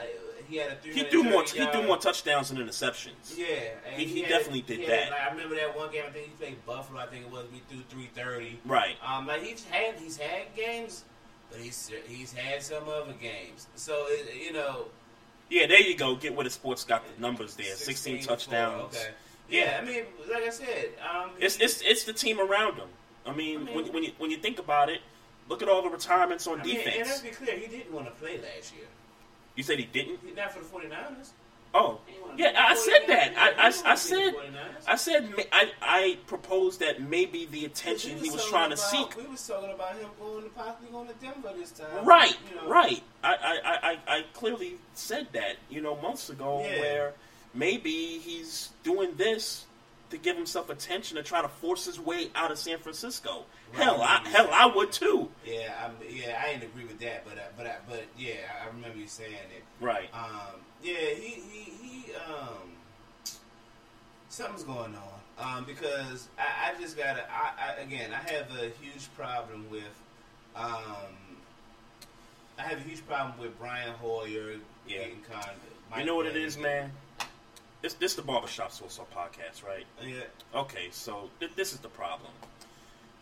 he 0.49 0.57
had 0.57 0.73
a 0.73 0.77
three. 0.77 0.93
He 0.93 1.05
do 1.05 1.23
more. 1.23 1.45
He 1.45 1.65
do 1.73 1.83
more 1.87 1.97
touchdowns 1.99 2.49
than 2.51 2.59
interceptions. 2.59 3.37
Yeah, 3.37 3.47
and 3.87 3.95
He- 4.01 4.07
he 4.07 4.21
had- 4.23 4.29
definitely 4.31 4.63
did 4.63 4.81
he 4.81 4.87
that. 4.87 5.05
had, 5.05 5.11
like, 5.13 5.21
I 5.21 5.31
remember 5.31 5.55
that 5.57 5.77
one 5.77 5.91
game. 5.93 6.03
I 6.07 6.11
think 6.11 6.27
he 6.27 6.33
played 6.33 6.67
Buffalo. 6.67 7.01
I 7.01 7.07
think 7.07 7.27
it 7.27 7.31
was. 7.33 7.47
We 7.53 7.61
threw 7.71 7.83
three 7.89 8.09
thirty. 8.15 8.59
Right. 8.65 8.97
Um, 9.07 9.27
like 9.27 9.43
he's 9.43 9.65
had 9.65 9.95
he's 9.99 10.17
had 10.17 10.55
games, 10.57 11.05
but 11.51 11.61
he's 11.61 11.91
he's 12.07 12.33
had 12.33 12.63
some 12.63 12.89
other 12.89 13.15
games. 13.21 13.67
So 13.77 14.07
it, 14.09 14.35
you 14.45 14.53
know, 14.53 14.87
Yeah, 15.49 15.67
there 15.67 15.81
you 15.81 15.97
go. 15.97 16.17
Get 16.17 16.35
where 16.35 16.45
the 16.45 16.51
sports 16.51 16.85
got 16.85 17.03
the 17.05 17.21
numbers 17.21 17.55
there. 17.57 17.75
16 17.75 18.21
to 18.21 18.27
touchdowns. 18.27 18.97
four, 18.97 19.03
Okay. 19.03 19.11
Yeah, 19.49 19.79
I 19.81 19.85
mean, 19.85 20.05
like 20.33 20.45
I 20.45 20.51
said, 20.51 20.91
um, 21.13 21.31
It's 21.39 21.57
it's 21.61 21.83
it's 21.83 22.05
the 22.05 22.13
team 22.13 22.41
around 22.41 22.77
him. 22.77 22.89
I 23.27 23.33
mean, 23.33 23.61
I 23.61 23.65
mean- 23.65 23.75
when 23.75 23.93
when 23.93 24.03
you 24.05 24.13
when 24.19 24.31
you 24.31 24.37
think 24.39 24.59
about 24.59 24.89
it, 24.91 25.01
look 25.53 25.63
at 25.63 25.69
all 25.69 25.83
the 25.83 25.91
retirements 25.91 26.47
on 26.47 26.61
I 26.61 26.65
mean, 26.65 26.77
and 26.77 26.85
defense. 26.85 27.09
let's 27.09 27.21
be 27.21 27.29
clear, 27.29 27.57
he 27.57 27.67
didn't 27.67 27.93
want 27.93 28.07
to 28.07 28.13
play 28.13 28.39
last 28.39 28.75
year. 28.75 28.87
you 29.55 29.63
said 29.63 29.79
he 29.79 29.85
didn't. 29.85 30.35
Not 30.35 30.53
for 30.53 30.61
the 30.61 30.89
49ers. 30.89 31.29
Oh, 31.75 32.01
yeah, 32.37 32.53
I 32.55 32.75
said 32.75 33.07
that. 33.09 33.33
I, 33.37 33.69
I, 33.69 33.93
I 33.93 33.95
said 33.95 34.35
I 34.87 34.97
said 34.97 35.33
I 35.53 35.71
I 35.81 36.19
proposed 36.27 36.81
that 36.81 37.01
maybe 37.01 37.47
the 37.47 37.65
attention 37.65 38.19
he 38.19 38.31
was 38.31 38.45
trying 38.47 38.71
to 38.71 38.77
seek. 38.77 39.17
We 39.17 39.27
was 39.27 39.47
talking 39.47 39.71
about 39.71 39.97
him 39.97 40.09
going 40.21 40.45
to 40.45 40.51
possibly 40.51 40.91
going 40.91 41.09
to 41.09 41.15
Denver 41.15 41.51
this 41.57 41.71
time. 41.71 42.05
Right, 42.05 42.37
right. 42.67 43.03
I, 43.25 43.61
I, 43.65 43.99
I, 44.07 44.25
clearly 44.35 44.75
said 44.95 45.29
that, 45.33 45.57
you 45.71 45.81
know, 45.81 45.97
months 45.97 46.29
ago, 46.29 46.59
where 46.59 47.15
maybe 47.55 48.19
he's 48.19 48.71
doing 48.83 49.15
this 49.17 49.65
to 50.11 50.19
give 50.19 50.37
himself 50.37 50.69
attention 50.69 51.17
to 51.17 51.23
try 51.23 51.41
to 51.41 51.49
force 51.49 51.87
his 51.87 51.99
way 51.99 52.31
out 52.35 52.51
of 52.51 52.59
San 52.59 52.79
Francisco. 52.79 53.45
Hell, 53.73 54.03
I, 54.03 54.29
hell, 54.29 54.49
I 54.53 54.67
would 54.67 54.93
too. 54.93 55.29
Yeah, 55.47 55.73
I'm, 55.85 55.93
yeah, 56.09 56.41
I 56.43 56.53
didn't 56.53 56.65
agree 56.71 56.85
with 56.85 56.99
that, 57.01 57.25
but 57.25 57.39
uh, 57.39 57.43
but 57.57 57.67
I, 57.67 57.77
but 57.89 58.05
yeah, 58.19 58.35
I 58.63 58.67
remember 58.75 58.99
you 58.99 59.07
saying 59.09 59.33
it. 59.33 59.65
Right. 59.81 60.09
Um, 60.15 60.61
yeah, 60.83 60.95
he 61.15 61.41
he 61.51 61.63
he. 61.71 62.15
Um, 62.15 62.71
something's 64.29 64.63
going 64.65 64.95
on 64.95 65.57
um, 65.59 65.65
because 65.65 66.29
I, 66.39 66.71
I 66.77 66.81
just 66.81 66.97
gotta. 66.97 67.23
I, 67.31 67.77
I 67.79 67.83
again, 67.83 68.11
I 68.13 68.31
have 68.33 68.51
a 68.59 68.71
huge 68.81 69.09
problem 69.17 69.67
with. 69.71 69.85
Um, 70.55 71.17
I 72.59 72.63
have 72.63 72.79
a 72.79 72.83
huge 72.83 73.07
problem 73.07 73.39
with 73.39 73.59
Brian 73.59 73.95
Hoyer 73.95 74.53
Yeah. 74.87 74.99
getting 74.99 75.23
you 75.99 76.05
know 76.05 76.17
what 76.17 76.27
it 76.27 76.37
is, 76.37 76.57
man. 76.59 76.91
This 77.83 77.95
this 77.95 78.15
the 78.15 78.23
barbershop 78.23 78.73
social 78.73 79.07
podcast, 79.15 79.65
right? 79.65 79.85
Yeah. 80.05 80.23
Okay, 80.55 80.89
so 80.91 81.31
th- 81.41 81.53
this 81.57 81.73
is 81.73 81.81
the 81.81 81.89
problem. 81.89 82.31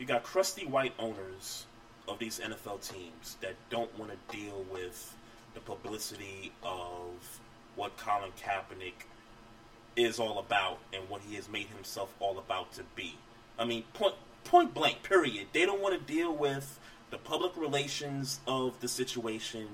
You 0.01 0.07
got 0.07 0.23
crusty 0.23 0.65
white 0.65 0.95
owners 0.99 1.67
of 2.09 2.19
these 2.19 2.41
NFL 2.41 2.89
teams 2.91 3.37
that 3.43 3.55
don't 3.69 3.97
want 3.99 4.11
to 4.11 4.35
deal 4.35 4.65
with 4.73 5.15
the 5.53 5.61
publicity 5.61 6.53
of 6.63 7.39
what 7.77 7.99
Colin 7.99 8.31
Kaepernick 8.43 9.05
is 9.97 10.19
all 10.19 10.39
about 10.39 10.79
and 10.95 11.07
what 11.11 11.21
he 11.29 11.35
has 11.35 11.51
made 11.51 11.67
himself 11.67 12.15
all 12.19 12.39
about 12.39 12.73
to 12.73 12.83
be. 12.97 13.15
I 13.59 13.67
mean, 13.67 13.85
point 13.93 14.15
point 14.45 14.73
blank, 14.73 15.03
period. 15.03 15.49
They 15.53 15.67
don't 15.67 15.83
want 15.83 15.95
to 15.95 16.13
deal 16.13 16.35
with 16.35 16.81
the 17.11 17.19
public 17.19 17.55
relations 17.59 18.41
of 18.47 18.81
the 18.81 18.89
situation. 18.89 19.69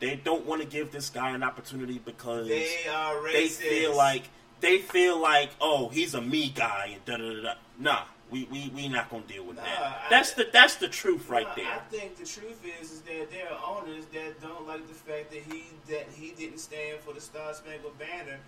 They 0.00 0.16
don't 0.16 0.44
want 0.44 0.60
to 0.60 0.66
give 0.66 0.90
this 0.90 1.08
guy 1.08 1.30
an 1.30 1.44
opportunity 1.44 2.00
because 2.04 2.48
They 2.48 2.88
are 2.92 3.22
they 3.30 3.46
feel 3.46 3.96
like 3.96 4.24
they 4.58 4.78
feel 4.78 5.20
like 5.20 5.50
oh 5.60 5.88
he's 5.90 6.14
a 6.14 6.20
me 6.20 6.48
guy 6.48 6.90
and 6.94 7.04
da 7.04 7.16
da 7.16 7.34
da. 7.34 7.42
da. 7.42 7.54
Nah, 7.78 8.02
we 8.30 8.44
we 8.50 8.70
we 8.74 8.88
not 8.88 9.10
gonna 9.10 9.22
deal 9.24 9.44
with 9.44 9.56
Nah, 9.56 9.64
that. 9.64 9.78
I- 10.06 10.06
That's 10.10 10.32
the 10.34 10.48
that's 10.52 10.76
the 10.76 10.88
truth 10.88 11.28
right 11.28 11.46
there. 11.56 11.66
I 11.66 11.78
think 11.90 12.16
the 12.16 12.26
truth 12.26 12.60
is, 12.80 12.92
is 12.92 13.00
that 13.02 13.30
there 13.30 13.50
are 13.52 13.76
owners 13.78 14.04
that 14.12 14.40
don't 14.40 14.66
like 14.66 14.86
the 14.88 14.94
fact 14.94 15.30
that 15.30 15.42
he 15.50 15.64
that 15.88 16.06
he 16.14 16.32
didn't 16.32 16.58
stand 16.58 17.00
for 17.00 17.12
the 17.14 17.20
Star 17.20 17.52
Spangled 17.54 17.98
Banner 17.98 18.38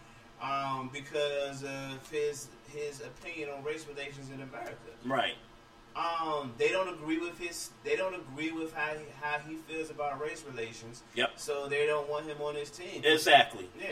um, 0.42 0.90
because 0.92 1.62
of 1.64 2.10
his 2.10 2.48
his 2.68 3.00
opinion 3.00 3.48
on 3.50 3.62
race 3.64 3.86
relations 3.88 4.30
in 4.30 4.40
America. 4.42 4.76
Right. 5.04 5.34
Um, 5.96 6.52
they 6.56 6.68
don't 6.68 6.88
agree 6.88 7.18
with 7.18 7.36
his. 7.38 7.70
They 7.82 7.96
don't 7.96 8.14
agree 8.14 8.52
with 8.52 8.72
how 8.72 8.92
he, 8.94 9.04
how 9.20 9.38
he 9.40 9.56
feels 9.56 9.90
about 9.90 10.20
race 10.20 10.44
relations. 10.48 11.02
Yep. 11.16 11.30
So 11.36 11.66
they 11.68 11.84
don't 11.86 12.08
want 12.08 12.26
him 12.26 12.40
on 12.40 12.54
his 12.54 12.70
team. 12.70 13.02
Exactly. 13.04 13.68
Yeah, 13.78 13.88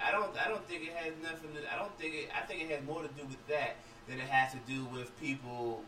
I, 0.00 0.08
I 0.08 0.10
don't. 0.10 0.30
I 0.42 0.48
don't 0.48 0.66
think 0.66 0.84
it 0.84 0.94
has 0.94 1.12
nothing. 1.22 1.50
To, 1.54 1.72
I 1.72 1.78
don't 1.78 1.96
think 1.98 2.14
it. 2.14 2.28
I 2.34 2.40
think 2.46 2.62
it 2.62 2.70
has 2.70 2.82
more 2.86 3.02
to 3.02 3.08
do 3.08 3.26
with 3.26 3.46
that 3.48 3.76
than 4.12 4.20
it 4.20 4.30
has 4.30 4.52
to 4.52 4.58
do 4.66 4.84
with 4.86 5.18
people 5.20 5.82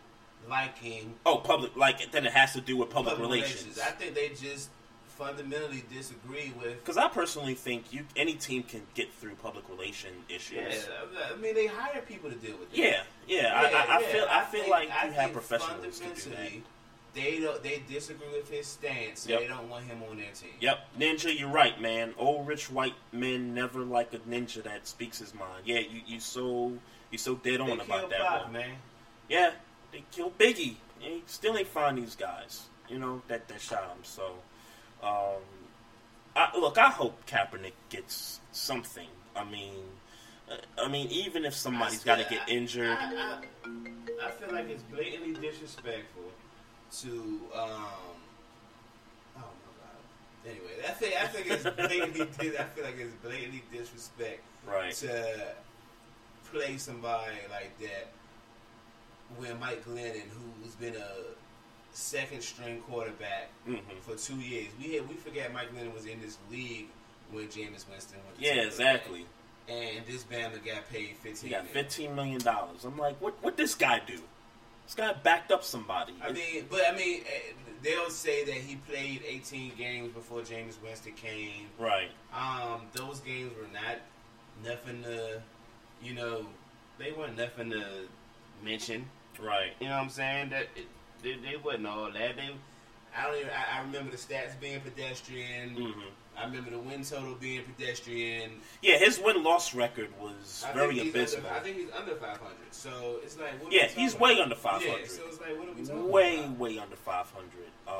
liking 0.48 1.14
Oh, 1.26 1.36
public 1.36 1.76
like 1.76 2.01
it, 2.01 2.12
then 2.12 2.26
it 2.26 2.32
has 2.32 2.52
to 2.55 2.60
do 2.60 2.76
with 2.76 2.90
public, 2.90 3.16
public 3.16 3.30
relations. 3.30 3.78
I 3.78 3.90
think 3.90 4.14
they 4.14 4.30
just 4.30 4.70
fundamentally 5.06 5.84
disagree 5.92 6.52
with. 6.60 6.78
Because 6.78 6.96
I 6.96 7.09
personally 7.09 7.55
think 7.55 7.92
you 7.92 8.05
any 8.16 8.34
team 8.34 8.62
can 8.62 8.82
get 8.94 9.12
through 9.12 9.34
public 9.36 9.68
relation 9.68 10.10
issues. 10.28 10.59
Yeah, 10.59 11.32
I 11.32 11.36
mean 11.36 11.55
they 11.55 11.66
hire 11.66 12.02
people 12.02 12.30
to 12.30 12.36
deal 12.36 12.56
with 12.59 12.72
it. 12.72 12.78
Yeah, 12.78 13.02
yeah, 13.28 13.52
I, 13.55 13.66
I, 13.66 13.96
I 13.96 14.01
yeah, 14.01 14.06
feel 14.06 14.26
I 14.30 14.44
feel 14.44 14.70
like 14.70 14.90
I 14.90 15.06
you 15.06 15.12
have 15.12 15.32
professionals 15.32 15.98
to 16.01 16.05
do 16.05 16.30
that. 16.30 16.51
They 17.14 17.38
don't. 17.38 17.62
They 17.62 17.80
disagree 17.88 18.26
with 18.32 18.51
his 18.51 18.66
stance. 18.66 19.24
Yep. 19.28 19.40
They 19.40 19.46
don't 19.46 19.68
want 19.68 19.84
him 19.84 20.02
on 20.10 20.16
their 20.16 20.32
team. 20.32 20.51
Yep, 20.59 20.78
Ninja, 20.98 21.38
you're 21.38 21.48
right, 21.48 21.80
man. 21.80 22.12
Old 22.18 22.48
rich 22.48 22.70
white 22.72 22.94
men 23.12 23.55
never 23.55 23.84
like 23.84 24.12
a 24.14 24.18
ninja 24.18 24.64
that 24.64 24.88
speaks 24.88 25.20
his 25.20 25.32
mind. 25.32 25.62
Yeah, 25.64 25.78
you 25.78 26.01
you 26.06 26.18
so 26.18 26.72
you 27.15 27.19
so 27.19 27.36
dead 27.36 27.61
on 27.61 27.69
They 27.69 27.74
about 27.85 28.11
that 28.11 28.19
Pac, 28.20 28.43
one. 28.45 28.53
man. 28.53 28.70
Yeah, 29.28 29.53
they 29.93 30.05
killed 30.12 30.36
Biggie. 30.36 30.77
And 31.03 31.23
still 31.27 31.57
ain't 31.57 31.69
find 31.69 31.97
these 31.99 32.16
guys. 32.16 32.65
You 32.89 32.99
know 32.99 33.23
that 33.28 33.49
that 33.49 33.61
shot 33.61 33.85
him. 33.85 33.99
So, 34.03 34.24
um, 35.03 35.41
I, 36.36 36.57
look, 36.59 36.77
I 36.77 36.89
hope 36.91 37.24
Kaepernick 37.27 37.73
gets 37.89 38.41
something. 38.53 39.09
I 39.36 39.45
mean, 39.45 39.74
uh, 40.51 40.57
I 40.78 40.89
mean, 40.89 41.09
even 41.09 41.45
if 41.45 41.55
somebody's 41.55 42.05
got 42.05 42.19
to 42.19 42.27
get 42.28 42.49
injured, 42.49 42.97
I, 42.99 43.39
I, 43.65 44.27
I 44.27 44.31
feel 44.32 44.55
like 44.55 44.69
it's 44.69 44.82
blatantly 44.82 45.35
disrespectful 45.35 46.31
to. 47.01 47.11
Um, 47.55 47.86
oh 49.36 49.36
my 49.36 49.43
god. 49.81 50.47
Anyway, 50.47 50.85
I 50.86 50.91
think 50.93 51.15
I 51.16 51.27
think 51.27 51.47
it's 51.51 51.62
blatantly. 51.62 52.59
I 52.59 52.65
feel 52.65 52.85
like 52.85 52.99
it's 52.99 53.15
blatantly 53.23 53.62
disrespect 53.73 54.41
right? 54.66 54.93
to 54.95 55.55
play 56.55 56.76
somebody 56.76 57.32
like 57.51 57.76
that 57.81 58.09
when 59.36 59.59
Mike 59.59 59.85
Glennon, 59.85 60.22
who's 60.62 60.74
been 60.76 60.94
a 60.97 61.09
second 61.93 62.43
string 62.43 62.81
quarterback 62.82 63.51
hmm 63.66 63.76
for 64.02 64.14
two 64.16 64.36
years, 64.36 64.68
we 64.78 64.94
had, 64.94 65.09
we 65.09 65.14
forget 65.14 65.52
Mike 65.52 65.74
Glennon 65.74 65.94
was 65.94 66.06
in 66.06 66.20
this 66.20 66.39
league 66.51 66.86
when 67.32 67.47
Jameis 67.47 67.89
Winston 67.90 68.18
went. 68.26 68.39
Yeah, 68.39 68.62
exactly. 68.62 69.26
And 69.68 70.05
this 70.06 70.24
Bama 70.24 70.62
got 70.64 70.89
paid 70.93 71.16
fifteen. 71.22 71.48
He 71.51 71.55
got 71.56 71.66
fifteen 71.66 72.14
million 72.14 72.40
dollars. 72.40 72.85
I'm 72.85 72.98
like, 72.98 73.18
what? 73.20 73.35
What 73.43 73.56
this 73.56 73.74
guy 73.74 74.01
do? 74.06 74.18
This 74.85 74.94
guy 74.94 75.14
backed 75.14 75.51
up 75.51 75.64
somebody. 75.64 76.12
I 76.22 76.31
mean, 76.32 76.66
but 76.70 76.82
I 76.86 76.94
mean, 76.94 77.22
eh, 77.22 77.52
they'll 77.82 78.10
say 78.10 78.44
that 78.44 78.55
he 78.55 78.76
played 78.76 79.22
18 79.26 79.72
games 79.78 80.12
before 80.12 80.40
Jameis 80.40 80.74
Winston 80.82 81.12
came. 81.14 81.68
right? 81.78 82.10
Um, 82.35 82.82
those 82.93 83.20
games 83.20 83.52
were 83.56 83.68
not 83.72 83.97
nothing 84.62 85.02
to, 85.05 85.40
you 86.05 86.14
know, 86.14 86.47
they 86.98 87.12
weren't 87.12 87.36
nothing 87.36 87.70
to 87.70 87.85
mention. 88.62 89.06
Right. 89.40 89.72
You 89.81 89.89
know 89.89 89.94
what 89.97 90.02
I'm 90.05 90.10
saying? 90.10 90.51
That 90.51 90.68
it, 90.76 90.86
they, 91.22 91.35
they 91.36 91.56
wasn't 91.56 91.86
all 91.86 92.06
that. 92.12 92.36
They, 92.36 92.51
I 93.16 93.24
don't 93.26 93.36
even. 93.36 93.51
I, 93.51 93.78
I 93.78 93.82
remember 93.82 94.10
the 94.10 94.16
stats 94.16 94.59
being 94.60 94.81
pedestrian. 94.81 95.70
hmm 95.70 96.01
I 96.36 96.47
remember 96.47 96.70
the 96.70 96.81
win 96.81 97.05
total 97.05 97.36
being 97.36 97.62
pedestrian. 97.62 98.51
Yeah, 98.82 98.98
his 98.98 99.20
win 99.20 99.44
loss 99.44 99.72
record 99.72 100.09
was 100.20 100.64
I 100.68 100.72
very 100.72 100.98
abysmal. 100.98 101.47
Under, 101.47 101.59
I 101.59 101.60
think 101.60 101.76
he's 101.76 101.90
under 101.97 102.16
500. 102.16 102.40
So 102.72 103.20
it's 103.22 103.39
like, 103.39 103.62
what 103.62 103.72
Yeah, 103.72 103.86
he's 103.86 104.14
talking 104.14 104.36
way 104.36 104.40
under 104.43 104.56
500. 104.56 104.85
Yeah, 104.89 105.06
so 105.06 105.22
it's 105.28 105.40
like, 105.40 105.56
what 105.56 105.68
are 105.68 105.72
we 105.72 105.85
talking 105.85 106.10
way, 106.10 106.39
about? 106.40 106.59
way 106.59 106.78
under 106.78 106.97
500. 106.97 107.48
Um, 107.86 107.94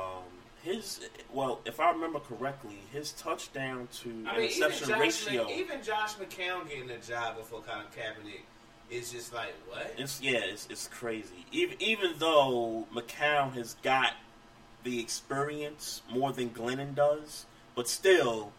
his 0.65 0.99
well, 1.31 1.61
if 1.65 1.79
I 1.79 1.91
remember 1.91 2.19
correctly, 2.19 2.79
his 2.91 3.11
touchdown 3.13 3.87
to 4.01 4.09
I 4.27 4.37
mean, 4.37 4.49
even 4.49 4.63
interception 4.63 4.87
Josh, 4.89 4.99
ratio. 4.99 5.49
Even 5.49 5.83
Josh 5.83 6.15
McCown 6.15 6.67
getting 6.67 6.89
a 6.89 6.97
job 6.97 7.37
before 7.37 7.61
Colin 7.61 7.85
Kaepernick 7.95 8.41
is 8.89 9.11
just 9.11 9.33
like 9.33 9.53
what? 9.67 9.93
It's 9.97 10.21
yeah, 10.21 10.39
it's, 10.43 10.67
it's 10.69 10.87
crazy. 10.87 11.45
Even 11.51 11.75
even 11.79 12.11
though 12.17 12.87
McCown 12.93 13.53
has 13.53 13.75
got 13.83 14.13
the 14.83 14.99
experience 14.99 16.01
more 16.11 16.33
than 16.33 16.49
Glennon 16.49 16.95
does, 16.95 17.45
but 17.75 17.87
still, 17.87 18.51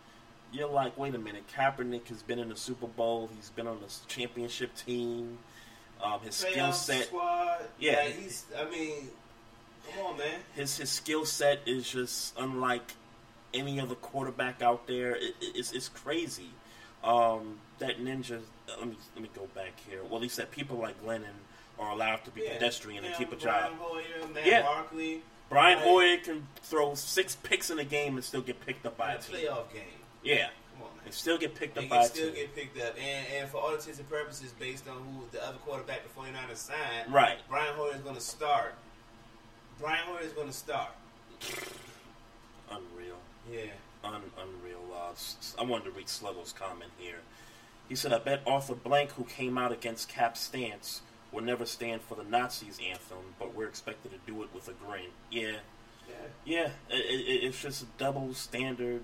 you're 0.53 0.71
like, 0.71 0.97
wait 0.97 1.15
a 1.15 1.19
minute. 1.19 1.45
Kaepernick 1.57 2.07
has 2.09 2.23
been 2.23 2.39
in 2.39 2.49
the 2.51 2.57
Super 2.57 2.87
Bowl. 2.87 3.29
He's 3.35 3.51
been 3.51 3.67
on 3.67 3.81
the 3.81 3.93
championship 4.07 4.75
team. 4.77 5.39
Um, 6.03 6.21
his 6.21 6.37
skill 6.37 6.73
set. 6.73 7.11
Yeah. 7.81 7.97
like, 7.97 8.19
he's. 8.21 8.45
I 8.57 8.71
mean, 8.71 9.09
come 9.95 10.07
on, 10.07 10.19
man. 10.19 10.41
his 10.55 10.77
his 10.79 10.91
skill 10.91 11.25
set 11.25 11.61
is 11.67 11.89
just 11.89 12.35
unlike 12.39 12.95
any 13.55 13.81
other 13.81 13.95
quarterback 13.95 14.63
out 14.63 14.87
there. 14.87 15.17
It, 15.17 15.35
it- 15.41 15.57
it's 15.57 15.73
it's 15.73 15.89
crazy. 15.89 16.51
Um, 17.05 17.59
that 17.79 17.99
ninja. 18.01 18.41
Let 18.69 18.89
me 18.89 18.97
let 19.15 19.23
me 19.23 19.31
go 19.35 19.47
back 19.55 19.73
here. 19.89 20.03
Well, 20.09 20.21
he 20.21 20.29
said 20.29 20.51
people 20.51 20.77
like 20.79 21.01
Glennon 21.05 21.37
are 21.79 21.91
allowed 21.93 22.25
to 22.25 22.31
be 22.31 22.43
Yeah. 22.43 22.55
pedestrian 22.55 23.05
and 23.05 23.15
keep 23.15 23.31
a 23.33 23.37
Brian 23.37 23.71
job. 23.73 23.79
Hoyer, 23.81 24.29
Matt 24.35 24.47
Yeah. 24.47 24.63
Barkley. 24.63 25.23
Brian 25.49 25.79
Like, 25.79 25.87
Hoyer 25.87 26.17
can 26.17 26.49
throw 26.63 26.95
six 26.95 27.37
picks 27.37 27.71
in 27.71 27.79
a 27.79 27.85
game 27.85 28.17
and 28.17 28.25
still 28.25 28.41
get 28.41 28.59
picked 28.67 28.85
up 28.87 28.97
by 28.97 29.13
a 29.13 29.19
a 29.19 29.21
team. 29.21 29.37
playoff 29.37 29.73
game. 29.73 29.85
Yeah, 30.25 30.49
Come 30.73 30.89
on, 30.89 30.97
man. 30.97 31.05
and 31.05 31.15
still 31.15 31.39
get 31.39 31.55
picked 31.55 31.77
They 31.77 31.85
up 31.85 31.89
by 31.91 32.03
a 32.03 32.09
still 32.09 32.27
team. 32.27 32.35
get 32.35 32.55
picked 32.57 32.81
up, 32.81 32.97
and, 32.99 33.27
and 33.29 33.49
for 33.49 33.59
all 33.59 33.73
intents 33.73 34.01
and 34.01 34.09
purposes, 34.11 34.53
based 34.59 34.89
on 34.89 34.97
who 34.97 35.25
the 35.31 35.41
other 35.47 35.59
quarterback 35.59 36.03
the 36.03 36.09
49ers 36.21 36.57
signed, 36.57 37.13
Right. 37.15 37.39
Brian 37.49 37.73
Hoyer 37.77 37.95
is 37.95 38.01
going 38.01 38.17
to 38.17 38.21
start. 38.21 38.75
Brian 39.81 40.05
Hoyer 40.07 40.21
is 40.23 40.33
going 40.33 40.47
to 40.49 40.53
start. 40.53 40.91
Unreal. 42.71 43.17
Yeah. 43.51 43.71
Un- 44.05 44.23
unreal. 44.41 44.81
Uh, 44.95 45.13
I 45.61 45.65
wanted 45.65 45.85
to 45.85 45.91
read 45.91 46.07
Sluggo's 46.07 46.53
comment 46.53 46.91
here. 46.99 47.19
He 47.89 47.95
said, 47.95 48.13
I 48.13 48.19
bet 48.19 48.43
Arthur 48.47 48.75
Blank, 48.75 49.13
who 49.13 49.25
came 49.25 49.57
out 49.59 49.71
against 49.73 50.09
Cap's 50.09 50.41
stance, 50.41 51.03
will 51.33 51.43
never 51.43 51.65
stand 51.67 52.03
for 52.03 52.15
the 52.17 52.25
Nazis 52.25 52.79
anthem, 52.91 53.19
but 53.39 53.55
we're 53.55 53.69
expected 53.69 54.13
to 54.13 54.19
do 54.27 54.43
it 54.43 54.49
with 54.55 54.69
a 54.69 54.73
grin. 54.73 55.11
Yeah, 55.31 55.53
Yeah. 56.09 56.15
yeah, 56.45 56.69
it, 56.91 56.97
it, 56.97 57.45
it's 57.45 57.61
just 57.63 57.83
a 57.83 57.87
double 57.99 58.35
standard 58.35 59.03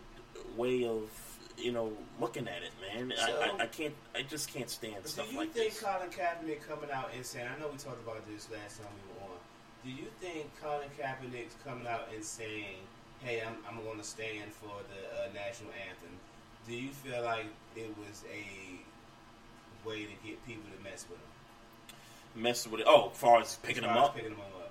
way 0.57 0.85
of, 0.85 1.11
you 1.57 1.71
know, 1.71 1.93
looking 2.21 2.49
at 2.49 2.63
it, 2.63 2.71
man. 2.81 3.13
I, 3.13 3.27
So- 3.27 3.41
I, 3.59 3.63
I 3.63 3.67
can't, 3.67 3.95
I 4.17 4.23
just 4.23 4.53
can't 4.53 4.69
stand 4.71 5.07
stuff 5.07 5.33
like 5.37 5.53
this. 5.55 5.63
Do 5.63 5.65
you 5.65 5.71
think. 5.71 5.85
Colin 5.85 6.09
Kaepernick 6.11 6.69
coming 6.69 6.91
out 6.91 7.11
and 7.15 7.25
saying? 7.25 7.47
I 7.57 7.61
know 7.61 7.69
we 7.69 7.79
talked 7.79 8.03
about 8.03 8.27
this 8.29 8.49
last 8.51 8.79
time 8.79 8.89
we. 9.07 9.12
Do 9.85 9.91
you 9.91 10.07
think 10.21 10.47
Colin 10.63 10.89
Kaepernick's 10.99 11.57
coming 11.65 11.87
out 11.87 12.09
and 12.15 12.25
saying, 12.25 12.77
"Hey, 13.21 13.43
I'm 13.47 13.57
I'm 13.69 13.83
going 13.85 13.99
to 13.99 14.05
stand 14.05 14.53
for 14.53 14.69
the 14.69 15.23
uh, 15.25 15.33
national 15.35 15.71
anthem"? 15.73 16.15
Do 16.67 16.75
you 16.75 16.91
feel 16.91 17.23
like 17.25 17.47
it 17.75 17.89
was 17.99 18.23
a 18.33 19.89
way 19.89 20.05
to 20.05 20.27
get 20.27 20.45
people 20.47 20.65
to 20.77 20.85
mess 20.85 21.05
with 21.11 21.19
him? 21.19 22.43
Mess 22.43 22.67
with 22.67 22.81
it. 22.81 22.87
Oh, 22.89 23.11
as 23.11 23.19
far 23.19 23.41
as 23.41 23.57
picking 23.57 23.85
As 23.85 23.89
them 23.89 23.95
far 23.97 24.05
as 24.05 24.09
up. 24.11 24.15
Picking 24.15 24.31
them 24.31 24.41
up. 24.41 24.71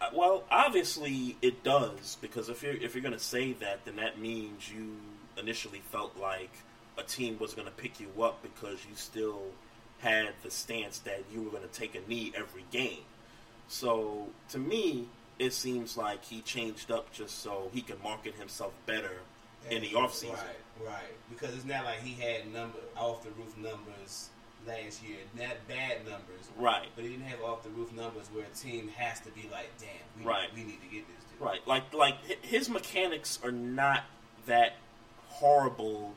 Uh, 0.00 0.10
Well, 0.12 0.44
obviously 0.50 1.36
it 1.40 1.62
does 1.62 2.18
because 2.20 2.48
if 2.48 2.62
you're 2.62 2.74
if 2.74 2.94
you're 2.94 3.04
gonna 3.04 3.18
say 3.18 3.52
that, 3.54 3.84
then 3.84 3.96
that 3.96 4.18
means 4.18 4.70
you 4.70 4.96
initially 5.38 5.80
felt 5.92 6.16
like 6.18 6.50
a 6.98 7.02
team 7.04 7.38
was 7.38 7.54
gonna 7.54 7.70
pick 7.70 8.00
you 8.00 8.10
up 8.22 8.42
because 8.42 8.84
you 8.88 8.96
still 8.96 9.42
had 10.00 10.30
the 10.42 10.50
stance 10.50 10.98
that 11.00 11.22
you 11.32 11.42
were 11.42 11.50
gonna 11.50 11.66
take 11.68 11.94
a 11.94 12.00
knee 12.08 12.32
every 12.36 12.64
game. 12.72 13.04
So 13.68 14.28
to 14.50 14.58
me, 14.58 15.08
it 15.38 15.52
seems 15.52 15.96
like 15.96 16.24
he 16.24 16.40
changed 16.42 16.90
up 16.90 17.12
just 17.12 17.40
so 17.40 17.70
he 17.72 17.82
can 17.82 17.96
market 18.02 18.34
himself 18.34 18.72
better 18.86 19.18
in 19.70 19.82
the 19.82 19.94
off 19.94 20.14
season. 20.14 20.36
Right, 20.80 20.86
right. 20.92 21.14
Because 21.30 21.54
it's 21.54 21.64
not 21.64 21.84
like 21.84 22.00
he 22.00 22.20
had 22.20 22.52
number 22.52 22.78
off 22.96 23.22
the 23.24 23.30
roof 23.30 23.56
numbers 23.56 24.30
last 24.66 25.02
year. 25.02 25.18
Not 25.36 25.56
bad 25.68 25.98
numbers. 26.04 26.48
Right. 26.58 26.86
But 26.94 27.04
he 27.04 27.10
didn't 27.10 27.26
have 27.26 27.42
off 27.42 27.62
the 27.64 27.70
roof 27.70 27.92
numbers 27.92 28.28
where 28.32 28.44
a 28.44 28.56
team 28.56 28.88
has 28.96 29.20
to 29.20 29.30
be 29.30 29.48
like, 29.52 29.70
damn, 29.78 29.88
we, 30.18 30.24
Right. 30.30 30.48
we 30.54 30.62
need 30.64 30.80
to 30.80 30.86
get 30.88 31.06
this 31.06 31.24
dude. 31.30 31.40
Right, 31.40 31.60
like 31.66 31.92
like 31.92 32.16
his 32.42 32.70
mechanics 32.70 33.38
are 33.44 33.52
not 33.52 34.04
that 34.46 34.76
horrible 35.28 36.14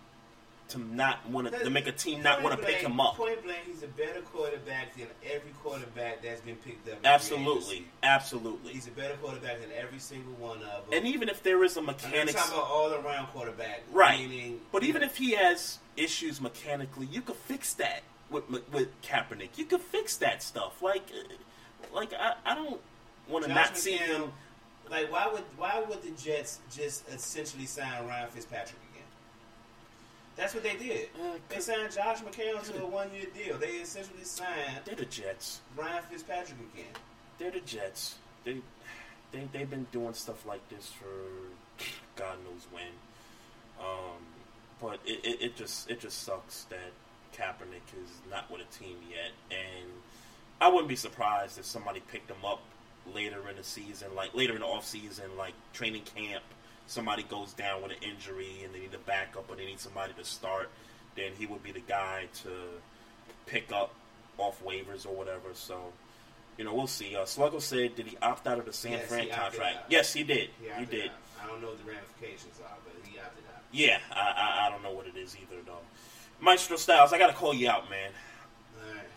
to 0.70 0.80
not 0.80 1.28
want 1.30 1.52
to 1.52 1.64
to 1.64 1.70
make 1.70 1.88
a 1.88 1.92
team 1.92 2.22
not 2.22 2.42
want 2.44 2.60
to 2.60 2.66
pick 2.66 2.78
him 2.78 3.00
up. 3.00 3.16
Point 3.16 3.44
blank, 3.44 3.62
he's 3.66 3.84
a 3.84 3.88
better 3.88 4.22
quarterback 4.22 4.96
than 4.96 5.08
every 5.26 5.52
quarterback 5.64 6.22
that's 6.22 6.42
been 6.42 6.56
picked 6.58 6.88
up. 6.90 7.00
Absolutely, 7.04 7.86
absolutely. 8.04 8.74
He's 8.74 8.88
a 8.88 8.92
better 8.92 9.16
quarterback 9.16 9.60
than 9.60 9.70
every 9.76 10.00
single 10.00 10.34
one 10.34 10.58
of 10.58 10.90
them. 10.90 10.94
And 10.94 11.08
even 11.08 11.28
if 11.30 11.44
there 11.44 11.64
is 11.64 11.76
a 11.78 11.80
I'm 11.80 11.88
mechanics, 11.88 12.34
talking 12.34 12.54
about 12.54 12.70
all 12.70 12.94
around 12.94 13.28
quarterback, 13.28 13.84
right? 13.92 14.20
Meaning, 14.20 14.62
But 14.72 14.84
even 14.84 15.02
if 15.04 15.18
he 15.18 15.32
has 15.32 15.80
issues 15.98 16.40
mechanically, 16.40 17.08
you 17.08 17.22
could 17.22 17.36
fix 17.36 17.74
that 17.76 18.02
with 18.30 18.50
with 18.72 19.02
Kaepernick. 19.02 19.58
You 19.58 19.66
could 19.66 19.82
fix 19.82 20.18
that 20.18 20.44
stuff. 20.44 20.82
Like, 20.82 21.10
uh, 21.12 21.96
like 21.96 22.14
I, 22.14 22.36
I 22.46 22.56
don't 22.56 22.80
want 23.28 23.46
to 23.46 23.54
not 23.54 23.76
see 23.76 23.98
him. 23.98 24.32
Like, 24.90 25.12
why 25.12 25.28
would 25.32 25.44
why 25.58 25.84
would 25.88 26.02
the 26.02 26.12
Jets 26.12 26.60
just 26.72 27.08
essentially 27.10 27.66
sign 27.66 28.08
Ryan 28.08 28.30
Fitzpatrick? 28.30 28.78
That's 30.40 30.54
what 30.54 30.64
they 30.64 30.78
did. 30.78 31.10
Uh, 31.22 31.38
They 31.50 31.60
signed 31.60 31.92
Josh 31.92 32.22
McCown 32.22 32.64
to 32.72 32.82
a 32.84 32.88
one 32.88 33.10
year 33.14 33.26
deal. 33.36 33.58
They 33.58 33.72
essentially 33.84 34.24
signed 34.24 34.80
They're 34.86 34.96
the 34.96 35.04
Jets. 35.06 35.60
Ryan 35.76 36.02
Fitzpatrick 36.10 36.58
again. 36.74 36.94
They're 37.38 37.52
the 37.52 37.60
Jets. 37.60 38.16
They 38.46 38.62
they 39.34 39.50
they've 39.52 39.70
been 39.70 39.86
doing 39.92 40.14
stuff 40.14 40.46
like 40.46 40.68
this 40.70 40.88
for 40.98 41.86
God 42.16 42.38
knows 42.46 42.66
when. 42.72 42.88
Um, 43.82 44.18
but 44.82 45.00
it, 45.06 45.20
it, 45.26 45.42
it 45.42 45.56
just 45.58 45.90
it 45.90 46.00
just 46.00 46.24
sucks 46.24 46.64
that 46.70 46.92
Kaepernick 47.36 48.02
is 48.02 48.10
not 48.32 48.50
with 48.50 48.62
a 48.62 48.78
team 48.84 48.96
yet, 49.10 49.32
and 49.52 49.90
I 50.62 50.70
wouldn't 50.70 50.88
be 50.88 50.96
surprised 50.96 51.60
if 51.60 51.66
somebody 51.66 52.02
picked 52.12 52.30
him 52.32 52.46
up 52.46 52.62
later 53.14 53.42
in 53.50 53.58
the 53.58 53.64
season, 53.64 54.08
like 54.16 54.34
later 54.34 54.54
in 54.54 54.62
the 54.62 54.66
off 54.68 54.86
season, 54.86 55.26
like 55.38 55.54
training 55.74 56.04
camp. 56.16 56.44
Somebody 56.90 57.22
goes 57.22 57.54
down 57.54 57.84
with 57.84 57.92
an 57.92 58.00
injury 58.02 58.62
and 58.66 58.74
they 58.74 58.80
need 58.80 58.94
a 58.96 58.98
backup, 58.98 59.48
or 59.48 59.56
they 59.56 59.66
need 59.68 59.80
somebody 59.80 60.12
to 60.14 60.26
start. 60.26 60.72
Then 61.16 61.34
he 61.38 61.46
would 61.46 61.62
be 61.62 61.72
the 61.72 61.82
guy 61.82 62.26
to 62.44 62.50
pick 63.46 63.72
up 63.72 63.94
off 64.40 64.60
waivers 64.66 65.06
or 65.06 65.14
whatever. 65.14 65.50
So, 65.54 65.94
you 66.58 66.64
know, 66.66 66.74
we'll 66.74 66.88
see. 66.88 67.16
Uh, 67.16 67.26
Sluggo 67.26 67.62
said, 67.62 67.96
did 67.96 68.08
he 68.08 68.18
opt 68.24 68.48
out 68.48 68.58
of 68.58 68.66
the 68.66 68.74
San 68.74 68.94
Yes, 68.94 69.06
Fran 69.08 69.30
contract? 69.30 69.78
Yes, 69.92 70.12
he 70.14 70.24
did. 70.24 70.50
He 70.60 70.68
he 70.80 70.86
did. 70.86 71.10
out. 71.12 71.16
I 71.44 71.48
don't 71.48 71.62
know 71.62 71.68
what 71.68 71.78
the 71.78 71.92
ramifications 71.92 72.60
are, 72.60 72.78
but 72.84 72.96
he 73.08 73.20
opted 73.20 73.44
out. 73.56 73.62
Yeah, 73.72 74.00
I, 74.12 74.20
I 74.20 74.68
I 74.68 74.70
don't 74.72 74.82
know 74.82 74.92
what 74.92 75.06
it 75.06 75.16
is 75.16 75.38
either 75.40 75.62
though. 75.64 75.78
Maestro 76.42 76.76
Styles, 76.76 77.14
I 77.14 77.20
gotta 77.20 77.34
call 77.34 77.54
you 77.54 77.70
out, 77.70 77.88
man. 77.90 78.10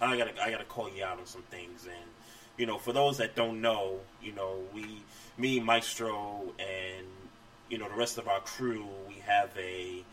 Right. 0.00 0.12
I 0.12 0.16
gotta 0.18 0.42
I 0.44 0.50
gotta 0.50 0.64
call 0.64 0.90
you 0.94 1.04
out 1.04 1.18
on 1.18 1.24
some 1.24 1.42
things, 1.50 1.86
and 1.86 2.10
you 2.58 2.66
know, 2.66 2.76
for 2.76 2.92
those 2.92 3.16
that 3.16 3.34
don't 3.34 3.62
know, 3.62 4.00
you 4.22 4.32
know, 4.32 4.58
we, 4.74 5.02
me, 5.38 5.58
Maestro, 5.58 6.42
and 6.58 7.06
you 7.72 7.78
know 7.78 7.88
the 7.88 7.96
rest 7.96 8.18
of 8.18 8.28
our 8.28 8.40
crew, 8.40 8.86
we 9.08 9.14
have 9.26 9.50
a 9.58 10.04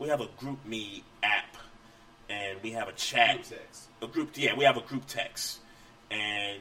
we 0.00 0.08
have 0.08 0.20
a 0.20 0.28
group 0.36 0.66
me 0.66 1.04
app, 1.22 1.56
and 2.28 2.58
we 2.62 2.72
have 2.72 2.88
a 2.88 2.92
chat 2.92 3.36
Group 3.36 3.60
text. 3.60 3.88
a 4.02 4.06
group 4.06 4.30
yeah 4.34 4.54
we 4.56 4.64
have 4.64 4.76
a 4.76 4.80
group 4.80 5.06
text 5.06 5.60
and 6.10 6.60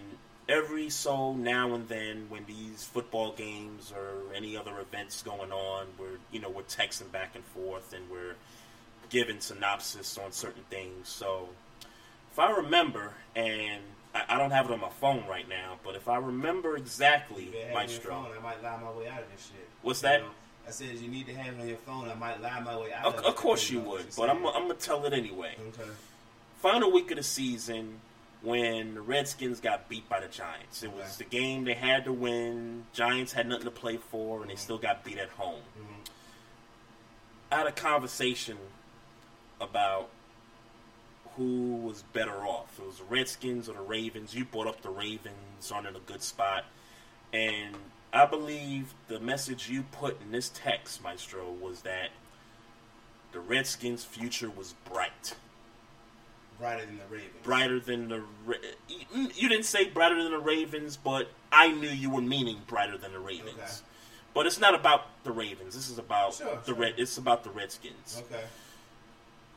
every 0.50 0.90
so 0.90 1.34
now 1.34 1.74
and 1.74 1.88
then 1.88 2.26
when 2.30 2.46
these 2.46 2.84
football 2.84 3.32
games 3.34 3.94
or 3.96 4.34
any 4.36 4.58
other 4.58 4.80
events 4.80 5.22
going 5.24 5.52
on 5.52 5.88
we're 5.98 6.18
you 6.32 6.40
know 6.40 6.50
we're 6.50 6.62
texting 6.64 7.12
back 7.12 7.32
and 7.36 7.44
forth 7.46 7.94
and 7.94 8.10
we're 8.10 8.36
giving 9.10 9.40
synopsis 9.40 10.18
on 10.18 10.32
certain 10.32 10.64
things 10.70 11.08
so 11.08 11.48
if 12.32 12.40
i 12.40 12.52
remember 12.52 13.14
and 13.36 13.82
I, 14.14 14.24
I 14.30 14.38
don't 14.38 14.52
have 14.52 14.66
it 14.66 14.74
on 14.74 14.82
my 14.82 14.90
phone 14.90 15.24
right 15.30 15.48
now 15.48 15.80
but 15.84 15.96
if 15.96 16.08
i 16.10 16.18
remember 16.18 16.76
exactly 16.76 17.46
If 17.46 17.54
it 17.56 17.62
had 17.62 17.64
it 17.64 17.66
on 17.66 17.72
your 17.72 17.80
maestro 17.82 18.12
phone, 18.12 18.32
I 18.38 18.42
might 18.44 18.64
lie 18.64 18.80
my 18.82 18.92
way 18.92 19.08
out 19.08 19.22
of 19.22 19.32
this 19.32 19.46
shit. 19.48 19.68
What's 19.82 20.02
that? 20.02 20.22
know, 20.22 20.28
I 20.68 20.72
said 20.72 20.95
you 20.98 21.10
need 21.10 21.26
to 21.27 21.34
have 21.35 21.56
it 21.57 21.61
on 21.61 21.68
your 21.68 21.77
phone. 21.77 22.10
I 22.10 22.14
might 22.15 22.41
lie 22.41 22.60
my 22.61 22.77
way 22.77 22.94
out. 22.94 23.06
of, 23.06 23.15
of, 23.26 23.35
course 23.35 23.69
you 23.69 23.80
would 23.81 24.06
but 24.15 24.30
I'm. 24.30 24.45
I'm 24.48 24.64
gonna 24.64 24.73
tell 24.76 25.06
it 25.06 25.14
anyway 25.14 25.56
Okay. 25.69 25.90
final 26.61 26.91
week 26.91 27.11
of 27.11 27.18
the 27.18 27.23
season 27.23 27.99
when 28.41 28.95
the 28.95 29.02
Redskins 29.02 29.60
got 29.60 29.88
beat 29.90 30.07
by 30.10 30.19
the 30.22 30.27
Giants. 30.27 30.84
It 30.84 30.91
was 30.91 31.03
Okay. 31.03 31.14
the 31.19 31.23
game 31.26 31.64
they 31.65 31.73
had 31.73 32.06
to 32.06 32.14
win. 32.14 32.85
Giants 32.94 33.34
had 33.34 33.48
nothing 33.48 33.65
to 33.65 33.72
play 33.72 33.98
for, 33.98 34.41
and 34.41 34.49
they 34.49 34.56
still 34.56 34.77
got 34.77 35.03
beat 35.03 35.18
at 35.18 35.30
home. 35.30 35.61
Mhm. 35.77 36.10
I 37.52 37.57
had 37.57 37.68
a 37.68 37.72
conversation 37.72 38.57
about 39.61 40.10
who 41.35 41.76
was 41.77 42.03
better 42.14 42.45
off. 42.45 42.77
It 42.80 42.85
was 42.85 42.98
the 42.99 43.03
Redskins 43.06 43.68
or 43.69 43.73
the 43.73 43.81
Ravens. 43.81 44.35
You 44.35 44.45
brought 44.45 44.68
up 44.68 44.81
the 44.81 44.90
Ravens 44.90 45.72
aren't 45.72 45.88
in 45.88 45.95
a 45.95 45.99
good 45.99 46.22
spot. 46.22 46.65
And 47.31 47.76
I 48.14 48.26
believe 48.26 48.94
the 49.07 49.19
message 49.19 49.69
you 49.69 49.84
put 49.91 50.22
in 50.22 50.31
this 50.31 50.52
text, 50.53 51.02
Maestro, 51.03 51.52
was 51.52 51.81
that 51.81 52.10
the 53.31 53.40
Redskins' 53.40 54.03
future 54.06 54.49
was 54.56 54.76
bright 54.91 55.34
Brighter 56.60 56.85
than 56.85 56.98
the 56.99 57.06
Ravens. 57.10 57.34
brighter 57.41 57.80
than 57.80 58.07
the. 58.10 58.22
Ra- 58.45 58.56
you 58.88 59.30
you 59.34 59.49
didn't 59.49 59.65
say 59.65 59.85
brighter 59.90 60.22
than 60.22 60.31
the 60.31 60.38
Ravens, 60.40 60.95
but 60.98 61.27
I 61.52 61.69
knew 61.72 61.90
you 61.90 62.11
were 62.11 62.22
meaning 62.22 62.61
brighter 62.68 62.98
than 62.98 63.11
the 63.11 63.19
Ravens. 63.19 63.57
Okay. 63.57 63.72
But 64.35 64.45
it's 64.45 64.60
not 64.60 64.76
about 64.76 65.06
the 65.23 65.31
Ravens. 65.31 65.73
This 65.76 65.90
is 65.90 65.98
about 65.98 66.35
Sure, 66.35 66.56
the 66.57 66.65
sure. 66.68 66.76
red. 66.76 66.94
It's 66.98 67.18
about 67.18 67.44
the 67.44 67.49
Redskins. 67.49 68.22
Okay. 68.31 68.44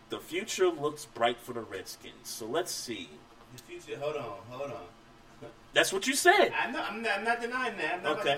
The 0.08 0.18
future 0.18 0.68
looks 0.68 1.04
bright 1.04 1.38
for 1.38 1.52
the 1.52 1.60
Redskins. 1.60 2.14
So 2.28 2.46
let's 2.46 2.72
see. 2.72 3.10
The 3.56 3.62
future. 3.62 4.00
Hold 4.00 4.16
on. 4.16 4.38
Hold 4.50 4.70
on. 4.70 4.82
That's 5.76 5.92
what 5.92 6.06
you 6.06 6.14
said. 6.14 6.52
I 6.58 6.70
know. 6.70 6.82
I'm 6.82 7.02
not, 7.02 7.18
I'm 7.18 7.24
not 7.24 7.38
denying 7.42 7.76
that. 7.76 7.96
I'm 7.98 8.02
not, 8.02 8.18
Okay. 8.20 8.34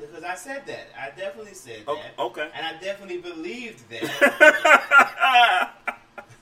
Because 0.00 0.22
I 0.22 0.36
said 0.36 0.62
that. 0.66 0.86
I 0.96 1.10
definitely 1.18 1.54
said 1.54 1.82
O- 1.88 1.96
that. 1.96 2.14
okay. 2.16 2.48
And 2.54 2.64
I 2.64 2.80
definitely 2.80 3.18
believed 3.18 3.90
that. 3.90 5.72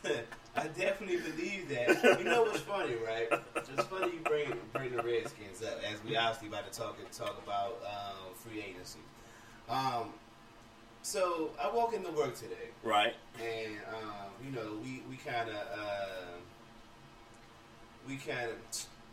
I 0.55 0.67
definitely 0.77 1.17
believe 1.19 1.71
that. 1.71 2.19
You 2.19 2.25
know 2.25 2.43
what's 2.43 2.61
funny, 2.61 2.95
right? 2.97 3.29
It's 3.57 3.85
funny 3.85 4.13
you 4.13 4.21
bring 4.25 4.53
bring 4.75 4.95
the 4.95 5.03
Redskins 5.03 5.63
up 5.63 5.81
as 5.91 6.05
we 6.05 6.15
obviously 6.17 6.49
about 6.49 6.71
to 6.71 6.79
talk 6.79 6.99
talk 7.11 7.41
about 7.43 7.79
um, 7.87 8.35
free 8.35 8.61
agency. 8.61 8.99
Um, 9.69 10.13
so 11.03 11.53
I 11.63 11.71
walk 11.75 11.95
into 11.95 12.11
work 12.11 12.35
today, 12.37 12.69
Right. 12.83 13.15
and 13.41 13.73
um, 13.95 14.31
you 14.45 14.51
know 14.51 14.79
we 14.83 15.03
we 15.09 15.17
kind 15.17 15.49
of 15.49 15.57
uh, 15.57 16.37
we 18.07 18.17
kind 18.17 18.51
of 18.51 18.57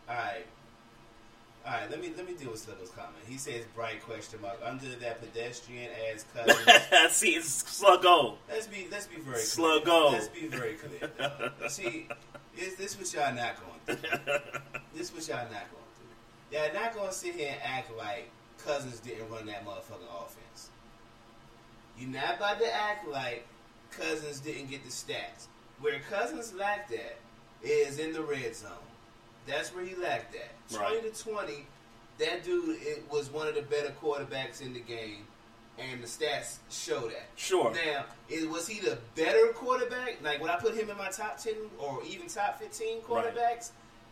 all 0.10 0.16
right. 0.16 0.46
All 1.66 1.72
right, 1.72 1.90
let 1.90 2.00
me 2.00 2.12
let 2.16 2.28
me 2.28 2.34
deal 2.34 2.52
with 2.52 2.66
Sluggo's 2.66 2.92
comment. 2.92 3.16
He 3.28 3.38
says 3.38 3.64
bright 3.74 4.04
question 4.04 4.40
mark 4.42 4.60
under 4.64 4.88
that 4.88 5.20
pedestrian 5.20 5.90
as 6.14 6.24
Cousins. 6.36 7.16
see, 7.16 7.30
it's 7.36 7.64
Sluggo. 7.64 8.36
Let's 8.48 8.68
be 8.68 8.88
let's 8.92 9.08
be 9.08 9.16
very 9.16 9.38
clear. 9.38 9.82
Sluggo. 9.82 10.12
Let's 10.12 10.28
be 10.28 10.48
very 10.48 10.74
clear. 10.76 11.10
See, 11.68 12.08
is 12.56 12.76
this 12.76 12.98
what 12.98 13.12
y'all 13.14 13.34
not 13.34 13.56
going 13.88 14.00
through? 14.00 14.38
this 14.96 15.12
what 15.14 15.28
y'all 15.28 15.38
not 15.38 15.50
going 15.72 15.92
through? 15.98 16.58
Y'all 16.60 16.74
not 16.74 16.94
going 16.94 17.08
to 17.08 17.14
sit 17.14 17.34
here 17.36 17.50
and 17.52 17.60
act 17.64 17.90
like 17.98 18.30
Cousins 18.64 19.00
didn't 19.00 19.30
run 19.32 19.48
that 19.48 19.66
motherfucking 19.66 20.24
offense. 20.24 20.70
You're 21.98 22.10
not 22.12 22.36
about 22.38 22.60
to 22.60 22.74
act 22.74 23.08
like 23.08 23.48
Cousins 23.92 24.40
didn't 24.40 24.70
get 24.70 24.84
the 24.84 24.92
stats. 24.92 25.48
Where 25.80 26.00
Cousins 26.10 26.54
lacked 26.54 26.94
at 26.94 27.18
is 27.64 27.98
in 28.00 28.14
the 28.14 28.22
red 28.22 28.56
zone. 28.56 28.72
That's 29.47 29.73
where 29.73 29.85
he 29.85 29.95
lacked 29.95 30.35
at. 30.35 30.77
Right. 30.77 30.99
20 31.01 31.09
to 31.11 31.23
20, 31.23 31.65
that 32.19 32.43
dude 32.43 32.77
it 32.81 33.03
was 33.11 33.30
one 33.31 33.47
of 33.47 33.55
the 33.55 33.61
better 33.61 33.93
quarterbacks 34.01 34.61
in 34.61 34.73
the 34.73 34.80
game, 34.80 35.26
and 35.77 36.01
the 36.01 36.07
stats 36.07 36.57
show 36.69 37.01
that. 37.01 37.27
Sure. 37.35 37.73
Now, 37.73 38.05
is, 38.30 38.45
was 38.47 38.67
he 38.67 38.80
the 38.80 38.97
better 39.15 39.47
quarterback? 39.53 40.17
Like, 40.23 40.41
would 40.41 40.49
I 40.49 40.55
put 40.57 40.73
him 40.76 40.89
in 40.89 40.97
my 40.97 41.09
top 41.09 41.38
10 41.38 41.53
or 41.80 41.99
even 42.07 42.27
top 42.27 42.59
15 42.59 43.01
quarterbacks? 43.01 43.72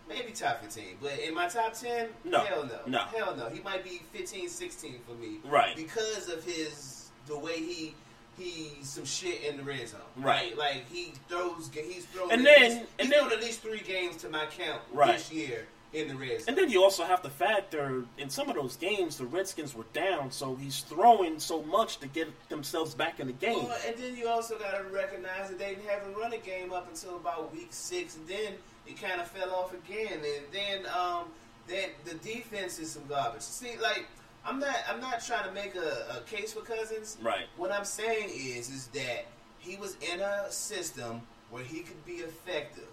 Maybe 0.10 0.34
top 0.34 0.62
15. 0.62 0.98
But 1.02 1.18
in 1.20 1.34
my 1.34 1.48
top 1.48 1.74
10, 1.74 2.10
No. 2.26 2.40
hell 2.42 2.66
no. 2.66 2.80
No. 2.86 3.00
Hell 3.06 3.36
no. 3.38 3.48
He 3.50 3.62
might 3.62 3.84
be 3.86 4.02
15, 4.12 4.50
16 4.50 4.96
for 5.08 5.14
me. 5.16 5.38
Right. 5.46 5.76
Because 5.78 6.28
of 6.30 6.44
his, 6.44 7.10
the 7.26 7.38
way 7.40 7.58
he, 7.60 7.96
he's 8.38 8.90
some 8.90 9.06
shit 9.06 9.44
in 9.44 9.58
the 9.58 9.64
red 9.64 9.88
zone. 9.88 10.02
Right. 10.18 10.58
Like, 10.58 10.90
he 10.92 11.14
throws, 11.30 11.70
he's 11.74 12.06
thrown, 12.06 12.32
And 12.32 12.46
then- 12.46 12.62
least, 12.62 12.78
and 13.00 13.08
he's 13.08 13.10
then- 13.10 13.32
at 13.32 13.42
least 13.42 13.62
three 13.62 13.80
games 13.82 14.18
to 14.18 14.30
my 14.30 14.46
count 14.48 14.82
Right. 14.92 15.18
this 15.18 15.32
year 15.32 15.68
in 15.94 16.08
the 16.08 16.16
red 16.16 16.40
zone. 16.40 16.46
And 16.48 16.58
then 16.58 16.70
you 16.72 16.84
also 16.84 17.04
have 17.04 17.22
to 17.22 17.30
factor 17.30 18.06
in 18.18 18.30
some 18.30 18.50
of 18.50 18.56
those 18.56 18.76
games 18.78 19.18
the 19.18 19.26
Redskins 19.26 19.76
were 19.76 19.86
down, 19.94 20.32
so 20.32 20.56
he's 20.56 20.80
throwing 20.82 21.40
so 21.40 21.62
much 21.64 21.98
to 22.00 22.08
get 22.08 22.28
themselves 22.50 22.96
back 22.96 23.20
in 23.20 23.28
the 23.28 23.34
game. 23.34 23.64
Well, 23.68 23.78
and 23.86 23.96
then 23.98 24.16
you 24.18 24.28
also 24.28 24.58
got 24.58 24.72
to 24.78 24.84
recognize 24.86 25.50
that 25.50 25.60
they 25.60 25.76
didn't 25.76 25.90
have 25.90 26.08
a 26.08 26.12
running 26.20 26.42
game 26.42 26.74
up 26.74 26.88
until 26.90 27.18
about 27.18 27.54
week 27.54 27.68
six, 27.72 28.16
and 28.16 28.28
then 28.28 28.54
it 28.88 29.00
kind 29.00 29.22
of 29.22 29.28
fell 29.30 29.54
off 29.54 29.74
again. 29.74 30.14
And 30.14 30.44
then, 30.52 30.86
um, 30.88 31.26
then 31.68 31.92
the 32.06 32.16
defense 32.16 32.80
is 32.80 32.92
some 32.92 33.06
garbage. 33.08 33.42
See, 33.44 33.78
like 33.78 34.08
I'm 34.46 34.60
not, 34.60 34.76
I'm 34.90 35.00
not 35.00 35.24
trying 35.26 35.48
to 35.48 35.54
make 35.54 35.76
a, 35.76 36.18
a 36.18 36.22
case 36.26 36.54
for 36.54 36.62
Cousins. 36.62 37.18
Right. 37.22 37.46
What 37.58 37.72
I'm 37.72 37.86
saying 37.86 38.30
is, 38.30 38.70
is 38.70 38.88
that 38.88 39.26
he 39.60 39.78
was 39.78 39.96
in 40.14 40.20
a 40.20 40.52
system 40.52 41.22
where 41.50 41.64
he 41.64 41.80
could 41.80 42.04
be 42.06 42.14
effective. 42.14 42.88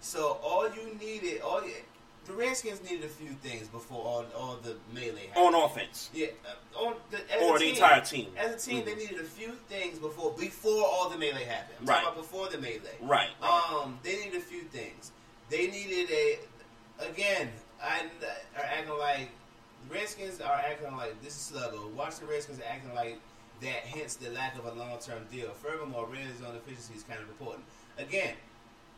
So 0.00 0.38
all 0.42 0.68
you 0.70 0.94
needed, 1.00 1.40
all 1.40 1.64
you, 1.64 1.72
the 2.26 2.32
Redskins 2.32 2.82
needed 2.82 3.04
a 3.04 3.08
few 3.08 3.30
things 3.42 3.68
before 3.68 4.04
all 4.04 4.24
all 4.36 4.58
the 4.62 4.76
melee 4.92 5.28
happened. 5.28 5.54
On 5.54 5.64
offense. 5.64 6.10
Yeah, 6.12 6.26
uh, 6.76 6.84
on 6.86 6.94
the, 7.10 7.18
as 7.32 7.42
Or 7.42 7.58
the 7.58 7.64
team, 7.64 7.74
entire 7.74 8.00
team. 8.00 8.26
As 8.36 8.54
a 8.64 8.68
team, 8.68 8.82
Mhm. 8.82 8.84
they 8.84 8.94
needed 8.96 9.20
a 9.20 9.24
few 9.24 9.52
things 9.68 9.98
before 9.98 10.32
before 10.32 10.84
all 10.84 11.08
the 11.08 11.16
melee 11.18 11.44
happened. 11.44 11.78
I'm 11.80 11.86
Right. 11.86 12.02
talking 12.02 12.18
about 12.18 12.30
before 12.30 12.48
the 12.48 12.58
melee. 12.58 12.96
Right. 13.00 13.30
Um, 13.42 13.98
they 14.02 14.16
needed 14.16 14.34
a 14.36 14.40
few 14.40 14.62
things. 14.64 15.12
They 15.50 15.68
needed 15.68 16.10
a 16.10 16.38
again. 17.08 17.52
I 17.82 18.06
are 18.56 18.62
acting 18.64 18.98
like 18.98 19.30
Redskins 19.90 20.40
are 20.40 20.54
acting 20.54 20.96
like 20.96 21.20
this 21.22 21.34
is 21.34 21.56
Sluggo. 21.56 21.90
Washington 21.92 22.28
Redskins 22.28 22.60
are 22.60 22.70
acting 22.70 22.94
like 22.94 23.18
that. 23.60 23.84
Hence 23.84 24.16
the 24.16 24.30
lack 24.30 24.58
of 24.58 24.66
a 24.66 24.72
long 24.78 24.98
term 25.00 25.26
deal. 25.30 25.50
Furthermore, 25.50 26.08
red 26.10 26.26
zone 26.38 26.56
efficiency 26.56 26.94
is 26.94 27.02
kind 27.02 27.20
of 27.20 27.28
important. 27.28 27.64
Again, 27.98 28.34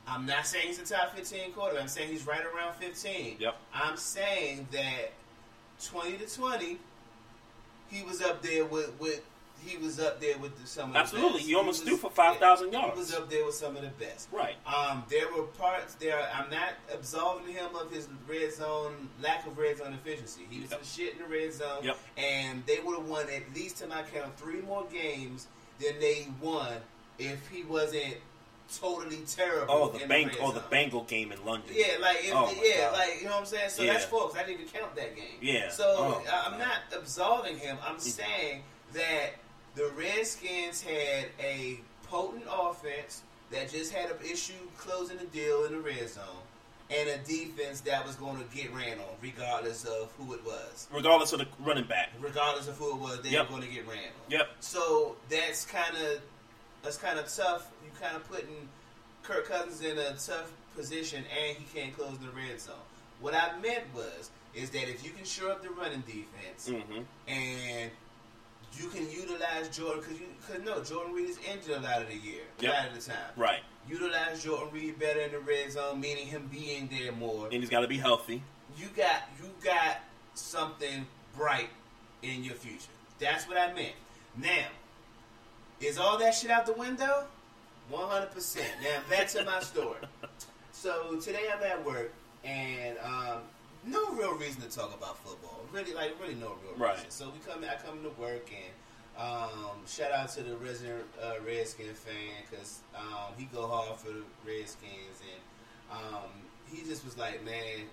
I'm 0.06 0.24
not 0.24 0.46
saying 0.46 0.68
he's 0.68 0.78
a 0.78 0.84
top 0.84 1.14
15 1.14 1.52
quarterback. 1.52 1.82
I'm 1.82 1.88
saying 1.88 2.08
he's 2.10 2.26
right 2.26 2.42
around 2.44 2.74
15. 2.74 3.36
Yep. 3.38 3.56
I'm 3.74 3.96
saying 3.96 4.66
that 4.72 5.12
20 5.84 6.16
to 6.18 6.26
20, 6.26 6.78
he 7.90 8.02
was 8.02 8.22
up 8.22 8.42
there 8.42 8.64
with, 8.64 8.98
with 8.98 9.22
he 9.64 9.76
was 9.76 9.98
up 10.00 10.20
there 10.20 10.38
with 10.38 10.52
some 10.66 10.88
of 10.90 10.94
the 10.94 10.98
Absolutely. 11.00 11.40
He 11.42 11.54
almost 11.54 11.80
was- 11.80 11.88
threw 11.88 11.96
for 11.96 12.10
5,000 12.10 12.72
yards. 12.72 12.94
He 12.94 12.98
was 12.98 13.14
up 13.14 13.28
there 13.30 13.44
with 13.44 13.54
some 13.54 13.76
of 13.76 13.82
the 13.82 13.88
best. 13.88 14.28
Right. 14.32 14.56
Um, 14.66 15.04
there 15.08 15.32
were 15.32 15.42
parts 15.44 15.94
there. 15.94 16.28
I'm 16.34 16.50
not 16.50 16.70
absolving 16.92 17.52
him 17.54 17.74
of 17.74 17.90
his 17.90 18.08
red 18.26 18.52
zone 18.52 19.08
lack 19.20 19.46
of 19.46 19.58
red 19.58 19.78
zone 19.78 19.92
efficiency. 19.94 20.46
He 20.50 20.60
was 20.60 20.70
Yep. 20.70 20.84
some 20.84 20.88
shit 20.88 21.12
in 21.14 21.18
the 21.20 21.26
red 21.28 21.52
zone, 21.52 21.82
Yep. 21.84 21.98
and 22.16 22.64
they 22.66 22.78
would 22.80 22.98
have 22.98 23.08
won 23.08 23.28
at 23.28 23.54
least 23.54 23.78
to 23.78 23.86
my 23.86 24.02
count 24.02 24.36
three 24.38 24.60
more 24.62 24.84
games 24.86 25.46
than 25.80 25.98
they 26.00 26.28
won 26.40 26.80
if 27.18 27.48
he 27.48 27.62
wasn't 27.64 28.16
totally 28.80 29.22
terrible. 29.26 29.74
Oh, 29.74 29.88
the 29.88 30.02
in 30.02 30.08
Bang, 30.08 30.30
oh, 30.40 30.52
the. 30.52 30.60
Bengal 30.60 31.04
game 31.04 31.32
in 31.32 31.42
London. 31.44 31.70
Yeah, 31.72 31.96
like 32.00 32.18
if, 32.22 32.34
Oh, 32.34 32.52
yeah, 32.62 32.90
God. 32.90 32.92
like 32.98 33.18
you 33.18 33.24
know 33.24 33.30
what 33.32 33.40
I'm 33.40 33.46
saying. 33.46 33.70
So 33.70 33.82
Yeah. 33.82 33.94
that's 33.94 34.04
false. 34.04 34.34
I 34.34 34.40
didn't 34.44 34.60
even 34.60 34.68
count 34.68 34.94
that 34.96 35.16
game. 35.16 35.38
Yeah. 35.40 35.70
So 35.70 35.94
Oh, 35.96 36.30
I'm 36.30 36.58
not 36.58 36.80
absolving 36.92 37.58
him. 37.58 37.78
I'm 37.82 37.98
saying 37.98 38.62
that 38.92 39.30
the 39.78 39.90
Redskins 39.96 40.82
had 40.82 41.26
a 41.40 41.78
potent 42.08 42.44
offense 42.50 43.22
that 43.52 43.70
just 43.70 43.92
had 43.92 44.10
an 44.10 44.16
issue 44.24 44.52
closing 44.76 45.16
the 45.18 45.24
deal 45.26 45.64
in 45.66 45.72
the 45.72 45.78
red 45.80 46.08
zone, 46.08 46.24
and 46.90 47.08
a 47.08 47.18
defense 47.18 47.80
that 47.82 48.04
was 48.04 48.16
going 48.16 48.36
to 48.38 48.56
get 48.56 48.74
ran 48.74 48.98
on, 48.98 49.04
regardless 49.22 49.84
of 49.84 50.10
who 50.18 50.34
it 50.34 50.44
was. 50.44 50.88
Regardless 50.92 51.32
of 51.32 51.38
the 51.38 51.46
running 51.60 51.84
back. 51.84 52.10
Regardless 52.20 52.66
of 52.66 52.76
who 52.76 52.90
it 52.94 53.00
was, 53.00 53.20
they 53.22 53.30
Yep. 53.30 53.44
were 53.50 53.56
going 53.58 53.68
to 53.68 53.74
get 53.74 53.86
ran 53.86 53.98
on. 53.98 54.30
Yep. 54.30 54.48
So 54.60 55.16
that's 55.30 55.64
kind 55.64 55.96
of 55.96 56.20
that's 56.82 56.96
kind 56.96 57.18
of 57.18 57.32
tough. 57.32 57.70
You 57.84 57.90
kind 58.00 58.16
of 58.16 58.28
putting 58.28 58.68
Kirk 59.22 59.46
Cousins 59.46 59.80
in 59.82 59.96
a 59.98 60.10
tough 60.14 60.50
position, 60.76 61.24
and 61.46 61.56
he 61.56 61.64
can't 61.78 61.96
close 61.96 62.18
the 62.18 62.30
red 62.30 62.60
zone. 62.60 62.74
What 63.20 63.34
I 63.34 63.58
meant 63.60 63.84
was 63.94 64.30
is 64.54 64.70
that 64.70 64.88
if 64.88 65.04
you 65.04 65.10
can 65.12 65.24
shore 65.24 65.50
up 65.52 65.62
the 65.62 65.70
running 65.70 66.00
defense 66.02 66.68
Mm-hmm. 66.68 67.02
and 67.30 67.90
you 68.80 68.88
can 68.88 69.10
utilize 69.10 69.68
Jordan 69.76 70.00
because 70.00 70.20
you 70.20 70.26
because 70.46 70.62
no 70.64 70.82
Jordan 70.82 71.14
Reed 71.14 71.28
is 71.28 71.38
injured 71.50 71.76
a 71.76 71.80
lot 71.80 72.02
of 72.02 72.08
the 72.08 72.16
year, 72.16 72.42
Yep. 72.60 72.72
a 72.72 72.76
lot 72.76 72.88
of 72.88 72.94
the 73.04 73.10
time. 73.10 73.18
Right. 73.36 73.60
Utilize 73.88 74.42
Jordan 74.44 74.68
Reed 74.72 74.98
better 74.98 75.20
in 75.20 75.32
the 75.32 75.38
red 75.40 75.72
zone, 75.72 76.00
meaning 76.00 76.26
him 76.26 76.48
being 76.52 76.88
there 76.88 77.12
more. 77.12 77.44
And 77.46 77.54
he's 77.54 77.70
got 77.70 77.80
to 77.80 77.88
be 77.88 77.96
healthy. 77.98 78.42
You 78.76 78.88
got 78.96 79.22
you 79.42 79.50
got 79.64 79.98
something 80.34 81.06
bright 81.36 81.70
in 82.22 82.44
your 82.44 82.54
future. 82.54 82.90
That's 83.18 83.48
what 83.48 83.56
I 83.56 83.72
meant. 83.72 83.94
Now, 84.36 84.66
is 85.80 85.98
all 85.98 86.18
that 86.18 86.34
shit 86.34 86.50
out 86.50 86.66
the 86.66 86.72
window? 86.74 87.24
One 87.88 88.08
hundred 88.08 88.32
percent. 88.32 88.68
Now 88.82 89.00
back 89.08 89.28
to 89.28 89.44
my 89.44 89.60
story. 89.60 89.98
So 90.70 91.16
today 91.20 91.46
I'm 91.52 91.60
at 91.64 91.84
work 91.84 92.12
and 92.44 92.96
um, 93.02 93.38
no 93.86 94.12
real 94.12 94.34
reason 94.34 94.62
to 94.62 94.68
talk 94.68 94.94
about 94.96 95.18
football. 95.18 95.60
Really, 95.72 95.94
like 95.94 96.14
really 96.20 96.34
no 96.34 96.54
real 96.62 96.72
reason. 96.72 96.80
Right. 96.80 97.12
So 97.12 97.30
we 97.30 97.38
come, 97.40 97.64
I 97.64 97.76
come 97.84 98.02
to 98.02 98.20
work 98.20 98.50
and 98.50 98.72
um, 99.18 99.82
shout 99.86 100.12
out 100.12 100.30
to 100.30 100.42
the 100.42 100.56
resident 100.56 101.04
uh, 101.22 101.34
Redskin 101.44 101.92
fan 101.94 102.44
because 102.48 102.80
um, 102.94 103.34
he 103.36 103.44
go 103.46 103.66
hard 103.66 103.98
for 103.98 104.08
the 104.08 104.22
Redskins 104.46 105.20
and 105.22 105.42
um, 105.90 106.30
he 106.72 106.84
just 106.84 107.04
was 107.04 107.16
like, 107.18 107.44
man, 107.44 107.88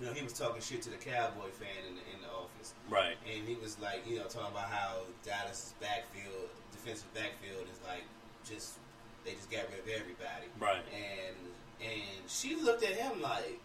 you 0.00 0.06
know, 0.06 0.12
he 0.12 0.22
was 0.22 0.32
talking 0.32 0.60
shit 0.60 0.82
to 0.82 0.90
the 0.90 0.96
Cowboy 0.96 1.50
fan 1.54 1.86
in 1.88 1.94
the, 1.94 2.02
in 2.10 2.18
the 2.22 2.28
office. 2.28 2.74
Right. 2.90 3.16
And 3.32 3.46
he 3.46 3.54
was 3.54 3.78
like, 3.78 4.02
you 4.08 4.18
know, 4.18 4.24
talking 4.24 4.50
about 4.50 4.68
how 4.68 5.02
Dallas' 5.24 5.74
backfield, 5.80 6.50
defensive 6.72 7.12
backfield, 7.14 7.66
is 7.70 7.78
like 7.86 8.02
just 8.44 8.78
they 9.24 9.32
just 9.32 9.50
got 9.50 9.70
rid 9.70 9.78
of 9.78 9.88
everybody. 9.88 10.50
Right. 10.58 10.82
And 10.92 11.36
and 11.80 12.28
she 12.28 12.56
looked 12.56 12.82
at 12.82 12.94
him 12.94 13.20
like, 13.20 13.60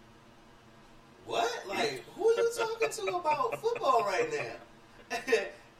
what? 1.27 1.67
Like, 1.67 2.03
who 2.15 2.29
are 2.29 2.33
you 2.33 2.51
talking 2.57 2.89
to 2.89 3.15
about 3.15 3.59
football 3.61 4.03
right 4.03 4.29
now? 4.31 5.17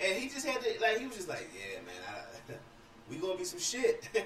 and 0.02 0.18
he 0.18 0.30
just 0.30 0.46
had 0.46 0.62
to 0.62 0.82
like, 0.82 1.00
he 1.00 1.08
was 1.08 1.16
just 1.16 1.30
like, 1.30 1.50
yeah, 1.54 1.80
man, 1.82 1.96
I, 2.08 2.54
we 3.10 3.18
gonna 3.18 3.38
be 3.38 3.46
some 3.46 3.60
shit. 3.60 4.08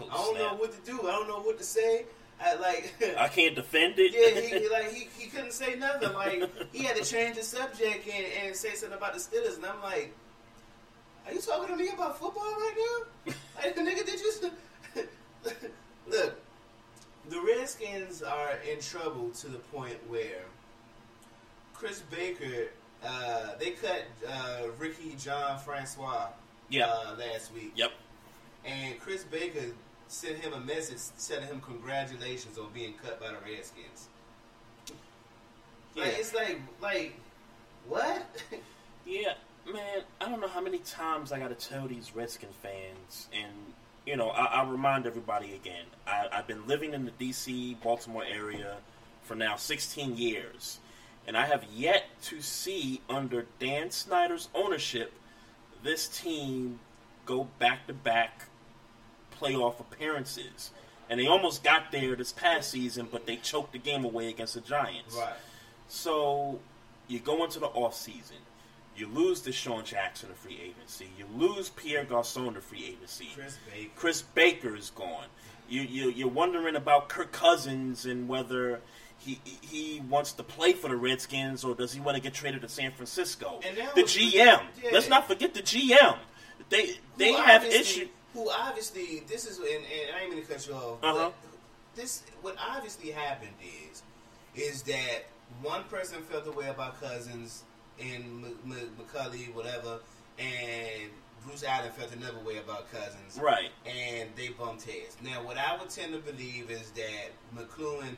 Oh, 0.00 0.08
I 0.10 0.16
don't 0.16 0.38
know 0.38 0.60
what 0.60 0.72
to 0.72 0.90
do. 0.90 1.08
I 1.08 1.12
don't 1.12 1.28
know 1.28 1.40
what 1.40 1.58
to 1.58 1.64
say. 1.64 2.04
I 2.38 2.54
like. 2.56 2.94
I 3.18 3.28
can't 3.28 3.54
defend 3.54 3.94
it. 3.96 4.12
Yeah, 4.12 4.40
he, 4.40 4.64
he, 4.64 4.68
like 4.68 4.92
he, 4.92 5.08
he 5.18 5.30
couldn't 5.30 5.52
say 5.52 5.74
nothing. 5.76 6.12
Like 6.12 6.42
he 6.72 6.84
had 6.84 6.96
to 6.96 7.04
change 7.04 7.36
the 7.36 7.42
subject 7.42 8.06
and, 8.06 8.26
and 8.44 8.54
say 8.54 8.74
something 8.74 8.96
about 8.96 9.14
the 9.14 9.20
Steelers, 9.20 9.56
and 9.56 9.64
I'm 9.64 9.80
like, 9.82 10.14
"Are 11.26 11.32
you 11.32 11.40
talking 11.40 11.74
to 11.74 11.82
me 11.82 11.88
about 11.88 12.18
football 12.18 12.44
right 12.44 13.04
now? 13.26 13.32
like, 13.56 13.74
the 13.74 13.80
nigga, 13.80 14.04
did 14.04 14.20
you 14.20 14.50
look? 16.08 16.36
The 17.28 17.40
Redskins 17.40 18.22
are 18.22 18.58
in 18.70 18.80
trouble 18.80 19.30
to 19.30 19.48
the 19.48 19.58
point 19.58 19.96
where 20.08 20.44
Chris 21.78 22.00
Baker, 22.10 22.68
uh, 23.04 23.54
they 23.58 23.70
cut 23.72 24.04
uh, 24.28 24.62
Ricky 24.78 25.14
Jean 25.18 25.58
Francois 25.58 26.28
Yeah. 26.70 26.86
uh, 26.86 27.14
last 27.18 27.52
week. 27.52 27.72
Yep. 27.76 27.92
And 28.64 28.98
Chris 28.98 29.24
Baker 29.24 29.66
sent 30.08 30.38
him 30.38 30.52
a 30.54 30.60
message 30.60 31.00
telling 31.26 31.46
him 31.48 31.60
congratulations 31.60 32.58
on 32.58 32.68
being 32.72 32.94
cut 33.02 33.20
by 33.20 33.28
the 33.28 33.36
Redskins. 33.44 34.08
Like, 35.94 36.14
it's 36.18 36.34
like, 36.34 36.60
like, 36.80 37.14
what? 37.88 38.24
Yeah, 39.08 39.34
man, 39.72 40.02
I 40.20 40.28
don't 40.28 40.40
know 40.40 40.48
how 40.48 40.60
many 40.60 40.78
times 40.78 41.30
I 41.30 41.38
got 41.38 41.56
to 41.56 41.68
tell 41.68 41.86
these 41.86 42.10
Redskin 42.12 42.48
fans, 42.60 43.28
and 43.32 43.52
you 44.04 44.16
know, 44.16 44.30
I, 44.30 44.46
I'll 44.46 44.66
remind 44.66 45.06
everybody 45.06 45.54
again. 45.54 45.84
I, 46.08 46.26
I've 46.32 46.48
been 46.48 46.66
living 46.66 46.92
in 46.92 47.04
the 47.04 47.12
D.C., 47.12 47.76
Baltimore 47.84 48.24
area 48.28 48.78
for 49.22 49.36
now 49.36 49.54
16 49.54 50.16
years, 50.16 50.80
and 51.26 51.36
I 51.36 51.46
have 51.46 51.64
yet 51.74 52.04
to 52.24 52.40
see 52.40 53.00
under 53.08 53.46
Dan 53.58 53.90
Snyder's 53.90 54.48
ownership 54.54 55.12
this 55.82 56.08
team 56.08 56.80
go 57.24 57.48
back 57.58 57.86
to 57.86 57.92
back 57.92 58.44
playoff 59.40 59.80
appearances. 59.80 60.70
And 61.08 61.20
they 61.20 61.26
almost 61.26 61.62
got 61.62 61.92
there 61.92 62.16
this 62.16 62.32
past 62.32 62.70
season, 62.70 63.08
but 63.10 63.26
they 63.26 63.36
choked 63.36 63.72
the 63.72 63.78
game 63.78 64.04
away 64.04 64.28
against 64.28 64.54
the 64.54 64.60
Giants. 64.60 65.16
right. 65.16 65.34
So 65.88 66.58
you 67.06 67.20
go 67.20 67.44
into 67.44 67.60
the 67.60 67.66
off 67.66 67.94
season. 67.94 68.36
You 68.96 69.06
lose 69.08 69.42
DeSean 69.42 69.84
Jackson 69.84 70.30
to 70.30 70.34
free 70.34 70.58
agency. 70.60 71.08
You 71.18 71.26
lose 71.36 71.68
Pierre 71.68 72.04
Garcon 72.04 72.54
to 72.54 72.60
free 72.60 72.84
agency. 72.96 73.28
Chris 73.34 73.58
Baker. 73.70 73.90
Chris 73.94 74.22
Baker 74.22 74.74
is 74.74 74.90
gone. 74.90 75.26
You, 75.68 75.82
you 75.82 76.10
you're 76.10 76.28
wondering 76.28 76.76
about 76.76 77.08
Kirk 77.08 77.30
Cousins 77.30 78.06
and 78.06 78.26
whether 78.28 78.80
he 79.18 79.40
he 79.62 80.00
wants 80.08 80.32
to 80.32 80.42
play 80.42 80.72
for 80.72 80.88
the 80.88 80.96
Redskins 80.96 81.64
or 81.64 81.74
does 81.74 81.92
he 81.92 82.00
want 82.00 82.16
to 82.16 82.22
get 82.22 82.34
traded 82.34 82.62
to 82.62 82.68
San 82.68 82.92
Francisco? 82.92 83.60
And 83.66 83.76
The 83.94 84.02
was- 84.02 84.12
GM. 84.16 84.32
yeah. 84.34 84.60
Let's 84.92 85.08
not 85.08 85.26
forget 85.26 85.54
the 85.54 85.62
GM. 85.62 86.18
They 86.68 86.98
they 87.16 87.32
Who 87.32 87.38
have 87.42 87.64
issues. 87.64 88.08
Who 88.34 88.50
obviously, 88.50 89.22
this 89.26 89.46
is, 89.46 89.58
and, 89.58 89.68
and 89.68 90.16
I 90.16 90.20
ain't 90.22 90.30
gonna 90.32 90.42
cut 90.44 90.66
you 90.68 90.74
off, 90.74 90.98
Uh-huh. 91.02 91.14
but 91.30 91.34
this, 91.94 92.22
what 92.42 92.54
obviously 92.58 93.10
happened 93.10 93.54
is, 93.90 94.02
is 94.54 94.82
that 94.82 95.24
one 95.62 95.84
person 95.84 96.22
felt 96.22 96.44
the 96.44 96.52
way 96.52 96.68
about 96.68 97.00
Cousins 97.00 97.64
and 97.98 98.44
M- 98.44 98.58
M- 98.66 98.90
McCulley, 99.00 99.54
whatever, 99.54 100.00
and 100.38 101.10
Bruce 101.46 101.64
Allen 101.64 101.90
felt 101.92 102.12
another 102.14 102.40
way 102.40 102.58
about 102.58 102.90
Cousins. 102.92 103.38
Right. 103.40 103.70
and 103.86 104.28
they 104.36 104.48
bumped 104.48 104.82
heads. 104.84 105.16
Now, 105.22 105.42
what 105.42 105.56
I 105.56 105.74
would 105.78 105.88
tend 105.88 106.12
to 106.12 106.18
believe 106.18 106.70
is 106.70 106.90
that 106.90 107.30
McCloughan 107.56 108.16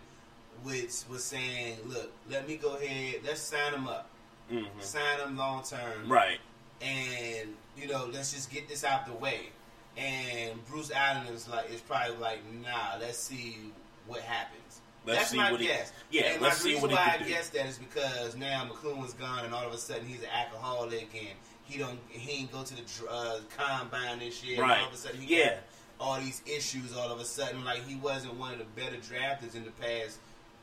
was, 0.64 1.05
was 1.10 1.24
saying, 1.24 1.76
"Look, 1.86 2.10
let 2.28 2.48
me 2.48 2.56
go 2.56 2.76
ahead. 2.76 3.20
Let's 3.24 3.40
sign 3.40 3.72
him 3.74 3.86
up. 3.89 4.09
hmm 4.51 4.64
Sign 4.80 5.20
him 5.20 5.36
long 5.36 5.62
term, 5.64 6.09
Right. 6.10 6.39
and 6.80 7.55
you 7.76 7.86
know, 7.89 8.09
let's 8.12 8.32
just 8.32 8.51
get 8.51 8.68
this 8.68 8.85
out 8.85 9.06
the 9.06 9.12
way." 9.14 9.51
And 9.97 10.64
Bruce 10.66 10.93
Allen 10.93 11.26
is 11.28 11.48
like, 11.48 11.70
is 11.70 11.80
probably 11.80 12.16
like, 12.18 12.40
"Nah, 12.52 12.97
let's 13.01 13.18
see 13.18 13.72
what 14.06 14.20
happens." 14.20 14.80
Let's 15.06 15.20
That's 15.20 15.30
see 15.30 15.36
my 15.39 15.51
what 15.52 15.60
he- 15.60 15.66
guess. 15.68 15.93
yeah, 16.10 16.32
and 16.32 16.43
let's 16.43 16.59
see 16.59 16.70
reason 16.70 16.82
what 16.82 16.90
he 16.90 16.97
why 16.97 17.14
I 17.14 17.18
do. 17.18 17.24
guess 17.28 17.48
that 17.51 17.66
is 17.66 17.78
because 17.78 18.36
now 18.36 18.68
McCloughan's 18.70 19.14
gone, 19.14 19.44
and 19.44 19.55
all 19.55 19.66
of 19.66 19.72
a 19.72 19.78
sudden 19.78 20.06
he's 20.06 20.20
an 20.22 20.28
alcoholic, 20.35 21.09
and 21.14 21.36
he 21.64 21.78
don't 21.78 21.98
he 22.10 22.40
ain't 22.43 22.52
go 22.52 22.62
to 22.62 22.74
the 22.74 23.09
uh, 23.10 23.40
combine 23.56 24.18
this 24.18 24.44
year. 24.44 24.60
And 24.60 24.68
Right. 24.70 24.80
all 24.80 24.89
of 24.89 24.93
a 24.94 24.97
sudden 24.97 25.20
he 25.20 25.36
Yeah. 25.39 25.48
got 25.55 25.59
all 26.01 26.20
these 26.20 26.43
issues. 26.47 26.94
All 26.97 27.10
of 27.10 27.18
a 27.20 27.24
sudden, 27.24 27.64
like 27.64 27.85
he 27.86 27.97
wasn't 27.97 28.35
one 28.35 28.52
of 28.52 28.59
the 28.59 28.64
better 28.64 28.97
drafters 28.97 29.55
in 29.55 29.64
the 29.64 29.70
past 29.72 30.18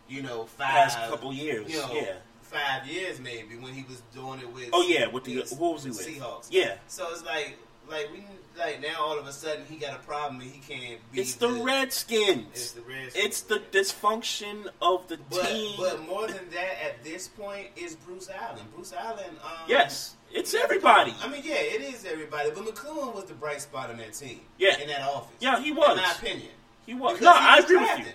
you 0.08 0.22
know, 0.22 0.46
five 0.46 0.68
Past 0.68 0.98
couple 1.10 1.34
years, 1.34 1.70
you 1.72 1.80
know, 1.80 1.94
yeah. 1.94 2.14
five 2.42 2.88
years 2.88 3.20
maybe 3.20 3.56
when 3.58 3.74
he 3.74 3.84
was 3.84 4.02
doing 4.14 4.40
it 4.40 4.52
with. 4.54 4.70
Oh 4.74 4.82
yeah, 4.88 5.08
with 5.08 5.24
the 5.24 5.42
who 5.58 5.72
was 5.72 5.84
he 5.84 5.90
with? 5.90 6.00
Seahawks. 6.08 6.48
Yeah, 6.50 6.76
So 6.88 7.08
it's 7.12 7.24
like, 7.26 7.58
like 7.90 8.10
we 8.12 8.24
like 8.58 8.82
now 8.82 8.96
all 9.00 9.18
of 9.20 9.28
a 9.28 9.34
sudden 9.34 9.66
he 9.70 9.76
got 9.78 9.96
a 9.96 10.04
problem 10.04 10.40
and 10.42 10.50
he 10.50 10.60
can't 10.60 11.00
be. 11.12 11.22
it's 11.22 11.36
the 11.36 11.50
Redskins. 11.50 12.46
It's 12.54 12.72
the 12.72 12.82
Redskins. 12.82 13.26
It's 13.26 13.42
the 13.42 13.60
dysfunction 13.72 14.68
of 14.82 15.08
the 15.08 15.18
But, 15.30 15.48
team. 15.48 15.76
but 15.78 16.08
more 16.08 16.28
than 16.28 16.50
that, 16.52 16.84
at 16.84 17.04
this 17.04 17.28
point, 17.28 17.68
is 17.76 17.96
Bruce 17.96 18.30
Allen. 18.30 18.62
Bruce 18.74 18.94
Allen. 18.94 19.26
Um, 19.44 19.52
yes, 19.68 20.16
it's 20.32 20.54
everybody. 20.54 21.14
I 21.22 21.28
mean, 21.28 21.42
yeah, 21.44 21.56
it 21.56 21.82
is 21.82 22.06
everybody. 22.06 22.50
But 22.52 22.64
McCloughan 22.66 23.14
was 23.14 23.26
the 23.26 23.34
bright 23.34 23.62
spot 23.62 23.90
on 23.90 23.98
that 23.98 24.14
team. 24.14 24.42
Yeah. 24.58 24.80
In 24.80 24.88
that 24.88 25.02
office. 25.02 25.36
Yeah, 25.40 25.60
he 25.62 25.72
was. 25.72 25.98
In 25.98 26.04
my 26.04 26.12
opinion. 26.18 26.52
He 26.86 26.94
was. 26.94 27.14
Because 27.20 27.26
No, 27.26 27.34
he 27.34 27.46
I 27.48 27.56
was 27.58 27.66
agree 27.66 27.78
with 27.78 28.00
you. 28.00 28.06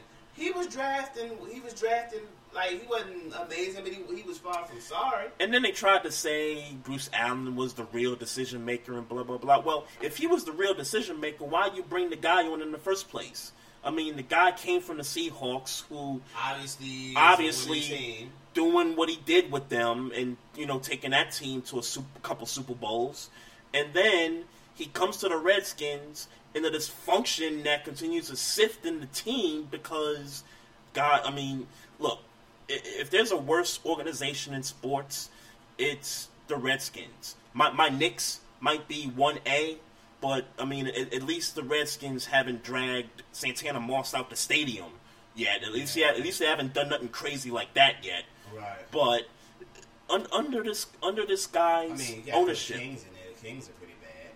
He 0.41 0.51
was 0.53 0.69
drafting. 0.69 1.33
He 1.53 1.61
was 1.61 1.75
drafting. 1.75 2.21
Like 2.55 2.71
he 2.71 2.87
wasn't 2.89 3.35
amazing, 3.47 3.85
but 3.85 3.93
he, 3.93 4.17
he 4.17 4.23
was 4.23 4.39
far 4.39 4.65
from 4.65 4.81
sorry. 4.81 5.27
And 5.39 5.53
then 5.53 5.62
they 5.62 5.71
tried 5.71 6.03
to 6.03 6.11
say 6.11 6.75
Bruce 6.83 7.11
Allen 7.12 7.55
was 7.55 7.75
the 7.75 7.85
real 7.93 8.17
decision 8.17 8.65
maker 8.65 8.97
and 8.97 9.09
blah 9.09 9.23
blah 9.23 9.37
blah. 9.37 9.61
Well, 9.61 9.87
if 10.01 10.17
he 10.17 10.27
was 10.27 10.45
the 10.45 10.53
real 10.53 10.75
decision 10.75 11.21
maker, 11.21 11.45
why 11.45 11.71
you 11.75 11.83
bring 11.83 12.11
the 12.11 12.17
guy 12.17 12.49
on 12.49 12.62
in 12.62 12.73
the 12.73 12.79
first 12.79 13.09
place? 13.11 13.53
I 13.85 13.91
mean, 13.91 14.17
the 14.17 14.23
guy 14.23 14.53
came 14.53 14.81
from 14.81 14.97
the 14.97 15.03
Seahawks, 15.03 15.85
who 15.89 16.21
Obviously, 16.37 17.15
obviously 17.17 18.29
doing 18.53 18.97
what 18.97 19.09
he 19.09 19.19
did 19.25 19.53
with 19.53 19.69
them, 19.69 20.11
and 20.15 20.37
you 20.57 20.67
know, 20.67 20.79
taking 20.79 21.12
that 21.12 21.33
team 21.33 21.62
to 21.62 21.79
a 21.79 21.83
super, 21.83 22.19
couple 22.23 22.47
Super 22.47 22.75
Bowls, 22.75 23.31
and 23.73 23.93
then 23.93 24.45
he 24.75 24.87
comes 24.87 25.19
to 25.19 25.29
the 25.29 25.37
Redskins 25.37 26.27
in 26.55 26.62
the 26.62 26.70
dysfunction 26.70 27.64
that 27.64 27.85
continues 27.85 28.28
to 28.28 28.36
sift 28.36 28.85
in 28.85 29.01
the 29.01 29.06
team 29.06 29.68
because, 29.70 30.43
God, 30.93 31.22
I 31.24 31.31
mean, 31.31 31.66
look, 31.98 32.20
if 32.68 33.10
there's 33.10 33.31
a 33.31 33.36
worse 33.36 33.81
organization 33.85 34.55
in 34.55 34.62
sports, 34.62 35.31
it's 35.78 36.28
the 36.48 36.56
Redskins. 36.56 37.36
My 37.52 37.70
my 37.70 37.89
Knicks 37.89 38.40
might 38.60 38.86
be 38.86 39.06
one 39.06 39.39
A, 39.47 39.78
but 40.20 40.47
I 40.59 40.64
mean, 40.64 40.86
at, 40.86 41.12
at 41.14 41.22
least 41.22 41.55
the 41.55 41.62
Redskins 41.62 42.27
haven't 42.27 42.62
dragged 42.62 43.22
Santana 43.32 43.81
Moss 43.81 44.14
out 44.14 44.31
the 44.31 44.36
stadium 44.36 44.90
yet. 45.35 45.62
At 45.62 45.72
least, 45.72 45.97
yeah, 45.97 46.09
at 46.09 46.20
least 46.20 46.39
they 46.39 46.47
haven't 46.47 46.74
done 46.74 46.89
nothing 46.89 47.09
crazy 47.09 47.51
like 47.51 47.74
that 47.74 48.05
yet. 48.05 48.24
Right. 48.55 48.78
But 48.90 49.22
un, 50.09 50.27
under 50.32 50.62
this 50.62 50.86
under 51.02 51.24
this 51.27 51.48
I 51.52 51.86
guy's 51.86 51.98
mean, 51.98 52.18
you 52.18 52.22
got 52.22 52.27
the 52.27 52.32
ownership, 52.32 52.77
Kings 52.78 53.05
in 53.05 53.14
there. 53.14 53.35
The 53.35 53.47
Kings 53.47 53.68
are 53.68 53.80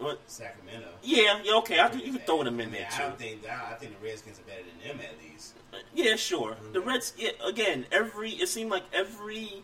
What? 0.05 0.20
Sacramento. 0.26 0.89
yeah, 1.02 1.40
yeah, 1.43 1.55
okay, 1.56 1.81
I, 1.81 1.89
could- 1.89 2.02
you 2.02 2.12
could 2.12 2.26
throw 2.26 2.43
them 2.44 2.60
in 2.60 2.68
I 2.68 2.70
mean, 2.70 2.81
there 2.81 2.89
I 2.93 2.97
too. 2.97 3.02
don't 3.02 3.18
think. 3.18 3.40
I, 3.48 3.72
I 3.72 3.74
think 3.74 3.98
the 4.01 4.06
Redskins 4.06 4.39
are 4.39 4.43
better 4.43 4.62
than 4.62 4.98
them 4.98 5.06
at 5.06 5.18
least. 5.31 5.55
Uh, 5.72 5.78
yeah, 5.94 6.16
sure. 6.16 6.52
Mm-hmm. 6.52 6.72
The 6.72 6.81
Reds, 6.81 7.12
yeah, 7.18 7.31
again, 7.47 7.86
every 7.90 8.31
it 8.31 8.48
seemed 8.48 8.70
like 8.70 8.85
every 8.93 9.62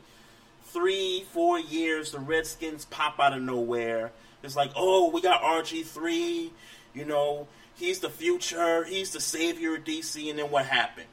three, 0.65 1.25
four 1.33 1.59
years, 1.59 2.13
the 2.13 2.19
Redskins 2.21 2.85
pop 2.85 3.19
out 3.21 3.33
of 3.33 3.43
nowhere. 3.43 4.13
It's 4.43 4.57
like, 4.57 4.71
oh, 4.77 5.11
we 5.11 5.21
got 5.21 5.43
RG 5.43 5.85
three, 5.85 6.53
you 6.95 7.05
know, 7.05 7.47
he's 7.77 8.01
the 8.01 8.09
future, 8.11 8.85
he's 8.85 9.13
the 9.13 9.21
savior 9.21 9.77
of 9.77 9.85
DC, 9.85 10.31
and 10.31 10.39
then 10.39 10.51
what 10.51 10.67
happened? 10.67 11.07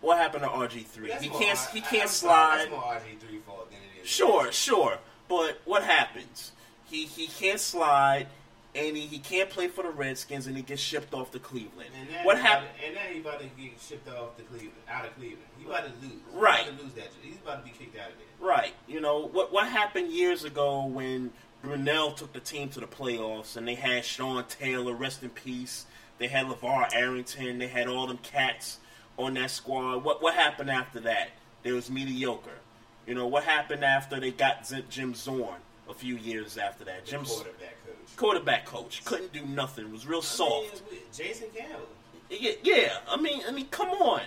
What 0.00 0.18
happened 0.18 0.42
to 0.42 0.48
RG 0.50 0.84
three? 0.86 1.12
He 1.20 1.28
can't, 1.28 1.58
R- 1.58 1.68
he 1.72 1.80
can't 1.80 2.08
sorry, 2.10 2.58
slide. 2.58 2.58
That's 2.58 2.70
more 2.70 2.80
RG 2.82 3.18
three 3.20 3.38
fault 3.46 3.70
than 3.70 3.78
it 3.78 4.02
is. 4.02 4.08
Sure, 4.08 4.50
sure. 4.52 4.98
But 5.28 5.60
what 5.64 5.84
happens? 5.84 6.52
He 6.92 7.06
he 7.06 7.26
can't 7.26 7.58
slide, 7.58 8.26
and 8.74 8.94
he, 8.94 9.06
he 9.06 9.18
can't 9.18 9.48
play 9.48 9.68
for 9.68 9.82
the 9.82 9.88
Redskins, 9.88 10.46
and 10.46 10.54
he 10.54 10.62
gets 10.62 10.82
shipped 10.82 11.14
off 11.14 11.30
to 11.30 11.38
Cleveland. 11.38 11.88
And 11.98 12.26
What 12.26 12.38
happened? 12.38 12.68
And 12.84 12.94
now 12.94 13.00
he 13.10 13.20
about 13.20 13.40
to 13.40 13.46
get 13.46 13.80
shipped 13.80 14.10
off 14.10 14.36
to 14.36 14.42
Cleveland, 14.42 14.72
out 14.90 15.06
of 15.06 15.16
Cleveland. 15.16 15.40
He 15.58 15.64
about 15.64 15.84
to 15.86 16.06
lose. 16.06 16.20
Right. 16.34 16.68
About 16.68 16.78
to 16.78 16.84
lose 16.84 16.92
that. 16.92 17.08
He's 17.22 17.36
about 17.36 17.64
to 17.64 17.72
be 17.72 17.76
kicked 17.76 17.98
out 17.98 18.10
of 18.10 18.16
there. 18.18 18.46
Right. 18.46 18.74
You 18.86 19.00
know 19.00 19.26
what? 19.26 19.50
What 19.54 19.68
happened 19.68 20.12
years 20.12 20.44
ago 20.44 20.84
when 20.84 21.32
Brunell 21.64 22.14
took 22.14 22.34
the 22.34 22.40
team 22.40 22.68
to 22.70 22.80
the 22.80 22.86
playoffs, 22.86 23.56
and 23.56 23.66
they 23.66 23.74
had 23.74 24.04
Sean 24.04 24.44
Taylor, 24.44 24.92
rest 24.92 25.22
in 25.22 25.30
peace. 25.30 25.86
They 26.18 26.28
had 26.28 26.44
LaVar 26.44 26.94
Arrington. 26.94 27.58
They 27.58 27.68
had 27.68 27.88
all 27.88 28.06
them 28.06 28.18
cats 28.18 28.80
on 29.16 29.32
that 29.34 29.50
squad. 29.50 30.04
What 30.04 30.22
What 30.22 30.34
happened 30.34 30.70
after 30.70 31.00
that? 31.00 31.30
There 31.62 31.72
was 31.72 31.90
mediocre. 31.90 32.58
You 33.06 33.14
know 33.14 33.26
what 33.26 33.44
happened 33.44 33.82
after 33.82 34.20
they 34.20 34.30
got 34.30 34.70
Jim 34.90 35.14
Zorn 35.14 35.56
a 35.92 35.94
few 35.94 36.16
years 36.16 36.58
after 36.58 36.84
that? 36.84 37.04
Jim 37.04 37.24
quarterback 37.24 37.86
coach. 37.86 38.16
quarterback 38.16 38.66
coach 38.66 39.04
couldn't 39.04 39.32
do 39.32 39.44
nothing. 39.46 39.92
Was 39.92 40.06
real 40.06 40.22
soft. 40.22 40.82
I 40.88 40.92
mean, 40.92 41.00
Jason 41.12 41.48
Campbell. 41.54 41.86
Yeah, 42.30 42.52
yeah. 42.62 42.98
I 43.08 43.16
mean, 43.20 43.42
I 43.46 43.52
mean, 43.52 43.66
come 43.70 43.90
on, 43.90 44.22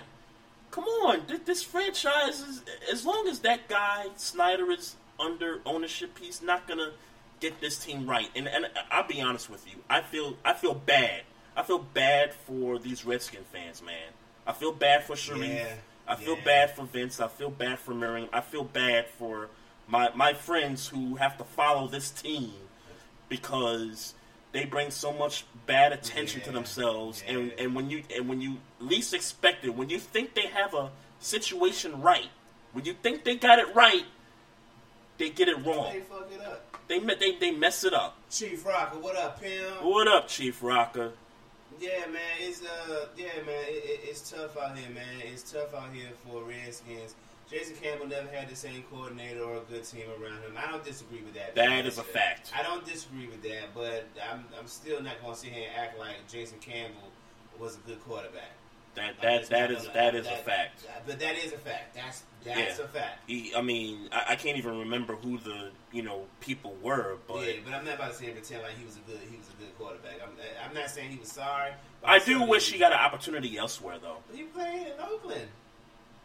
come 0.70 0.84
on. 0.84 1.22
This 1.44 1.62
franchise 1.62 2.40
is 2.40 2.62
as 2.90 3.04
long 3.04 3.26
as 3.28 3.40
that 3.40 3.68
guy 3.68 4.06
Snyder 4.16 4.70
is 4.70 4.96
under 5.18 5.60
ownership, 5.66 6.18
he's 6.18 6.40
not 6.40 6.66
gonna 6.68 6.92
get 7.40 7.60
this 7.60 7.78
team 7.78 8.08
right. 8.08 8.30
And 8.34 8.48
and 8.48 8.66
I'll 8.90 9.06
be 9.06 9.20
honest 9.20 9.50
with 9.50 9.66
you, 9.66 9.82
I 9.90 10.00
feel 10.00 10.36
I 10.44 10.54
feel 10.54 10.74
bad. 10.74 11.22
I 11.56 11.62
feel 11.62 11.78
bad 11.78 12.34
for 12.34 12.78
these 12.78 13.04
Redskin 13.04 13.44
fans, 13.52 13.82
man. 13.82 14.12
I 14.46 14.52
feel 14.52 14.72
bad 14.72 15.04
for 15.04 15.16
Sharif. 15.16 15.48
Yeah, 15.48 15.74
I 16.06 16.14
feel 16.14 16.36
yeah. 16.36 16.44
bad 16.44 16.70
for 16.76 16.84
Vince. 16.84 17.18
I 17.18 17.28
feel 17.28 17.50
bad 17.50 17.78
for 17.78 17.94
Miriam. 17.94 18.28
I 18.32 18.40
feel 18.40 18.64
bad 18.64 19.06
for 19.08 19.48
my 19.88 20.10
my 20.14 20.32
friends 20.32 20.88
who 20.88 21.16
have 21.16 21.36
to 21.38 21.44
follow 21.44 21.86
this 21.88 22.10
team 22.10 22.52
because 23.28 24.14
they 24.52 24.64
bring 24.64 24.90
so 24.90 25.12
much 25.12 25.44
bad 25.66 25.92
attention 25.92 26.40
to 26.42 26.50
themselves 26.50 27.22
and, 27.26 27.46
yeah. 27.48 27.64
and 27.64 27.74
when 27.74 27.90
you 27.90 28.02
and 28.14 28.28
when 28.28 28.40
you 28.40 28.56
least 28.80 29.14
expect 29.14 29.64
it 29.64 29.70
when 29.70 29.88
you 29.90 29.98
think 29.98 30.34
they 30.34 30.46
have 30.46 30.74
a 30.74 30.90
situation 31.20 32.00
right 32.00 32.28
when 32.72 32.84
you 32.84 32.94
think 32.94 33.24
they 33.24 33.36
got 33.36 33.58
it 33.58 33.74
right 33.74 34.04
they 35.18 35.30
get 35.30 35.48
it 35.48 35.56
wrong 35.64 35.92
They 35.92 36.00
fuck 36.00 36.28
it 36.32 36.40
up. 36.40 36.88
they 36.88 36.98
they, 36.98 37.36
they 37.38 37.50
mess 37.50 37.84
it 37.84 37.94
up 37.94 38.16
Chief 38.30 38.64
Rocker, 38.66 38.98
what 38.98 39.16
up, 39.16 39.40
Pim? 39.40 39.50
what 39.82 40.08
up 40.08 40.28
chief 40.28 40.62
rocker 40.62 41.12
Yeah, 41.80 42.06
man, 42.10 42.20
it's 42.40 42.62
uh, 42.62 43.06
yeah, 43.16 43.26
man, 43.44 43.64
it, 43.68 43.84
it, 43.84 44.00
it's 44.04 44.30
tough 44.30 44.56
out 44.56 44.76
here, 44.78 44.88
man. 44.90 45.04
It's 45.24 45.52
tough 45.52 45.74
out 45.74 45.92
here 45.92 46.08
for 46.24 46.42
Redskins. 46.44 47.14
Jason 47.50 47.76
Campbell 47.76 48.08
never 48.08 48.28
had 48.28 48.48
the 48.48 48.56
same 48.56 48.82
coordinator 48.90 49.42
or 49.42 49.56
a 49.58 49.60
good 49.60 49.84
team 49.84 50.02
around 50.20 50.42
him. 50.42 50.56
I 50.58 50.70
don't 50.70 50.84
disagree 50.84 51.22
with 51.22 51.34
that. 51.34 51.54
That 51.54 51.86
is 51.86 51.98
a 51.98 52.02
fact. 52.02 52.52
I 52.56 52.62
don't 52.62 52.84
disagree 52.84 53.26
with 53.28 53.42
that, 53.44 53.72
but 53.74 54.08
I'm, 54.30 54.44
I'm 54.58 54.66
still 54.66 55.00
not 55.00 55.20
going 55.22 55.34
to 55.34 55.40
sit 55.40 55.52
here 55.52 55.68
and 55.68 55.76
act 55.80 55.98
like 55.98 56.16
Jason 56.28 56.58
Campbell 56.58 57.08
was 57.58 57.76
a 57.76 57.88
good 57.88 58.02
quarterback. 58.04 58.50
that 58.96 59.20
that 59.22 59.38
just 59.40 59.50
that 59.50 59.70
is 59.70 59.82
gonna- 59.82 59.94
that 59.94 60.14
is 60.14 60.26
a 60.26 60.30
that- 60.30 60.44
fact 60.44 60.86
But 61.06 61.18
that 61.20 61.36
is 61.36 61.52
a 61.52 61.58
fact. 61.58 61.94
That's 61.94 62.22
that's 62.44 62.78
Yeah. 62.78 62.84
a 62.84 62.88
fact. 62.88 63.20
he, 63.28 63.52
I 63.54 63.60
mean 63.62 64.08
I, 64.12 64.24
I 64.32 64.36
can't 64.36 64.56
even 64.58 64.78
remember 64.78 65.16
who 65.16 65.38
the 65.38 65.70
you 65.92 66.02
know 66.02 66.24
people 66.40 66.76
were 66.82 67.16
but 67.28 67.44
yeah, 67.46 67.52
but 67.64 67.74
I'm 67.74 67.84
not 67.84 67.94
about 67.96 68.16
to 68.18 68.24
and 68.24 68.34
pretend 68.34 68.62
like 68.62 68.76
he 68.78 68.84
was 68.84 68.96
a 68.96 69.00
good 69.00 69.18
he 69.30 69.36
was 69.36 69.48
a 69.48 69.60
good 69.62 69.76
quarterback. 69.78 70.14
I'm, 70.22 70.30
I'm 70.66 70.74
not 70.74 70.88
saying 70.90 71.10
he 71.10 71.18
was 71.18 71.30
sorry. 71.32 71.72
I 72.04 72.18
do 72.20 72.42
wish 72.42 72.70
he 72.72 72.78
got 72.78 72.92
an 72.92 72.98
opportunity 72.98 73.56
elsewhere 73.58 73.98
though 74.00 74.18
He 74.34 74.44
played 74.44 74.86
in 74.88 74.92
Oakland. 75.00 75.48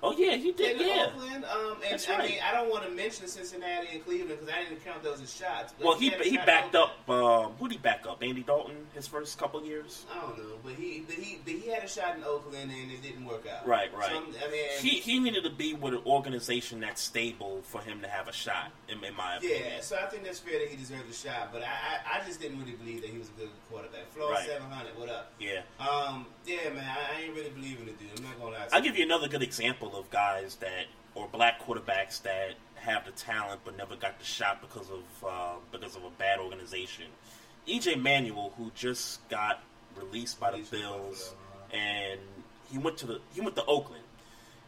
Oh 0.03 0.15
yeah 0.17 0.35
he 0.35 0.51
did 0.51 0.79
yeah 0.79 1.07
Oakland. 1.13 1.45
Um, 1.45 1.73
and 1.83 1.91
That's 1.91 2.07
I 2.09 2.17
right. 2.17 2.29
mean, 2.29 2.39
I 2.47 2.53
don't 2.53 2.69
want 2.69 2.83
to 2.85 2.91
mention 2.91 3.27
Cincinnati 3.27 3.87
and 3.93 4.03
Cleveland 4.05 4.39
because 4.39 4.53
I 4.53 4.63
didn't 4.63 4.83
count 4.83 5.03
those 5.03 5.21
as 5.21 5.33
shots. 5.33 5.73
Well, 5.81 5.95
he 5.97 6.13
a 6.13 6.17
he 6.23 6.37
backed 6.37 6.75
in 6.75 6.81
up. 6.81 7.09
Um, 7.09 7.53
who 7.59 7.67
did 7.67 7.75
he 7.75 7.79
back 7.79 8.05
up? 8.07 8.21
Andy 8.23 8.43
Dalton 8.43 8.75
his 8.93 9.07
first 9.07 9.37
couple 9.37 9.63
years. 9.63 10.05
I 10.13 10.21
don't 10.21 10.37
know, 10.37 10.55
but 10.63 10.73
he 10.73 11.03
but 11.05 11.15
he 11.15 11.39
but 11.43 11.53
he 11.53 11.69
had 11.69 11.83
a 11.83 11.87
shot 11.87 12.15
in 12.17 12.23
Oakland 12.23 12.71
and 12.71 12.91
it 12.91 13.01
didn't 13.01 13.25
work 13.25 13.45
out. 13.47 13.67
Right, 13.67 13.93
right. 13.95 14.09
So, 14.11 14.17
I 14.47 14.51
mean, 14.51 14.65
He 14.79 14.89
he 14.99 15.19
needed 15.19 15.43
to 15.43 15.49
be 15.49 15.73
with 15.73 15.93
an 15.93 16.01
organization 16.05 16.79
that's 16.79 17.01
stable 17.01 17.61
for 17.63 17.81
him 17.81 18.01
to 18.01 18.07
have 18.07 18.27
a 18.27 18.33
shot. 18.33 18.71
In, 18.89 19.03
in 19.03 19.15
my 19.15 19.37
opinion, 19.37 19.61
yeah. 19.75 19.81
So 19.81 19.97
I 19.97 20.05
think 20.07 20.23
that's 20.23 20.39
fair 20.39 20.59
that 20.59 20.67
he 20.69 20.75
deserved 20.77 21.09
a 21.09 21.13
shot, 21.13 21.49
but 21.53 21.63
I 21.63 21.67
I, 21.67 22.19
I 22.21 22.25
just 22.25 22.39
didn't 22.41 22.59
really 22.59 22.73
believe 22.73 23.01
that 23.01 23.09
he 23.09 23.17
was 23.17 23.29
a 23.29 23.39
good 23.39 23.49
quarterback. 23.69 24.11
Floor 24.11 24.31
Right. 24.31 24.45
seven 24.47 24.69
hundred. 24.69 24.97
What 24.97 25.09
up? 25.09 25.31
yeah. 25.39 25.61
Um, 25.79 26.25
yeah, 26.45 26.69
man, 26.73 26.83
I, 26.85 27.17
I 27.17 27.21
ain't 27.23 27.35
really 27.35 27.49
believing 27.49 27.85
the 27.85 27.91
dude. 27.93 28.09
I'm 28.17 28.23
not 28.23 28.39
gonna 28.39 28.57
lie. 28.57 28.65
To 28.67 28.75
I'll 28.75 28.81
give 28.81 28.97
you 28.97 29.03
another 29.05 29.27
good 29.27 29.43
example 29.43 29.90
of 29.95 30.09
guys 30.11 30.55
that 30.57 30.85
or 31.15 31.27
black 31.31 31.61
quarterbacks 31.61 32.21
that 32.23 32.51
have 32.75 33.05
the 33.05 33.11
talent 33.11 33.61
but 33.65 33.77
never 33.77 33.95
got 33.95 34.17
the 34.19 34.25
shot 34.25 34.61
because 34.61 34.89
of 34.89 35.27
uh, 35.27 35.53
because 35.71 35.95
of 35.95 36.03
a 36.03 36.09
bad 36.17 36.39
organization. 36.39 37.05
EJ 37.67 38.01
Manuel, 38.01 38.53
who 38.57 38.71
just 38.75 39.27
got 39.29 39.61
released 39.95 40.39
by 40.39 40.49
the 40.51 40.57
Released 40.57 40.71
Bills, 40.71 41.33
and 41.71 42.19
he 42.71 42.77
went 42.77 42.97
to 42.97 43.05
the 43.07 43.19
he 43.35 43.41
went 43.41 43.55
to 43.55 43.65
Oakland. 43.65 44.03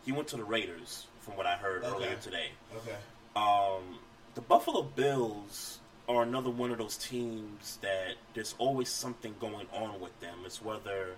He 0.05 0.11
went 0.11 0.27
to 0.29 0.37
the 0.37 0.43
Raiders, 0.43 1.07
from 1.21 1.37
what 1.37 1.45
I 1.47 1.53
heard 1.55 1.83
Okay. 1.83 1.95
earlier 1.95 2.15
today. 2.21 2.49
Okay. 2.75 2.95
Um, 3.35 3.99
the 4.35 4.41
Buffalo 4.41 4.81
Bills 4.83 5.79
are 6.09 6.21
another 6.23 6.49
one 6.49 6.69
of 6.71 6.77
those 6.77 6.97
teams 6.97 7.77
that 7.81 8.15
there's 8.33 8.53
always 8.57 8.89
something 8.89 9.33
going 9.39 9.67
on 9.73 9.99
with 10.01 10.17
them. 10.19 10.39
It's 10.45 10.61
whether 10.61 11.15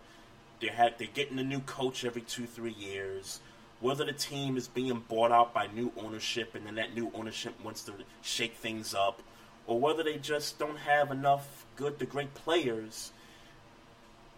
they 0.61 0.68
had 0.68 0.98
they're 0.98 1.07
getting 1.14 1.40
a 1.40 1.44
new 1.44 1.60
coach 1.61 2.06
every 2.06 2.22
two 2.22 2.45
three 2.45 2.72
years, 2.73 3.40
whether 3.80 4.06
the 4.06 4.14
team 4.14 4.57
is 4.57 4.68
being 4.68 5.03
bought 5.07 5.31
out 5.31 5.53
by 5.53 5.68
new 5.68 5.91
ownership 5.97 6.56
and 6.56 6.65
then 6.65 6.76
that 6.76 6.95
new 6.95 7.11
ownership 7.14 7.53
wants 7.64 7.84
to 7.84 7.93
shake 8.22 8.56
things 8.56 8.93
up, 8.93 9.22
or 9.68 9.80
whether 9.80 10.03
they 10.03 10.18
just 10.18 10.57
don't 10.60 10.77
have 10.77 11.11
enough 11.11 11.65
good 11.76 11.99
to 11.99 12.06
great 12.06 12.34
players. 12.34 13.11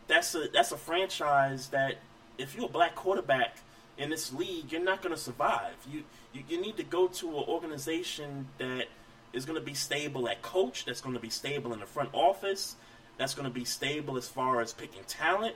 That's 0.08 0.34
a 0.36 0.48
that's 0.52 0.72
a 0.72 0.78
franchise 0.78 1.68
that 1.70 1.98
if 2.38 2.56
you're 2.56 2.66
a 2.66 2.70
black 2.70 2.96
quarterback, 2.96 3.58
in 3.98 4.10
this 4.10 4.32
league, 4.34 4.72
you're 4.72 4.84
not 4.84 5.02
going 5.02 5.14
to 5.14 5.20
survive. 5.20 5.74
You, 5.90 6.04
you 6.34 6.44
you 6.48 6.62
need 6.62 6.78
to 6.78 6.84
go 6.84 7.08
to 7.08 7.30
an 7.30 7.44
organization 7.48 8.48
that 8.58 8.86
is 9.34 9.46
going 9.46 9.60
to 9.60 9.66
be 9.66 9.74
stable 9.74 10.30
at 10.30 10.42
coach, 10.42 10.86
that's 10.86 11.02
going 11.02 11.16
to 11.16 11.22
be 11.22 11.30
stable 11.30 11.74
in 11.74 11.80
the 11.80 11.86
front 11.86 12.10
office, 12.14 12.76
that's 13.18 13.34
going 13.34 13.48
to 13.48 13.54
be 13.54 13.66
stable 13.66 14.18
as 14.18 14.28
far 14.28 14.62
as 14.62 14.74
picking 14.74 15.04
talent. 15.08 15.56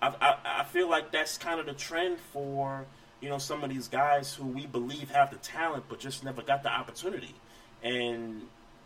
I, 0.00 0.14
I, 0.20 0.60
I 0.60 0.64
feel 0.64 0.88
like 0.88 1.12
that's 1.12 1.38
kind 1.38 1.60
of 1.60 1.66
the 1.66 1.72
trend 1.72 2.18
for 2.32 2.86
you 3.20 3.28
know 3.28 3.38
some 3.38 3.64
of 3.64 3.70
these 3.70 3.88
guys 3.88 4.34
who 4.34 4.46
we 4.46 4.66
believe 4.66 5.10
have 5.10 5.30
the 5.30 5.36
talent 5.38 5.84
but 5.88 5.98
just 5.98 6.24
never 6.24 6.42
got 6.42 6.62
the 6.62 6.72
opportunity. 6.72 7.34
And 7.82 8.42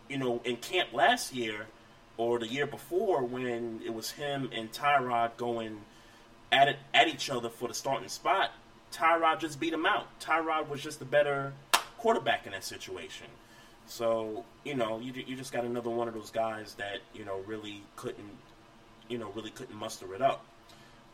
you 0.09 0.17
know, 0.17 0.41
in 0.43 0.57
camp 0.57 0.93
last 0.93 1.33
year 1.33 1.67
or 2.17 2.39
the 2.39 2.47
year 2.47 2.67
before, 2.67 3.23
when 3.23 3.81
it 3.85 3.93
was 3.93 4.11
him 4.11 4.49
and 4.53 4.71
Tyrod 4.71 5.37
going 5.37 5.81
at 6.51 6.67
it 6.67 6.77
at 6.93 7.07
each 7.07 7.29
other 7.29 7.49
for 7.49 7.67
the 7.67 7.73
starting 7.73 8.09
spot, 8.09 8.51
Tyrod 8.91 9.39
just 9.39 9.59
beat 9.59 9.73
him 9.73 9.85
out. 9.85 10.07
Tyrod 10.19 10.69
was 10.69 10.81
just 10.81 10.99
the 10.99 11.05
better 11.05 11.53
quarterback 11.97 12.45
in 12.45 12.51
that 12.51 12.63
situation. 12.63 13.27
So 13.87 14.45
you 14.63 14.75
know, 14.75 14.99
you 14.99 15.13
you 15.25 15.35
just 15.35 15.51
got 15.51 15.63
another 15.63 15.89
one 15.89 16.07
of 16.07 16.13
those 16.13 16.31
guys 16.31 16.75
that 16.75 16.99
you 17.13 17.25
know 17.25 17.39
really 17.45 17.83
couldn't, 17.95 18.37
you 19.09 19.17
know, 19.17 19.31
really 19.35 19.51
couldn't 19.51 19.75
muster 19.75 20.13
it 20.15 20.21
up. 20.21 20.45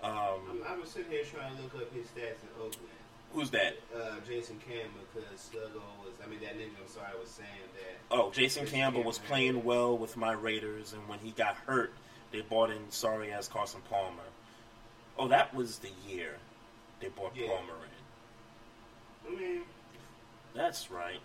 Um, 0.02 0.14
I'm, 0.50 0.64
I'm 0.68 0.86
sitting 0.86 1.12
here 1.12 1.24
trying 1.24 1.56
to 1.56 1.64
look 1.64 1.76
up 1.76 1.94
his 1.94 2.06
stats 2.08 2.40
in 2.44 2.50
Oakland. 2.58 2.88
Who's 3.34 3.50
that? 3.52 3.78
Uh, 3.96 4.16
Jason 4.28 4.60
Campbell, 4.68 5.02
because 5.14 5.30
Sluggo 5.54 5.82
was, 6.04 6.14
I 6.24 6.28
mean, 6.30 6.40
that 6.42 6.58
ninja, 6.58 6.72
I'm 6.82 6.88
sorry, 6.88 7.08
I 7.16 7.20
was 7.20 7.30
saying 7.30 7.48
that. 7.74 7.98
Oh, 8.16 8.32
Jason 8.32 8.64
Jason 8.64 8.80
Campbell 8.80 9.04
was 9.04 9.18
Campbell. 9.18 9.30
playing 9.36 9.64
well 9.64 9.98
with 9.98 10.18
my 10.18 10.32
Raiders, 10.32 10.94
and 10.94 11.08
when 11.08 11.20
he 11.20 11.32
got 11.32 11.56
hurt, 11.56 11.94
they 12.32 12.42
bought 12.42 12.70
in 12.70 12.90
sorry 12.90 13.32
ass 13.32 13.48
Carson 13.48 13.82
Palmer. 13.90 14.24
Oh, 15.18 15.28
that 15.28 15.54
was 15.54 15.80
the 15.80 15.90
year 16.08 16.38
they 17.02 17.10
bought 17.10 17.34
Yeah. 17.36 17.48
Palmer 17.48 17.74
in. 19.28 19.36
I 19.36 19.40
mean, 19.40 19.62
That's 20.56 20.90
right. 20.90 21.20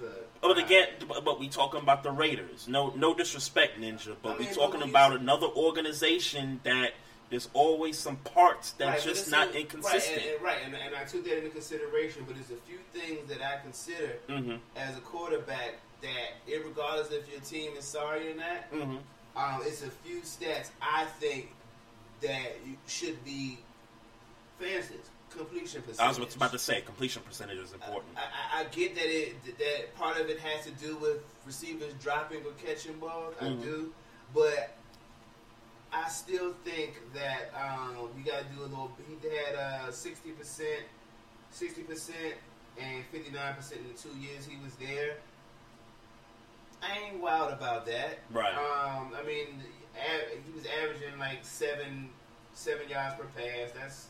look. 0.00 0.40
But 0.40 0.58
again, 0.58 0.88
but, 1.08 1.24
but 1.24 1.38
we 1.40 1.48
talking 1.48 1.80
about 1.80 2.02
the 2.02 2.10
Raiders. 2.10 2.68
No, 2.68 2.92
no 2.96 3.14
disrespect, 3.14 3.78
Ninja. 3.80 4.16
But 4.22 4.36
I 4.36 4.38
we 4.38 4.44
mean, 4.46 4.54
talking 4.54 4.82
about 4.82 5.12
another 5.14 5.46
organization 5.46 6.60
that 6.64 6.92
there's 7.30 7.48
always 7.54 7.96
some 7.98 8.16
parts 8.16 8.72
that's 8.72 9.06
Right, 9.06 9.14
just 9.14 9.30
not 9.30 9.48
a- 9.54 9.60
inconsistent. 9.60 10.16
Right, 10.16 10.26
and, 10.26 10.34
and, 10.34 10.42
right, 10.44 10.58
and, 10.64 10.74
and 10.74 10.94
I 10.96 11.04
took 11.04 11.24
that 11.24 11.38
into 11.38 11.50
consideration, 11.50 12.24
but 12.26 12.34
there's 12.36 12.50
a 12.50 12.60
few 12.66 12.78
things 12.92 13.28
that 13.28 13.40
I 13.40 13.60
consider 13.62 14.18
hmm 14.28 14.56
as 14.76 14.96
a 14.96 15.00
quarterback 15.00 15.74
that, 16.02 16.62
regardless 16.64 17.10
if 17.12 17.30
your 17.30 17.40
team 17.40 17.76
is 17.76 17.84
sorry 17.84 18.32
or 18.32 18.36
not, 18.36 18.56
hmm 18.72 18.96
um, 19.36 19.60
it's 19.64 19.82
a 19.82 19.90
few 19.90 20.20
stats 20.22 20.70
I 20.82 21.04
think 21.20 21.50
that 22.20 22.56
you 22.66 22.74
should 22.88 23.24
be, 23.24 23.58
instance, 24.60 25.08
completion 25.30 25.82
percentage. 25.82 26.16
I 26.16 26.20
was 26.20 26.34
about 26.34 26.50
to 26.50 26.58
say 26.58 26.80
completion 26.80 27.22
percentage 27.22 27.58
is 27.58 27.72
important. 27.72 28.16
I, 28.16 28.58
I, 28.58 28.60
I 28.62 28.64
get 28.64 28.96
that 28.96 29.06
it 29.06 29.58
that 29.58 29.94
part 29.94 30.18
of 30.18 30.28
it 30.28 30.40
has 30.40 30.64
to 30.66 30.72
do 30.72 30.96
with 30.96 31.18
receivers 31.46 31.92
dropping 32.02 32.38
or 32.38 32.50
catching 32.64 32.94
balls. 32.94 33.34
I 33.40 33.44
Mhm. 33.44 33.62
do, 33.62 33.92
but 34.34 34.74
I 35.92 36.08
still 36.08 36.54
think 36.64 36.94
that 37.14 37.52
um, 37.54 38.08
you 38.16 38.24
got 38.24 38.42
to 38.42 38.44
do 38.54 38.60
a 38.62 38.68
little. 38.68 38.92
He 39.08 39.16
had 39.28 39.56
uh, 39.56 39.90
sixty 39.90 40.30
percent, 40.30 40.82
sixty 41.50 41.82
percent, 41.82 42.34
and 42.80 43.04
fifty 43.10 43.32
nine 43.32 43.54
percent 43.54 43.80
in 43.80 43.88
the 43.92 43.98
two 43.98 44.16
years 44.18 44.46
he 44.46 44.56
was 44.62 44.74
there. 44.76 45.16
I 46.82 46.98
ain't 46.98 47.20
wild 47.20 47.52
about 47.52 47.86
that. 47.86 48.20
Right. 48.32 48.54
Um, 48.54 49.12
I 49.14 49.22
mean, 49.26 49.46
he 50.46 50.52
was 50.52 50.64
averaging 50.82 51.18
like 51.18 51.40
seven 51.42 52.08
seven 52.54 52.88
yards 52.88 53.16
per 53.16 53.24
pass. 53.36 53.72
That's 53.74 54.06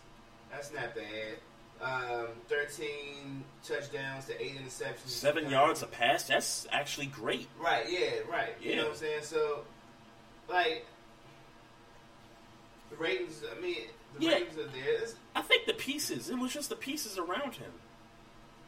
that's 0.50 0.72
not 0.72 0.94
bad. 0.94 1.38
Um, 1.80 2.26
Thirteen 2.46 3.42
touchdowns 3.64 4.26
to 4.26 4.40
eight 4.40 4.58
interceptions. 4.62 5.06
Seven 5.08 5.48
yards 5.48 5.82
a 5.82 5.86
pass. 5.86 6.24
That's 6.24 6.66
actually 6.70 7.06
great. 7.06 7.48
Right. 7.58 7.86
Yeah. 7.88 8.20
Right. 8.30 8.50
Yeah. 8.60 8.70
You 8.70 8.76
know 8.76 8.82
what 8.82 8.90
I'm 8.92 8.96
saying? 8.98 9.22
So, 9.22 9.60
like, 10.48 10.84
the 12.90 12.96
ratings. 12.96 13.42
I 13.56 13.60
mean, 13.60 13.76
the 14.18 14.24
Yeah. 14.26 14.32
ratings 14.34 14.58
are 14.58 14.66
there. 14.68 14.94
It's- 14.94 15.14
I 15.34 15.42
think 15.42 15.66
the 15.66 15.74
pieces. 15.74 16.28
It 16.30 16.38
was 16.38 16.52
just 16.52 16.68
the 16.68 16.76
pieces 16.76 17.18
around 17.18 17.54
him. 17.56 17.72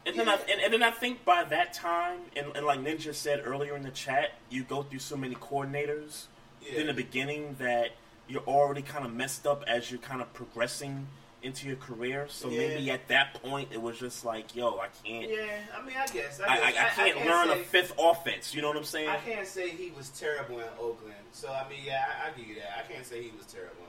And 0.05 0.17
then 0.19 0.27
I 0.27 0.33
and, 0.33 0.59
and 0.61 0.73
then 0.73 0.83
I 0.83 0.91
think 0.91 1.23
by 1.23 1.43
that 1.45 1.73
time, 1.73 2.19
and, 2.35 2.47
and 2.55 2.65
like 2.65 2.79
Ninja 2.79 3.13
said 3.13 3.41
earlier 3.45 3.75
in 3.75 3.83
the 3.83 3.91
chat, 3.91 4.31
you 4.49 4.63
go 4.63 4.83
through 4.83 4.99
so 4.99 5.15
many 5.15 5.35
coordinators 5.35 6.25
Yeah. 6.61 6.81
in 6.81 6.87
the 6.87 6.93
beginning 6.93 7.55
that 7.59 7.91
you're 8.27 8.41
already 8.43 8.81
kind 8.81 9.05
of 9.05 9.13
messed 9.13 9.45
up 9.47 9.63
as 9.67 9.91
you're 9.91 9.99
kind 10.01 10.21
of 10.21 10.33
progressing 10.33 11.07
into 11.41 11.67
your 11.67 11.75
career. 11.77 12.25
So 12.29 12.49
Yeah. 12.49 12.57
maybe 12.67 12.91
at 12.91 13.07
that 13.09 13.41
point 13.41 13.69
it 13.71 13.81
was 13.81 13.97
just 13.99 14.23
like, 14.25 14.55
yo, 14.55 14.77
I 14.79 14.87
can't, 15.05 15.29
Yeah. 15.29 15.59
I 15.77 15.81
mean, 15.85 15.95
I 15.97 16.05
guess. 16.07 16.39
I, 16.41 16.47
I, 16.47 16.53
I, 16.67 16.71
guess. 16.71 16.97
I 16.97 17.11
can't 17.11 17.25
learn 17.25 17.47
say, 17.49 17.61
a 17.61 17.63
fifth 17.63 17.93
offense. 17.97 18.53
You 18.55 18.61
know 18.61 18.69
what 18.69 18.77
I'm 18.77 18.83
saying? 18.85 19.09
I 19.09 19.17
can't 19.17 19.47
say 19.47 19.69
he 19.69 19.91
was 19.91 20.09
terrible 20.09 20.59
in 20.59 20.67
Oakland. 20.79 21.15
So 21.31 21.49
I 21.49 21.67
mean, 21.69 21.79
yeah, 21.85 22.05
I, 22.23 22.27
I 22.27 22.31
give 22.37 22.47
you 22.47 22.55
that. 22.55 22.85
I 22.85 22.91
can't 22.91 23.05
say 23.05 23.23
he 23.23 23.31
was 23.37 23.45
terrible. 23.45 23.83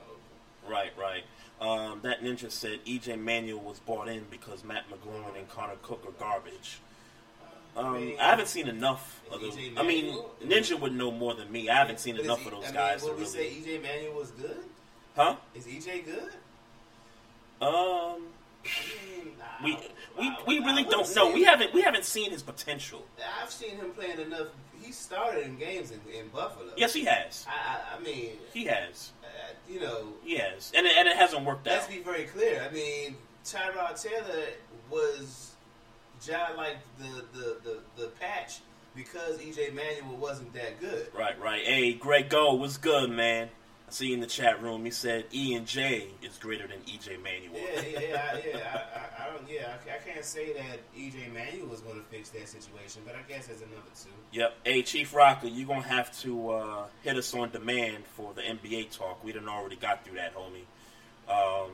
Right, 0.69 0.91
right. 0.99 1.23
Um, 1.61 1.99
that 2.03 2.21
ninja 2.21 2.51
said 2.51 2.79
EJ 2.85 3.17
Manuel 3.19 3.59
was 3.61 3.79
bought 3.79 4.07
in 4.09 4.25
because 4.29 4.63
Matt 4.63 4.83
McGloin 4.89 5.37
and 5.37 5.49
Connor 5.49 5.75
Cook 5.81 6.03
are 6.07 6.11
garbage. 6.11 6.79
Um, 7.77 8.13
I 8.19 8.29
haven't 8.29 8.47
seen 8.47 8.67
enough 8.67 9.21
of 9.31 9.41
those. 9.41 9.57
I 9.77 9.83
mean, 9.83 10.17
Ninja 10.41 10.79
would 10.79 10.93
know 10.93 11.11
more 11.11 11.33
than 11.33 11.51
me. 11.51 11.69
I 11.69 11.75
haven't 11.75 11.99
seen 11.99 12.17
enough 12.17 12.39
he- 12.39 12.45
of 12.47 12.51
those 12.53 12.63
I 12.63 12.67
mean, 12.67 12.73
guys 12.75 13.01
to 13.01 13.07
Would 13.07 13.17
we 13.17 13.23
really. 13.23 13.33
say 13.33 13.49
EJ 13.49 13.81
Manuel 13.81 14.13
was 14.13 14.31
good? 14.31 14.57
Huh? 15.15 15.35
Is 15.53 15.65
EJ 15.65 16.05
good? 16.05 16.31
Um, 17.61 18.23
I 19.59 19.63
mean, 19.63 19.77
we 20.17 20.29
we, 20.47 20.59
we 20.59 20.59
really 20.65 20.83
don't 20.83 21.13
know. 21.15 21.31
We 21.31 21.43
haven't 21.43 21.73
we 21.73 21.81
haven't 21.81 22.05
seen 22.05 22.31
his 22.31 22.43
potential. 22.43 23.05
I've 23.41 23.51
seen 23.51 23.77
him 23.77 23.91
playing 23.91 24.19
enough. 24.19 24.47
He 24.81 24.91
started 24.91 25.45
in 25.45 25.57
games 25.57 25.91
in, 25.91 25.99
in 26.13 26.27
Buffalo. 26.29 26.71
Yes, 26.77 26.93
he 26.93 27.05
has. 27.05 27.45
I, 27.49 27.97
I 27.97 28.03
mean, 28.03 28.31
He 28.53 28.65
has. 28.65 29.11
You 29.69 29.79
know, 29.79 30.07
has, 30.37 30.71
and 30.75 30.85
it, 30.85 30.93
and 30.97 31.07
it 31.07 31.17
hasn't 31.17 31.45
worked 31.45 31.67
out. 31.67 31.73
let's 31.73 31.87
be 31.87 31.99
very 31.99 32.25
clear. 32.25 32.65
I 32.67 32.73
mean, 32.73 33.15
Tyrod 33.43 34.01
Taylor 34.01 34.45
was 34.89 35.53
just 36.25 36.55
like 36.57 36.77
the, 36.97 37.25
the, 37.37 37.57
the, 37.63 37.79
the 37.97 38.07
patch 38.19 38.59
because 38.95 39.37
EJ 39.39 39.73
Manuel 39.73 40.17
wasn't 40.17 40.53
that 40.53 40.79
good. 40.79 41.07
Right, 41.17 41.39
right. 41.39 41.63
Hey, 41.63 41.93
Greg 41.93 42.29
Go 42.29 42.53
was 42.55 42.77
good, 42.77 43.09
man. 43.09 43.49
I 43.87 43.91
see 43.91 44.13
in 44.13 44.19
the 44.19 44.25
chat 44.27 44.61
room. 44.63 44.83
He 44.85 44.91
said 44.91 45.25
E 45.33 45.53
and 45.53 45.67
J 45.67 46.07
is 46.23 46.37
greater 46.37 46.67
than 46.67 46.79
EJ 46.79 47.21
Manuel. 47.21 47.53
Yeah, 47.53 47.81
yeah, 47.81 47.99
yeah, 47.99 48.31
I- 48.33 48.43
yeah. 48.47 48.81
I, 49.19 49.23
I, 49.23 49.27
I 49.27 49.31
don't. 49.31 49.49
Yeah, 49.49 49.73
I, 49.87 49.95
I 49.95 49.97
can't 50.11 50.25
say 50.25 50.53
that 50.53 50.79
EJ 50.97 51.31
Manuel 51.33 51.67
was 51.67 51.81
going 51.81 51.97
to 51.97 52.03
fix 52.05 52.29
that 52.29 52.47
situation, 52.47 53.03
but 53.05 53.15
I 53.15 53.21
guess 53.27 53.47
there's 53.47 53.61
another 53.61 53.81
two. 54.01 54.09
Yep. 54.31 54.53
Hey, 54.63 54.81
Chief 54.81 55.13
Rocker, 55.13 55.47
you're 55.47 55.67
going 55.67 55.83
to 55.83 55.87
have 55.87 56.17
to 56.21 56.49
uh, 56.51 56.85
hit 57.03 57.15
us 57.15 57.33
on 57.35 57.51
demand 57.51 58.05
for 58.15 58.33
the 58.33 58.41
NBA 58.41 58.97
talk. 58.97 59.23
We 59.23 59.31
done 59.33 59.47
already 59.47 59.75
got 59.75 60.03
through 60.03 60.15
that, 60.15 60.33
homie. 60.35 60.65
Um, 61.31 61.71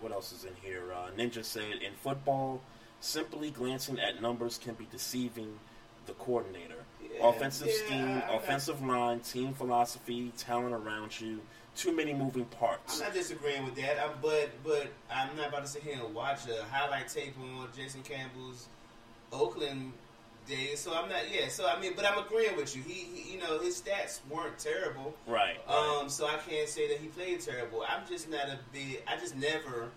what 0.00 0.12
else 0.12 0.32
is 0.32 0.44
in 0.44 0.52
here? 0.62 0.84
Uh, 0.92 1.10
Ninja 1.16 1.44
said, 1.44 1.74
in 1.84 1.92
football, 2.02 2.60
simply 3.00 3.50
glancing 3.50 3.98
at 3.98 4.22
numbers 4.22 4.56
can 4.58 4.74
be 4.74 4.86
deceiving 4.90 5.58
the 6.06 6.12
coordinator. 6.12 6.79
Offensive 7.22 7.68
yeah, 7.68 7.86
scheme, 7.86 8.08
I- 8.08 8.32
I- 8.32 8.36
offensive 8.36 8.82
line, 8.84 9.20
team 9.20 9.54
philosophy, 9.54 10.32
talent 10.36 10.74
around 10.74 11.20
you, 11.20 11.40
too 11.76 11.94
many 11.94 12.12
moving 12.12 12.44
parts. 12.46 13.00
I'm 13.00 13.06
not 13.06 13.14
disagreeing 13.14 13.64
with 13.64 13.76
that, 13.76 14.02
I'm, 14.02 14.10
but 14.20 14.50
but 14.64 14.88
I'm 15.10 15.36
not 15.36 15.48
about 15.48 15.62
to 15.62 15.68
sit 15.68 15.82
here 15.82 15.98
and 16.04 16.14
watch 16.14 16.40
a 16.48 16.64
highlight 16.64 17.08
tape 17.08 17.34
on 17.38 17.68
Jason 17.76 18.02
Campbell's 18.02 18.68
Oakland 19.32 19.92
days. 20.46 20.80
So 20.80 20.94
I'm 20.94 21.08
not. 21.08 21.22
Yeah. 21.32 21.48
So 21.48 21.68
I 21.68 21.80
mean, 21.80 21.92
but 21.96 22.04
I'm 22.04 22.18
agreeing 22.18 22.56
with 22.56 22.76
you. 22.76 22.82
He, 22.82 22.92
he 22.92 23.34
you 23.34 23.40
know, 23.40 23.58
his 23.58 23.80
stats 23.80 24.20
weren't 24.28 24.58
terrible. 24.58 25.14
Right. 25.26 25.58
right. 25.68 26.00
Um, 26.00 26.08
so 26.08 26.26
I 26.26 26.36
can't 26.48 26.68
say 26.68 26.88
that 26.88 26.98
he 26.98 27.08
played 27.08 27.40
terrible. 27.40 27.84
I'm 27.88 28.06
just 28.08 28.28
not 28.30 28.48
a 28.48 28.58
big. 28.72 29.02
I 29.06 29.16
just 29.16 29.36
never 29.36 29.90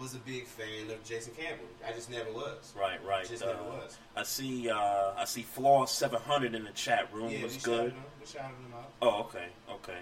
was 0.00 0.14
a 0.14 0.18
big 0.18 0.46
fan 0.46 0.90
of 0.90 1.04
Jason 1.04 1.32
Campbell. 1.34 1.66
I 1.86 1.92
just 1.92 2.10
never 2.10 2.32
was. 2.32 2.72
Right, 2.76 2.98
right. 3.04 3.28
Just 3.28 3.42
Uh, 3.42 3.48
never 3.48 3.62
was. 3.64 3.98
I 4.16 4.22
see. 4.22 4.70
Uh, 4.70 5.12
I 5.16 5.24
see. 5.26 5.42
Flaw 5.42 5.84
seven 5.86 6.20
hundred 6.22 6.54
in 6.54 6.64
the 6.64 6.70
chat 6.70 7.12
room 7.12 7.28
Yeah, 7.30 7.42
was 7.44 7.56
good. 7.58 7.90
shouted 7.90 7.92
him. 7.92 8.04
We 8.20 8.26
shouted 8.26 8.54
him 8.56 8.74
out. 8.74 8.90
Oh, 9.02 9.20
okay, 9.24 9.46
okay. 9.70 9.98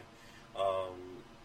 Um, 0.56 0.94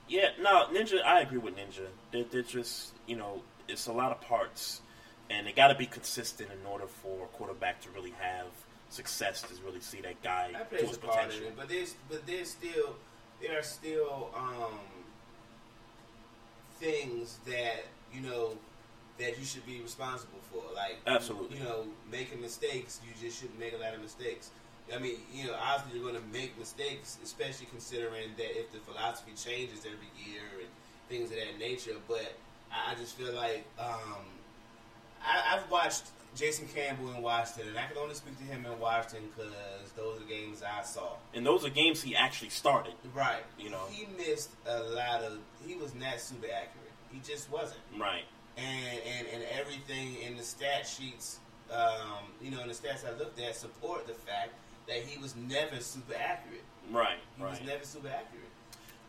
yeah, 0.07 0.30
no, 0.39 0.67
Ninja. 0.71 1.03
I 1.03 1.21
agree 1.21 1.38
with 1.39 1.55
Ninja. 1.57 1.88
They're, 2.11 2.23
they're 2.25 2.41
just, 2.43 2.93
you 3.07 3.15
know, 3.15 3.41
it's 3.67 3.88
a 3.88 3.91
lot 3.93 4.11
of 4.11 4.21
parts, 4.21 4.81
and 5.30 5.47
they 5.47 5.51
got 5.51 5.67
to 5.69 5.75
be 5.75 5.85
consistent 5.85 6.49
in 6.51 6.65
order 6.69 6.85
for 6.88 7.25
a 7.25 7.27
quarterback 7.38 7.81
to 7.81 7.89
really 7.91 8.13
have 8.19 8.47
success 8.89 9.41
to 9.41 9.47
really 9.65 9.80
see 9.80 10.01
that 10.01 10.21
guy 10.21 10.51
That 10.53 10.69
to 10.69 10.85
his 10.85 10.97
a 10.97 10.99
part 10.99 11.23
in 11.23 11.30
potential. 11.30 11.47
it, 11.47 11.57
but 11.57 11.67
there's 11.69 11.95
but 12.09 12.25
there's 12.27 12.49
still 12.51 12.95
there 13.41 13.57
are 13.57 13.63
still 13.63 14.30
um, 14.35 14.77
things 16.80 17.39
that 17.47 17.85
you 18.14 18.22
know 18.22 18.57
that 19.19 19.38
you 19.38 19.45
should 19.45 19.65
be 19.65 19.81
responsible 19.81 20.40
for. 20.52 20.64
Like 20.76 20.98
Absolutely. 21.06 21.57
you 21.57 21.64
know, 21.64 21.85
making 22.11 22.41
mistakes. 22.41 22.99
You 23.06 23.14
just 23.22 23.40
shouldn't 23.40 23.60
make 23.60 23.73
a 23.73 23.77
lot 23.77 23.94
of 23.94 24.02
mistakes. 24.02 24.52
I 24.94 24.99
mean, 24.99 25.15
you 25.34 25.48
know, 25.48 25.56
obviously 25.61 25.99
you're 25.99 26.11
going 26.11 26.22
to 26.22 26.30
make 26.38 26.57
mistakes, 26.60 27.18
especially 27.23 27.68
considering 27.68 28.31
that 28.38 28.60
if 28.60 28.72
the 28.72 28.80
philosophy 28.80 29.31
changes 29.31 29.85
every 29.85 30.11
year 30.30 30.44
and 30.60 30.69
things 31.07 31.31
of 31.31 31.38
that 31.38 31.57
nature. 31.57 31.95
But 32.07 32.34
I 32.72 32.95
just 32.95 33.15
feel 33.15 33.34
like 33.34 33.65
um, 33.80 34.26
I, 35.26 35.56
I've 35.56 35.72
watched 35.72 36.03
Jason 36.35 36.68
Campbell 36.73 37.14
in 37.14 37.22
Washington, 37.22 37.69
and 37.69 37.77
I 37.77 37.85
can 37.85 37.98
only 37.98 38.15
speak 38.15 38.38
to 38.40 38.44
him 38.44 38.65
in 38.65 38.80
Washington 38.80 39.30
because 39.35 39.53
those 39.95 40.19
are 40.19 40.26
games 40.26 40.64
I 40.64 40.84
saw. 40.84 41.14
And 41.34 41.45
those 41.45 41.65
are 41.65 41.69
games 41.69 42.02
he 42.02 42.15
actually 42.15 42.49
started. 42.49 42.94
Right. 43.15 43.44
You 43.57 43.69
know. 43.69 43.85
he 43.90 44.07
missed 44.18 44.49
a 44.65 44.80
lot 44.80 45.23
of. 45.23 45.38
He 45.65 45.76
was 45.76 45.95
not 45.95 46.19
super 46.19 46.48
accurate. 46.48 46.82
He 47.14 47.19
just 47.19 47.52
wasn't. 47.52 47.81
Right. 47.98 48.23
And 48.57 48.99
and 49.18 49.27
and 49.34 49.44
everything 49.57 50.18
in 50.22 50.35
the 50.35 50.44
stat 50.44 50.85
sheets, 50.88 51.40
um, 51.72 52.26
you 52.41 52.52
know, 52.52 52.60
in 52.61 52.68
the 52.68 52.73
stats 52.73 53.07
I 53.07 53.18
looked 53.18 53.40
at 53.40 53.56
support 53.56 54.06
the 54.07 54.14
fact 54.14 54.49
that 54.88 54.98
he 54.98 55.18
was 55.19 55.34
never 55.35 55.80
super 55.80 56.15
accurate. 56.15 56.64
Right. 56.91 57.19
He 57.38 57.44
right. 57.44 57.52
was 57.52 57.61
never 57.61 57.85
super 57.85 58.10
accurate. 58.10 58.49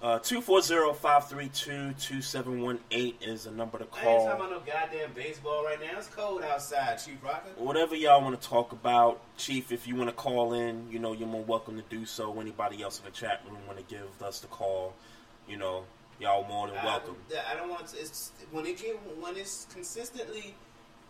Uh, 0.03 0.19
240-532-2718 0.19 3.15
is 3.23 3.45
the 3.45 3.51
number 3.51 3.79
to 3.79 3.87
call. 3.87 4.07
I 4.07 4.13
ain't 4.13 4.25
talking 4.25 4.47
about 4.47 4.51
no 4.51 4.61
goddamn 4.71 5.15
baseball 5.15 5.65
right 5.65 5.81
now. 5.81 5.97
It's 5.97 6.09
cold 6.09 6.43
outside, 6.43 6.97
Chief 6.97 7.17
Rocker. 7.25 7.49
Whatever 7.57 7.97
y'all 7.97 8.21
want 8.21 8.39
to 8.39 8.49
talk 8.49 8.73
about, 8.73 9.23
Chief, 9.39 9.73
if 9.73 9.89
you 9.89 9.97
want 9.97 10.11
to 10.11 10.15
call 10.15 10.53
in, 10.53 10.91
you 10.91 10.99
know, 10.99 11.15
you're 11.15 11.27
more 11.27 11.45
welcome 11.45 11.77
to 11.77 11.85
do 11.89 12.05
so. 12.05 12.39
Anybody 12.39 12.83
else 12.83 12.99
in 12.99 13.07
the 13.07 13.13
chat 13.13 13.41
room 13.49 13.57
want 13.67 13.79
to 13.79 13.85
give 13.85 14.23
us 14.23 14.41
the 14.41 14.47
call, 14.49 14.93
you 15.49 15.57
know, 15.57 15.85
y'all 16.25 16.47
more 16.49 16.67
than 16.69 16.77
welcome. 16.85 17.17
I, 17.31 17.53
I 17.53 17.57
don't 17.57 17.69
want 17.71 17.87
to. 17.89 17.99
It's 17.99 18.33
when 18.51 18.67
it 18.67 18.79
get 18.79 18.97
when 19.21 19.37
it's 19.37 19.67
consistently 19.73 20.55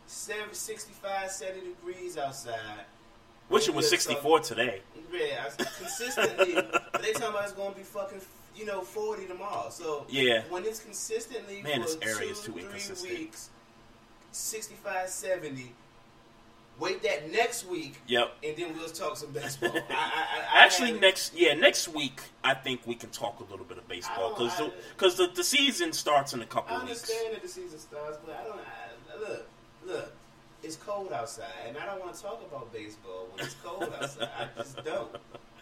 70, 0.07 0.53
65, 0.55 1.31
70 1.31 1.61
degrees 1.61 2.19
outside. 2.19 2.59
Which 3.49 3.69
it 3.69 3.75
was 3.75 3.87
uh, 3.87 3.91
64 3.91 4.39
talk- 4.39 4.47
today. 4.49 4.81
Yeah, 5.13 5.49
consistently. 5.79 6.55
but 6.55 7.03
they 7.03 7.13
talking 7.13 7.29
about 7.29 7.45
it's 7.45 7.53
going 7.53 7.73
to 7.73 7.77
be 7.79 7.85
fucking, 7.85 8.21
you 8.57 8.65
know, 8.67 8.81
40 8.81 9.27
tomorrow. 9.27 9.69
So 9.71 10.07
Yeah. 10.09 10.43
when 10.51 10.65
it's 10.65 10.81
consistently 10.81 11.63
Man, 11.63 11.83
for 11.83 11.89
this 11.89 11.99
area 12.03 12.27
two, 12.27 12.33
is 12.33 12.41
too 12.41 12.53
three 12.53 12.63
inconsistent. 12.63 13.19
weeks, 13.19 13.51
65, 14.33 15.09
70. 15.09 15.73
Wait 16.79 17.03
that 17.05 17.31
next 17.31 17.67
week, 17.69 17.95
Yep. 18.09 18.33
and 18.43 18.57
then 18.57 18.75
we'll 18.77 18.89
talk 18.89 19.17
some 19.17 19.31
baseball. 19.31 19.71
I, 19.91 19.93
I, 19.93 20.59
I, 20.61 20.65
Actually, 20.65 20.93
next 20.99 21.33
yeah, 21.35 21.55
next 21.55 21.87
week 21.89 22.21
I 22.43 22.55
think 22.55 22.81
we 22.87 22.97
can 22.97 23.11
talk 23.11 23.39
a 23.41 23.45
little 23.51 23.65
bit 23.65 23.79
of 23.79 23.87
baseball 23.87 24.35
I 24.35 24.39
don't- 24.59 24.73
because 24.97 25.17
the, 25.17 25.27
the, 25.29 25.33
the 25.35 25.45
season 25.45 25.93
starts 25.93 26.33
in 26.35 26.43
a 26.43 26.47
couple 26.47 26.75
weeks. 26.77 26.81
I 26.81 26.83
of 26.83 26.89
weeks. 26.89 27.01
understand 27.03 27.35
that 27.35 27.43
the 27.43 27.49
season 27.49 27.79
starts, 27.79 28.19
but 28.27 28.35
I 28.37 28.45
don't. 28.45 28.61
Look, 29.31 29.47
look, 29.87 30.13
it's 30.65 30.75
cold 30.77 31.13
outside, 31.13 31.47
and 31.69 31.77
I 31.79 31.87
don't 31.87 32.01
want 32.01 32.15
to 32.15 32.21
talk 32.23 32.43
about 32.49 32.73
baseball 32.73 33.29
when 33.33 33.45
it's 33.47 33.55
cold 33.63 33.93
outside. 34.03 34.29
I 34.37 34.49
just 34.61 34.83
don't. 34.85 35.15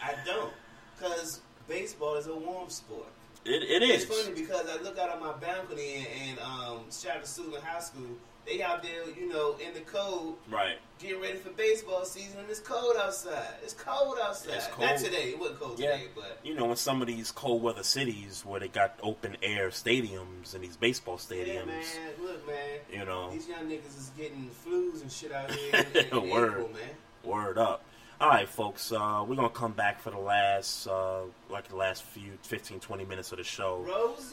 I 0.02 0.14
don't, 0.24 0.52
because 0.98 1.40
baseball 1.68 2.14
is 2.14 2.26
a 2.26 2.34
warm 2.34 2.70
sport. 2.70 3.06
It, 3.44 3.62
it 3.64 3.82
It's 3.82 4.04
funny 4.04 4.32
because 4.34 4.66
I 4.68 4.80
look 4.82 4.98
out 4.98 5.10
on 5.10 5.20
my 5.20 5.32
balcony 5.32 6.06
and, 6.08 6.30
and 6.30 6.38
um, 6.38 6.80
shout 6.90 7.16
out 7.18 7.24
to 7.24 7.28
Suitland 7.28 7.62
High 7.62 7.80
School. 7.80 8.16
They 8.46 8.60
out 8.60 8.82
there, 8.82 9.08
you 9.10 9.28
know, 9.28 9.56
in 9.64 9.72
the 9.72 9.80
cold, 9.80 10.36
Right. 10.50 10.76
getting 10.98 11.20
ready 11.20 11.38
for 11.38 11.50
baseball 11.50 12.04
season, 12.04 12.40
and 12.40 12.50
it's 12.50 12.58
cold 12.58 12.96
outside. 12.98 13.54
It's 13.62 13.72
cold 13.72 14.16
outside. 14.20 14.54
It's 14.54 14.68
Not 14.78 14.98
today. 14.98 15.30
It 15.30 15.38
wasn't 15.38 15.60
cold 15.60 15.78
Yeah. 15.78 15.92
today, 15.92 16.08
but 16.14 16.38
You 16.42 16.54
know, 16.54 16.68
in 16.70 16.76
some 16.76 17.00
of 17.00 17.06
these 17.06 17.30
cold 17.30 17.62
weather 17.62 17.84
cities 17.84 18.42
where 18.44 18.58
they 18.58 18.66
got 18.68 18.98
open 19.02 19.36
air 19.42 19.68
stadiums 19.70 20.54
and 20.54 20.64
these 20.64 20.76
baseball 20.76 21.18
stadiums, 21.18 21.54
yeah, 21.54 21.64
man. 21.64 21.84
Look, 22.20 22.46
man. 22.46 22.80
you 22.90 23.04
know, 23.04 23.30
These 23.30 23.48
young 23.48 23.68
niggas 23.70 23.96
is 23.98 24.10
getting 24.16 24.50
flus 24.66 25.02
and 25.02 25.12
shit 25.12 25.30
out 25.32 25.50
here 25.52 25.86
in, 26.12 26.18
in 26.22 26.30
Word. 26.30 26.50
April, 26.52 26.68
man. 26.70 26.90
word 27.22 27.58
up. 27.58 27.84
All 28.20 28.28
right, 28.28 28.48
folks, 28.48 28.92
uh, 28.92 29.24
we're 29.26 29.34
going 29.34 29.48
to 29.48 29.54
come 29.54 29.72
back 29.72 30.00
for 30.00 30.10
the 30.10 30.18
last, 30.18 30.86
uh, 30.86 31.22
like 31.50 31.66
the 31.68 31.74
last 31.74 32.04
few 32.04 32.38
15, 32.42 32.78
20 32.78 33.04
minutes 33.04 33.32
of 33.32 33.38
the 33.38 33.44
show. 33.44 33.78
Rose, 33.78 34.32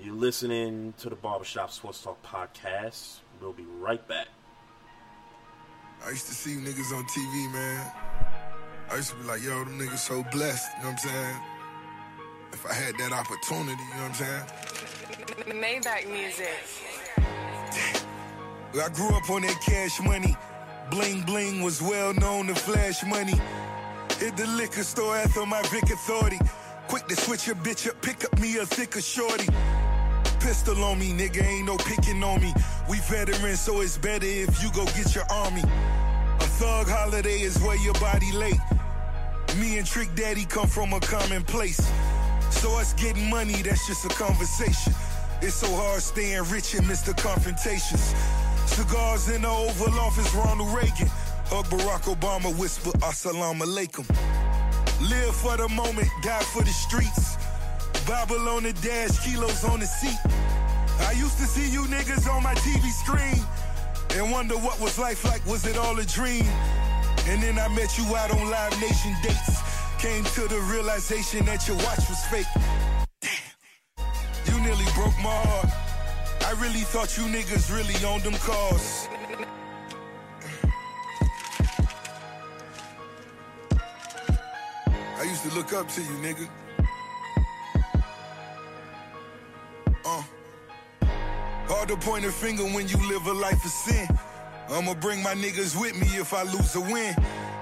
You're 0.00 0.14
listening 0.14 0.94
to 0.98 1.10
the 1.10 1.16
Barbershop 1.16 1.70
Sports 1.70 2.00
Talk 2.02 2.22
podcast. 2.22 3.16
We'll 3.40 3.52
be 3.52 3.66
right 3.78 4.06
back. 4.08 4.26
I 6.04 6.10
used 6.10 6.26
to 6.26 6.34
see 6.34 6.56
niggas 6.56 6.96
on 6.96 7.04
TV, 7.04 7.52
man. 7.52 7.92
I 8.90 8.96
used 8.96 9.10
to 9.10 9.16
be 9.16 9.24
like, 9.24 9.42
yo, 9.42 9.64
them 9.64 9.78
niggas 9.78 9.98
so 9.98 10.24
blessed, 10.32 10.68
you 10.78 10.84
know 10.84 10.90
what 10.90 11.04
I'm 11.04 11.10
saying? 11.10 11.36
If 12.52 12.66
I 12.66 12.72
had 12.72 12.96
that 12.98 13.12
opportunity, 13.12 13.82
you 13.82 13.94
know 13.96 14.02
what 14.02 14.10
I'm 14.10 14.14
saying? 14.14 14.42
Maybach 15.60 16.10
music. 16.10 16.48
I 18.74 18.88
grew 18.90 19.08
up 19.08 19.28
on 19.30 19.42
that 19.42 19.60
cash 19.64 20.00
money. 20.00 20.36
Bling 20.90 21.22
bling 21.22 21.62
was 21.62 21.82
well 21.82 22.14
known 22.14 22.46
to 22.46 22.54
flash 22.54 23.04
money. 23.04 23.34
Hit 24.18 24.36
the 24.36 24.46
liquor 24.46 24.82
store 24.82 25.16
after 25.16 25.44
my 25.46 25.62
Vic 25.64 25.84
authority. 25.84 26.38
Quick 26.88 27.06
to 27.08 27.16
switch 27.16 27.48
a 27.48 27.54
bitch 27.54 27.88
up, 27.88 28.00
pick 28.00 28.24
up 28.24 28.38
me 28.40 28.56
a 28.56 28.66
thicker 28.66 29.00
shorty. 29.00 29.46
Pistol 30.40 30.82
on 30.84 30.98
me, 30.98 31.12
nigga, 31.12 31.42
ain't 31.42 31.66
no 31.66 31.76
picking 31.76 32.22
on 32.22 32.40
me. 32.40 32.52
We 32.88 32.98
veterans, 33.00 33.60
so 33.60 33.80
it's 33.80 33.98
better 33.98 34.26
if 34.26 34.62
you 34.62 34.70
go 34.72 34.84
get 34.86 35.14
your 35.14 35.24
army. 35.30 35.62
A 35.62 36.44
thug 36.58 36.88
holiday 36.88 37.40
is 37.40 37.58
where 37.60 37.76
your 37.76 37.94
body 37.94 38.32
late. 38.32 38.60
Me 39.58 39.78
and 39.78 39.86
Trick 39.86 40.14
Daddy 40.14 40.44
come 40.44 40.66
from 40.66 40.92
a 40.92 41.00
common 41.00 41.42
place. 41.44 41.80
So 42.50 42.78
us 42.78 42.92
getting 42.94 43.28
money, 43.28 43.62
that's 43.62 43.86
just 43.86 44.04
a 44.04 44.08
conversation. 44.08 44.92
It's 45.42 45.54
so 45.54 45.68
hard 45.74 46.02
staying 46.02 46.44
rich 46.44 46.74
amidst 46.74 47.06
the 47.06 47.14
confrontations. 47.14 48.14
Cigars 48.66 49.28
in 49.28 49.42
the 49.42 49.48
Oval 49.48 49.98
Office, 50.00 50.34
Ronald 50.34 50.74
Reagan. 50.74 51.08
Hug 51.46 51.64
Barack 51.66 52.14
Obama, 52.14 52.54
whisper 52.58 52.90
Assalamu 52.98 53.62
alaikum. 53.62 54.06
Live 55.00 55.34
for 55.34 55.56
the 55.56 55.68
moment, 55.68 56.08
die 56.22 56.42
for 56.52 56.62
the 56.62 56.70
streets. 56.70 57.36
Bible 58.08 58.48
on 58.48 58.62
the 58.62 58.72
dash, 58.72 59.18
kilos 59.22 59.64
on 59.64 59.80
the 59.80 59.86
seat. 59.86 60.18
I 61.00 61.12
used 61.12 61.36
to 61.36 61.44
see 61.44 61.70
you 61.70 61.82
niggas 61.82 62.26
on 62.26 62.42
my 62.42 62.54
TV 62.54 62.88
screen 62.88 63.44
and 64.16 64.32
wonder 64.32 64.54
what 64.54 64.80
was 64.80 64.98
life 64.98 65.26
like. 65.26 65.44
Was 65.44 65.66
it 65.66 65.76
all 65.76 65.98
a 65.98 66.06
dream? 66.06 66.46
And 67.26 67.42
then 67.42 67.58
I 67.58 67.68
met 67.68 67.98
you 67.98 68.16
out 68.16 68.30
on 68.30 68.48
Live 68.48 68.80
Nation 68.80 69.14
dates. 69.22 69.60
Came 69.98 70.24
to 70.24 70.48
the 70.48 70.58
realization 70.72 71.44
that 71.44 71.68
your 71.68 71.76
watch 71.76 72.08
was 72.08 72.24
fake. 72.32 72.46
Damn, 73.20 74.54
you 74.54 74.58
nearly 74.62 74.86
broke 74.94 75.16
my 75.18 75.36
heart. 75.44 75.68
I 76.46 76.52
really 76.62 76.84
thought 76.88 77.14
you 77.18 77.24
niggas 77.24 77.70
really 77.70 78.02
owned 78.06 78.22
them 78.22 78.32
cars. 78.40 79.06
I 85.18 85.24
used 85.24 85.42
to 85.42 85.54
look 85.54 85.74
up 85.74 85.88
to 85.90 86.00
you, 86.00 86.16
nigga. 86.24 86.48
Uh. 90.08 90.22
Hard 91.68 91.88
to 91.88 91.96
point 91.98 92.24
a 92.24 92.32
finger 92.32 92.62
when 92.62 92.88
you 92.88 92.96
live 93.08 93.26
a 93.26 93.32
life 93.32 93.62
of 93.62 93.70
sin. 93.70 94.08
I'ma 94.70 94.94
bring 94.94 95.22
my 95.22 95.34
niggas 95.34 95.78
with 95.78 96.00
me 96.00 96.08
if 96.16 96.32
I 96.32 96.44
lose 96.44 96.74
a 96.76 96.80
win. 96.80 97.14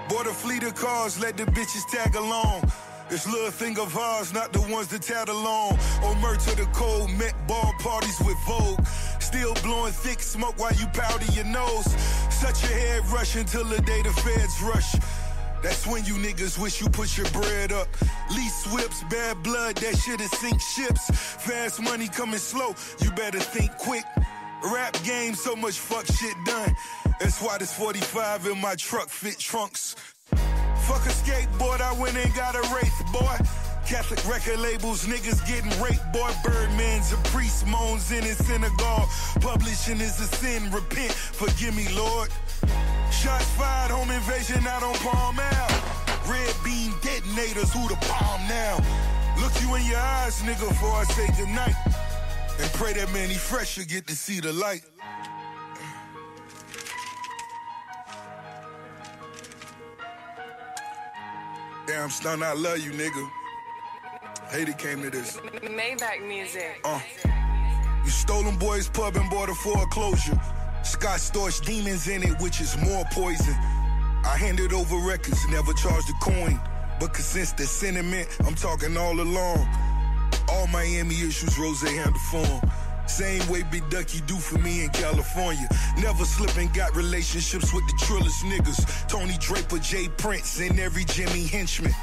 Bought 0.09 0.29
a 0.29 0.35
fleet 0.35 0.63
of 0.63 0.77
cars, 0.77 1.19
let 1.19 1.37
the 1.37 1.43
bitches 1.45 1.85
tag 1.91 2.15
along. 2.15 2.71
This 3.09 3.27
little 3.27 3.51
thing 3.51 3.79
of 3.81 3.97
ours, 3.97 4.33
not 4.33 4.53
the 4.53 4.61
ones 4.61 4.87
that 4.89 5.03
tag 5.03 5.29
along. 5.29 5.79
Or 6.05 6.15
to 6.15 6.57
the 6.57 6.69
cold, 6.73 7.11
met 7.19 7.35
ball 7.49 7.73
parties 7.81 8.19
with 8.21 8.39
Vogue. 8.47 8.85
Still 9.19 9.55
blowing 9.65 9.93
thick 9.93 10.21
smoke 10.21 10.57
while 10.57 10.75
you 10.75 10.87
powder 10.89 11.27
your 11.33 11.47
nose. 11.47 11.87
Such 12.31 12.63
your 12.63 12.79
head 12.79 13.07
rush 13.09 13.35
until 13.35 13.65
the 13.65 13.81
day 13.83 14.03
the 14.03 14.11
feds 14.11 14.63
rush. 14.63 14.95
That's 15.67 15.85
when 15.85 16.05
you 16.05 16.15
niggas 16.15 16.63
wish 16.63 16.81
you 16.81 16.89
put 16.89 17.19
your 17.19 17.29
bread 17.31 17.73
up. 17.73 17.89
Lease 18.31 18.73
whips, 18.73 19.03
bad 19.11 19.43
blood, 19.43 19.75
that 19.79 19.99
shit'll 19.99 20.29
sink 20.29 20.61
ships. 20.61 21.11
Fast 21.11 21.83
money 21.83 22.07
coming 22.07 22.39
slow, 22.39 22.73
you 23.01 23.11
better 23.11 23.41
think 23.41 23.77
quick. 23.77 24.05
Rap 24.63 24.97
game, 25.03 25.35
so 25.35 25.57
much 25.57 25.81
fuck 25.81 26.07
shit 26.07 26.37
done. 26.45 26.73
That's 27.19 27.43
why 27.43 27.59
this 27.59 27.73
45 27.73 28.47
in 28.47 28.61
my 28.61 28.77
truck 28.77 29.09
fit 29.09 29.41
trunks. 29.41 29.97
Fuck 30.31 31.05
a 31.05 31.11
skateboard, 31.11 31.81
I 31.81 31.93
went 32.01 32.17
and 32.17 32.33
got 32.37 32.55
a 32.55 32.63
wraith, 32.73 33.03
boy. 33.13 33.37
Catholic 33.89 34.25
record 34.29 34.61
labels, 34.61 35.05
niggas 35.05 35.45
getting 35.49 35.83
raped, 35.83 36.13
boy. 36.13 36.31
Birdman's 36.45 37.13
a 37.13 37.17
priest, 37.35 37.67
moans 37.67 38.13
in 38.13 38.23
his 38.23 38.39
synagogue. 38.47 39.09
Publishing 39.41 40.01
is 40.01 40.21
a 40.21 40.27
sin, 40.27 40.71
repent, 40.71 41.11
forgive 41.11 41.75
me, 41.75 41.89
Lord. 41.93 42.31
Shots 43.23 43.49
fired, 43.57 43.91
home 43.91 44.11
invasion 44.11 44.67
out 44.67 44.83
on 44.83 44.95
Palm 44.97 45.39
Ave. 45.41 46.31
Red 46.31 46.55
beam 46.63 46.93
detonators, 47.01 47.73
who 47.73 47.89
the 47.89 47.97
palm 48.03 48.41
now? 48.47 48.77
Look 49.41 49.53
you 49.63 49.75
in 49.75 49.87
your 49.87 49.99
eyes, 49.99 50.43
nigga, 50.43 50.69
before 50.69 50.93
I 50.93 51.05
say 51.05 51.27
goodnight. 51.37 51.75
And 52.61 52.71
pray 52.75 52.93
that 52.93 53.11
Mannie 53.13 53.35
Fresh 53.35 53.79
will 53.79 53.87
get 53.87 54.07
to 54.09 54.15
see 54.15 54.41
the 54.41 54.53
light. 54.53 54.83
Damn, 61.87 62.11
stun, 62.11 62.43
I 62.43 62.53
love 62.53 62.79
you, 62.79 62.93
nigga. 62.93 63.31
Hate 64.51 64.69
it 64.69 64.79
came 64.79 65.03
to 65.03 65.11
this. 65.11 65.37
Maybach 65.37 66.27
music. 66.27 66.81
Uh, 66.85 67.01
you 68.05 68.11
stolen 68.11 68.57
boys 68.57 68.89
pub 68.89 69.17
and 69.17 69.31
bought 69.31 69.49
a 69.49 69.55
foreclosure. 69.55 70.39
Scott 70.87 71.19
Storch 71.19 71.65
demons 71.65 72.07
in 72.07 72.23
it, 72.23 72.41
which 72.41 72.61
is 72.61 72.77
more 72.79 73.05
poison. 73.11 73.55
I 74.25 74.37
handed 74.39 74.73
over 74.73 74.97
records, 74.97 75.39
never 75.49 75.73
charged 75.73 76.09
a 76.09 76.13
coin. 76.23 76.61
But 77.01 77.15
since 77.17 77.53
the 77.53 77.67
sentiment, 77.67 78.29
I'm 78.47 78.55
talking 78.55 78.97
all 78.97 79.21
along. 79.21 79.69
All 80.49 80.67
Miami 80.69 81.15
issues, 81.23 81.59
Ross 81.59 81.83
handled 81.83 82.17
for 82.31 82.47
'em. 82.47 82.71
Same 83.07 83.47
way 83.49 83.63
Big 83.65 83.89
Ducky 83.91 84.21
do 84.23 84.39
for 84.39 84.59
me 84.59 84.85
in 84.85 84.91
California. 84.91 85.69
Never 85.99 86.25
slipping, 86.25 86.69
got 86.69 86.95
relationships 86.97 87.73
with 87.73 87.87
the 87.87 87.97
trillest 88.05 88.43
niggas. 88.45 89.09
Tony 89.09 89.37
Draper, 89.39 89.79
J. 89.79 90.09
Prince, 90.17 90.59
and 90.61 90.79
every 90.81 91.05
Jimmy 91.05 91.47
henchman. 91.47 91.95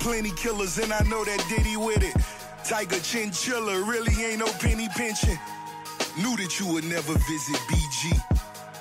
Plenty 0.00 0.30
killers, 0.32 0.78
and 0.78 0.92
I 0.92 1.02
know 1.04 1.24
that 1.24 1.44
Diddy 1.48 1.76
with 1.76 2.02
it. 2.02 2.16
Tiger 2.64 3.00
Chinchilla 3.00 3.80
really 3.82 4.14
ain't 4.24 4.40
no 4.40 4.46
penny 4.60 4.88
pinching. 4.96 5.38
Knew 6.18 6.36
that 6.36 6.58
you 6.58 6.66
would 6.72 6.84
never 6.84 7.14
visit 7.30 7.56
BG. 7.70 8.10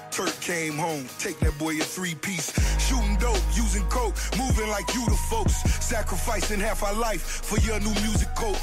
Turk 0.10 0.34
came 0.42 0.74
home, 0.74 1.06
take 1.20 1.38
that 1.40 1.56
boy 1.60 1.78
a 1.78 1.84
three 1.84 2.16
piece. 2.16 2.50
Shooting 2.82 3.16
dope, 3.18 3.42
using 3.54 3.84
coke, 3.90 4.16
moving 4.40 4.68
like 4.70 4.92
you 4.96 5.06
the 5.06 5.16
folks. 5.30 5.54
Sacrificing 5.86 6.60
half 6.60 6.82
our 6.82 6.96
life 6.96 7.22
for 7.22 7.60
your 7.60 7.80
new 7.80 7.94
music 8.02 8.34
coat. 8.36 8.58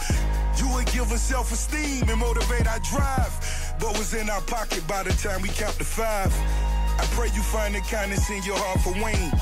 You 0.59 0.69
would 0.75 0.87
give 0.87 1.13
us 1.13 1.23
self 1.23 1.53
esteem 1.53 2.09
and 2.09 2.19
motivate 2.19 2.67
our 2.67 2.81
drive. 2.81 3.33
But 3.79 3.97
was 3.97 4.13
in 4.13 4.29
our 4.29 4.41
pocket 4.43 4.85
by 4.89 5.05
the 5.05 5.13
time 5.23 5.43
we 5.43 5.51
count 5.51 5.77
to 5.79 5.85
five. 5.85 6.35
I 6.99 7.07
pray 7.15 7.29
you 7.29 7.43
find 7.43 7.77
the 7.77 7.81
kindness 7.81 8.29
in 8.31 8.43
your 8.43 8.59
heart 8.59 8.81
for 8.81 8.95
Wayne. 8.99 9.33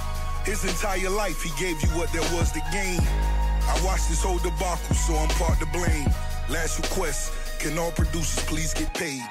His 0.45 0.65
entire 0.65 1.09
life, 1.09 1.41
he 1.41 1.51
gave 1.59 1.81
you 1.81 1.89
what 1.97 2.13
there 2.13 2.29
was 2.37 2.53
to 2.53 2.61
gain. 2.71 3.01
I 3.01 3.81
watched 3.83 4.11
this 4.11 4.23
whole 4.23 4.39
debacle, 4.39 4.95
so 4.95 5.15
I'm 5.17 5.29
part 5.41 5.59
to 5.61 5.67
blame. 5.67 6.11
Last 6.51 6.83
request, 6.83 7.33
can 7.63 7.79
all 7.79 7.93
producers 7.93 8.45
please 8.47 8.75
get 8.75 8.93
paid? 8.93 9.23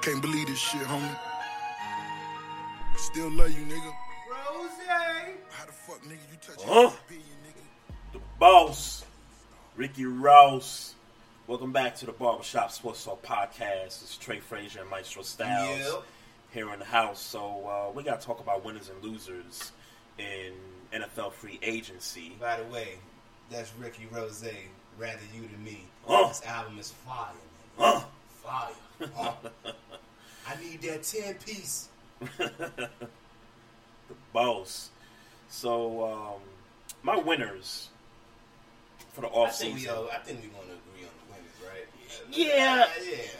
Can't 0.00 0.22
believe 0.22 0.46
this 0.46 0.58
shit, 0.58 0.82
homie. 0.82 1.16
Still 2.96 3.30
love 3.32 3.50
you, 3.50 3.64
nigga. 3.66 3.92
Rose. 4.30 4.70
How 5.50 5.66
the 5.66 5.72
fuck, 5.72 6.00
nigga, 6.04 6.18
you 6.30 6.38
touch 6.40 6.62
Huh? 6.64 6.90
The 7.08 7.14
nigga 7.14 8.12
the 8.12 8.20
boss, 8.38 9.04
Ricky 9.76 10.04
Rouse. 10.06 10.94
Welcome 11.48 11.72
back 11.72 11.96
to 11.96 12.06
the 12.06 12.12
Barbershop 12.12 12.70
Sports 12.70 13.04
Talk 13.04 13.24
Podcast. 13.24 14.02
It's 14.02 14.16
Trey 14.16 14.38
Frazier 14.38 14.82
and 14.82 14.90
Maestro 14.90 15.22
Styles 15.22 15.78
Yep. 15.80 16.02
here 16.52 16.72
in 16.72 16.78
the 16.78 16.84
house. 16.84 17.20
So 17.20 17.66
uh, 17.66 17.92
we 17.92 18.04
got 18.04 18.20
to 18.20 18.26
talk 18.26 18.38
about 18.38 18.64
winners 18.64 18.88
and 18.88 19.02
losers 19.02 19.72
in 20.18 20.52
NFL 20.92 21.32
free 21.32 21.58
agency. 21.62 22.36
By 22.40 22.58
the 22.58 22.64
way, 22.72 22.98
that's 23.50 23.72
Ricky 23.78 24.06
Rose. 24.10 24.44
Rather 24.98 25.18
you 25.34 25.42
than 25.42 25.62
me. 25.62 25.84
This 26.08 26.42
album 26.46 26.78
is 26.78 26.92
fire, 27.04 27.32
man. 27.78 28.02
Fire. 28.42 29.32
I 30.48 30.62
need 30.62 30.80
that 30.82 31.02
ten 31.02 31.34
piece. 31.34 31.88
the 32.38 32.88
boss. 34.32 34.90
So 35.48 36.04
um, 36.04 36.40
my 37.02 37.16
winners 37.16 37.90
for 39.12 39.22
the 39.22 39.28
I 39.28 39.30
off 39.30 39.56
think 39.56 39.74
we 39.74 39.80
season. 39.80 39.96
I 40.12 40.18
think 40.18 40.42
we 40.42 40.48
want 40.48 40.66
to 40.66 40.74
agree 40.74 41.06
on 41.06 41.12
the 41.20 41.32
winners, 41.32 41.56
right? 41.62 41.86
Yeah, 42.32 42.86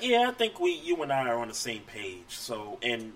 yeah. 0.01 0.21
yeah. 0.21 0.29
I 0.29 0.33
think 0.33 0.61
we, 0.61 0.73
you 0.73 1.03
and 1.03 1.13
I, 1.13 1.29
are 1.29 1.39
on 1.39 1.49
the 1.49 1.55
same 1.55 1.83
page. 1.83 2.25
So, 2.29 2.79
and 2.83 3.13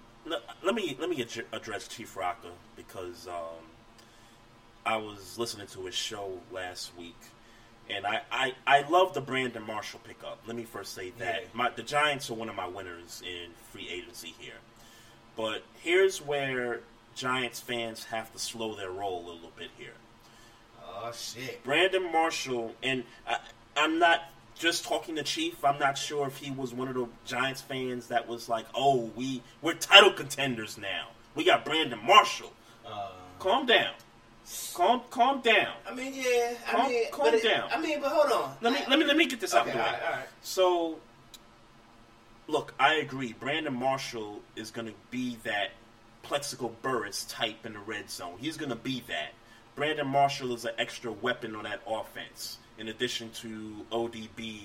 let 0.63 0.75
me 0.75 0.97
let 1.01 1.11
me 1.11 1.27
address 1.53 1.89
Chief 1.89 2.17
Rocker 2.17 2.49
because 2.77 3.27
um, 3.29 3.65
I 4.91 4.97
was 4.97 5.39
listening 5.39 5.69
to 5.69 5.87
his 5.87 5.95
show 5.95 6.33
last 6.51 6.91
week, 6.99 7.17
and 7.89 8.05
I 8.05 8.23
I, 8.33 8.55
I 8.67 8.89
love 8.89 9.15
the 9.15 9.21
Brandon 9.21 9.65
Marshall 9.65 10.01
pickup. 10.03 10.41
Let 10.49 10.57
me 10.57 10.65
first 10.65 10.95
say 10.95 11.13
that 11.19 11.43
Yeah. 11.43 11.49
my 11.53 11.71
the 11.71 11.85
Giants 11.85 12.29
are 12.29 12.35
one 12.35 12.49
of 12.49 12.57
my 12.57 12.67
winners 12.67 13.23
in 13.25 13.53
free 13.71 13.89
agency 13.89 14.35
here, 14.39 14.59
but 15.37 15.63
here's 15.81 16.21
where 16.21 16.81
Giants 17.15 17.61
fans 17.61 18.07
have 18.07 18.33
to 18.33 18.39
slow 18.41 18.75
their 18.75 18.91
roll 18.91 19.27
a 19.27 19.31
little 19.33 19.53
bit 19.57 19.71
here. 19.79 19.95
Oh 20.85 21.13
shit. 21.15 21.63
Brandon 21.63 22.11
Marshall, 22.11 22.75
and 22.83 23.05
I, 23.29 23.39
I'm 23.77 24.01
not 24.01 24.25
just 24.59 24.85
talking 24.85 25.15
to 25.15 25.23
Chief. 25.23 25.65
I'm 25.65 25.79
not 25.79 25.97
sure 25.99 26.27
if 26.27 26.37
he 26.39 26.51
was 26.51 26.75
one 26.75 26.89
of 26.89 26.95
the 26.95 27.07
Giants 27.25 27.61
fans 27.63 28.09
that 28.09 28.27
was 28.27 28.49
like, 28.49 28.67
"Oh, 28.75 29.13
we 29.15 29.43
we're 29.63 29.75
title 29.75 30.11
contenders 30.13 30.77
now. 30.77 31.11
We 31.37 31.45
got 31.45 31.65
Brandon 31.65 32.01
Marshall." 32.05 32.53
Uh, 32.85 33.11
Calm 33.39 33.67
down. 33.67 33.93
Calm 34.75 35.03
calm 35.11 35.41
down. 35.43 35.75
I 35.89 35.95
mean, 35.95 36.13
yeah. 36.15 36.55
I 36.67 36.71
Calm- 36.73 36.89
mean, 36.89 37.11
calm 37.13 37.35
it- 37.35 37.43
down. 37.43 37.69
I 37.73 37.81
mean, 37.81 38.01
but 38.01 38.11
hold 38.11 38.33
on. 38.33 38.57
Let 38.61 38.73
me 38.73 38.81
let 38.89 38.99
me 38.99 39.05
let 39.05 39.17
me 39.17 39.27
get 39.27 39.41
this 39.41 39.55
out 39.55 39.67
of 39.67 39.73
the 39.73 39.79
way. 39.79 39.85
all 39.85 39.93
right, 39.93 40.03
all 40.03 40.11
right. 40.13 40.27
So, 40.43 40.99
look, 42.49 42.75
I 42.79 42.95
agree. 42.95 43.33
Brandon 43.33 43.75
Marshall 43.75 44.41
is 44.57 44.71
going 44.71 44.87
to 44.89 44.95
be 45.11 45.37
that 45.45 45.71
Plaxico 46.23 46.73
Burress 46.83 47.25
type 47.27 47.65
in 47.65 47.75
the 47.75 47.79
red 47.81 48.11
zone. 48.11 48.35
He's 48.39 48.57
going 48.57 48.71
to 48.71 48.77
be 48.77 49.03
that. 49.09 49.31
Brandon 49.77 50.07
Marshall 50.07 50.53
is 50.55 50.65
an 50.65 50.73
extra 50.79 51.13
weapon 51.13 51.55
on 51.55 51.65
that 51.65 51.81
offense, 51.87 52.59
in 52.79 52.89
addition 52.89 53.31
to 53.31 53.87
ODB, 53.93 54.63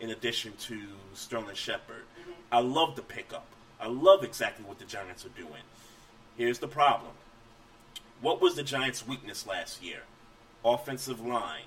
in 0.00 0.10
addition 0.10 0.52
to 0.60 0.80
Sterling 1.14 1.54
Shepard. 1.54 2.02
Mm-hmm. 2.20 2.30
I 2.50 2.60
love 2.60 2.96
the 2.96 3.02
pickup. 3.02 3.46
I 3.80 3.86
love 3.88 4.24
exactly 4.24 4.64
what 4.64 4.78
the 4.78 4.86
Giants 4.86 5.26
are 5.26 5.30
doing. 5.30 5.62
Here's 6.36 6.58
the 6.58 6.68
problem. 6.68 7.12
What 8.20 8.40
was 8.40 8.54
the 8.54 8.62
Giants' 8.62 9.06
weakness 9.06 9.46
last 9.46 9.82
year? 9.82 10.00
Offensive 10.64 11.20
line, 11.20 11.64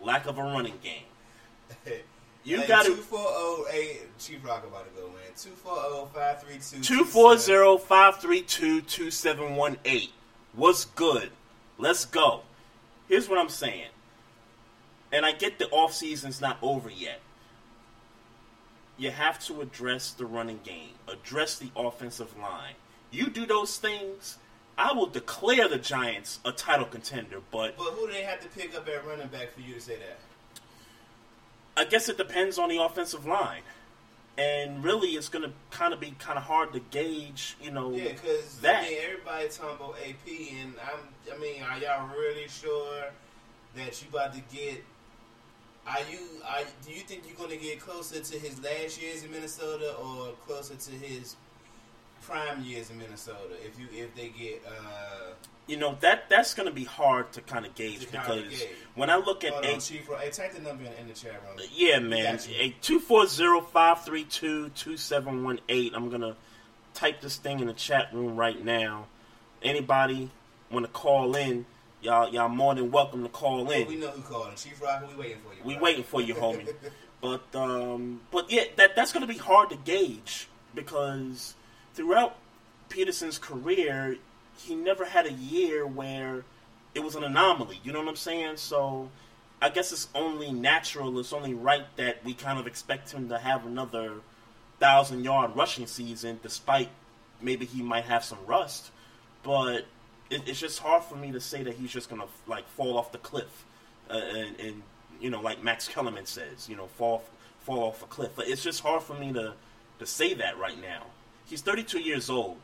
lack 0.00 0.26
of 0.26 0.38
a 0.38 0.42
running 0.42 0.78
game. 0.82 1.04
You 2.44 2.66
got 2.66 2.86
to 2.86 2.94
240 2.94 3.98
Chief 4.18 4.42
Rock 4.42 4.64
about 4.66 4.86
to 4.86 5.00
go, 5.00 5.08
man. 5.08 5.16
240 5.36 6.14
532 6.14 6.82
Two 6.82 7.04
four 7.04 7.32
oh 7.32 7.36
zero 7.36 7.68
oh 7.72 7.78
five 7.78 8.20
three 8.20 8.40
two 8.40 8.80
two 8.80 9.10
seven 9.10 9.54
one 9.56 9.76
eight. 9.84 10.12
What's 10.54 10.86
good? 10.86 11.30
Let's 11.76 12.06
go. 12.06 12.42
Here's 13.06 13.28
what 13.28 13.38
I'm 13.38 13.50
saying. 13.50 13.88
And 15.12 15.26
I 15.26 15.32
get 15.32 15.58
the 15.58 15.68
off 15.68 15.92
season's 15.92 16.40
not 16.40 16.56
over 16.62 16.88
yet. 16.88 17.20
You 18.96 19.10
have 19.10 19.38
to 19.46 19.60
address 19.60 20.12
the 20.12 20.24
running 20.24 20.60
game, 20.64 20.94
address 21.06 21.58
the 21.58 21.70
offensive 21.76 22.36
line. 22.38 22.74
You 23.10 23.28
do 23.28 23.44
those 23.46 23.76
things, 23.76 24.38
I 24.78 24.92
will 24.92 25.06
declare 25.06 25.68
the 25.68 25.76
Giants 25.76 26.38
a 26.44 26.52
title 26.52 26.86
contender, 26.86 27.40
but 27.50 27.76
But 27.76 27.90
who 27.90 28.06
do 28.06 28.12
they 28.12 28.22
have 28.22 28.40
to 28.40 28.48
pick 28.48 28.76
up 28.76 28.88
at 28.88 29.04
running 29.04 29.26
back 29.26 29.52
for 29.52 29.60
you 29.60 29.74
to 29.74 29.80
say 29.80 29.96
that? 29.96 30.18
I 31.76 31.84
guess 31.84 32.08
it 32.08 32.16
depends 32.16 32.58
on 32.58 32.68
the 32.68 32.80
offensive 32.80 33.26
line. 33.26 33.62
And 34.36 34.84
really, 34.84 35.10
it's 35.10 35.28
going 35.28 35.44
to 35.44 35.50
kind 35.72 35.92
of 35.92 35.98
be 35.98 36.14
kind 36.20 36.38
of 36.38 36.44
hard 36.44 36.72
to 36.72 36.78
gauge, 36.78 37.56
you 37.60 37.72
know, 37.72 37.90
Yeah, 37.90 38.12
because 38.12 38.58
that. 38.60 38.84
I 38.84 38.88
mean, 38.88 38.98
everybody 39.02 39.48
talking 39.48 39.76
about 39.84 39.96
AP, 39.98 40.52
and 40.62 40.74
I'm. 40.80 41.34
I 41.34 41.38
mean, 41.38 41.60
are 41.60 41.76
y'all 41.78 42.08
really 42.16 42.46
sure 42.46 43.06
that 43.74 44.00
you 44.00 44.08
about 44.12 44.32
to 44.34 44.40
get? 44.54 44.84
Are 45.88 45.98
you? 46.08 46.20
Are, 46.48 46.62
do 46.86 46.92
you 46.92 47.00
think 47.00 47.24
you're 47.26 47.36
going 47.36 47.50
to 47.50 47.56
get 47.56 47.80
closer 47.80 48.20
to 48.20 48.38
his 48.38 48.62
last 48.62 49.02
years 49.02 49.24
in 49.24 49.32
Minnesota, 49.32 49.96
or 49.96 50.34
closer 50.46 50.76
to 50.76 50.90
his 50.92 51.34
prime 52.28 52.62
years 52.62 52.90
in 52.90 52.98
Minnesota? 52.98 53.54
If 53.64 53.78
you 53.78 53.86
if 53.92 54.14
they 54.14 54.28
get. 54.28 54.62
uh 54.66 55.32
you 55.66 55.76
know 55.76 55.98
that 56.00 56.30
that's 56.30 56.54
going 56.54 56.66
to 56.66 56.74
be 56.74 56.84
hard 56.84 57.30
to 57.32 57.42
kind 57.42 57.66
of 57.66 57.74
gauge 57.74 58.10
because 58.10 58.48
gauge. 58.48 58.68
when 58.94 59.10
I 59.10 59.16
look 59.16 59.44
at 59.44 59.52
Hold 59.52 59.66
on, 59.66 59.80
Chief. 59.80 60.08
Hey, 60.18 60.30
type 60.30 60.54
the 60.54 60.62
number 60.62 60.84
in, 60.84 60.92
in 60.94 61.08
the 61.08 61.12
chat 61.12 61.42
room. 61.46 61.58
yeah 61.74 61.98
man 61.98 62.38
a 62.58 62.74
two 62.80 62.98
four 62.98 63.26
zero 63.26 63.60
five 63.60 64.02
three 64.02 64.24
two 64.24 64.70
two 64.70 64.96
seven 64.96 65.44
one 65.44 65.60
eight. 65.68 65.92
I'm 65.94 66.08
gonna 66.08 66.36
type 66.94 67.20
this 67.20 67.36
thing 67.36 67.60
in 67.60 67.66
the 67.66 67.74
chat 67.74 68.12
room 68.14 68.36
right 68.36 68.62
now. 68.64 69.08
Anybody 69.62 70.30
want 70.70 70.86
to 70.86 70.92
call 70.92 71.36
in? 71.36 71.66
Y'all 72.00 72.32
y'all 72.32 72.48
more 72.48 72.74
than 72.74 72.90
welcome 72.90 73.22
to 73.24 73.28
call 73.28 73.70
in. 73.70 73.88
we 73.88 73.96
know 73.96 74.10
who 74.10 74.22
calling. 74.22 74.56
Chief 74.56 74.80
Rocker, 74.80 75.06
we 75.06 75.16
waiting 75.16 75.38
for 75.42 75.54
you. 75.54 75.60
We 75.64 75.74
bro. 75.74 75.82
waiting 75.82 76.04
for 76.04 76.20
you, 76.20 76.34
homie. 76.34 76.72
But 77.20 77.42
um, 77.54 78.20
but 78.30 78.50
yeah, 78.50 78.64
that 78.76 78.94
that's 78.94 79.12
going 79.12 79.26
to 79.26 79.32
be 79.32 79.38
hard 79.38 79.70
to 79.70 79.76
gauge 79.76 80.46
because 80.74 81.54
throughout 81.98 82.36
Peterson's 82.88 83.38
career, 83.38 84.16
he 84.56 84.76
never 84.76 85.04
had 85.04 85.26
a 85.26 85.32
year 85.32 85.84
where 85.84 86.44
it 86.94 87.00
was 87.00 87.16
an 87.16 87.24
anomaly. 87.24 87.80
You 87.82 87.92
know 87.92 87.98
what 87.98 88.08
I'm 88.08 88.16
saying? 88.16 88.56
So 88.56 89.10
I 89.60 89.68
guess 89.68 89.90
it's 89.90 90.06
only 90.14 90.52
natural, 90.52 91.18
it's 91.18 91.32
only 91.32 91.54
right 91.54 91.84
that 91.96 92.24
we 92.24 92.34
kind 92.34 92.56
of 92.58 92.68
expect 92.68 93.10
him 93.10 93.28
to 93.30 93.38
have 93.38 93.66
another 93.66 94.12
thousand 94.78 95.24
yard 95.24 95.56
rushing 95.56 95.88
season, 95.88 96.38
despite 96.40 96.88
maybe 97.42 97.66
he 97.66 97.82
might 97.82 98.04
have 98.04 98.24
some 98.24 98.38
rust. 98.46 98.92
But 99.42 99.86
it, 100.30 100.42
it's 100.46 100.60
just 100.60 100.78
hard 100.78 101.02
for 101.02 101.16
me 101.16 101.32
to 101.32 101.40
say 101.40 101.64
that 101.64 101.74
he's 101.74 101.90
just 101.90 102.08
gonna 102.08 102.26
like 102.46 102.68
fall 102.68 102.96
off 102.96 103.10
the 103.10 103.18
cliff, 103.18 103.64
uh, 104.08 104.14
and, 104.14 104.60
and 104.60 104.82
you 105.20 105.30
know, 105.30 105.40
like 105.40 105.64
Max 105.64 105.88
Kellerman 105.88 106.26
says, 106.26 106.68
you 106.68 106.76
know, 106.76 106.86
fall 106.86 107.24
fall 107.58 107.88
off 107.88 108.04
a 108.04 108.06
cliff. 108.06 108.30
But 108.36 108.46
it's 108.46 108.62
just 108.62 108.82
hard 108.82 109.02
for 109.02 109.14
me 109.14 109.32
to 109.32 109.54
to 109.98 110.06
say 110.06 110.34
that 110.34 110.56
right 110.58 110.80
now. 110.80 111.02
He's 111.48 111.62
32 111.62 112.00
years 112.00 112.28
old. 112.30 112.56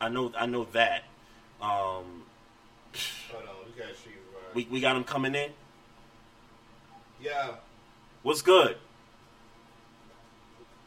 I 0.00 0.08
know 0.08 0.32
I 0.38 0.46
know 0.46 0.64
that. 0.72 1.04
Um, 1.60 2.24
Hold 3.30 3.42
on, 3.42 3.54
we 3.66 3.78
got 3.80 3.88
Chief 3.88 4.14
Rocker. 4.32 4.46
we 4.54 4.66
we 4.70 4.80
got 4.80 4.96
him 4.96 5.04
coming 5.04 5.34
in. 5.34 5.50
Yeah, 7.20 7.52
What's 8.22 8.42
good? 8.42 8.76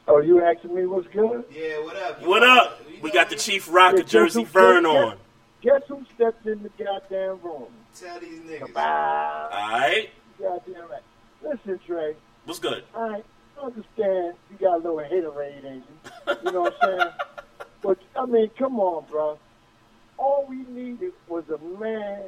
Oh, 0.08 0.20
you 0.20 0.44
asking 0.44 0.74
me 0.76 0.86
what's 0.86 1.08
good? 1.08 1.44
yeah. 1.52 1.78
What 1.84 1.96
up? 1.96 2.22
You 2.22 2.28
What 2.30 2.44
up? 2.44 2.82
you 2.90 3.00
We 3.02 3.12
got 3.12 3.30
the? 3.30 3.36
Chief 3.36 3.68
Rocker 3.72 3.98
Hey, 3.98 4.04
Jersey 4.04 4.42
who- 4.44 4.48
Vern 4.48 4.84
guess- 4.84 4.92
on. 4.96 5.18
Guess 5.62 5.82
who 5.90 6.04
stepped 6.16 6.46
in 6.48 6.64
the 6.64 6.70
goddamn 6.84 7.40
room? 7.42 7.68
Tell 7.96 8.20
these 8.20 8.40
niggas. 8.40 8.74
Bye. 8.74 9.50
All 9.52 9.70
right. 9.80 10.10
Goddamn 10.40 10.90
right. 10.90 11.04
Listen, 11.44 11.80
Trey. 11.86 12.16
What's 12.46 12.60
good? 12.60 12.84
I 13.62 13.66
understand 13.66 14.36
you 14.50 14.58
got 14.60 14.76
a 14.76 14.78
little 14.78 14.98
haterade 14.98 15.64
in 15.64 15.76
you. 15.76 16.36
You 16.46 16.52
know 16.52 16.62
what 16.62 16.76
I'm 16.82 16.90
saying? 17.00 17.12
But 17.84 17.98
I 18.16 18.28
mean, 18.28 18.52
come 18.60 18.80
on, 18.80 19.06
bro. 19.10 19.40
All 20.20 20.46
we 20.48 20.58
needed 20.70 21.14
was 21.28 21.44
a 21.50 21.58
man 21.80 22.26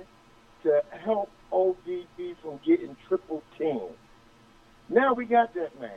to 0.64 0.82
help 1.06 1.30
ODB 1.52 2.36
from 2.42 2.60
getting 2.66 2.96
triple 3.08 3.44
team. 3.60 3.90
Now 4.90 5.14
we 5.14 5.26
got 5.26 5.54
that 5.54 5.80
man, 5.80 5.92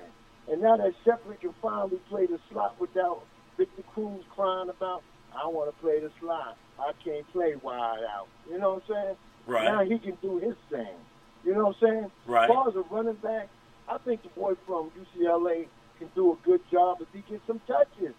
and 0.50 0.60
now 0.60 0.76
that 0.76 0.92
Shepard 1.06 1.40
can 1.40 1.54
finally 1.62 1.98
play 2.10 2.26
the 2.26 2.38
slot 2.50 2.78
without 2.78 3.22
Victor 3.56 3.82
Cruz 3.94 4.22
crying 4.34 4.68
about, 4.68 5.02
"I 5.34 5.46
want 5.46 5.74
to 5.74 5.82
play 5.82 6.00
the 6.00 6.10
slot. 6.20 6.58
I 6.78 6.92
can't 7.02 7.26
play 7.32 7.54
wide 7.62 8.04
out." 8.14 8.28
You 8.50 8.58
know 8.58 8.74
what 8.74 8.82
I'm 8.90 8.94
saying? 8.94 9.16
Right. 9.46 9.64
Now 9.64 9.84
he 9.84 9.98
can 9.98 10.18
do 10.20 10.36
his 10.36 10.56
thing. 10.68 10.98
You 11.44 11.54
know 11.54 11.68
what 11.68 11.76
I'm 11.82 11.88
saying? 11.88 12.10
Right. 12.26 12.44
As 12.44 12.54
far 12.54 12.68
as 12.68 12.76
a 12.76 12.82
running 12.90 13.14
back, 13.14 13.48
I 13.88 13.98
think 13.98 14.22
the 14.22 14.28
boy 14.30 14.54
from 14.66 14.90
UCLA 14.98 15.66
can 15.98 16.08
do 16.14 16.32
a 16.32 16.36
good 16.44 16.60
job 16.70 16.98
if 17.00 17.08
he 17.12 17.20
gets 17.30 17.46
some 17.46 17.60
touches. 17.66 18.14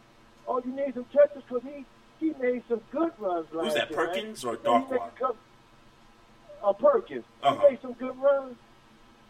Oh, 0.48 0.62
you 0.66 0.72
need 0.76 0.94
some 0.94 1.06
touches 1.14 1.44
because 1.48 1.64
he 1.64 1.86
he 2.20 2.34
made 2.42 2.64
some 2.68 2.82
good 2.92 3.12
runs 3.20 3.48
last 3.54 3.66
Who's 3.66 3.74
that, 3.76 3.90
year. 3.92 4.00
Perkins 4.08 4.44
or 4.44 4.54
He 4.54 4.70
made 4.70 4.92
a 4.94 5.12
couple- 5.20 5.36
Uh, 6.64 6.74
Perkins. 6.74 7.24
Uh-huh. 7.44 7.56
He 7.62 7.70
made 7.70 7.82
some 7.82 7.94
good 7.94 8.18
runs, 8.18 8.56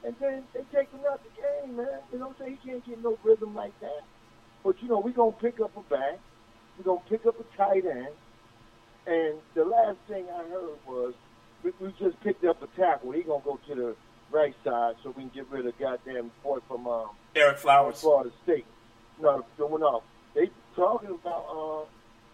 and 0.06 0.16
then 0.20 0.44
they 0.54 0.62
take 0.74 0.90
him 0.92 1.02
out 1.10 1.20
the 1.24 1.42
game, 1.42 1.76
man. 1.76 2.00
You 2.14 2.20
know 2.20 2.28
what 2.28 2.36
I'm 2.40 2.46
saying? 2.46 2.58
He 2.64 2.70
can't 2.70 2.86
get 2.86 3.04
no 3.04 3.18
rhythm 3.24 3.54
like 3.56 3.78
that. 3.82 4.04
But 4.64 4.82
you 4.82 4.88
know, 4.88 5.00
we're 5.00 5.12
gonna 5.12 5.32
pick 5.34 5.60
up 5.60 5.76
a 5.76 5.82
back. 5.94 6.20
We're 6.78 6.86
gonna 6.86 7.02
pick 7.10 7.26
up 7.26 7.36
a 7.40 7.58
tight 7.58 7.86
end. 7.86 8.14
And 9.06 9.36
the 9.54 9.66
last 9.66 9.98
thing 10.08 10.26
I 10.34 10.44
heard 10.50 10.78
was 10.88 11.14
we, 11.64 11.72
we 11.80 11.92
just 12.00 12.20
picked 12.22 12.44
up 12.46 12.62
a 12.64 12.68
tackle. 12.80 13.12
He 13.12 13.24
gonna 13.24 13.44
go 13.44 13.60
to 13.68 13.76
the 13.76 13.96
right 14.32 14.54
side 14.64 14.96
so 15.04 15.10
we 15.16 15.24
can 15.24 15.32
get 15.34 15.48
rid 15.50 15.66
of 15.66 15.78
goddamn 15.80 16.32
boy 16.44 16.60
from 16.68 16.88
um, 16.88 17.10
Ereck 17.36 17.58
Flowers. 17.58 18.02
Florida 18.02 18.32
State. 18.44 18.66
No, 19.22 19.44
no, 19.58 19.66
off. 19.66 20.04
They 20.36 20.50
talking 20.76 21.10
about 21.10 21.46
uh, 21.50 21.86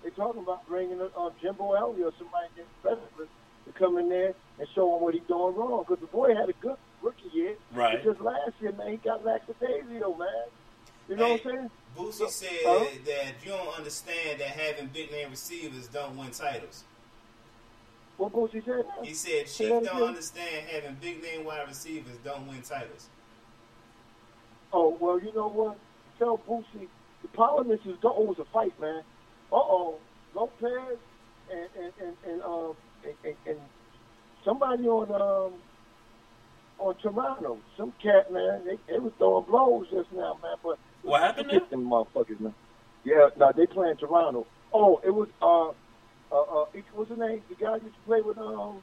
they 0.03 0.09
talking 0.09 0.41
about 0.41 0.67
bringing 0.67 0.99
uh, 1.01 1.29
Jimbo 1.41 1.73
Elliott 1.73 2.07
or 2.07 2.13
somebody 2.17 2.47
that's 2.57 2.67
better 2.83 3.27
to 3.65 3.71
come 3.79 3.97
in 3.97 4.09
there 4.09 4.33
and 4.59 4.67
show 4.75 4.95
him 4.95 5.01
what 5.01 5.13
he's 5.13 5.23
doing 5.27 5.55
wrong. 5.55 5.85
Because 5.87 6.01
the 6.01 6.07
boy 6.07 6.35
had 6.35 6.49
a 6.49 6.53
good 6.61 6.75
rookie 7.01 7.29
year. 7.33 7.55
Right. 7.73 8.03
But 8.03 8.11
Just 8.11 8.21
last 8.21 8.51
year, 8.59 8.71
man, 8.73 8.91
he 8.91 8.97
got 8.97 9.23
lackadaisio, 9.23 10.17
man. 10.17 10.27
You 11.09 11.15
know 11.15 11.31
what 11.33 11.45
I'm 11.45 11.51
saying? 11.51 11.69
Boosie 11.97 12.29
said 12.29 12.49
Huh? 12.63 12.85
that 13.05 13.33
you 13.43 13.51
don't 13.51 13.77
understand 13.77 14.39
that 14.39 14.47
having 14.49 14.87
big 14.87 15.11
name 15.11 15.29
receivers 15.29 15.87
don't 15.87 16.17
win 16.17 16.31
titles. 16.31 16.83
What 18.23 18.31
Boosie 18.31 18.63
said? 18.63 18.85
He 19.03 19.13
said 19.13 19.49
Say 19.49 19.65
Chief 19.65 19.69
don't 19.69 19.85
again? 19.85 20.01
understand 20.01 20.65
having 20.67 20.95
big 21.01 21.21
name 21.21 21.43
wide 21.43 21.67
receivers 21.67 22.15
don't 22.23 22.47
win 22.47 22.61
titles. 22.61 23.09
Oh 24.71 24.95
well, 24.97 25.19
you 25.19 25.33
know 25.33 25.49
what? 25.49 25.77
Tell 26.17 26.37
Boosie 26.37 26.87
the 27.21 27.27
Parliament 27.33 27.81
is 27.85 27.97
go. 28.01 28.13
Was 28.21 28.39
a 28.39 28.45
fight, 28.45 28.79
man. 28.79 29.03
Uh 29.51 29.55
oh, 29.55 29.95
Lopez 30.33 30.97
and 31.51 31.67
and 31.77 31.93
and, 32.01 32.15
and 32.25 32.41
um 32.43 32.75
and, 33.03 33.13
and, 33.25 33.35
and 33.45 33.59
somebody 34.45 34.87
on 34.87 35.11
um 35.11 35.59
on 36.79 36.95
Toronto, 37.01 37.59
some 37.75 37.91
cat 38.01 38.31
man, 38.31 38.61
they 38.65 38.77
they 38.87 38.99
was 38.99 39.11
throwing 39.17 39.43
blows 39.47 39.87
just 39.91 40.13
now, 40.13 40.39
man. 40.41 40.55
But 40.63 40.79
What 41.01 41.23
happened 41.23 41.49
Get 41.49 41.69
them 41.69 41.85
motherfuckers, 41.89 42.39
man. 42.39 42.53
Yeah, 43.03 43.31
no, 43.35 43.51
they 43.53 43.65
playing 43.65 43.97
Toronto. 43.97 44.47
Oh, 44.71 45.01
it 45.03 45.11
was 45.13 45.27
uh 45.41 45.73
uh 46.33 46.41
uh 46.61 46.65
it- 46.73 46.83
what's 46.93 47.09
his 47.09 47.19
name? 47.19 47.41
The 47.49 47.55
guy 47.55 47.73
used 47.75 47.85
to 47.95 48.01
play 48.05 48.21
with 48.21 48.37
um 48.37 48.81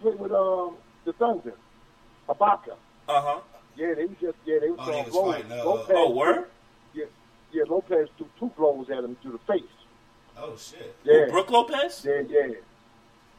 play 0.00 0.12
with 0.14 0.32
um 0.32 0.76
the 1.04 1.12
Thunder, 1.14 1.54
Ibaka. 2.28 2.72
Uh 3.08 3.20
huh. 3.22 3.40
Yeah, 3.76 3.94
they 3.94 4.04
was 4.06 4.16
just 4.20 4.36
yeah 4.44 4.58
they 4.60 4.70
was 4.70 4.78
Oh, 4.82 5.02
was 5.02 5.10
blows. 5.12 5.34
fighting, 5.34 5.52
uh, 5.52 5.64
Lopez, 5.64 5.94
Oh, 5.96 6.10
word? 6.10 6.44
Yeah, 6.94 7.04
yeah. 7.52 7.62
Lopez 7.68 8.08
threw 8.16 8.28
two 8.38 8.52
blows 8.56 8.90
at 8.90 9.04
him 9.04 9.16
through 9.22 9.32
the 9.32 9.52
face. 9.52 9.62
Oh 10.36 10.56
shit. 10.56 10.94
Yeah, 11.04 11.24
Who, 11.26 11.30
Brooke 11.32 11.50
Lopez? 11.50 12.04
yeah, 12.06 12.20
yeah. 12.28 12.48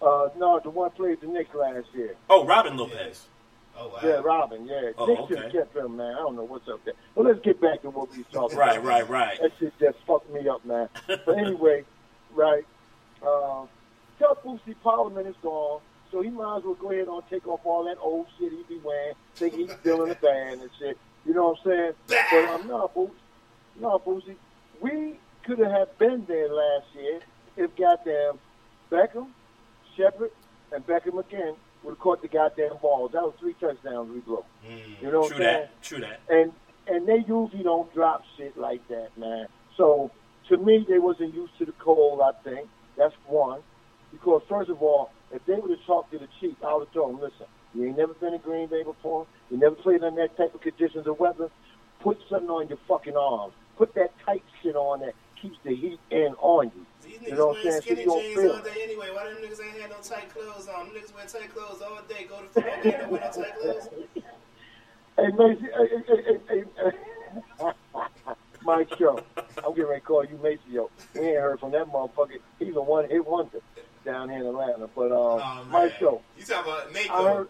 Uh, 0.01 0.30
no, 0.38 0.60
the 0.64 0.69
one 0.69 0.89
played 0.91 1.19
the 1.22 1.27
Knicks 1.27 1.53
last 1.53 1.88
year. 1.93 2.15
Oh, 2.30 2.45
Robin 2.45 2.77
Lopez. 2.77 3.27
Oh 3.77 3.89
wow. 3.89 3.99
Yeah, 4.03 4.10
Robin. 4.23 4.65
Yeah, 4.65 4.91
Oh, 4.97 5.06
Nick 5.06 5.19
okay. 5.19 5.35
should 5.35 5.51
kept 5.51 5.76
him, 5.76 5.97
man. 5.97 6.14
I 6.14 6.18
don't 6.19 6.35
know 6.35 6.43
what's 6.43 6.68
up 6.69 6.84
there. 6.85 6.93
Well, 7.15 7.26
let's 7.27 7.39
get 7.41 7.61
back 7.61 7.81
to 7.84 7.89
what 7.89 8.10
we 8.11 8.18
was 8.19 8.27
talking 8.31 8.57
Right, 8.57 8.77
about. 8.77 8.85
right, 8.88 9.10
right. 9.10 9.39
That 9.41 9.51
shit 9.60 9.73
just 9.80 9.97
fucked 10.07 10.30
me 10.34 10.47
up, 10.49 10.65
man. 10.65 10.89
but 11.07 11.38
anyway, 11.38 11.84
right. 12.34 12.65
Uh, 13.21 13.65
tell 14.17 14.35
Boosie 14.43 14.75
Parliament 14.83 15.27
is 15.27 15.35
gone, 15.41 15.81
so 16.11 16.21
he 16.21 16.29
might 16.29 16.57
as 16.57 16.63
well 16.63 16.75
go 16.75 16.91
ahead 16.91 17.07
and 17.07 17.21
take 17.29 17.47
off 17.47 17.61
all 17.63 17.85
that 17.85 17.97
old 17.99 18.27
shit 18.37 18.51
he 18.51 18.63
be 18.67 18.79
wearing, 18.83 19.13
think 19.35 19.55
he's 19.55 19.71
still 19.73 20.03
in 20.03 20.09
the 20.09 20.15
band 20.15 20.61
and 20.61 20.69
shit. 20.79 20.97
You 21.25 21.33
know 21.33 21.49
what 21.49 21.59
I'm 21.65 21.71
saying? 21.71 21.93
But 22.07 22.49
um, 22.49 22.67
no, 22.67 22.91
Boosie, 22.95 23.11
no, 23.79 23.99
Boosie, 23.99 24.35
we 24.81 25.19
could 25.43 25.59
have 25.59 25.97
been 25.97 26.25
there 26.27 26.51
last 26.51 26.85
year 26.95 27.19
if 27.57 27.75
goddamn 27.75 28.39
Beckham, 28.91 29.27
Shepard, 29.95 30.31
and 30.71 30.85
Beckham 30.85 31.19
again 31.19 31.55
would 31.83 31.91
have 31.91 31.99
caught 31.99 32.21
the 32.21 32.27
goddamn 32.27 32.77
balls. 32.81 33.11
That 33.13 33.23
was 33.23 33.33
three 33.39 33.53
touchdowns 33.53 34.11
we 34.11 34.19
blew. 34.19 34.43
You 35.01 35.11
know 35.11 35.21
what 35.21 35.31
I'm 35.33 35.37
saying? 35.37 35.59
that. 35.61 35.81
True 35.83 35.99
that. 35.99 36.21
and 36.29 36.51
and 36.87 37.07
they 37.07 37.19
usually 37.19 37.63
don't 37.63 37.93
drop 37.93 38.23
shit 38.37 38.57
like 38.57 38.85
that, 38.87 39.09
man. 39.17 39.47
So 39.77 40.11
to 40.49 40.57
me, 40.57 40.85
they 40.87 40.99
wasn't 40.99 41.33
used 41.33 41.57
to 41.59 41.65
the 41.65 41.71
cold. 41.73 42.21
I 42.21 42.31
think 42.43 42.67
that's 42.99 43.15
one. 43.27 43.61
Because 44.11 44.41
first 44.49 44.69
of 44.69 44.81
all, 44.81 45.11
if 45.31 45.45
they 45.45 45.55
would 45.55 45.69
have 45.71 45.85
talked 45.85 46.11
to 46.11 46.19
the 46.19 46.27
chief, 46.39 46.55
I 46.65 46.73
would 46.73 46.88
have 46.88 46.93
told 46.93 47.13
them, 47.13 47.21
listen, 47.21 47.45
you 47.73 47.85
ain't 47.85 47.97
never 47.97 48.13
been 48.15 48.31
to 48.31 48.39
Green 48.39 48.67
Bay 48.67 48.84
before. 48.84 49.27
You 49.49 49.57
never 49.57 49.76
played 49.76 50.03
in 50.03 50.15
that 50.15 50.35
type 50.38 50.53
of 50.53 50.61
conditions 50.61 51.07
of 51.07 51.19
weather. 51.19 51.49
Put 52.01 52.17
something 52.30 52.49
on 52.49 52.67
your 52.67 52.80
fucking 52.88 53.15
arms. 53.15 53.53
Put 53.77 53.93
that 53.95 54.11
tight 54.26 54.43
shit 54.61 54.76
on 54.76 55.01
that 55.01 55.13
keeps 55.41 55.57
the 55.63 55.76
heat 55.76 55.99
in 56.11 56.34
on 56.39 56.71
you. 56.76 56.85
These 57.03 57.13
You 57.13 57.19
niggas 57.19 57.38
know 57.38 57.47
what 57.47 57.57
I'm 57.57 57.65
wearing 57.65 57.81
saying? 57.81 57.81
So 57.81 57.85
skinny 57.85 58.01
you 58.01 58.21
jeans 58.21 58.39
feel 58.39 58.51
all 58.51 58.63
day 58.63 58.81
anyway. 58.84 59.07
Why 59.13 59.23
them 59.26 59.38
niggas 59.38 59.63
ain't 59.63 59.81
had 59.81 59.89
no 59.91 59.97
tight 60.01 60.30
clothes 60.34 60.67
on? 60.67 60.88
Them 60.88 60.95
niggas 60.95 61.15
wear 61.15 61.26
tight 61.26 61.53
clothes 61.53 61.81
all 61.81 62.01
day. 62.07 62.26
Go 62.27 62.41
to 62.41 62.47
football 62.49 62.84
game 62.84 62.93
and 63.01 63.11
wear 63.11 63.21
no 63.21 63.43
tight 63.43 63.59
clothes. 63.59 63.89
Hey, 65.17 65.27
Macy, 65.38 65.61
hey, 65.61 65.88
hey, 66.07 66.23
hey, 66.27 66.39
hey, 66.49 66.63
hey. 67.59 67.71
Mike 68.69 68.95
Show. 68.99 69.19
I'm 69.65 69.73
getting 69.73 69.87
ready 69.89 69.99
to 70.01 70.05
call 70.05 70.23
you 70.23 70.37
Maceo. 70.43 70.91
We 71.15 71.21
ain't 71.21 71.39
heard 71.39 71.59
from 71.59 71.71
that 71.71 71.87
motherfucker. 71.87 72.37
He's 72.59 72.75
a 72.75 72.81
one 72.81 73.09
hit 73.09 73.25
wonder 73.25 73.61
down 74.05 74.29
here 74.29 74.41
in 74.41 74.45
Atlanta. 74.45 74.87
But 74.95 75.11
um, 75.11 75.41
Oh, 75.43 75.65
Mike 75.71 75.89
man. 75.89 75.99
Show. 75.99 76.21
You 76.37 76.45
talking 76.45 76.71
about 76.71 76.87
I 76.95 77.07
Mako? 77.07 77.23
heard. 77.33 77.47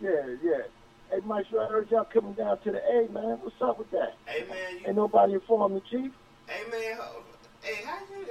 Yeah, 0.00 0.10
yeah. 0.42 0.62
Hey, 1.10 1.18
Mike 1.26 1.44
Show, 1.50 1.60
I 1.60 1.66
heard 1.66 1.90
y'all 1.90 2.04
coming 2.10 2.32
down 2.32 2.58
to 2.60 2.72
the 2.72 2.78
A, 2.82 3.06
man. 3.12 3.38
What's 3.42 3.60
up 3.60 3.78
with 3.78 3.90
that? 3.90 4.14
Hey 4.24 4.46
man, 4.48 4.78
you, 4.80 4.86
Ain't 4.86 4.96
nobody 4.96 5.34
informed 5.34 5.76
the 5.76 5.80
chief? 5.80 6.10
hey 6.48 6.62
man, 6.70 6.98
hey, 7.62 7.84
how 7.84 7.98
you? 8.10 8.26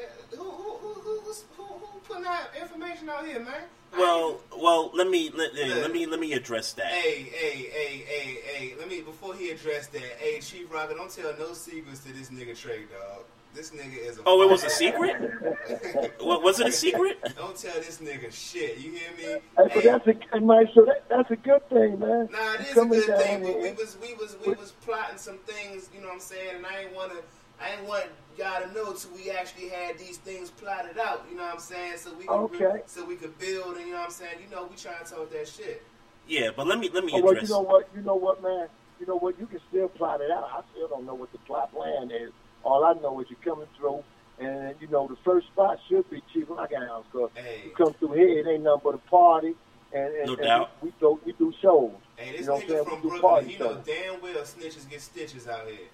Putting 2.08 2.26
out 2.26 2.50
information 2.60 3.10
out 3.10 3.26
here, 3.26 3.40
man? 3.40 3.64
Well, 3.98 4.40
well, 4.58 4.92
let 4.94 5.10
me 5.10 5.30
let, 5.32 5.54
let 5.54 5.92
me 5.92 6.06
let 6.06 6.20
me 6.20 6.34
address 6.34 6.74
that. 6.74 6.86
Hey, 6.88 7.24
hey, 7.24 7.70
hey, 7.72 8.04
hey, 8.08 8.40
hey, 8.46 8.74
let 8.80 8.88
me, 8.88 9.02
before 9.02 9.36
he 9.36 9.50
addressed 9.50 9.92
that, 9.94 10.02
hey, 10.18 10.40
Chief 10.40 10.72
Rocker, 10.74 10.94
don't 10.94 11.12
tell 11.12 11.34
no 11.38 11.54
secrets 11.54 12.00
to 12.06 12.14
this 12.14 12.30
nigga 12.30 12.58
Trey, 12.58 12.86
dog. 12.86 13.24
This 13.54 13.72
nigga 13.72 13.98
is 13.98 14.18
a. 14.18 14.22
Oh, 14.26 14.42
it 14.44 14.50
was 14.50 14.64
a 14.64 14.70
secret? 14.70 15.18
Wa- 16.22 16.40
was 16.40 16.62
it 16.62 16.68
a 16.68 16.72
secret? 16.72 17.18
Don't 17.36 17.56
tell 17.56 17.74
this 17.76 18.00
nigga 18.00 18.32
shit, 18.32 18.78
you 18.78 18.92
hear 18.92 19.12
me? 19.18 19.42
Hey, 19.58 19.70
but 19.74 19.84
that's 19.84 20.08
a 20.08 20.14
hey, 20.14 20.40
Mike 20.40 20.70
Show. 20.74 20.86
That, 20.86 21.04
that's 21.10 21.30
a 21.32 21.36
good 21.36 21.68
thing, 21.68 22.00
man. 22.00 22.30
Nah, 22.32 22.54
it 22.54 22.74
You 22.74 22.94
is 22.94 23.08
a 23.08 23.12
good 23.12 23.18
thing, 23.20 23.44
but 23.44 23.60
we 23.62 23.72
was, 23.74 23.98
we 24.02 24.14
was, 24.14 24.38
we 24.46 24.54
was 24.54 24.72
plotting 24.86 25.18
some 25.18 25.38
things, 25.40 25.90
you 25.94 26.00
know 26.00 26.08
what 26.08 26.14
I'm 26.14 26.20
saying, 26.22 26.56
and 26.58 26.66
I 26.66 26.84
ain't 26.84 26.96
wanna, 26.96 27.16
I 27.60 27.72
ain't 27.78 27.86
want 27.86 28.06
y'all 28.38 28.62
to 28.62 28.74
know 28.74 28.94
till 28.94 29.12
we 29.12 29.30
actually 29.32 29.70
had 29.70 29.98
these 29.98 30.18
things 30.18 30.50
plotted 30.52 30.98
out, 30.98 31.26
you 31.30 31.36
know 31.38 31.44
what 31.44 31.54
I'm 31.56 31.60
saying, 31.60 31.98
so 31.98 32.14
we 32.14 32.26
could, 32.26 32.34
Okay. 32.62 32.82
so 32.86 33.06
we 33.06 33.16
could 33.16 33.38
build, 33.40 33.78
and 33.78 33.86
you 33.88 33.94
know 33.94 34.00
what 34.00 34.06
I'm 34.06 34.12
saying, 34.12 34.36
you 34.44 34.50
know, 34.56 34.66
we 34.70 34.76
trying 34.76 35.04
to 35.04 35.12
talk 35.12 35.32
that 35.32 35.48
shit. 35.48 35.84
Yeah, 36.28 36.50
but 36.56 36.68
let 36.68 36.80
me 36.80 36.90
let 36.94 37.04
me 37.04 37.12
Oh, 37.16 37.20
well, 37.22 37.36
you 37.36 37.48
know 37.48 37.62
what? 37.62 37.90
You 37.96 38.02
know 38.02 38.16
what, 38.16 38.42
man? 38.44 38.68
You 39.00 39.08
know 39.08 39.18
what? 39.18 39.40
You 39.40 39.48
can 39.48 39.60
still 39.70 39.90
plot 39.90 40.22
it 40.22 40.30
out. 40.32 40.50
I 40.54 40.62
still 40.72 40.88
don't 40.88 41.06
know 41.06 41.16
what 41.16 41.32
the 41.32 41.40
plot 41.40 41.74
plan 41.74 42.12
is. 42.12 42.32
All 42.64 42.86
I 42.86 42.94
know 43.02 43.20
is 43.22 43.28
you're 43.30 43.40
coming 43.44 43.68
through, 43.78 44.04
and 44.40 44.76
you 44.80 44.88
know 44.88 45.08
the 45.08 45.16
first 45.26 45.48
spot 45.48 45.80
should 45.90 46.08
be 46.10 46.22
Chief 46.32 46.48
Lockhouse 46.50 47.04
because 47.12 47.32
Hey. 47.34 47.62
you 47.66 47.72
come 47.72 47.94
through 47.96 48.14
here, 48.14 48.38
it 48.40 48.48
ain't 48.48 48.64
nothing 48.64 48.82
but 48.84 48.94
a 48.96 48.98
party, 49.10 49.56
and, 49.94 50.14
and, 50.16 50.26
No 50.28 50.34
and 50.34 50.42
doubt. 50.44 50.72
we, 50.82 50.90
we 50.90 50.94
do 51.00 51.20
we 51.26 51.32
do 51.34 51.52
shows. 51.62 51.92
Hey, 52.16 52.32
this 52.34 52.42
you 52.42 52.48
know 52.48 52.60
nigga 52.60 52.68
saying? 52.70 52.86
from 52.86 53.02
Brooklyn, 53.02 53.22
party 53.22 53.48
he 53.54 53.58
know 53.58 53.82
damn 53.84 54.22
well 54.22 54.36
snitches 54.44 54.88
get 54.88 55.02
stitches 55.02 55.48
out 55.48 55.66
here. 55.68 55.88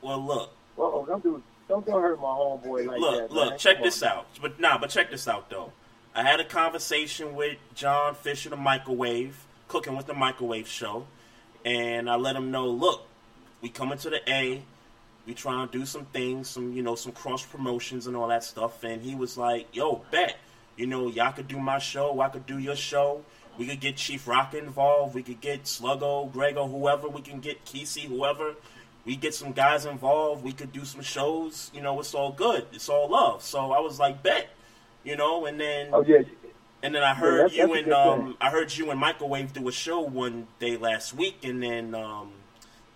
Well, 0.00 0.24
look, 0.24 0.50
Uh-oh, 0.78 1.04
don't 1.06 1.22
do 1.22 1.42
don't 1.68 1.86
don't 1.86 2.00
hurt 2.02 2.20
my 2.20 2.26
homeboy 2.26 2.86
like 2.86 3.00
look, 3.00 3.18
that. 3.28 3.32
look. 3.32 3.50
man. 3.50 3.58
Check 3.58 3.76
Come 3.76 3.84
this 3.84 4.02
on. 4.02 4.08
out. 4.10 4.26
But 4.40 4.60
nah, 4.60 4.78
but 4.78 4.90
check 4.90 5.10
this 5.10 5.26
out 5.28 5.48
though. 5.50 5.72
I 6.14 6.22
had 6.22 6.38
a 6.40 6.44
conversation 6.44 7.34
with 7.34 7.56
John 7.74 8.14
Fisher, 8.14 8.50
the 8.50 8.56
microwave, 8.56 9.44
cooking 9.66 9.96
with 9.96 10.06
the 10.06 10.14
microwave 10.14 10.68
show, 10.68 11.06
and 11.64 12.08
I 12.08 12.14
let 12.16 12.36
him 12.36 12.50
know, 12.52 12.68
look, 12.68 13.06
we 13.60 13.68
coming 13.68 13.98
to 13.98 14.10
the 14.10 14.20
A. 14.32 14.62
We 15.26 15.32
trying 15.34 15.66
to 15.68 15.78
do 15.78 15.86
some 15.86 16.04
things, 16.06 16.50
some 16.50 16.74
you 16.74 16.82
know, 16.82 16.94
some 16.94 17.12
cross 17.12 17.44
promotions 17.46 18.06
and 18.06 18.14
all 18.14 18.28
that 18.28 18.44
stuff. 18.44 18.84
And 18.84 19.00
he 19.02 19.14
was 19.14 19.38
like, 19.38 19.74
"Yo, 19.74 20.02
bet, 20.10 20.36
you 20.76 20.86
know, 20.86 21.08
y'all 21.08 21.32
could 21.32 21.48
do 21.48 21.58
my 21.58 21.78
show, 21.78 22.20
I 22.20 22.28
could 22.28 22.44
do 22.46 22.58
your 22.58 22.76
show. 22.76 23.24
We 23.56 23.66
could 23.66 23.80
get 23.80 23.96
Chief 23.96 24.26
Rock 24.26 24.52
involved. 24.54 25.14
We 25.14 25.22
could 25.22 25.40
get 25.40 25.62
Sluggo, 25.64 26.30
Grego, 26.32 26.66
whoever. 26.66 27.08
We 27.08 27.22
can 27.22 27.40
get 27.40 27.64
Kesey, 27.64 28.02
whoever. 28.02 28.54
We 29.04 29.16
get 29.16 29.34
some 29.34 29.52
guys 29.52 29.84
involved. 29.84 30.42
We 30.44 30.52
could 30.52 30.72
do 30.72 30.84
some 30.84 31.02
shows. 31.02 31.70
You 31.74 31.82
know, 31.82 32.00
it's 32.00 32.14
all 32.14 32.32
good. 32.32 32.66
It's 32.72 32.88
all 32.88 33.08
love. 33.10 33.42
So 33.42 33.72
I 33.72 33.80
was 33.80 33.98
like, 33.98 34.22
bet. 34.22 34.48
You 35.04 35.16
know, 35.16 35.44
and 35.44 35.60
then 35.60 35.88
Oh 35.92 36.02
yeah, 36.02 36.22
and 36.82 36.94
then 36.94 37.02
I 37.02 37.12
heard 37.14 37.50
that's- 37.50 37.56
that's 37.58 37.68
you 37.68 37.74
a 37.74 37.78
and 37.78 37.92
um, 37.92 38.24
thing. 38.28 38.36
I 38.40 38.48
heard 38.50 38.74
you 38.74 38.90
and 38.90 38.98
Microwave 38.98 39.52
do 39.52 39.68
a 39.68 39.72
show 39.72 40.00
one 40.00 40.46
day 40.58 40.78
last 40.78 41.12
week, 41.12 41.44
and 41.44 41.62
then 41.62 41.94
um, 41.94 42.32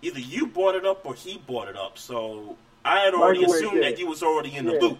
either 0.01 0.19
you 0.19 0.47
brought 0.47 0.73
it 0.73 0.85
up 0.85 1.05
or 1.05 1.13
he 1.13 1.37
brought 1.37 1.67
it 1.67 1.75
up. 1.77 1.99
So 1.99 2.57
I 2.83 3.01
had 3.01 3.13
already 3.13 3.41
Microwave 3.41 3.61
assumed 3.63 3.81
did. 3.81 3.83
that 3.93 3.99
you 3.99 4.07
was 4.07 4.23
already 4.23 4.55
in 4.55 4.65
the 4.65 4.71
loop. 4.79 4.97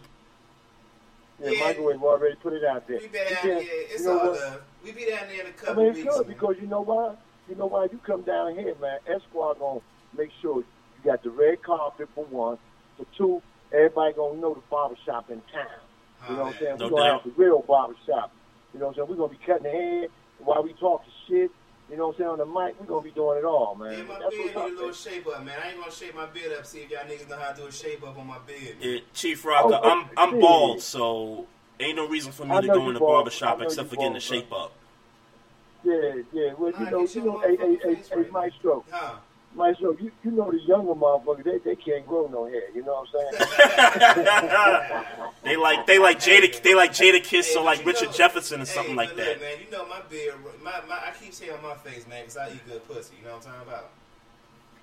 yeah, 1.41 1.49
Yeah. 1.49 1.60
microwave 1.65 2.03
already 2.03 2.36
put 2.36 2.53
it 2.53 2.64
out 2.64 2.88
there. 2.88 2.99
We 2.99 3.07
been 3.07 3.22
out 3.36 3.44
You 3.44 3.49
there. 3.56 3.64
It's 3.64 3.99
you 4.02 4.06
know 4.06 4.19
all 4.19 4.27
what? 4.31 4.40
love. 4.40 4.61
We 4.84 4.91
be 4.91 5.06
down 5.10 5.27
there 5.30 5.40
in 5.41 5.45
a 5.48 5.49
I 5.49 5.52
couple 5.53 5.76
mean, 5.84 5.91
it's 5.94 5.98
weeks. 6.03 6.15
good 6.18 6.27
because 6.27 6.56
you 6.61 6.68
know 6.68 6.81
why? 6.81 7.15
You 7.49 7.56
know 7.56 7.65
why? 7.65 7.86
You 7.86 7.99
come 8.06 8.22
down 8.22 8.53
here, 8.53 8.76
man. 8.80 8.99
Esquire 9.07 9.56
gonna 9.56 9.80
make 10.15 10.30
sure 10.44 10.64
you 11.03 11.11
got 11.11 11.23
the 11.23 11.30
red 11.30 11.61
carpet 11.63 12.09
for 12.15 12.26
one. 12.26 12.57
For 12.97 13.05
two, 13.17 13.41
everybody 13.73 14.13
gonna 14.13 14.39
know 14.39 14.53
the 14.53 14.61
barbershop 14.69 15.30
in 15.30 15.41
town. 15.53 15.65
You 16.30 16.35
know 16.35 16.41
what 16.43 16.47
I'm 16.49 16.53
ah, 16.53 16.59
saying? 16.59 16.77
No 16.80 16.85
We're 16.85 16.89
gonna 16.91 17.09
doubt. 17.09 17.23
have 17.26 17.35
the 17.35 17.43
real 17.43 17.61
barbershop. 17.67 18.31
You 18.73 18.80
know 18.80 18.88
what 18.88 18.91
I'm 18.91 18.95
saying? 18.95 19.07
We're 19.09 19.15
gonna 19.15 19.31
be 19.39 19.45
cutting 19.45 19.63
the 19.63 19.69
hair 19.71 20.07
while 20.39 20.63
we 20.63 20.73
talking 20.73 21.11
shit. 21.27 21.51
You 21.89 21.97
know 21.97 22.07
what 22.07 22.15
I'm 22.15 22.17
saying? 22.19 22.30
On 22.30 22.38
the 22.38 22.45
mic, 22.45 22.80
we're 22.80 22.85
gonna 22.85 23.01
be 23.01 23.11
doing 23.11 23.39
it 23.39 23.45
all, 23.45 23.76
man. 23.76 23.97
Yeah, 23.97 24.03
my 24.03 24.19
That's 24.19 24.30
beard 24.35 24.55
what's 24.55 24.55
need 24.55 24.71
a 24.71 24.76
little 24.76 24.85
man. 24.85 24.93
shape 24.93 25.27
up, 25.27 25.43
man. 25.45 25.55
I 25.63 25.69
ain't 25.69 25.80
gonna 25.80 25.91
shape 25.91 26.15
my 26.15 26.26
beard 26.27 26.53
up. 26.53 26.65
See 26.65 26.80
if 26.80 26.91
y'all 26.91 26.99
niggas 27.05 27.30
know 27.30 27.38
how 27.38 27.51
to 27.51 27.61
do 27.61 27.67
a 27.67 27.71
shape 27.71 28.03
up 28.03 28.17
on 28.17 28.27
my 28.27 28.38
beard. 28.45 28.76
Yeah, 28.81 28.99
Chief 29.13 29.43
Rocker, 29.43 29.80
Oh, 29.81 29.89
I'm 29.89 30.09
I'm 30.17 30.31
shit. 30.31 30.41
bald, 30.41 30.81
so 30.81 31.47
ain't 31.80 31.95
no 31.95 32.07
reason 32.07 32.31
for 32.31 32.45
me 32.45 32.61
to 32.61 32.67
go 32.67 32.88
in 32.89 32.93
the 32.93 32.99
bald. 32.99 33.15
barbershop 33.26 33.55
I 33.55 33.61
know 33.61 33.65
except 33.65 33.89
for 33.89 33.95
getting 33.95 34.13
the 34.13 34.19
bald, 34.19 34.23
shape 34.23 34.53
up. 34.53 34.73
Yeah, 35.84 36.21
yeah. 36.34 36.53
Well, 36.59 36.71
you 36.77 36.85
Nah, 36.85 36.89
know, 36.91 37.07
you 37.11 37.21
know, 37.26 37.39
hey, 37.39 37.55
hey, 37.55 37.76
motherfucking 37.76 38.09
hey, 38.09 38.23
hey. 38.23 38.30
Maestro, 38.31 38.85
Huh? 38.91 39.15
Maestro, 39.55 39.97
you, 39.99 40.11
you 40.23 40.31
know 40.31 40.51
the 40.51 40.59
younger 40.59 40.93
motherfuckers, 40.93 41.43
they, 41.43 41.57
they 41.57 41.76
can't 41.76 42.05
grow 42.07 42.27
no 42.27 42.45
hair. 42.45 42.69
You 42.73 42.84
know 42.84 43.03
what 43.03 43.09
I'm 43.13 43.39
saying? 43.39 44.26
They 45.43 45.55
like 45.55 45.88
they 45.88 45.99
like 45.99 46.19
Jada 46.19 46.61
they 46.61 46.76
like 46.76 46.91
Jadakiss 46.91 47.53
Hey, 47.53 47.55
or 47.59 47.63
like 47.63 47.84
Richard 47.85 48.09
know- 48.09 48.13
Jefferson 48.13 48.61
or 48.61 48.65
hey, 48.65 48.71
something 48.71 48.95
like 48.95 49.09
but 49.09 49.17
that. 49.17 49.39
Man, 49.41 49.53
you 49.63 49.71
know 49.71 49.88
my 49.88 50.01
beard, 50.09 50.35
my, 50.61 50.81
my 50.88 50.95
I 50.95 51.11
keep 51.19 51.34
saying 51.34 51.51
on 51.53 51.63
my 51.63 51.76
face, 51.76 52.05
man, 52.07 52.21
because 52.23 52.38
I 52.38 52.49
eat 52.51 52.67
good 52.67 52.85
pussy. 52.88 53.15
You 53.19 53.26
know 53.26 53.35
what 53.38 53.47
I'm 53.47 53.53
talking 53.53 53.67
about? 53.67 53.89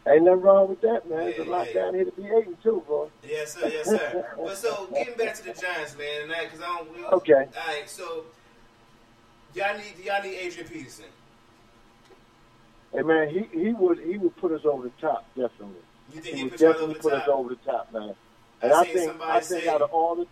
Ain't 0.09 0.25
nothing 0.25 0.41
wrong 0.41 0.69
with 0.69 0.81
that, 0.83 1.09
man. 1.11 1.19
There's 1.19 1.47
a 1.47 1.51
lot 1.51 1.67
yeah. 1.69 1.75
down 1.75 1.95
here 1.95 2.05
to 2.05 2.13
be 2.13 2.23
eating 2.23 2.57
too, 2.63 2.83
bro. 2.87 3.11
Yes, 3.27 3.55
sir. 3.55 3.69
Yes, 3.69 3.87
sir. 3.87 4.27
but 4.37 4.57
so 4.57 4.89
getting 4.95 5.17
back 5.17 5.35
to 5.35 5.45
the 5.45 5.53
Giants, 5.53 5.97
man, 5.99 6.23
and 6.23 6.31
that 6.31 6.45
because 6.45 6.61
I 6.61 6.67
don't. 6.79 6.97
We, 6.97 7.05
Okay. 7.05 7.33
All 7.35 7.67
right. 7.67 7.89
So 7.89 8.25
y'all 9.55 9.77
need 9.77 10.05
y'all 10.05 10.23
need 10.23 10.37
Adrian 10.37 10.69
Peterson. 10.69 11.07
Hey 12.97 13.03
man, 13.03 13.29
he 13.29 13.47
he 13.53 13.73
would 13.73 13.99
he 13.99 14.17
would 14.17 14.35
put 14.37 14.53
us 14.53 14.63
over 14.65 14.85
the 14.85 14.93
top 15.01 15.27
definitely. 15.37 15.75
You 16.15 16.21
think 16.23 16.35
He 16.37 16.43
he 16.43 16.45
would 16.49 16.59
definitely 16.59 16.95
put 16.95 17.13
us 17.13 17.29
over 17.29 17.51
the 17.51 17.57
top, 17.57 17.93
man. 17.93 18.15
And 18.63 18.73
I 18.73 18.81
I 18.81 18.85
think 18.85 19.21
I 19.21 19.41
think 19.41 19.65
say- 19.65 19.69
out 19.69 19.83
of 19.83 19.91
all 19.93 20.15
the 20.17 20.27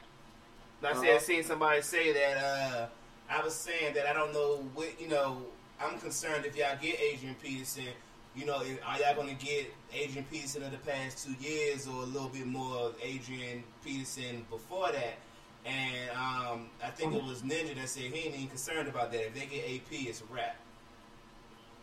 I 0.83 0.91
Uh-huh. 0.91 1.01
said 1.03 1.15
I 1.15 1.19
seen 1.19 1.45
somebody 1.45 1.83
say 1.83 2.13
that. 2.13 2.37
Uh, 2.45 2.87
I 3.31 3.43
was 3.43 3.55
saying 3.55 3.95
that 3.95 4.07
I 4.07 4.13
don't 4.13 4.33
know 4.33 4.65
what 4.75 4.99
you 5.01 5.09
know. 5.09 5.43
I'm 5.81 5.99
concerned 5.99 6.45
if 6.47 6.57
y'all 6.57 6.77
get 6.81 6.99
Adrian 7.01 7.35
Peterson. 7.43 7.89
You 8.37 8.47
know, 8.47 8.61
if- 8.63 8.81
are 8.87 8.99
y'all 8.99 9.15
going 9.15 9.35
to 9.37 9.45
get 9.45 9.73
Adrian 9.93 10.25
Peterson 10.31 10.63
of 10.63 10.73
the 10.73 10.79
past 10.79 11.25
two 11.27 11.33
years, 11.35 11.87
or 11.87 12.03
a 12.03 12.07
little 12.07 12.29
bit 12.29 12.47
more 12.47 12.77
of 12.79 12.97
Adrian 13.03 13.63
Peterson 13.85 14.45
before 14.51 14.91
that? 14.93 15.19
And 15.67 16.11
um, 16.11 16.69
I 16.83 16.89
think 16.91 17.15
it 17.15 17.23
was 17.25 17.43
Ninja 17.43 17.75
that 17.77 17.89
said 17.89 18.03
he 18.13 18.27
ain't 18.27 18.35
even 18.35 18.49
concerned 18.49 18.89
about 18.89 19.11
that. 19.13 19.27
If 19.29 19.35
they 19.35 19.47
get 19.47 19.65
AP, 19.65 19.93
it's 20.09 20.21
a 20.21 20.25
wrap. 20.33 20.57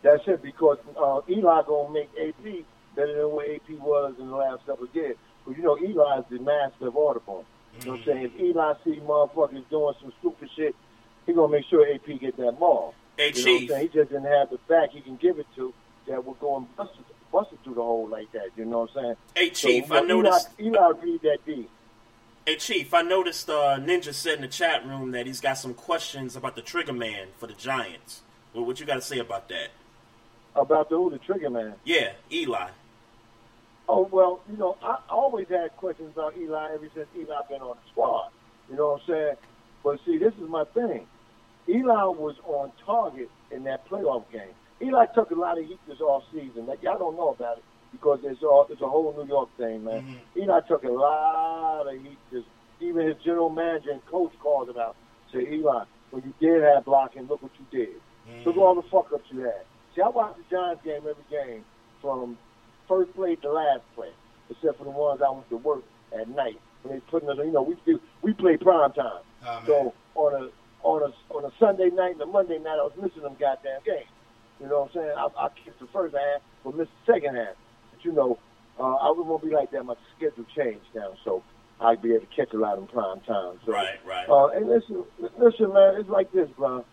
That's 0.02 0.22
it 0.26 0.42
because 0.42 0.78
uh, 1.00 1.20
Eli 1.28 1.62
gonna 1.66 1.92
make 1.92 2.10
AP 2.20 2.64
better 2.96 3.16
than 3.16 3.30
what 3.30 3.48
AP 3.48 3.70
was 3.80 4.14
in 4.18 4.28
the 4.28 4.36
last 4.36 4.66
couple 4.66 4.84
of 4.84 4.94
years. 4.94 5.16
Because 5.44 5.58
you 5.58 5.64
know 5.64 5.78
Eli 5.78 6.18
is 6.18 6.24
the 6.30 6.38
master 6.38 6.88
of 6.88 6.96
Audubon. 6.96 7.44
You 7.80 7.86
know 7.86 7.92
what 7.92 8.00
I'm 8.00 8.04
saying? 8.06 8.24
If 8.34 8.40
Eli 8.40 8.74
see 8.84 9.00
motherfuckers 9.00 9.68
doing 9.70 9.94
some 10.00 10.12
stupid 10.20 10.50
shit, 10.54 10.74
he 11.26 11.32
gonna 11.32 11.50
make 11.50 11.64
sure 11.66 11.86
AP 11.92 12.20
get 12.20 12.36
that 12.36 12.58
ball. 12.58 12.94
Hey 13.16 13.32
You 13.34 13.44
know 13.44 13.52
what 13.52 13.54
I'm 13.54 13.58
Chief, 13.60 13.70
saying? 13.70 13.82
He 13.82 13.98
just 13.98 14.10
didn't 14.10 14.26
have 14.26 14.50
the 14.50 14.58
back 14.68 14.90
he 14.90 15.00
can 15.00 15.16
give 15.16 15.38
it 15.38 15.46
to 15.56 15.72
that 16.08 16.24
will 16.24 16.34
go 16.34 16.56
and 16.56 16.76
bust 16.76 16.92
it, 16.98 17.06
bust 17.30 17.52
it 17.52 17.58
through 17.64 17.74
the 17.74 17.82
hole 17.82 18.08
like 18.08 18.30
that. 18.32 18.48
You 18.56 18.64
know 18.64 18.80
what 18.80 18.90
I'm 18.96 19.02
saying? 19.02 19.16
hey 19.34 19.50
Chief, 19.50 19.86
so, 19.86 19.94
I 19.94 20.00
you 20.00 20.06
know, 20.08 20.20
noticed. 20.22 20.48
Eli, 20.60 20.68
Eli 20.78 20.88
read 21.02 21.22
that 21.22 21.38
deep. 21.46 21.70
Hey 22.46 22.56
Chief, 22.56 22.92
I 22.92 23.02
noticed 23.02 23.48
uh, 23.48 23.78
Ninja 23.78 24.12
said 24.12 24.36
in 24.36 24.40
the 24.42 24.48
chat 24.48 24.84
room 24.86 25.12
that 25.12 25.26
he's 25.26 25.40
got 25.40 25.58
some 25.58 25.74
questions 25.74 26.34
about 26.34 26.56
the 26.56 26.62
Trigger 26.62 26.92
Man 26.92 27.28
for 27.38 27.46
the 27.46 27.54
Giants. 27.54 28.22
Well, 28.52 28.64
what 28.64 28.80
you 28.80 28.86
got 28.86 28.96
to 28.96 29.00
say 29.00 29.18
about 29.18 29.48
that? 29.48 29.68
About 30.54 30.90
the 30.90 30.96
who 30.96 31.10
the 31.10 31.18
trigger 31.18 31.50
man. 31.50 31.74
Yeah, 31.84 32.12
Eli. 32.30 32.68
Oh 33.88 34.08
well, 34.10 34.40
you 34.50 34.56
know, 34.56 34.76
I 34.82 34.98
always 35.08 35.48
had 35.48 35.74
questions 35.76 36.12
about 36.14 36.36
Eli 36.36 36.74
ever 36.74 36.88
since 36.94 37.08
Eli 37.16 37.34
been 37.48 37.62
on 37.62 37.76
the 37.76 37.90
squad. 37.90 38.30
You 38.70 38.76
know 38.76 38.92
what 38.92 39.02
I'm 39.02 39.06
saying? 39.06 39.36
But 39.82 39.98
see, 40.06 40.18
this 40.18 40.34
is 40.34 40.48
my 40.48 40.64
thing. 40.64 41.06
Eli 41.68 42.04
was 42.04 42.36
on 42.44 42.72
target 42.84 43.30
in 43.50 43.64
that 43.64 43.88
playoff 43.88 44.30
game. 44.32 44.54
Eli 44.80 45.06
took 45.14 45.30
a 45.30 45.34
lot 45.34 45.58
of 45.58 45.64
heat 45.66 45.78
this 45.86 46.00
off 46.00 46.24
season. 46.32 46.66
Like 46.66 46.82
y'all 46.82 46.98
don't 46.98 47.16
know 47.16 47.30
about 47.30 47.58
it 47.58 47.64
because 47.92 48.20
it's 48.24 48.42
all 48.42 48.66
it's 48.68 48.80
a 48.80 48.88
whole 48.88 49.14
New 49.16 49.28
York 49.28 49.48
thing, 49.56 49.84
man. 49.84 50.02
Mm-hmm. 50.02 50.40
Eli 50.40 50.60
took 50.60 50.84
a 50.84 50.88
lot 50.88 51.86
of 51.86 52.00
heat. 52.00 52.18
Just 52.32 52.46
even 52.80 53.06
his 53.06 53.16
general 53.24 53.50
manager 53.50 53.90
and 53.90 54.04
coach 54.06 54.32
called 54.40 54.68
it 54.68 54.76
out. 54.76 54.96
Say, 55.32 55.46
Eli, 55.52 55.84
when 56.10 56.22
you 56.24 56.34
did 56.40 56.62
have 56.62 56.84
blocking, 56.84 57.26
look 57.26 57.42
what 57.42 57.52
you 57.58 57.66
did. 57.70 57.94
Look 58.26 58.36
at 58.38 58.46
mm-hmm. 58.46 58.58
all 58.58 58.74
the 58.74 58.82
fuck 58.82 59.12
ups 59.12 59.24
you 59.30 59.40
had. 59.40 59.64
See, 59.94 60.02
I 60.02 60.08
watch 60.08 60.36
the 60.36 60.44
Giants 60.56 60.82
game 60.84 61.02
every 61.08 61.14
game 61.30 61.64
from 62.00 62.38
first 62.88 63.14
play 63.14 63.36
to 63.36 63.52
last 63.52 63.82
play, 63.94 64.10
except 64.50 64.78
for 64.78 64.84
the 64.84 64.90
ones 64.90 65.20
I 65.24 65.30
went 65.30 65.48
to 65.50 65.56
work 65.56 65.82
at 66.18 66.28
night. 66.28 66.58
When 66.82 66.94
they 66.94 67.00
putting 67.10 67.28
us, 67.28 67.36
you 67.38 67.52
know, 67.52 67.62
we 67.62 67.76
do 67.86 68.00
we 68.22 68.32
play 68.32 68.56
prime 68.56 68.92
time. 68.92 69.22
Oh, 69.44 69.54
man. 69.56 69.66
so 69.66 69.94
on 70.14 70.34
a 70.34 70.48
on 70.82 71.02
a 71.12 71.34
on 71.34 71.44
a 71.44 71.52
Sunday 71.58 71.90
night 71.90 72.12
and 72.12 72.22
a 72.22 72.26
Monday 72.26 72.58
night, 72.58 72.78
I 72.80 72.84
was 72.88 72.92
missing 73.00 73.22
them 73.22 73.36
goddamn 73.38 73.80
games. 73.84 74.08
You 74.60 74.68
know 74.68 74.80
what 74.82 74.90
I'm 74.90 74.94
saying? 74.94 75.14
I, 75.16 75.44
I 75.46 75.48
kicked 75.64 75.80
the 75.80 75.86
first 75.92 76.14
half, 76.14 76.42
but 76.64 76.74
missed 76.76 76.90
the 77.06 77.12
second 77.14 77.36
half. 77.36 77.54
But 77.92 78.04
you 78.04 78.12
know, 78.12 78.38
uh, 78.80 78.94
I 78.94 79.10
won't 79.10 79.42
be 79.42 79.50
like 79.50 79.70
that. 79.72 79.84
My 79.84 79.94
schedule 80.16 80.44
changed 80.56 80.86
now, 80.94 81.12
so 81.24 81.42
I'll 81.80 81.96
be 81.96 82.14
able 82.14 82.26
to 82.26 82.34
catch 82.34 82.52
a 82.52 82.58
lot 82.58 82.78
in 82.78 82.86
prime 82.86 83.20
time. 83.20 83.58
So, 83.66 83.72
Right, 83.72 83.98
right. 84.06 84.28
uh, 84.28 84.48
and 84.48 84.68
listen, 84.68 85.04
listen, 85.38 85.72
man, 85.72 85.96
it's 86.00 86.08
like 86.08 86.32
this, 86.32 86.48
bro. 86.56 86.84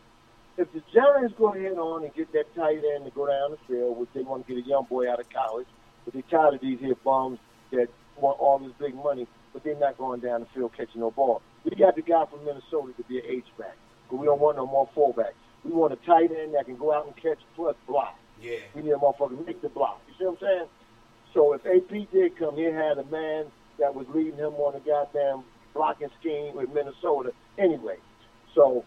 If 0.60 0.73
the 0.73 0.84
Giants 0.94 1.34
go 1.38 1.53
ahead 1.53 1.77
on 1.77 2.03
and 2.03 2.14
get 2.14 2.34
that 2.34 2.53
tight 2.53 2.84
end 2.94 3.06
to 3.06 3.11
go 3.11 3.26
down 3.26 3.52
the 3.52 3.57
field, 3.65 3.98
which 3.98 4.10
they 4.14 4.23
want 4.23 4.45
to 4.45 4.53
get 4.53 4.65
a 4.65 4.68
young 4.68 4.84
boy 4.84 5.10
out 5.10 5.18
of 5.18 5.30
college, 5.30 5.68
but 6.03 6.14
they 6.14 6.22
tired 6.23 6.56
of 6.56 6.60
these 6.60 6.77
here 6.81 6.95
bums 6.95 7.40
that 7.72 7.88
want 8.18 8.38
all 8.41 8.60
this 8.60 8.73
big 8.77 8.94
money, 8.94 9.26
but 9.53 9.64
they're 9.64 9.80
not 9.80 9.98
going 9.98 10.19
down 10.19 10.41
the 10.41 10.48
field 10.48 10.73
catching 10.76 10.99
no 10.99 11.11
ball. 11.11 11.41
We 11.64 11.72
got 11.77 11.95
the 11.95 12.02
guy 12.02 12.26
from 12.26 12.44
Minnesota 12.44 12.91
to 12.98 13.03
be 13.03 13.19
an 13.19 13.26
H-back, 13.30 13.77
but 14.10 14.18
we 14.18 14.26
don't 14.26 14.41
want 14.41 14.57
no 14.57 14.65
more 14.65 14.90
fullbacks. 14.94 15.40
We 15.64 15.72
want 15.72 15.94
a 15.94 15.98
tight 16.06 16.30
end 16.31 16.53
that 16.56 16.65
can 16.65 16.76
go 16.76 16.91
out 16.91 17.06
and 17.06 17.15
catch 17.15 17.40
plus 17.56 17.77
block. 17.88 18.19
Yeah. 18.41 18.57
We 18.76 18.81
need 18.81 18.91
a 18.91 18.95
motherfucker 18.95 19.38
to 19.38 19.45
make 19.45 19.61
the 19.61 19.69
block. 19.69 20.02
You 20.10 20.14
see 20.19 20.26
what 20.26 20.41
I'm 20.41 20.48
saying? 20.48 20.65
So 21.34 21.53
if 21.53 21.65
AP 21.65 22.11
did 22.11 22.38
come, 22.38 22.57
he 22.57 22.64
had 22.64 22.98
a 22.98 23.06
man 23.06 23.45
that 23.80 23.95
was 23.95 24.07
leading 24.14 24.36
him 24.36 24.56
on 24.56 24.76
a 24.76 24.80
goddamn 24.80 25.44
blocking 25.73 26.10
scheme 26.19 26.53
with 26.53 26.69
Minnesota 26.73 27.31
anyway. 27.57 27.95
So 28.53 28.84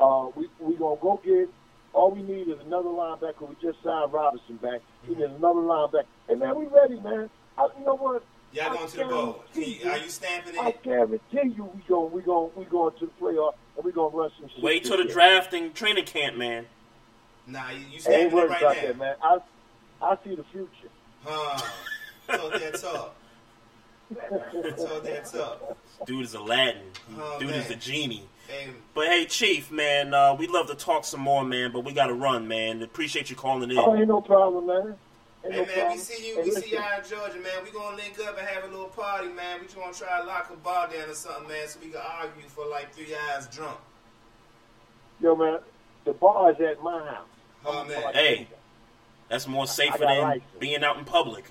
uh, 0.00 0.28
we 0.34 0.48
we 0.60 0.74
gonna 0.76 0.96
go 1.00 1.20
get. 1.24 1.48
All 1.92 2.10
we 2.10 2.22
need 2.22 2.48
is 2.48 2.58
another 2.66 2.90
linebacker. 2.90 3.48
We 3.48 3.56
just 3.62 3.82
signed 3.82 4.12
Robinson 4.12 4.56
back. 4.56 4.80
We 5.08 5.14
need 5.14 5.24
another 5.24 5.60
linebacker. 5.60 6.04
Hey 6.28 6.34
man, 6.34 6.54
we 6.56 6.66
ready, 6.66 7.00
man. 7.00 7.30
I, 7.56 7.68
you 7.78 7.84
know 7.86 7.96
what? 7.96 8.22
Y'all 8.52 8.74
going 8.74 8.88
to 8.88 8.96
the 8.98 9.04
bowl. 9.04 9.44
You, 9.54 9.90
are 9.90 9.98
you 9.98 10.08
stamping 10.08 10.54
it? 10.54 10.60
I 10.60 10.72
guarantee 10.82 11.54
you, 11.56 11.64
we 11.74 11.80
going 11.88 12.12
we 12.12 12.22
going 12.22 12.50
we 12.54 12.64
going 12.66 12.94
to 12.98 13.06
the 13.06 13.12
playoff 13.20 13.54
and 13.76 13.84
we 13.84 13.92
gonna 13.92 14.14
run 14.14 14.30
some 14.38 14.48
shit. 14.48 14.62
Wait 14.62 14.84
till 14.84 14.98
the 14.98 15.04
year. 15.04 15.12
draft 15.12 15.52
and 15.54 15.74
training 15.74 16.04
camp, 16.04 16.36
man. 16.36 16.66
Nah, 17.46 17.70
you, 17.70 17.78
you 17.78 17.92
Ain't 17.94 18.02
stamping 18.02 18.38
it 18.38 18.48
right 18.48 18.60
about 18.62 18.76
now. 18.76 18.82
that, 18.82 18.98
man. 18.98 19.14
I 19.22 19.38
I 20.02 20.16
see 20.24 20.34
the 20.34 20.44
future. 20.52 20.90
Huh. 21.24 21.58
Talk 22.28 22.52
that 22.52 22.74
talk. 22.80 23.16
Talk 24.30 25.02
that 25.02 25.24
talk. 25.32 25.76
Dude 26.06 26.24
is 26.24 26.34
Aladdin. 26.34 26.82
Oh, 27.18 27.38
Dude 27.40 27.50
is 27.50 27.68
man. 27.68 27.72
a 27.78 27.80
genie. 27.80 28.28
Hey, 28.48 28.70
But 28.94 29.06
hey, 29.08 29.24
Chief, 29.26 29.70
man, 29.70 30.14
uh, 30.14 30.34
we'd 30.34 30.50
love 30.50 30.68
to 30.68 30.74
talk 30.74 31.04
some 31.04 31.20
more, 31.20 31.44
man, 31.44 31.72
but 31.72 31.80
we 31.80 31.92
got 31.92 32.06
to 32.06 32.14
run, 32.14 32.46
man. 32.48 32.82
Appreciate 32.82 33.30
you 33.30 33.36
calling 33.36 33.70
in. 33.70 33.78
Oh, 33.78 33.94
ain't 33.94 34.08
no 34.08 34.20
problem, 34.20 34.66
man. 34.66 34.94
Ain't 35.44 35.54
Hey 35.54 35.60
no 35.60 35.66
man, 35.66 35.74
problem. 35.74 35.92
we 35.92 35.98
see 35.98 36.28
you. 36.28 36.34
Hey, 36.36 36.42
we 36.42 36.46
listen, 36.50 36.62
see 36.62 36.72
y'all 36.74 36.98
in 36.98 37.08
Georgia, 37.08 37.34
man. 37.40 37.64
We 37.64 37.70
gonna 37.70 37.96
link 37.96 38.18
up 38.20 38.38
and 38.38 38.46
have 38.46 38.64
a 38.64 38.68
little 38.68 38.86
party, 38.86 39.28
man. 39.28 39.60
We 39.60 39.66
just 39.66 39.76
gonna 39.76 39.92
try 39.92 40.20
to 40.20 40.26
lock 40.26 40.50
a 40.52 40.56
bar 40.56 40.88
down 40.88 41.08
or 41.10 41.14
something, 41.14 41.48
man, 41.48 41.68
so 41.68 41.78
we 41.82 41.90
can 41.90 42.00
argue 42.00 42.48
for 42.48 42.66
like 42.66 42.92
three 42.94 43.14
hours 43.14 43.46
drunk. 43.48 43.78
Yo, 45.20 45.36
man, 45.36 45.58
the 46.04 46.12
bar 46.12 46.50
is 46.50 46.60
at 46.60 46.82
my 46.82 46.98
house. 47.06 47.28
Oh 47.64 47.84
man, 47.84 48.12
Hey, 48.12 48.48
that's 49.28 49.46
more 49.46 49.66
safer 49.66 49.98
than 49.98 50.20
license. 50.20 50.44
being 50.58 50.82
out 50.84 50.98
in 50.98 51.04
public. 51.04 51.50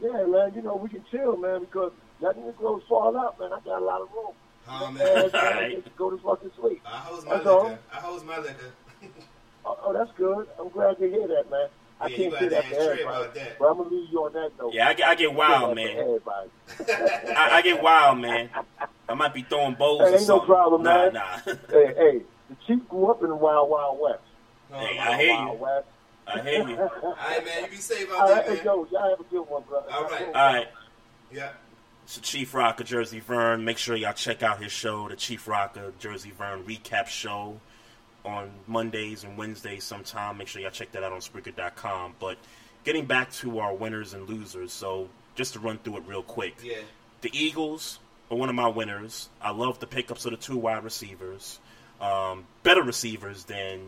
Yeah, 0.00 0.24
man, 0.26 0.52
you 0.54 0.62
know, 0.62 0.76
we 0.76 0.88
can 0.88 1.04
chill, 1.10 1.36
man, 1.36 1.60
because 1.60 1.92
letting 2.20 2.46
the 2.46 2.52
clothes 2.52 2.82
fall 2.88 3.16
out, 3.16 3.38
man, 3.40 3.52
I 3.52 3.58
got 3.60 3.82
a 3.82 3.84
lot 3.84 4.00
of 4.00 4.08
room. 4.12 4.32
Oh 4.70 4.90
Man, 4.90 5.04
man. 5.04 5.30
man, 5.32 5.82
just 5.82 5.96
go 5.96 6.10
to 6.10 6.18
fucking 6.18 6.50
sleep. 6.60 6.82
I 6.86 6.98
host 6.98 7.26
my 7.26 7.34
That's 7.34 7.46
all. 7.46 7.62
liquor. 7.64 7.78
I 7.92 7.96
host 7.96 8.24
my 8.24 8.38
liquor. 8.38 8.72
Oh, 9.64 9.76
oh, 9.86 9.92
that's 9.92 10.10
good. 10.16 10.46
I'm 10.58 10.70
glad 10.70 10.96
to 10.98 11.10
hear 11.10 11.26
that, 11.28 11.50
man. 11.50 11.66
I 12.00 12.06
Yeah, 12.06 12.16
you 12.16 12.16
can't 12.16 12.32
gotta 12.32 12.44
say 12.44 12.48
that 12.50 12.64
ask 12.64 12.70
to 12.70 12.80
everybody, 12.80 13.16
about 13.22 13.34
that. 13.34 13.58
but 13.58 13.64
I'm 13.66 13.76
gonna 13.76 13.88
leave 13.90 14.08
you 14.10 14.18
on 14.24 14.32
that 14.32 14.50
note. 14.58 14.72
Yeah, 14.72 14.88
I 14.88 14.94
get, 14.94 15.08
I 15.08 15.14
get 15.14 15.34
wild, 15.34 15.76
Say 15.76 15.84
that 15.84 15.88
to 15.90 15.94
man. 15.94 16.88
Everybody. 16.88 17.32
I, 17.36 17.48
I 17.58 17.62
get 17.62 17.82
wild, 17.82 18.18
man. 18.18 18.50
I 19.10 19.14
might 19.14 19.34
be 19.34 19.42
throwing 19.42 19.74
bowls 19.74 20.00
Hey, 20.08 20.14
or 20.14 20.18
ain't 20.18 20.28
no 20.28 20.40
problem, 20.40 20.84
nah, 20.84 21.10
man. 21.10 21.12
nah. 21.12 21.36
hey, 21.70 21.92
hey, 21.98 22.20
the 22.48 22.56
chief 22.66 22.88
grew 22.88 23.10
up 23.10 23.22
in 23.22 23.28
the 23.28 23.36
Wild 23.36 23.68
Wild 23.68 23.98
West. 24.00 24.20
Oh, 24.72 24.78
hey, 24.78 24.96
Wild, 24.96 25.08
I 25.10 25.16
hear 25.20 25.34
Wild 25.34 25.52
you. 25.58 25.64
West. 25.64 25.86
I 26.28 26.40
hear 26.40 26.68
you. 26.68 26.78
All 26.78 26.90
right, 27.18 27.44
man. 27.44 27.64
You 27.64 27.70
be 27.70 27.76
safe 27.76 28.10
out 28.12 28.20
All 28.20 28.28
there, 28.28 28.36
right, 28.36 28.48
man. 28.48 28.60
yo, 28.64 28.86
y'all 28.90 29.10
have 29.10 29.20
a 29.20 29.24
good 29.24 29.42
one, 29.42 29.62
brother. 29.68 29.92
All 29.92 30.04
right. 30.04 30.26
All 30.28 30.32
right. 30.32 30.66
Yeah. 31.30 31.50
The 32.14 32.20
Chief 32.20 32.54
Rocker 32.54 32.84
Jersey 32.84 33.20
Vern. 33.20 33.64
Make 33.64 33.76
sure 33.76 33.94
y'all 33.94 34.14
check 34.14 34.42
out 34.42 34.62
his 34.62 34.72
show, 34.72 35.08
the 35.08 35.16
Chief 35.16 35.46
Rocker 35.46 35.92
Jersey 35.98 36.30
Vern 36.30 36.64
recap 36.64 37.06
show 37.06 37.60
on 38.24 38.50
Mondays 38.66 39.24
and 39.24 39.36
Wednesdays 39.36 39.84
sometime. 39.84 40.38
Make 40.38 40.48
sure 40.48 40.62
y'all 40.62 40.70
check 40.70 40.92
that 40.92 41.02
out 41.02 41.12
on 41.12 41.20
Spreaker.com. 41.20 42.14
But 42.18 42.38
getting 42.84 43.04
back 43.04 43.30
to 43.34 43.58
our 43.58 43.74
winners 43.74 44.14
and 44.14 44.28
losers, 44.28 44.72
so 44.72 45.08
just 45.34 45.52
to 45.52 45.60
run 45.60 45.78
through 45.78 45.98
it 45.98 46.04
real 46.06 46.22
quick. 46.22 46.56
Yeah. 46.62 46.78
The 47.20 47.30
Eagles 47.32 47.98
are 48.30 48.36
one 48.36 48.48
of 48.48 48.54
my 48.54 48.68
winners. 48.68 49.28
I 49.40 49.50
love 49.50 49.78
the 49.78 49.86
pickups 49.86 50.24
of 50.24 50.30
the 50.30 50.38
two 50.38 50.56
wide 50.56 50.84
receivers. 50.84 51.60
Um, 52.00 52.46
better 52.62 52.82
receivers 52.82 53.44
than 53.44 53.80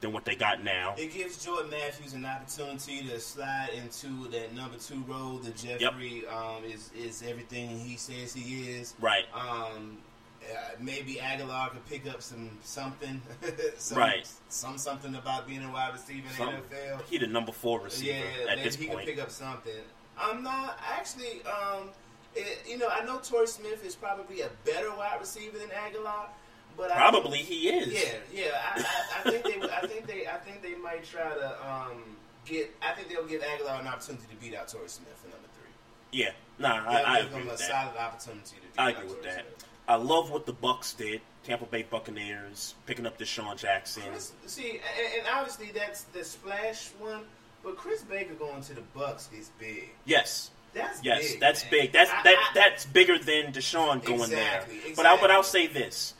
than 0.00 0.12
what 0.12 0.24
they 0.24 0.36
got 0.36 0.62
now. 0.62 0.94
It 0.98 1.12
gives 1.12 1.42
Jordan 1.44 1.70
Matthews 1.70 2.12
an 2.12 2.24
opportunity 2.26 3.06
to 3.08 3.18
slide 3.20 3.70
into 3.74 4.28
that 4.30 4.54
number 4.54 4.76
two 4.78 5.02
role 5.08 5.38
that 5.38 5.56
Jeffery 5.56 6.26
um, 6.26 6.64
is 6.64 6.90
is 6.96 7.22
everything 7.22 7.78
he 7.78 7.96
says 7.96 8.34
he 8.34 8.70
is. 8.72 8.94
Right. 9.00 9.24
Um, 9.34 9.98
uh, 10.42 10.56
maybe 10.80 11.14
Agholor 11.14 11.70
could 11.70 11.84
pick 11.86 12.06
up 12.08 12.22
some 12.22 12.50
something, 12.62 13.20
some, 13.78 13.98
Right. 13.98 14.28
Some 14.48 14.78
something 14.78 15.14
about 15.16 15.48
being 15.48 15.64
a 15.64 15.72
wide 15.72 15.92
receiver 15.94 16.28
in 16.28 16.34
Some- 16.36 16.54
the 16.70 16.76
NFL. 16.76 17.02
he 17.10 17.18
the 17.18 17.26
number 17.26 17.52
four 17.52 17.80
receiver 17.80 18.12
yeah, 18.18 18.42
at 18.42 18.46
maybe 18.58 18.62
this 18.62 18.76
he 18.76 18.86
point. 18.86 19.00
could 19.00 19.06
pick 19.06 19.18
up 19.22 19.30
something. 19.30 19.72
I'm 20.18 20.42
not 20.42 20.78
actually. 20.96 21.42
Um, 21.44 21.88
it, 22.34 22.58
you 22.68 22.76
know, 22.76 22.88
I 22.90 23.02
know 23.04 23.18
Torrey 23.18 23.46
Smith 23.46 23.84
is 23.84 23.94
probably 23.96 24.42
a 24.42 24.50
better 24.66 24.94
wide 24.94 25.16
receiver 25.18 25.58
than 25.58 25.68
Agholor, 25.68 26.26
but 26.76 26.90
I 26.92 26.96
Probably 26.96 27.38
think- 27.38 27.48
he 27.48 27.68
is. 27.68 27.92
Yeah, 27.92 28.44
yeah. 28.44 28.60
I, 28.74 28.80
I, 28.80 29.28
I 29.28 29.30
think 29.30 29.44
they. 29.44 29.68
I 29.70 29.86
think 29.86 30.06
they. 30.06 30.26
I 30.26 30.36
think 30.36 30.62
they 30.62 30.74
might 30.76 31.04
try 31.04 31.28
to 31.34 31.68
um, 31.68 32.02
get. 32.44 32.70
I 32.82 32.92
think 32.92 33.08
they'll 33.08 33.26
give 33.26 33.42
Agholor 33.42 33.80
an 33.80 33.86
opportunity 33.86 34.24
to 34.30 34.36
beat 34.36 34.54
out 34.54 34.68
Torrey 34.68 34.88
Smith 34.88 35.16
for 35.22 35.28
number 35.28 35.48
three. 35.54 35.70
Yeah, 36.18 36.30
nah, 36.58 36.82
They'll 36.90 37.06
I, 37.06 37.20
give 37.22 37.26
agree 37.30 37.40
him 37.42 37.48
a 37.48 37.50
with 37.52 37.60
that. 37.60 37.68
solid 37.70 37.96
opportunity 37.98 38.56
to 38.56 38.62
beat 38.62 38.78
I 38.78 38.90
agree 38.90 39.04
with 39.04 39.12
Torrey 39.22 39.24
that. 39.34 39.44
Smith. 39.44 39.64
I 39.88 39.94
love 39.96 40.30
what 40.30 40.46
the 40.46 40.52
Bucks 40.52 40.94
did. 40.94 41.20
Tampa 41.44 41.64
Bay 41.66 41.82
Buccaneers 41.88 42.74
picking 42.86 43.06
up 43.06 43.18
DeSean 43.18 43.56
Jackson. 43.56 44.02
Chris, 44.10 44.32
see, 44.46 44.70
and, 44.72 45.18
and 45.18 45.26
obviously 45.32 45.70
that's 45.72 46.02
the 46.04 46.24
splash 46.24 46.88
one, 46.98 47.20
but 47.62 47.76
Chris 47.76 48.02
Baker 48.02 48.34
going 48.34 48.62
to 48.62 48.74
the 48.74 48.80
Bucks 48.96 49.28
is 49.36 49.50
big. 49.60 49.90
Yes. 50.04 50.50
That's 50.74 51.02
yes, 51.04 51.30
big, 51.32 51.40
that's 51.40 51.62
man. 51.62 51.70
big. 51.70 51.92
That's 51.92 52.10
I- 52.10 52.22
that 52.24 52.36
I- 52.36 52.54
that's 52.54 52.84
bigger 52.84 53.16
than 53.18 53.52
DeSean 53.52 54.04
going 54.04 54.20
Exactly, 54.22 54.78
there. 54.80 54.92
But 54.96 55.06
I 55.06 55.18
but 55.20 55.30
I'll 55.30 55.42
say 55.44 55.66
this: 55.68 56.12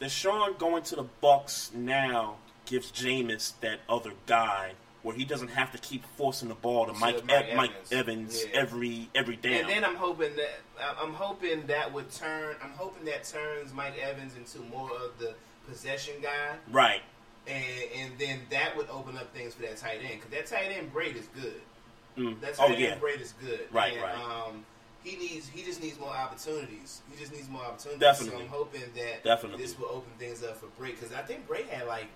DeSean 0.00 0.58
going 0.58 0.82
to 0.84 0.96
the 0.96 1.04
Bucks 1.20 1.70
now 1.74 2.36
gives 2.66 2.90
Jameis 2.92 3.52
that 3.60 3.80
other 3.88 4.12
guy 4.26 4.72
where 5.02 5.14
he 5.14 5.24
doesn't 5.24 5.48
have 5.48 5.70
to 5.72 5.78
keep 5.78 6.02
forcing 6.16 6.48
the 6.48 6.54
ball 6.54 6.86
to 6.86 6.92
To 6.92 6.98
Mike 6.98 7.24
Mike 7.26 7.46
Ev- 7.50 7.56
Mike 7.56 7.70
Evans. 7.92 7.92
Evans 7.92 8.44
Yeah. 8.44 8.60
every 8.60 9.10
every 9.14 9.36
down. 9.36 9.52
And 9.52 9.68
then 9.68 9.84
I'm 9.84 9.96
hoping 9.96 10.34
that 10.36 10.60
I'm 11.00 11.12
hoping 11.12 11.66
that 11.66 11.92
would 11.92 12.10
turn. 12.10 12.56
I'm 12.62 12.70
hoping 12.72 13.04
that 13.04 13.24
turns 13.24 13.72
Mike 13.72 13.98
Evans 13.98 14.34
into 14.36 14.60
more 14.70 14.90
of 14.90 15.18
the 15.18 15.34
possession 15.68 16.14
guy, 16.22 16.56
right. 16.70 17.02
and 17.46 17.64
and 17.94 18.18
then 18.18 18.40
that 18.50 18.76
would 18.76 18.88
open 18.90 19.16
up 19.18 19.32
things 19.34 19.54
for 19.54 19.62
that 19.62 19.76
tight 19.76 20.00
end 20.02 20.20
because 20.20 20.30
that 20.30 20.46
tight 20.46 20.72
end 20.76 20.92
Brate 20.92 21.16
is 21.16 21.26
good. 21.40 21.60
Mm. 22.16 22.40
That 22.40 22.54
Oh 22.58 22.68
tight 22.68 22.78
yeah. 22.78 22.88
end 22.88 23.00
Brate 23.02 23.20
is 23.20 23.34
good. 23.44 23.66
Right, 23.72 23.92
And, 23.94 24.02
right. 24.02 24.14
Um, 24.14 24.64
he 25.04 25.16
needs. 25.16 25.48
He 25.48 25.62
just 25.62 25.82
needs 25.82 26.00
more 26.00 26.10
opportunities. 26.10 27.02
He 27.10 27.18
just 27.20 27.32
needs 27.32 27.48
more 27.48 27.62
opportunities. 27.62 28.00
Definitely. 28.00 28.38
So 28.38 28.42
I'm 28.44 28.48
hoping 28.48 28.80
that 28.96 29.22
Definitely. 29.22 29.62
this 29.62 29.78
will 29.78 29.88
open 29.90 30.10
things 30.18 30.42
up 30.42 30.56
for 30.56 30.66
Brate 30.80 30.98
because 30.98 31.12
I 31.12 31.20
think 31.20 31.46
Brate 31.46 31.68
had 31.68 31.86
like 31.86 32.06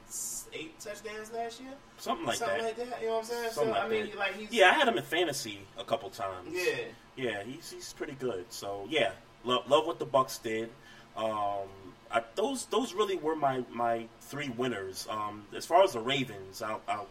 eight 0.55 0.81
touchdowns 0.81 1.31
last 1.33 1.61
year. 1.61 1.71
Something 1.99 2.27
like 2.27 2.39
Something 2.39 2.59
that. 2.65 2.77
Something 2.77 2.89
like 2.89 2.91
that. 2.91 3.03
You 3.03 3.09
know 3.09 3.13
what 3.15 3.19
I'm 3.21 3.25
saying? 3.27 3.51
Something 3.53 3.75
so 3.75 3.79
like 3.79 3.85
I 3.85 3.89
mean, 3.89 4.07
that. 4.07 4.19
like 4.19 4.37
he's 4.37 4.51
Yeah, 4.53 4.71
I 4.71 4.73
had 4.73 4.89
him 4.89 4.97
in 4.97 5.05
fantasy 5.05 5.61
a 5.79 5.85
couple 5.85 6.09
times. 6.11 6.49
Yeah. 6.51 6.85
yeah, 7.17 7.43
he's 7.45 7.71
he's 7.71 7.93
pretty 7.93 8.15
good. 8.15 8.47
So 8.49 8.87
yeah, 8.89 9.13
love 9.45 9.69
love 9.71 9.87
what 9.87 9.99
the 9.99 10.07
Bucks 10.07 10.39
did. 10.39 10.71
Um, 11.17 11.69
I, 12.11 12.23
those 12.37 12.67
those 12.67 12.95
really 12.95 13.17
were 13.17 13.37
my 13.37 13.65
my 13.71 14.07
three 14.23 14.49
winners. 14.49 15.07
Um, 15.11 15.45
as 15.55 15.67
far 15.67 15.83
as 15.83 15.93
the 15.93 16.01
Ravens, 16.01 16.63
I'll, 16.63 16.81
I'll 16.89 17.09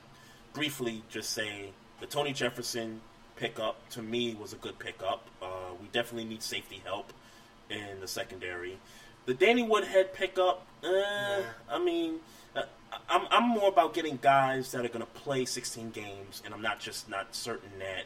briefly 0.53 1.03
just 1.09 1.31
say 1.31 1.69
the 1.99 2.07
Tony 2.07 2.33
Jefferson 2.33 3.01
pickup 3.37 3.89
to 3.91 4.01
me 4.01 4.35
was 4.35 4.53
a 4.53 4.57
good 4.57 4.77
pickup. 4.79 5.27
Uh, 5.41 5.73
we 5.79 5.87
definitely 5.91 6.25
need 6.25 6.43
safety 6.43 6.81
help 6.83 7.13
in 7.69 7.99
the 8.01 8.07
secondary. 8.07 8.77
The 9.25 9.33
Danny 9.33 9.63
Woodhead 9.63 10.13
pickup, 10.13 10.65
uh, 10.83 11.41
I 11.69 11.79
mean, 11.79 12.19
uh, 12.55 12.63
I'm, 13.09 13.27
I'm 13.29 13.49
more 13.49 13.69
about 13.69 13.93
getting 13.93 14.19
guys 14.21 14.71
that 14.71 14.85
are 14.85 14.89
going 14.89 15.01
to 15.01 15.05
play 15.05 15.45
16 15.45 15.91
games, 15.91 16.41
and 16.45 16.53
I'm 16.53 16.61
not 16.61 16.79
just 16.79 17.09
not 17.09 17.35
certain 17.35 17.71
that 17.79 18.05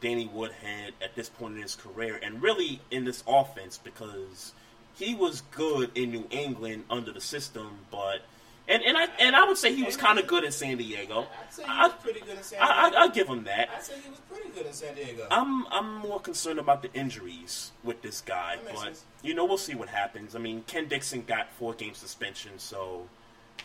Danny 0.00 0.30
Woodhead 0.32 0.92
at 1.02 1.14
this 1.14 1.28
point 1.28 1.56
in 1.56 1.62
his 1.62 1.74
career, 1.74 2.20
and 2.22 2.42
really 2.42 2.80
in 2.90 3.04
this 3.04 3.24
offense, 3.26 3.78
because 3.78 4.52
he 4.96 5.14
was 5.14 5.42
good 5.52 5.90
in 5.96 6.10
New 6.10 6.26
England 6.30 6.84
under 6.90 7.12
the 7.12 7.20
system, 7.20 7.78
but 7.90 8.22
and 8.68 8.82
and 8.82 8.96
I 8.96 9.06
and 9.18 9.34
I 9.34 9.44
would 9.44 9.56
say 9.56 9.74
he 9.74 9.82
was 9.82 9.96
kind 9.96 10.18
of 10.18 10.26
good 10.26 10.44
in 10.44 10.52
San 10.52 10.76
Diego. 10.76 11.26
I'd 11.40 11.52
say 11.52 11.62
he 11.64 11.68
was 11.68 11.92
pretty 12.02 12.20
good 12.20 12.36
in 12.36 12.42
San 12.42 12.58
Diego. 12.58 12.72
I, 12.72 12.92
I'll 12.96 13.08
give 13.08 13.26
him 13.26 13.44
that. 13.44 13.68
I'd 13.74 13.82
say 13.82 13.94
he 14.02 14.10
was 14.10 14.18
pretty 14.30 14.50
good 14.50 14.66
in 14.66 14.72
San 14.72 14.94
Diego. 14.94 15.26
I'm 15.30 15.66
I'm 15.68 15.94
more 15.98 16.20
concerned 16.20 16.58
about 16.58 16.82
the 16.82 16.92
injuries 16.92 17.72
with 17.82 18.02
this 18.02 18.20
guy, 18.20 18.58
but 18.64 18.78
sense. 18.78 19.04
you 19.22 19.34
know 19.34 19.44
we'll 19.44 19.58
see 19.58 19.74
what 19.74 19.88
happens. 19.88 20.36
I 20.36 20.38
mean, 20.38 20.64
Ken 20.66 20.86
Dixon 20.86 21.22
got 21.22 21.50
four 21.52 21.72
game 21.74 21.94
suspension, 21.94 22.52
so 22.58 23.06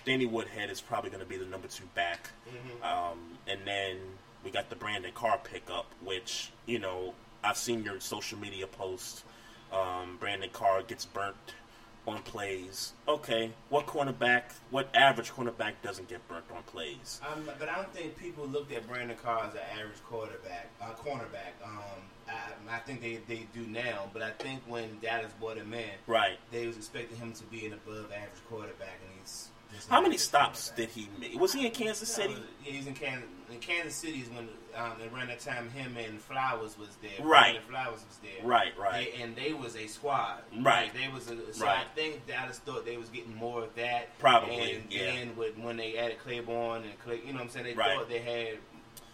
Danny 0.06 0.26
Woodhead 0.26 0.70
is 0.70 0.82
probably 0.82 1.10
going 1.10 1.24
to 1.24 1.30
be 1.30 1.38
the 1.38 1.46
number 1.46 1.68
two 1.68 1.86
back. 1.96 2.30
Mm-hmm. 2.48 2.84
Um, 2.84 3.20
and 3.48 3.60
then 3.66 3.98
we 4.44 4.52
got 4.52 4.70
the 4.70 4.76
Brandon 4.76 5.12
Carr 5.14 5.40
pickup, 5.44 5.88
which 6.04 6.52
you 6.66 6.80
know 6.80 7.14
I've 7.44 7.58
seen 7.58 7.84
your 7.84 8.00
social 8.00 8.40
media 8.40 8.68
posts. 8.68 9.24
Um, 9.72 10.18
Brandon 10.20 10.50
Carr 10.54 10.84
gets 10.84 11.04
burnt 11.04 11.36
on 12.08 12.22
plays. 12.24 12.94
Okay, 13.08 13.52
what 13.70 13.86
cornerback? 13.88 14.44
What 14.72 14.90
average 14.94 15.32
cornerback 15.32 15.74
doesn't 15.82 16.10
get 16.10 16.28
burnt 16.28 16.46
on 16.56 16.64
plays? 16.64 17.22
Um, 17.32 17.44
but 17.60 17.70
I 17.70 17.76
don't 17.76 17.94
think 17.94 18.18
people 18.18 18.46
looked 18.48 18.72
at 18.74 18.88
Brandon 18.88 19.18
Carr 19.22 19.46
as 19.46 19.54
an 19.54 19.62
average 19.80 20.04
quarterback, 20.08 20.70
uh, 20.82 20.94
cornerback. 20.94 21.54
Um, 21.64 21.80
I, 22.28 22.76
I 22.76 22.80
think 22.80 23.02
they, 23.02 23.20
they 23.28 23.48
do 23.54 23.62
now, 23.68 24.10
but 24.14 24.22
I 24.22 24.32
think 24.32 24.62
when 24.68 24.98
Dallas 25.02 25.32
bought 25.40 25.58
him 25.58 25.74
in, 25.74 25.90
Right. 26.08 26.38
they 26.52 26.68
was 26.68 26.78
expecting 26.78 27.18
him 27.18 27.34
to 27.34 27.44
be 27.46 27.66
an 27.66 27.74
above 27.74 28.06
average 28.12 28.44
quarterback, 28.50 29.00
and 29.08 29.20
he's 29.22 29.50
How 29.90 30.02
many 30.02 30.18
stops 30.18 30.72
did 30.72 30.90
he 30.90 31.10
make? 31.20 31.40
Was 31.40 31.54
he 31.54 31.66
in 31.66 31.72
Kansas 31.72 32.14
City? 32.14 32.36
yeah, 32.66 32.72
he's 32.72 32.88
in 32.88 32.94
Kansas. 32.94 33.28
In 33.54 33.60
Kansas 33.60 33.94
City 33.94 34.20
is 34.20 34.30
when 34.30 34.48
um, 34.76 34.94
around 35.14 35.28
that 35.28 35.40
time 35.40 35.70
him 35.70 35.96
and 35.98 36.20
Flowers 36.20 36.78
was 36.78 36.90
there. 37.02 37.26
Right. 37.26 37.62
Flowers 37.70 38.04
was 38.08 38.18
there. 38.24 38.44
Right, 38.46 38.72
right. 38.80 39.12
They, 39.16 39.22
and 39.22 39.36
they 39.36 39.54
was 39.54 39.76
a 39.76 39.86
squad. 39.88 40.40
Right. 40.60 40.86
Like, 40.86 40.94
they 40.94 41.08
was 41.14 41.30
a, 41.30 41.54
so 41.54 41.66
Right. 41.66 41.78
I 41.80 41.96
think 41.96 42.26
Dallas 42.26 42.58
thought 42.60 42.84
they 42.86 42.98
was 42.98 43.10
getting 43.10 43.36
more 43.36 43.64
of 43.64 43.76
that. 43.76 44.18
Probably, 44.18 44.74
And 44.76 44.84
yeah. 44.92 45.06
then 45.06 45.36
with, 45.38 45.58
when 45.60 45.78
they 45.78 45.98
added 45.98 46.18
Claiborne 46.20 46.84
and 46.84 47.00
Clay, 47.00 47.20
you 47.26 47.28
know 47.34 47.40
what 47.40 47.44
I'm 47.44 47.50
saying, 47.50 47.66
they 47.66 47.74
Right. 47.74 47.96
thought 47.96 48.10
they 48.10 48.20
had 48.20 48.58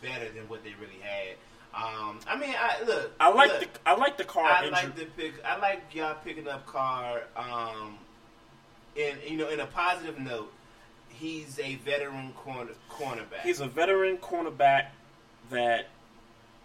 better 0.01 0.31
than 0.31 0.47
what 0.47 0.63
they 0.63 0.73
really 0.79 0.99
had. 1.01 1.35
Um, 1.73 2.19
I 2.27 2.37
mean, 2.37 2.55
I 2.57 2.83
look. 2.83 3.11
I 3.19 3.29
like 3.29 3.51
look, 3.51 3.73
the 3.73 3.79
I 3.85 3.95
like 3.95 4.17
the 4.17 4.23
Carr 4.23 4.49
I 4.49 4.69
like 4.69 4.95
the 4.95 5.05
pick. 5.05 5.33
I 5.45 5.57
like 5.59 5.83
y'all 5.93 6.15
picking 6.25 6.47
up 6.47 6.65
Carr. 6.65 7.23
Um, 7.35 7.99
in 8.95 9.17
you 9.27 9.37
know, 9.37 9.49
in 9.49 9.59
a 9.59 9.67
positive 9.67 10.17
note, 10.17 10.51
he's 11.19 11.59
a 11.59 11.75
veteran 11.75 12.33
corner 12.33 12.71
cornerback. 12.89 13.41
He's 13.43 13.59
a 13.59 13.67
veteran 13.67 14.17
cornerback 14.17 14.87
that 15.51 15.87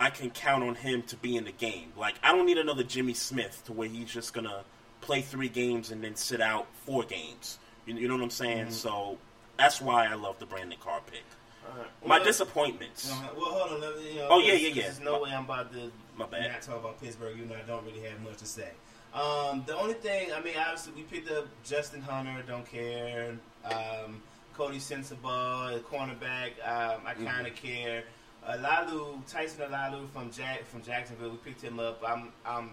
I 0.01 0.10
can 0.10 0.31
count 0.31 0.64
on 0.64 0.74
him 0.74 1.02
to 1.05 1.16
be 1.16 1.36
in 1.36 1.44
the 1.44 1.52
game. 1.52 1.93
Like 1.97 2.14
I 2.22 2.32
don't 2.32 2.47
need 2.47 2.59
another 2.59 2.82
Jimmy 2.82 3.14
Smith 3.14 3.62
to 3.66 3.72
where 3.72 3.89
he's 3.89 4.10
just 4.12 4.32
gonna 4.32 4.62
play 5.01 5.20
three 5.20 5.48
games 5.48 5.90
and 5.90 6.02
then 6.02 6.16
sit 6.16 6.40
out 6.40 6.66
four 6.86 7.02
games. 7.05 7.59
You, 7.86 7.94
you 7.94 8.09
know 8.09 8.14
what 8.14 8.22
I'm 8.22 8.31
saying? 8.31 8.66
Mhm. 8.68 8.72
So 8.72 9.18
that's 9.59 9.81
why 9.81 10.06
I 10.06 10.14
love 10.14 10.39
the 10.39 10.47
Brandon 10.47 10.78
Carr 10.82 11.01
pick. 11.10 11.22
Alright. 11.70 11.86
My 12.06 12.16
Well, 12.16 12.24
disappointments. 12.24 13.10
uh, 13.10 13.28
Well, 13.36 13.51
hold 13.52 13.72
on. 13.72 13.81
let 13.81 13.97
me- 13.98 14.09
You 14.12 14.18
know, 14.20 14.28
Oh, 14.31 14.39
yeah, 14.39 14.52
yeah, 14.55 14.68
yeah. 14.68 14.82
There's 14.82 15.01
no 15.01 15.20
way 15.22 15.31
I'm 15.32 15.44
about 15.44 15.72
to 15.72 15.90
My 16.16 16.26
bad. 16.26 16.52
not 16.52 16.62
talk 16.62 16.76
about 16.81 17.01
Pittsburgh. 17.01 17.39
You 17.39 17.47
know, 17.47 17.55
I 17.56 17.62
don't 17.62 17.85
really 17.86 18.01
have 18.02 18.20
much 18.20 18.36
to 18.39 18.47
say. 18.47 18.68
Um, 19.14 19.62
the 19.66 19.76
only 19.76 19.94
thing, 19.94 20.32
I 20.32 20.40
mean, 20.40 20.55
obviously, 20.59 20.93
we 20.94 21.02
picked 21.05 21.31
up 21.31 21.47
Justin 21.64 22.02
Hunter. 22.02 22.43
Don't 22.47 22.66
care. 22.70 23.36
Um, 23.64 24.22
Coty 24.56 24.76
Sensabaugh, 24.76 25.81
cornerback. 25.82 26.52
Um, 26.64 27.01
I 27.06 27.14
Mm-hmm. 27.14 27.26
kind 27.26 27.47
of 27.47 27.55
care. 27.56 28.05
Uh, 28.47 28.56
Lalu 28.60 29.20
Tyson 29.26 29.70
Lalu 29.70 30.06
from 30.12 30.31
Jack 30.31 30.64
from 30.66 30.82
Jacksonville. 30.82 31.31
We 31.31 31.36
picked 31.39 31.62
him 31.62 31.81
up. 31.81 32.02
I'm 32.06 32.32
I'm 32.44 32.70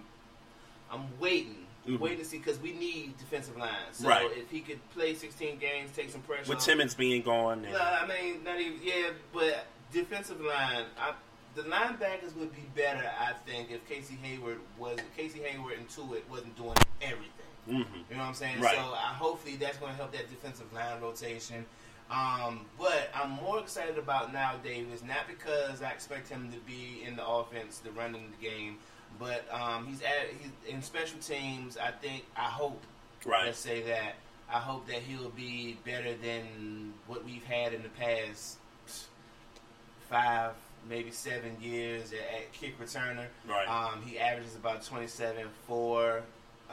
I'm 0.91 1.05
waiting 1.19 1.65
Mhm. 1.87 1.99
waiting 1.99 2.19
to 2.19 2.25
see 2.25 2.37
because 2.37 2.59
we 2.59 2.73
need 2.73 3.17
defensive 3.17 3.55
line. 3.57 3.69
So 3.93 4.07
Right. 4.09 4.29
if 4.37 4.51
he 4.51 4.59
could 4.59 4.79
play 4.91 5.15
16 5.15 5.57
games, 5.57 5.91
take 5.95 6.11
some 6.11 6.21
pressure. 6.21 6.49
With 6.49 6.57
off- 6.59 6.65
Timmons 6.65 6.93
being 6.93 7.21
gone, 7.23 7.63
and, 7.65 7.73
No, 7.73 7.79
I 7.79 8.05
mean 8.05 8.43
not 8.43 8.59
even. 8.59 8.79
Yeah, 8.83 9.11
but 9.33 9.65
defensive 9.91 10.39
line. 10.41 10.85
I, 10.99 11.13
the 11.55 11.63
linebackers 11.63 12.35
would 12.35 12.53
be 12.55 12.61
better, 12.75 13.09
I 13.19 13.33
think, 13.49 13.71
if 13.71 13.87
Casey 13.89 14.15
Hayward 14.21 14.59
was 14.77 14.99
Casey 15.17 15.39
Hayward 15.43 15.77
and 15.79 15.87
Tuitt 15.89 16.27
wasn't 16.29 16.55
doing 16.55 16.75
everything. 17.01 17.40
Mhm. 17.69 17.77
You 18.09 18.15
know 18.15 18.17
what 18.17 18.27
I'm 18.29 18.33
saying? 18.33 18.59
Right. 18.59 18.75
So 18.75 18.81
I, 18.81 19.13
hopefully 19.13 19.55
that's 19.55 19.77
going 19.77 19.91
to 19.91 19.97
help 19.97 20.11
that 20.13 20.29
defensive 20.29 20.71
line 20.73 20.99
rotation. 21.01 21.65
Um, 22.09 22.65
but 22.77 23.09
I'm 23.15 23.29
more 23.31 23.59
excited 23.59 23.97
about 23.97 24.33
Knile 24.33 24.61
Davis, 24.63 25.01
not 25.03 25.27
because 25.27 25.81
I 25.81 25.91
expect 25.91 26.27
him 26.27 26.51
to 26.51 26.57
be 26.59 27.03
in 27.07 27.15
the 27.15 27.25
offense, 27.25 27.77
the 27.77 27.91
running 27.91 28.31
the 28.37 28.45
game, 28.45 28.77
but 29.17 29.45
um, 29.53 29.85
he's 29.87 30.01
at 30.01 30.27
he's 30.41 30.51
in 30.73 30.81
special 30.81 31.19
teams. 31.19 31.77
I 31.77 31.91
think 31.91 32.25
I 32.35 32.45
hope. 32.49 32.81
Right. 33.25 33.45
Let's 33.45 33.59
say 33.59 33.81
that 33.83 34.15
I 34.51 34.59
hope 34.59 34.87
that 34.87 34.97
he'll 34.97 35.29
be 35.29 35.77
better 35.85 36.13
than 36.15 36.93
what 37.07 37.23
we've 37.23 37.43
had 37.45 37.73
in 37.73 37.83
the 37.83 37.89
past 37.89 38.57
five, 40.09 40.51
maybe 40.89 41.11
seven 41.11 41.55
years 41.61 42.11
at, 42.13 42.19
at 42.41 42.51
kick 42.53 42.79
returner. 42.79 43.27
Right. 43.47 43.67
Um, 43.67 44.01
he 44.05 44.19
averages 44.19 44.55
about 44.55 44.83
27 44.83 45.45
4 45.67 46.23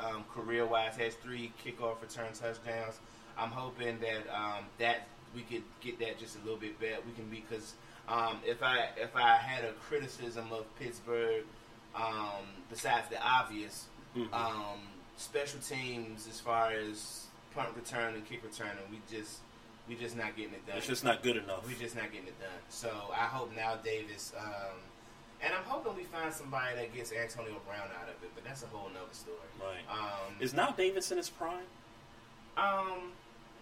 um, 0.05 0.25
career 0.35 0.67
wise, 0.67 0.97
has 0.97 1.15
three 1.15 1.53
kickoff 1.65 2.01
return 2.03 2.33
touchdowns. 2.33 3.01
I'm 3.37 3.51
hoping 3.51 3.99
that 4.01 4.27
um, 4.35 4.65
that 4.79 5.07
we 5.35 5.43
could 5.43 5.63
get 5.81 5.99
that 6.01 6.19
just 6.19 6.37
a 6.37 6.41
little 6.41 6.59
bit 6.59 6.79
better. 6.81 6.97
We 7.07 7.13
can 7.13 7.29
because 7.31 7.75
um, 8.09 8.39
if 8.45 8.63
I 8.63 8.89
if 8.97 9.15
I 9.17 9.37
had 9.37 9.65
a 9.65 9.73
criticism 9.73 10.47
of 10.53 10.65
Pittsburgh, 10.79 11.45
um, 11.95 12.45
besides 12.71 13.09
the 13.09 13.21
obvious, 13.23 13.87
Mhm. 14.17 14.33
um, 14.33 14.81
special 15.17 15.61
teams 15.61 16.27
as 16.29 16.41
far 16.41 16.71
as 16.73 17.27
punt 17.55 17.69
return 17.77 18.15
and 18.15 18.27
kick 18.27 18.43
return, 18.43 18.71
and 18.83 18.91
we 18.91 19.01
just 19.15 19.41
we 19.89 19.95
just 19.95 20.17
not 20.17 20.37
getting 20.37 20.53
it 20.55 20.67
done. 20.67 20.77
it's 20.79 20.87
just 20.87 21.05
not 21.05 21.23
good 21.23 21.37
enough. 21.37 21.67
We're 21.67 21.79
just 21.79 21.95
not 21.97 22.11
getting 22.13 22.27
it 22.29 22.39
done. 22.41 22.51
So 22.69 22.91
I 23.13 23.25
hope 23.27 23.55
Knile 23.55 23.83
Davis, 23.83 24.33
um, 24.39 24.77
and 25.43 25.55
I'm 25.55 25.65
hoping 25.65 25.97
we 25.97 26.05
find 26.05 26.33
somebody 26.33 26.75
that 26.77 26.95
gets 26.95 27.13
Antonio 27.13 27.55
Brown 27.67 27.89
out 28.01 28.09
of 28.09 28.23
it. 28.23 28.31
But 28.35 28.45
that's 28.45 28.63
a 28.63 28.67
whole 28.67 28.89
nother 28.89 29.13
story. 29.13 29.37
Right. 29.61 29.85
Um, 29.91 30.35
Is 30.41 30.53
Knile 30.55 30.77
Davis 30.77 31.11
in 31.11 31.17
his 31.19 31.31
prime? 31.31 31.65
um, 32.57 33.13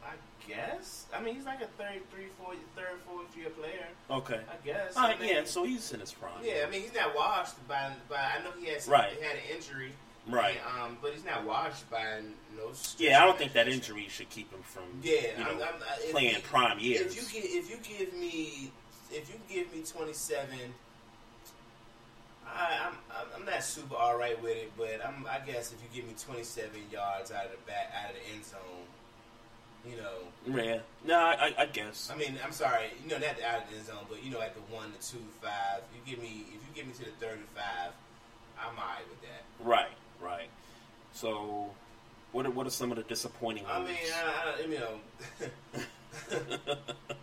I 0.05 0.13
guess. 0.49 1.07
I 1.15 1.21
mean, 1.21 1.35
he's 1.35 1.45
like 1.45 1.61
a 1.61 1.67
third, 1.67 2.01
three, 2.13 2.27
four, 2.41 2.55
third, 2.77 2.99
fourth 3.07 3.37
year 3.37 3.51
player. 3.51 3.87
Okay. 4.11 4.41
I 4.49 4.65
guess. 4.67 4.97
Right, 4.97 5.17
I 5.17 5.21
mean, 5.21 5.29
yeah, 5.35 5.45
so 5.45 5.65
he's 5.65 5.93
in 5.93 6.01
his 6.01 6.13
prime. 6.13 6.33
yeah, 6.43 6.65
I 6.67 6.71
mean, 6.71 6.83
he's 6.83 6.95
not 6.95 7.15
washed 7.15 7.67
by. 7.69 7.91
by 8.09 8.17
I 8.17 8.43
know 8.45 8.51
he 8.59 8.67
had 8.69 8.81
some, 8.83 8.93
Right. 8.95 9.13
he 9.19 9.25
had 9.25 9.35
an 9.37 9.43
injury. 9.57 9.93
Right. 10.29 10.57
and, 10.75 10.83
um, 10.93 10.99
but 11.03 11.13
he's 11.13 11.25
not 11.25 11.45
washed 11.45 11.89
by 11.91 12.21
no. 12.57 12.71
Yeah, 12.99 13.23
I 13.23 13.27
don't 13.27 13.37
think 13.39 13.53
that 13.53 13.69
injury 13.69 14.07
should 14.09 14.29
keep 14.31 14.51
him 14.53 14.63
from 14.63 14.85
Yeah, 15.03 15.21
you 15.39 15.45
know, 15.45 15.51
I'm, 15.51 15.57
I'm, 15.57 15.83
I- 15.83 15.97
if 16.01 16.11
playing 16.13 16.35
you- 16.37 16.41
prime 16.43 16.79
years. 16.79 17.17
If 17.17 17.35
you 17.35 17.41
give, 17.43 17.51
if 17.51 17.71
you 17.71 17.77
give 17.99 18.15
me, 18.15 18.73
if 19.13 19.29
you 19.29 19.37
give 19.49 19.73
me 19.75 19.83
27, 19.83 20.59
I, 22.47 22.89
I'm 22.89 22.95
I'm 23.37 23.45
not 23.45 23.63
super 23.63 23.95
all 23.97 24.17
right 24.19 24.41
with 24.43 24.57
it, 24.57 24.73
but 24.77 25.01
I'm 25.07 25.27
I 25.31 25.45
guess 25.45 25.73
if 25.73 25.79
you 25.83 25.89
give 26.01 26.09
me 26.09 26.15
27 26.19 26.71
yards 26.91 27.31
out 27.33 27.47
of 27.47 27.51
the 27.53 27.57
back 27.67 27.93
out 28.05 28.11
of 28.11 28.17
the 28.17 28.35
end 28.35 28.45
zone, 28.45 28.87
you 29.85 29.97
know. 29.97 30.63
yeah, 30.63 30.79
no, 31.05 31.19
I, 31.19 31.55
I 31.59 31.67
guess. 31.67 32.11
I 32.13 32.17
mean, 32.17 32.39
I'm 32.45 32.53
sorry, 32.53 32.87
you 33.03 33.11
know, 33.11 33.19
not 33.19 33.37
out 33.43 33.63
of 33.65 33.71
the 33.71 33.77
end 33.77 33.87
zone, 33.87 34.05
but 34.09 34.23
you 34.25 34.31
know, 34.31 34.41
at 34.41 34.55
the 34.55 34.61
one 34.75 34.93
to 34.93 35.11
two 35.13 35.19
five, 35.43 35.83
you 35.95 36.01
give 36.11 36.23
me 36.23 36.45
if 36.49 36.55
you 36.55 36.75
give 36.75 36.87
me 36.87 36.93
to 36.95 37.05
the 37.11 37.27
35, 37.27 37.93
I'm 38.59 38.79
alright 38.79 39.09
with 39.11 39.21
that. 39.23 39.43
Right, 39.61 39.93
right. 40.23 40.49
So, 41.13 41.71
what 42.33 42.47
are, 42.47 42.51
what 42.51 42.67
are 42.67 42.71
some 42.71 42.91
of 42.91 42.97
the 42.97 43.03
disappointing 43.05 43.65
I 43.69 43.79
moves? 43.81 43.91
mean, 43.91 43.99
I, 44.15 44.63
I, 44.63 44.67
you 44.67 44.79
know, 44.79 45.01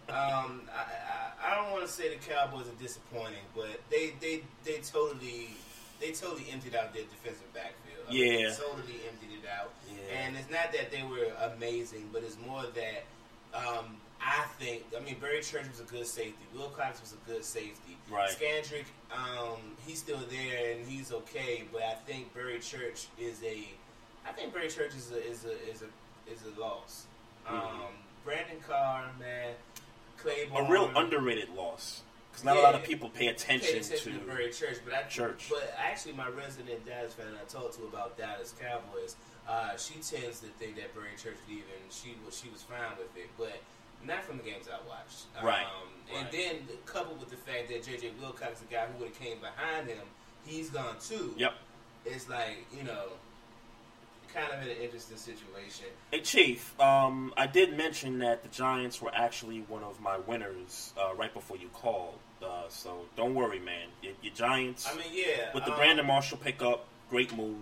um, 0.10 0.62
I, 0.72 0.84
I, 0.84 1.33
I 1.44 1.56
don't 1.56 1.72
want 1.72 1.86
to 1.86 1.92
say 1.92 2.10
the 2.16 2.24
Cowboys 2.24 2.68
are 2.68 2.82
disappointing, 2.82 3.44
but 3.56 3.80
they 3.90 4.14
they 4.22 4.42
they 4.64 4.78
totally 4.80 5.50
they 6.00 6.12
totally 6.12 6.46
emptied 6.52 6.76
out 6.76 6.94
their 6.94 7.04
defensive 7.04 7.52
backfield. 7.54 8.08
I 8.10 8.12
Yeah. 8.14 8.50
they 8.50 8.56
totally 8.56 9.00
emptied 9.08 9.40
it 9.44 9.48
out. 9.50 9.72
Yeah. 9.88 10.18
And 10.20 10.38
it's 10.38 10.50
not 10.50 10.72
that 10.74 10.92
they 10.92 11.04
were 11.04 11.32
amazing, 11.54 12.10
but 12.14 12.24
it's 12.24 12.38
more 12.46 12.64
that 12.64 13.04
um, 13.54 13.98
I 14.22 14.46
think. 14.60 14.84
I 14.98 15.02
mean, 15.04 15.18
Barry 15.20 15.42
Church 15.42 15.68
was 15.70 15.80
a 15.80 15.84
good 15.84 16.08
safety. 16.08 16.44
Wilcox 16.56 17.02
was 17.02 17.14
a 17.14 17.30
good 17.30 17.44
safety. 17.44 17.98
Right. 18.10 18.30
Scandrick, 18.30 18.86
um, 19.12 19.60
he's 19.86 20.00
still 20.00 20.20
there 20.30 20.72
and 20.76 20.88
he's 20.88 21.12
okay, 21.12 21.64
but 21.72 21.82
I 21.84 21.94
think 22.08 22.34
Barry 22.34 22.60
Church 22.60 23.08
is 23.20 23.42
a. 23.44 23.68
I 24.26 24.32
think 24.32 24.54
Barry 24.54 24.70
Church 24.70 24.96
is 24.96 25.12
a 25.12 25.24
is 25.30 25.44
a 25.46 25.52
is 25.70 25.82
a 25.84 26.32
is 26.32 26.40
a 26.56 26.60
loss. 26.60 27.06
Mhm. 27.46 27.52
Um, 27.54 27.94
Brandon 28.24 28.60
Carr, 28.66 29.12
man, 29.20 29.54
Claiborne, 30.24 30.66
a 30.66 30.70
real 30.70 30.92
underrated 30.96 31.50
loss 31.50 32.02
because 32.32 32.44
not 32.46 32.58
a 32.58 32.62
lot 32.62 32.74
of 32.74 32.84
people 32.84 33.10
pay 33.10 33.26
pay 33.26 33.28
attention, 33.28 33.78
attention 33.78 34.14
to, 34.14 34.20
to. 34.20 34.26
Barry 34.26 34.52
Church, 34.52 34.78
but 34.84 34.94
I 34.94 35.04
Church. 35.04 35.48
But 35.50 35.76
actually, 35.78 36.14
my 36.14 36.30
resident 36.30 36.86
Dallas 36.86 37.14
fan 37.14 37.28
I 37.40 37.46
talked 37.46 37.76
to 37.78 37.84
about 37.84 38.18
Dallas 38.18 38.54
Cowboys, 38.60 39.16
uh, 39.48 39.78
she 39.78 39.96
tends 39.96 40.40
to 40.40 40.48
think 40.58 40.76
that 40.78 40.96
Barry 40.96 41.14
Church 41.22 41.36
could 41.46 41.54
even 41.54 41.78
she 41.92 42.16
was 42.26 42.38
she 42.40 42.50
was 42.50 42.64
fine 42.64 42.98
with 42.98 43.16
it, 43.16 43.30
but 43.38 43.62
not 44.06 44.24
from 44.24 44.38
the 44.38 44.44
games 44.44 44.68
I 44.68 44.80
watched. 44.88 45.28
Right, 45.44 45.64
Um, 45.64 45.90
and 46.16 46.24
right. 46.24 46.32
then 46.32 46.78
coupled 46.86 47.20
with 47.20 47.30
the 47.30 47.38
fact 47.38 47.70
that 47.70 47.84
JJ 47.84 48.20
Wilcox, 48.20 48.60
the 48.60 48.74
guy 48.74 48.86
who 48.86 49.00
would 49.00 49.10
have 49.10 49.20
came 49.20 49.38
behind 49.40 49.88
him, 49.88 50.04
he's 50.46 50.70
gone 50.70 50.96
too. 51.00 51.34
Yep. 51.38 51.54
It's 52.06 52.30
like 52.30 52.66
you 52.76 52.84
know, 52.84 53.14
kind 54.34 54.52
of 54.52 54.64
in 54.64 54.70
an 54.76 54.78
interesting 54.82 55.18
situation. 55.18 55.86
Hey, 56.12 56.22
Chief, 56.22 56.80
um, 56.80 57.34
I 57.38 57.48
did 57.48 57.78
mention 57.78 58.20
that 58.20 58.44
the 58.44 58.50
Giants 58.50 59.02
were 59.02 59.12
actually 59.14 59.60
one 59.68 59.84
of 59.84 60.00
my 60.02 60.18
winners 60.18 60.94
uh, 60.98 61.14
right 61.16 61.34
before 61.34 61.58
you 61.58 61.70
called. 61.74 62.18
Uh, 62.42 62.64
so 62.70 63.02
don't 63.16 63.36
worry, 63.36 63.60
man. 63.60 63.88
Your, 64.02 64.14
your 64.22 64.34
Giants, 64.34 64.88
I 64.92 64.96
mean, 64.98 65.06
yeah, 65.12 65.54
with 65.54 65.66
the 65.66 65.72
um, 65.72 65.78
Brandon 65.78 66.06
Marshall 66.06 66.38
pickup, 66.38 66.86
great 67.10 67.36
move. 67.36 67.58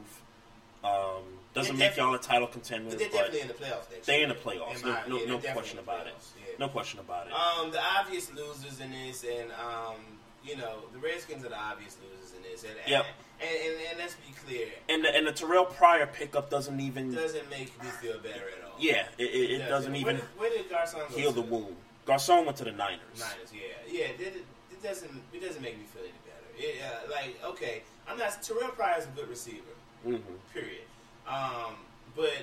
Um, 0.84 1.24
doesn't 1.54 1.78
make 1.78 1.98
y'all 1.98 2.16
a 2.16 2.20
title 2.20 2.48
contender, 2.48 2.90
But 2.90 3.00
they're 3.00 3.10
but 3.10 3.18
definitely 3.32 3.42
in 3.42 3.48
the 3.50 3.54
playoffs 3.54 3.92
next 3.92 4.08
they're 4.08 4.24
in 4.24 4.30
the 4.30 4.36
playoffs. 4.36 4.82
In 4.82 4.88
No, 4.88 4.94
my- 4.94 5.08
no, 5.08 5.18
yeah, 5.20 5.28
no 5.28 5.38
they're 5.38 5.54
question 5.54 5.80
about 5.80 6.08
it. 6.08 6.14
yeah. 6.40 6.54
No 6.60 6.70
question 6.70 7.00
about 7.00 7.28
it. 7.28 7.34
Um, 7.34 7.72
the 7.72 7.82
obvious 8.00 8.32
losers 8.34 8.80
in 8.80 8.92
this, 8.92 9.24
and 9.24 9.52
um, 9.52 9.96
you 10.44 10.58
know, 10.58 10.80
the 10.94 11.00
Redskins 11.00 11.46
are 11.46 11.50
the 11.50 11.60
obvious 11.60 11.98
losers 12.02 12.34
in 12.36 12.42
this. 12.44 12.64
And, 12.64 12.74
Yep. 12.88 13.06
And, 13.42 13.50
and, 13.50 13.82
and 13.90 13.98
let's 14.00 14.16
be 14.16 14.34
clear, 14.46 14.68
and 14.88 15.04
the, 15.04 15.16
and 15.16 15.26
the 15.26 15.32
Terrell 15.32 15.66
Pryor 15.66 16.06
pickup 16.06 16.52
doesn't 16.52 16.80
even. 16.80 17.12
doesn't 17.12 17.50
make 17.50 17.72
me 17.82 17.90
feel 17.90 18.20
better 18.20 18.46
at 18.56 18.64
all. 18.64 18.76
Yeah, 18.78 19.08
it, 19.18 19.24
it, 19.24 19.52
it 19.62 19.68
doesn't 19.68 19.92
Where 19.92 20.02
even 20.02 20.16
did, 20.18 20.26
where 20.38 20.50
did 20.52 20.70
Garcon 20.70 21.02
go 21.10 21.16
heal 21.18 21.32
the 21.32 21.42
wound. 21.42 21.76
Garcon 22.06 22.46
went 22.46 22.58
to 22.58 22.66
the 22.66 22.72
Niners. 22.72 23.02
Niners, 23.18 23.52
yeah, 23.52 23.62
yeah. 23.92 24.06
It, 24.06 24.46
it, 24.72 24.84
doesn't. 24.84 25.10
It 25.34 25.42
doesn't 25.42 25.62
make 25.62 25.78
me 25.78 25.86
feel 25.86 26.04
any 26.04 26.12
better. 26.24 26.48
It, 26.56 26.82
uh, 26.84 27.12
like, 27.12 27.40
okay, 27.54 27.82
I'm 28.08 28.18
not. 28.20 28.44
Terrell 28.44 28.70
Pryor 28.70 29.00
is 29.00 29.06
a 29.06 29.10
good 29.10 29.28
receiver. 29.30 29.74
hmm 30.04 30.18
Period. 30.54 30.82
Um, 31.28 31.76
but 32.16 32.34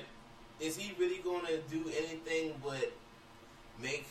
is 0.59 0.75
he 0.75 0.93
really 0.99 1.19
going 1.19 1.45
to 1.45 1.59
do 1.69 1.89
anything 1.97 2.55
but 2.63 2.91
make 3.81 4.05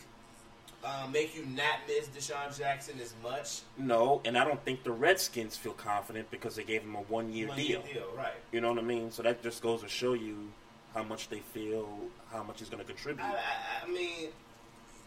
um, 0.84 1.10
make 1.12 1.34
you 1.36 1.44
not 1.46 1.80
miss 1.86 2.06
DeSean 2.08 2.56
Jackson 2.56 3.00
as 3.00 3.12
much? 3.22 3.60
No, 3.76 4.20
and 4.24 4.36
I 4.38 4.44
don't 4.44 4.62
think 4.64 4.84
the 4.84 4.92
Redskins 4.92 5.56
feel 5.56 5.72
confident 5.72 6.30
because 6.30 6.56
they 6.56 6.64
gave 6.64 6.82
him 6.82 6.94
a 6.94 7.00
one-year 7.02 7.48
One-year 7.48 7.78
deal. 7.82 7.92
deal, 7.92 8.08
right? 8.16 8.32
You 8.52 8.60
know 8.60 8.70
what 8.70 8.78
I 8.78 8.82
mean? 8.82 9.10
So 9.10 9.22
that 9.22 9.42
just 9.42 9.62
goes 9.62 9.82
to 9.82 9.88
show 9.88 10.14
you 10.14 10.48
how 10.94 11.02
much 11.02 11.28
they 11.28 11.40
feel, 11.40 11.88
how 12.32 12.42
much 12.42 12.60
he's 12.60 12.68
going 12.68 12.82
to 12.82 12.86
contribute. 12.86 13.24
I, 13.24 13.30
I, 13.32 13.86
I 13.86 13.88
mean, 13.90 14.28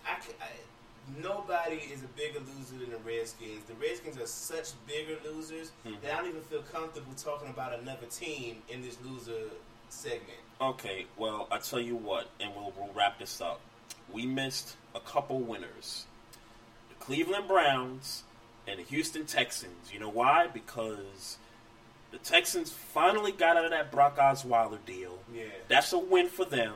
I, 0.06 0.18
nobody 1.22 1.76
is 1.78 2.04
a 2.04 2.08
bigger 2.18 2.40
loser 2.40 2.78
than 2.80 2.92
the 2.92 2.98
Redskins. 2.98 3.64
The 3.68 3.74
Redskins 3.76 4.18
are 4.18 4.28
such 4.28 4.70
bigger 4.88 5.18
losers 5.26 5.72
Mhm. 5.86 6.02
that 6.02 6.14
I 6.14 6.18
don't 6.18 6.30
even 6.30 6.42
feel 6.44 6.62
comfortable 6.64 7.14
talking 7.16 7.50
about 7.50 7.74
another 7.80 8.06
team 8.08 8.62
in 8.70 8.82
this 8.82 8.98
loser 9.04 9.50
segment. 9.90 10.40
Okay, 10.60 11.06
well, 11.18 11.48
I 11.52 11.58
tell 11.58 11.80
you 11.80 11.96
what, 11.96 12.30
and 12.40 12.54
we'll, 12.56 12.72
we'll 12.78 12.94
wrap 12.94 13.18
this 13.20 13.42
up. 13.42 13.60
We 14.14 14.26
missed 14.26 14.76
a 14.96 15.00
couple 15.00 15.40
winners 15.40 16.06
the 16.90 16.96
Cleveland 17.06 17.48
Browns 17.48 18.24
and 18.68 18.80
the 18.80 18.84
Houston 18.84 19.26
Texans. 19.26 19.92
You 19.92 20.00
know 20.00 20.10
why? 20.10 20.48
Because 20.48 21.38
the 22.12 22.18
Texans 22.20 22.72
finally 22.72 23.32
got 23.32 23.58
out 23.58 23.66
of 23.66 23.72
that 23.72 23.92
Brock 23.92 24.18
Osweiler 24.18 24.78
deal. 24.86 25.18
Yeah. 25.34 25.44
That's 25.68 25.94
a 25.94 25.98
win 26.00 26.28
for 26.28 26.46
them. 26.46 26.74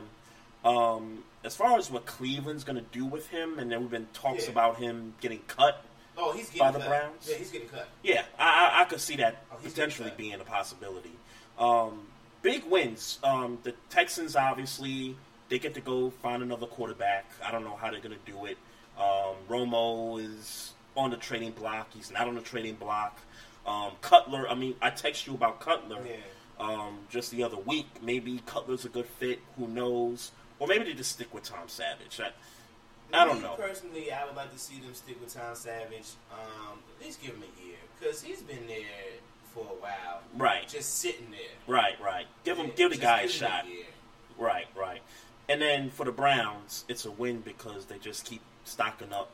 Um, 0.64 1.22
as 1.44 1.54
far 1.54 1.78
as 1.78 1.90
what 1.90 2.06
Cleveland's 2.06 2.64
going 2.64 2.76
to 2.76 2.84
do 2.90 3.04
with 3.04 3.28
him, 3.28 3.58
and 3.58 3.70
then 3.70 3.80
we've 3.82 3.90
been 3.90 4.08
talks 4.14 4.44
Yeah. 4.46 4.50
about 4.52 4.78
him 4.78 5.14
getting 5.20 5.40
cut. 5.46 5.84
Oh, 6.18 6.32
he's 6.32 6.46
getting 6.48 6.60
By 6.60 6.70
the 6.72 6.78
cut. 6.78 6.88
Browns? 6.88 7.28
Yeah, 7.30 7.36
he's 7.36 7.50
getting 7.50 7.68
cut. 7.68 7.88
Yeah, 8.02 8.22
I, 8.38 8.72
I, 8.78 8.80
I 8.80 8.84
could 8.86 9.00
see 9.00 9.16
that 9.16 9.44
Oh, 9.52 9.56
potentially 9.62 10.12
being 10.16 10.34
a 10.40 10.44
possibility. 10.44 11.12
Um, 11.58 12.06
big 12.42 12.64
wins. 12.64 13.18
Um, 13.22 13.58
the 13.62 13.74
Texans 13.90 14.34
obviously 14.34 15.14
they 15.48 15.58
get 15.58 15.74
to 15.74 15.80
go 15.80 16.10
find 16.10 16.42
another 16.42 16.66
quarterback. 16.66 17.30
I 17.44 17.50
don't 17.50 17.64
know 17.64 17.76
how 17.76 17.90
they're 17.90 18.00
going 18.00 18.16
to 18.18 18.30
do 18.32 18.44
it. 18.46 18.58
Um, 18.98 19.36
Romo 19.48 20.20
is 20.22 20.72
on 20.96 21.10
the 21.10 21.16
trading 21.16 21.52
block. 21.52 21.92
He's 21.94 22.10
not 22.10 22.26
on 22.28 22.34
the 22.34 22.40
trading 22.40 22.74
block. 22.76 23.18
Um, 23.66 23.92
Cutler. 24.00 24.48
I 24.48 24.54
mean, 24.54 24.74
I 24.80 24.90
text 24.90 25.26
you 25.26 25.34
about 25.34 25.60
Cutler. 25.60 25.98
Yeah. 26.06 26.16
um, 26.58 26.98
just 27.10 27.30
the 27.30 27.42
other 27.42 27.58
week. 27.58 27.86
Maybe 28.02 28.40
Cutler's 28.46 28.84
a 28.84 28.88
good 28.88 29.06
fit. 29.06 29.40
Who 29.58 29.68
knows? 29.68 30.32
Or 30.58 30.66
maybe 30.66 30.84
they 30.84 30.94
just 30.94 31.12
stick 31.12 31.32
with 31.34 31.44
Tom 31.44 31.68
Savage. 31.68 32.18
I, 32.20 32.30
I 33.12 33.24
don't 33.26 33.42
know. 33.42 33.54
Personally, 33.54 34.10
I 34.10 34.24
would 34.24 34.34
like 34.36 34.52
to 34.52 34.58
see 34.58 34.80
them 34.80 34.94
stick 34.94 35.20
with 35.20 35.34
Tom 35.34 35.54
Savage. 35.54 36.06
Um, 36.32 36.78
at 36.98 37.04
least 37.06 37.20
give 37.22 37.32
him 37.34 37.42
a 37.42 37.64
year 37.66 37.76
because 38.00 38.22
he's 38.22 38.40
been 38.42 38.66
there 38.66 38.78
for 39.52 39.60
a 39.64 39.80
while. 39.82 40.22
Right. 40.36 40.66
Just 40.66 40.98
sitting 40.98 41.30
there. 41.30 41.40
Right, 41.66 42.00
right. 42.02 42.26
Give 42.44 42.56
him, 42.56 42.66
Yeah, 42.68 42.72
give 42.76 42.90
the 42.92 42.96
guy 42.98 43.22
a 43.22 43.24
a 43.26 43.28
shot. 43.28 43.68
year. 43.68 43.84
Right, 44.38 44.66
right. 44.76 45.02
And 45.48 45.60
then 45.62 45.90
for 45.90 46.04
the 46.04 46.12
Browns, 46.12 46.84
it's 46.88 47.04
a 47.04 47.10
win 47.10 47.40
because 47.40 47.86
they 47.86 47.98
just 47.98 48.24
keep 48.24 48.40
stocking 48.64 49.12
up 49.12 49.30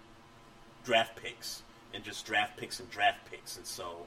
draft 0.84 1.16
picks 1.16 1.62
and 1.94 2.04
just 2.04 2.26
draft 2.26 2.56
picks 2.56 2.80
and 2.80 2.90
draft 2.90 3.18
picks, 3.30 3.56
and 3.56 3.64
so 3.66 4.06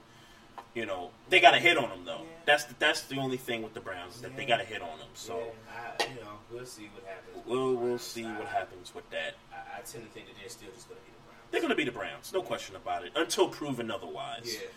you 0.74 0.86
know 0.86 1.10
they 1.30 1.40
got 1.40 1.54
a 1.56 1.60
hit 1.60 1.78
on 1.78 1.90
them 1.90 2.02
though. 2.06 2.22
That's 2.46 2.66
the, 2.66 2.76
that's 2.80 3.02
the 3.04 3.18
only 3.18 3.38
thing 3.38 3.62
with 3.64 3.74
the 3.74 3.80
Browns 3.80 4.16
is 4.16 4.22
that 4.22 4.36
they 4.38 4.46
got 4.46 4.60
a 4.62 4.64
hit 4.66 4.82
on 4.82 4.98
them. 5.00 5.08
So 5.14 5.38
Yeah, 5.38 5.82
I, 6.00 6.04
you 6.14 6.22
know, 6.22 6.32
we'll 6.52 6.66
see 6.66 6.90
what 6.94 7.06
happens. 7.06 7.44
we'll 7.48 7.76
we'll 7.76 7.98
see 7.98 8.26
I- 8.26 8.38
what 8.38 8.48
happens 8.48 8.94
with 8.94 9.10
that. 9.12 9.36
I, 9.52 9.80
I 9.80 9.82
tend 9.82 10.04
to 10.06 10.10
think 10.12 10.28
that 10.28 10.36
they're 10.40 10.50
still 10.50 10.70
just 10.76 10.88
going 10.90 11.00
to 11.00 11.06
be 11.06 11.12
the 11.12 11.24
Browns. 11.28 11.52
They're 11.52 11.62
going 11.62 11.70
to 11.72 11.76
be 11.76 11.84
the 11.86 11.92
Browns, 11.92 12.32
no 12.34 12.42
question 12.44 12.76
about 12.76 13.04
it, 13.06 13.12
until 13.16 13.48
proven 13.48 13.90
otherwise. 13.90 14.54
Yeah. 14.62 14.68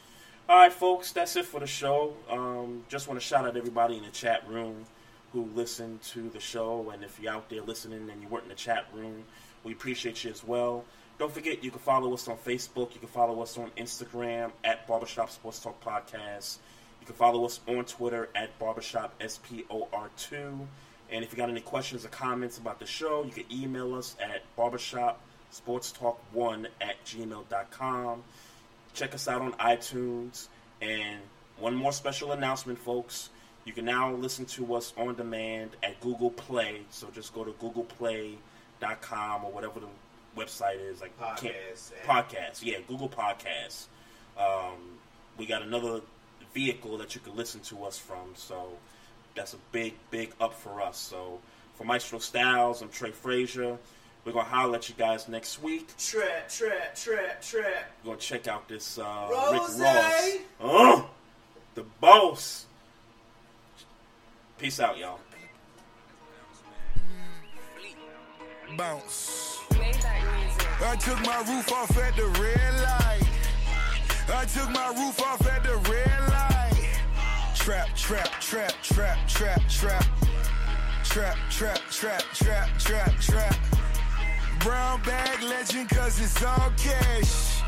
All 0.48 0.56
right, 0.56 0.72
folks, 0.72 1.12
that's 1.12 1.36
it 1.36 1.44
for 1.44 1.60
the 1.60 1.66
show. 1.66 2.14
Um, 2.30 2.84
just 2.88 3.06
want 3.06 3.20
to 3.20 3.26
shout 3.26 3.44
out 3.44 3.56
everybody 3.56 3.98
in 3.98 4.02
the 4.04 4.10
chat 4.10 4.48
room 4.48 4.86
who 5.32 5.48
listen 5.54 6.00
to 6.10 6.28
the 6.30 6.40
show, 6.40 6.90
and 6.90 7.04
if 7.04 7.20
you're 7.20 7.32
out 7.32 7.50
there 7.50 7.62
listening 7.62 8.08
and 8.10 8.22
you 8.22 8.28
weren't 8.28 8.44
in 8.44 8.50
the 8.50 8.54
chat 8.54 8.86
room, 8.94 9.24
we 9.64 9.72
appreciate 9.72 10.24
you 10.24 10.30
as 10.30 10.42
well. 10.42 10.84
Don't 11.18 11.32
forget, 11.32 11.62
you 11.64 11.70
can 11.70 11.80
follow 11.80 12.14
us 12.14 12.28
on 12.28 12.36
Facebook. 12.36 12.94
You 12.94 13.00
can 13.00 13.08
follow 13.08 13.42
us 13.42 13.58
on 13.58 13.72
Instagram 13.76 14.52
at 14.62 14.86
Barbershop 14.86 15.30
Sports 15.30 15.58
Talk 15.58 15.82
Podcast. 15.82 16.58
You 17.00 17.06
can 17.06 17.16
follow 17.16 17.44
us 17.44 17.58
on 17.66 17.84
Twitter 17.84 18.28
at 18.34 18.58
Barbershop 18.58 19.20
SPOR2. 19.20 20.66
And 21.10 21.24
if 21.24 21.32
you 21.32 21.36
got 21.36 21.50
any 21.50 21.60
questions 21.60 22.04
or 22.04 22.08
comments 22.08 22.58
about 22.58 22.78
the 22.78 22.86
show, 22.86 23.24
you 23.24 23.32
can 23.32 23.44
email 23.50 23.94
us 23.94 24.14
at 24.20 24.42
barbershopsportstalk1 24.56 26.66
at 26.80 27.04
gmail.com. 27.04 28.22
Check 28.94 29.14
us 29.14 29.26
out 29.26 29.42
on 29.42 29.54
iTunes. 29.54 30.46
And 30.80 31.18
one 31.58 31.74
more 31.74 31.92
special 31.92 32.30
announcement, 32.32 32.78
folks. 32.78 33.30
You 33.68 33.74
can 33.74 33.84
now 33.84 34.10
listen 34.14 34.46
to 34.46 34.76
us 34.76 34.94
on 34.96 35.14
demand 35.14 35.72
at 35.82 36.00
Google 36.00 36.30
Play. 36.30 36.80
So 36.88 37.08
just 37.14 37.34
go 37.34 37.44
to 37.44 37.50
googleplay.com 37.50 39.44
or 39.44 39.52
whatever 39.52 39.80
the 39.80 39.88
website 40.34 40.80
is. 40.80 41.02
Like 41.02 41.20
Podcast. 41.20 41.92
Podcast. 42.06 42.62
Yeah, 42.62 42.78
Google 42.88 43.10
Podcasts. 43.10 43.88
Um, 44.38 44.96
we 45.36 45.44
got 45.44 45.60
another 45.60 46.00
vehicle 46.54 46.96
that 46.96 47.14
you 47.14 47.20
can 47.20 47.36
listen 47.36 47.60
to 47.64 47.84
us 47.84 47.98
from. 47.98 48.30
So 48.36 48.70
that's 49.34 49.52
a 49.52 49.58
big, 49.70 49.92
big 50.10 50.32
up 50.40 50.54
for 50.54 50.80
us. 50.80 50.96
So 50.96 51.38
for 51.74 51.84
Maestro 51.84 52.20
Styles, 52.20 52.80
I'm 52.80 52.88
Trey 52.88 53.10
Frazier. 53.10 53.76
We're 54.24 54.32
going 54.32 54.46
to 54.46 54.50
holler 54.50 54.76
at 54.76 54.88
you 54.88 54.94
guys 54.96 55.28
next 55.28 55.62
week. 55.62 55.94
Trap, 55.98 56.48
trap, 56.48 56.94
trap, 56.96 57.42
trap. 57.42 57.90
We're 58.02 58.12
going 58.12 58.18
to 58.18 58.26
check 58.26 58.48
out 58.48 58.66
this 58.66 58.98
uh, 58.98 59.28
Rose. 59.30 59.78
Rick 59.78 59.86
Ross. 59.86 60.36
Uh, 60.58 61.02
the 61.74 61.82
boss. 62.00 62.64
Peace 64.58 64.80
out, 64.80 64.98
y'all. 64.98 65.20
Bounce. 68.76 69.60
I 69.70 70.96
took 70.96 71.20
my 71.20 71.38
roof 71.48 71.70
off 71.72 71.96
at 71.96 72.16
the 72.16 72.26
red 72.26 72.74
light. 72.82 73.22
I 74.34 74.44
took 74.46 74.68
my 74.70 74.88
roof 74.88 75.22
off 75.22 75.46
at 75.46 75.62
the 75.62 75.76
red 75.76 76.28
light. 76.28 77.00
Trap, 77.54 77.94
trap, 77.94 78.30
trap, 78.40 78.72
trap, 78.82 79.28
trap, 79.28 79.62
trap. 79.68 80.04
Trap, 81.04 81.36
trap, 81.50 81.80
trap, 81.90 82.22
trap, 82.34 82.68
trap, 82.80 83.20
trap. 83.20 83.56
Brown 84.58 85.00
bag 85.02 85.40
legend 85.40 85.88
cause 85.88 86.20
it's 86.20 86.42
all 86.42 86.72
cash. 86.76 87.62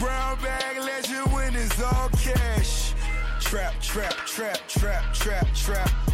Brown 0.00 0.42
bag 0.42 0.76
legend 0.78 1.32
when 1.32 1.54
it's 1.54 1.80
all 1.80 2.08
cash. 2.08 2.94
Trap, 3.40 3.74
trap, 3.80 4.16
trap, 4.26 4.58
trap, 4.66 5.14
trap, 5.14 5.46
trap. 5.54 6.11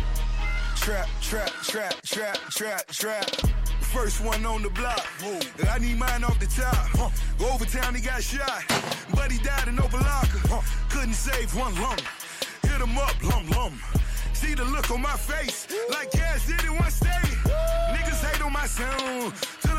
Trap, 0.80 1.08
trap, 1.20 1.50
trap, 1.62 1.94
trap, 2.02 2.38
trap, 2.50 2.86
trap. 2.86 3.30
First 3.80 4.22
one 4.24 4.46
on 4.46 4.62
the 4.62 4.70
block. 4.70 5.06
I 5.70 5.78
need 5.78 5.98
mine 5.98 6.24
off 6.24 6.38
the 6.40 6.46
top. 6.46 7.12
Overtown, 7.40 7.94
he 7.94 8.00
got 8.00 8.22
shot. 8.22 8.64
But 9.14 9.30
he 9.30 9.38
died 9.38 9.68
in 9.68 9.76
Opa-locka. 9.76 10.62
Couldn't 10.90 11.14
save 11.14 11.54
one 11.54 11.74
lung. 11.80 11.98
Hit 12.62 12.80
him 12.80 12.96
up, 12.96 13.22
lum 13.22 13.48
lum. 13.50 13.78
See 14.32 14.54
the 14.54 14.64
look 14.64 14.90
on 14.90 15.02
my 15.02 15.16
face. 15.16 15.66
Like 15.90 16.10
Cash 16.10 16.46
did 16.46 16.64
it 16.64 16.70
one 16.70 16.92
day. 17.00 17.28
Niggas 17.92 18.24
hate 18.24 18.42
on 18.42 18.52
my 18.52 18.66
sound. 18.66 19.34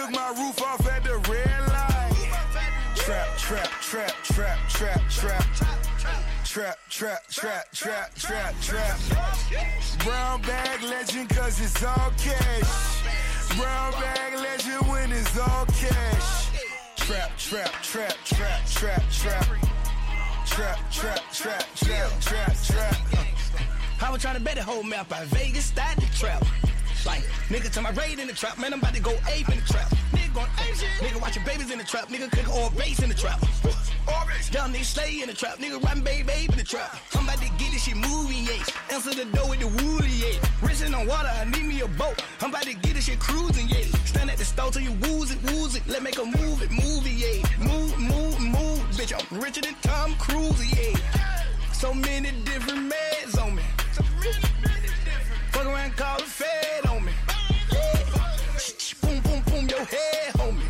took 0.00 0.12
my 0.12 0.28
roof 0.30 0.62
off 0.62 0.86
at 0.88 1.04
the 1.04 1.16
red 1.30 1.68
light. 1.68 2.30
Trap, 2.96 3.36
trap, 3.36 3.70
trap, 3.80 4.14
trap, 4.24 4.58
trap, 4.68 5.10
trap. 5.10 5.44
Trap, 6.44 6.78
trap, 6.88 7.28
trap, 7.28 7.72
trap, 7.72 8.14
trap, 8.14 8.54
trap. 8.62 8.98
Brown 10.04 10.40
bag 10.42 10.82
legend 10.82 11.28
cause 11.28 11.60
it's 11.60 11.82
all 11.84 12.12
cash. 12.16 13.02
Brown 13.56 13.92
bag 13.92 14.34
legend 14.40 14.88
when 14.88 15.12
it's 15.12 15.38
all 15.38 15.66
cash. 15.66 16.48
Trap, 16.96 17.36
trap, 17.36 17.72
trap, 17.82 18.14
trap, 18.24 18.66
trap, 18.66 19.02
trap. 19.10 19.46
Trap, 20.46 20.78
trap, 20.90 21.20
trap, 21.32 21.64
trap, 21.76 22.20
trap, 22.20 22.56
trap. 22.64 22.96
I 24.02 24.10
was 24.10 24.22
trying 24.22 24.36
to 24.36 24.40
bet 24.40 24.56
the 24.56 24.62
whole 24.62 24.82
map 24.82 25.12
out 25.12 25.26
Vegas, 25.26 25.66
started 25.66 26.02
the 26.02 26.16
trap. 26.16 26.42
Like, 27.06 27.22
nigga 27.48 27.70
to 27.72 27.80
my 27.80 27.90
raid 27.90 28.18
in 28.18 28.26
the 28.26 28.32
trap, 28.34 28.58
man, 28.58 28.72
I'm 28.72 28.80
about 28.80 28.94
to 28.94 29.00
go 29.00 29.12
ape 29.28 29.48
in 29.48 29.56
the 29.60 29.66
trap. 29.66 29.88
Nigga 30.12 30.34
going 30.34 30.50
ape 30.68 30.76
shit. 30.76 30.88
Nigga 31.00 31.20
watching 31.20 31.44
babies 31.44 31.70
in 31.70 31.78
the 31.78 31.84
trap, 31.84 32.08
nigga 32.08 32.30
cook 32.30 32.48
all 32.48 32.70
base 32.70 33.00
in 33.02 33.08
the 33.08 33.14
trap. 33.14 33.40
Young 34.52 34.72
nigga 34.72 34.84
stay 34.84 35.22
in 35.22 35.28
the 35.28 35.34
trap, 35.34 35.58
nigga 35.58 35.80
riding 35.84 36.02
baby 36.02 36.24
babe 36.24 36.50
in 36.50 36.56
the 36.56 36.64
trap. 36.64 36.98
I'm 37.14 37.22
about 37.22 37.38
to 37.38 37.48
get 37.56 37.70
this 37.70 37.84
shit 37.84 37.94
moving, 37.94 38.42
yeah. 38.42 38.64
Answer 38.90 39.14
the 39.14 39.24
door 39.26 39.48
with 39.48 39.60
the 39.60 39.68
woolly, 39.68 40.10
yeah. 40.10 40.44
Racing 40.60 40.92
on 40.92 41.06
water, 41.06 41.28
I 41.28 41.44
need 41.44 41.66
me 41.66 41.80
a 41.82 41.86
boat. 41.86 42.20
I'm 42.40 42.50
about 42.50 42.64
to 42.64 42.74
get 42.74 42.94
this 42.94 43.04
shit 43.04 43.20
cruising, 43.20 43.68
yeah. 43.68 43.84
Stand 44.06 44.28
at 44.28 44.38
the 44.38 44.44
stove 44.44 44.72
till 44.72 44.82
you 44.82 44.90
wooze 45.02 45.30
it, 45.30 45.38
wooze 45.52 45.76
it. 45.76 45.86
Let 45.86 46.02
make 46.02 46.18
a 46.18 46.24
move 46.24 46.62
it, 46.62 46.70
movie, 46.72 47.10
yeah. 47.10 47.46
Move, 47.60 47.96
move, 47.96 48.40
move, 48.40 48.80
bitch. 48.98 49.14
I'm 49.14 49.40
richer 49.40 49.60
than 49.60 49.76
Tom 49.82 50.14
Cruise, 50.16 50.58
yeah. 50.76 50.98
So 51.72 51.94
many 51.94 52.32
different 52.44 52.92
meds 52.92 53.40
on 53.40 53.54
me. 53.54 53.62
Fuck 55.60 55.74
around, 55.74 55.94
call 55.94 56.16
the 56.16 56.24
Fed 56.24 56.86
on 56.86 57.04
me. 57.04 57.12
Boom, 59.02 59.20
boom, 59.20 59.42
boom, 59.42 59.68
your 59.68 59.84
head, 59.84 60.32
homie. 60.32 60.62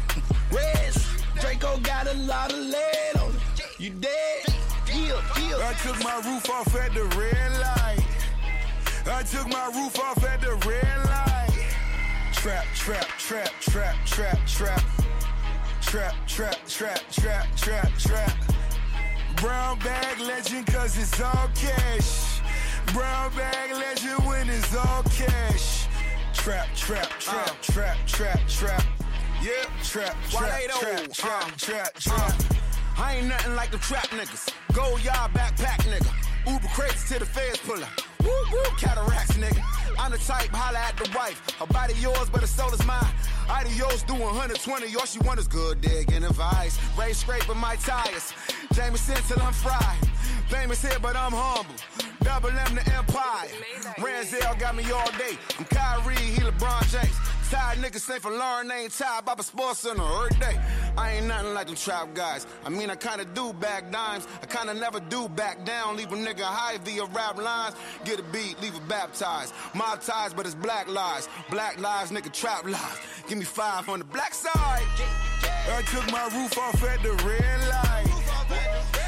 Reds, 0.50 1.06
Draco 1.40 1.78
got 1.78 2.08
a 2.08 2.14
lot 2.14 2.52
of 2.52 2.58
lead 2.58 3.16
on 3.20 3.30
it. 3.30 3.40
You 3.78 3.90
dead? 3.90 4.46
Yeah, 4.88 5.20
yeah. 5.38 5.68
I 5.68 5.74
took 5.84 6.02
my 6.02 6.16
roof 6.28 6.50
off 6.50 6.74
at 6.74 6.92
the 6.92 7.04
red 7.04 7.52
light. 7.60 8.04
I 9.06 9.22
took 9.22 9.48
my 9.48 9.66
roof 9.66 9.96
off 10.00 10.24
at 10.24 10.40
the 10.40 10.54
red 10.68 11.06
light. 11.06 11.72
Trap, 12.32 12.64
trap, 12.74 13.06
trap, 13.16 13.52
trap, 13.60 13.94
trap, 14.06 14.38
trap. 14.48 14.82
Trap, 15.82 16.14
trap, 16.26 16.56
trap, 16.66 17.00
trap, 17.12 17.46
trap, 17.56 17.90
trap. 17.96 18.32
Brown 19.36 19.78
bag 19.78 20.18
legend 20.18 20.66
cause 20.66 20.98
it's 20.98 21.20
all 21.20 21.48
cash. 21.54 22.39
Brown 22.92 23.32
bag 23.34 23.72
legend 23.72 24.26
when 24.26 24.48
it's 24.48 24.74
all 24.74 25.02
cash. 25.04 25.86
Trap, 26.32 26.68
trap, 26.74 27.08
trap, 27.20 27.62
trap, 27.62 27.96
trap, 28.06 28.40
trap. 28.48 28.82
Yeah, 29.42 29.52
trap, 29.82 30.16
trap, 30.30 30.60
trap, 30.80 31.12
trap, 31.12 31.56
trap, 31.56 31.94
trap. 31.94 32.42
I 32.98 33.16
ain't 33.16 33.28
nothing 33.28 33.54
like 33.54 33.70
the 33.70 33.78
trap 33.78 34.06
niggas. 34.08 34.52
Go 34.72 34.96
yard 34.98 35.32
backpack 35.32 35.78
nigga. 35.88 36.10
Uber 36.46 36.68
crates 36.68 37.08
to 37.08 37.18
the 37.18 37.26
feds 37.26 37.58
puller. 37.58 37.88
Woo 38.24 38.30
woo 38.52 38.62
cataracts 38.78 39.36
nigga. 39.36 39.62
I'm 39.98 40.10
the 40.10 40.18
type 40.18 40.48
holla 40.50 40.78
at 40.78 40.96
the 40.96 41.10
wife. 41.16 41.40
Her 41.58 41.66
body 41.66 41.94
yours, 41.94 42.28
but 42.30 42.40
her 42.40 42.46
soul 42.46 42.72
is 42.72 42.84
mine. 42.86 43.04
Adios 43.48 44.02
do 44.02 44.14
120. 44.14 44.94
All 44.96 45.06
she 45.06 45.18
want 45.20 45.38
is 45.38 45.48
good 45.48 45.80
dick 45.80 46.12
and 46.12 46.24
advice. 46.24 46.78
Ray 46.98 47.12
scraping 47.12 47.58
my 47.58 47.76
tires. 47.76 48.32
Jameson 48.72 49.16
till 49.28 49.40
I'm 49.42 49.52
fried. 49.52 49.98
Famous 50.50 50.82
here, 50.82 50.98
but 51.00 51.14
I'm 51.14 51.30
humble. 51.30 51.74
Double 52.22 52.50
M 52.50 52.74
the 52.74 52.82
Empire. 52.94 53.48
Ranzel 53.98 54.58
got 54.58 54.74
me 54.74 54.82
all 54.90 55.10
day. 55.12 55.38
I'm 55.56 55.64
Kyrie, 55.66 56.16
he 56.16 56.40
LeBron 56.40 56.90
James. 56.90 57.16
Tired 57.50 57.78
niggas 57.78 58.00
say 58.00 58.18
for 58.18 58.32
Lauren 58.32 58.68
ain't 58.72 58.92
tired, 58.92 59.26
Papa 59.26 59.44
Sports 59.44 59.80
Center 59.80 60.02
every 60.02 60.38
day. 60.40 60.60
I 60.96 61.12
ain't 61.12 61.26
nothing 61.26 61.54
like 61.54 61.68
them 61.68 61.76
trap 61.76 62.14
guys. 62.14 62.48
I 62.64 62.68
mean, 62.68 62.90
I 62.90 62.96
kinda 62.96 63.24
do 63.26 63.52
back 63.52 63.92
dimes. 63.92 64.26
I 64.42 64.46
kinda 64.46 64.74
never 64.74 64.98
do 64.98 65.28
back 65.28 65.64
down. 65.64 65.96
Leave 65.96 66.12
a 66.12 66.16
nigga 66.16 66.42
high 66.42 66.78
via 66.78 67.04
rap 67.04 67.38
lines. 67.38 67.76
Get 68.04 68.18
a 68.18 68.24
beat, 68.24 68.60
leave 68.60 68.76
a 68.76 68.80
baptized. 68.80 69.54
My 69.72 69.96
ties, 70.00 70.34
but 70.34 70.46
it's 70.46 70.56
black 70.56 70.88
lies. 70.88 71.28
Black 71.48 71.78
lives, 71.78 72.10
nigga, 72.10 72.32
trap 72.32 72.64
lies. 72.64 72.98
Give 73.28 73.38
me 73.38 73.44
five 73.44 73.88
on 73.88 74.00
the 74.00 74.04
black 74.04 74.34
side. 74.34 74.82
I 75.72 75.82
took 75.92 76.10
my 76.10 76.24
roof 76.34 76.58
off 76.58 76.82
at 76.82 77.02
the 77.04 77.12
red 77.24 77.68
light. 77.68 78.19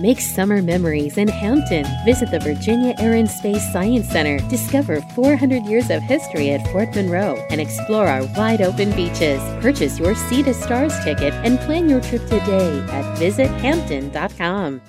Make 0.00 0.18
summer 0.18 0.60
memories 0.60 1.18
in 1.18 1.28
Hampton. 1.28 1.86
Visit 2.04 2.32
the 2.32 2.40
Virginia 2.40 2.94
Air 2.98 3.14
and 3.14 3.30
Space 3.30 3.72
Science 3.72 4.08
Center. 4.10 4.38
Discover 4.48 5.00
400 5.14 5.62
years 5.66 5.88
of 5.88 6.02
history 6.02 6.50
at 6.50 6.66
Fort 6.72 6.92
Monroe 6.96 7.36
and 7.48 7.60
explore 7.60 8.08
our 8.08 8.24
wide 8.36 8.60
open 8.60 8.90
beaches. 8.96 9.40
Purchase 9.62 10.00
your 10.00 10.16
Sea 10.16 10.42
to 10.42 10.52
Stars 10.52 10.98
ticket 11.04 11.32
and 11.44 11.60
plan 11.60 11.88
your 11.88 12.00
trip 12.00 12.22
today 12.22 12.80
at 12.90 13.18
visithampton.com. 13.18 14.82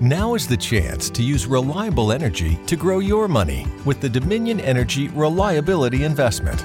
Now 0.00 0.34
is 0.34 0.48
the 0.48 0.56
chance 0.56 1.10
to 1.10 1.22
use 1.22 1.46
reliable 1.46 2.12
energy 2.12 2.56
to 2.66 2.76
grow 2.76 2.98
your 2.98 3.28
money 3.28 3.66
with 3.84 4.00
the 4.00 4.08
Dominion 4.08 4.58
Energy 4.60 5.08
Reliability 5.08 6.04
Investment. 6.04 6.64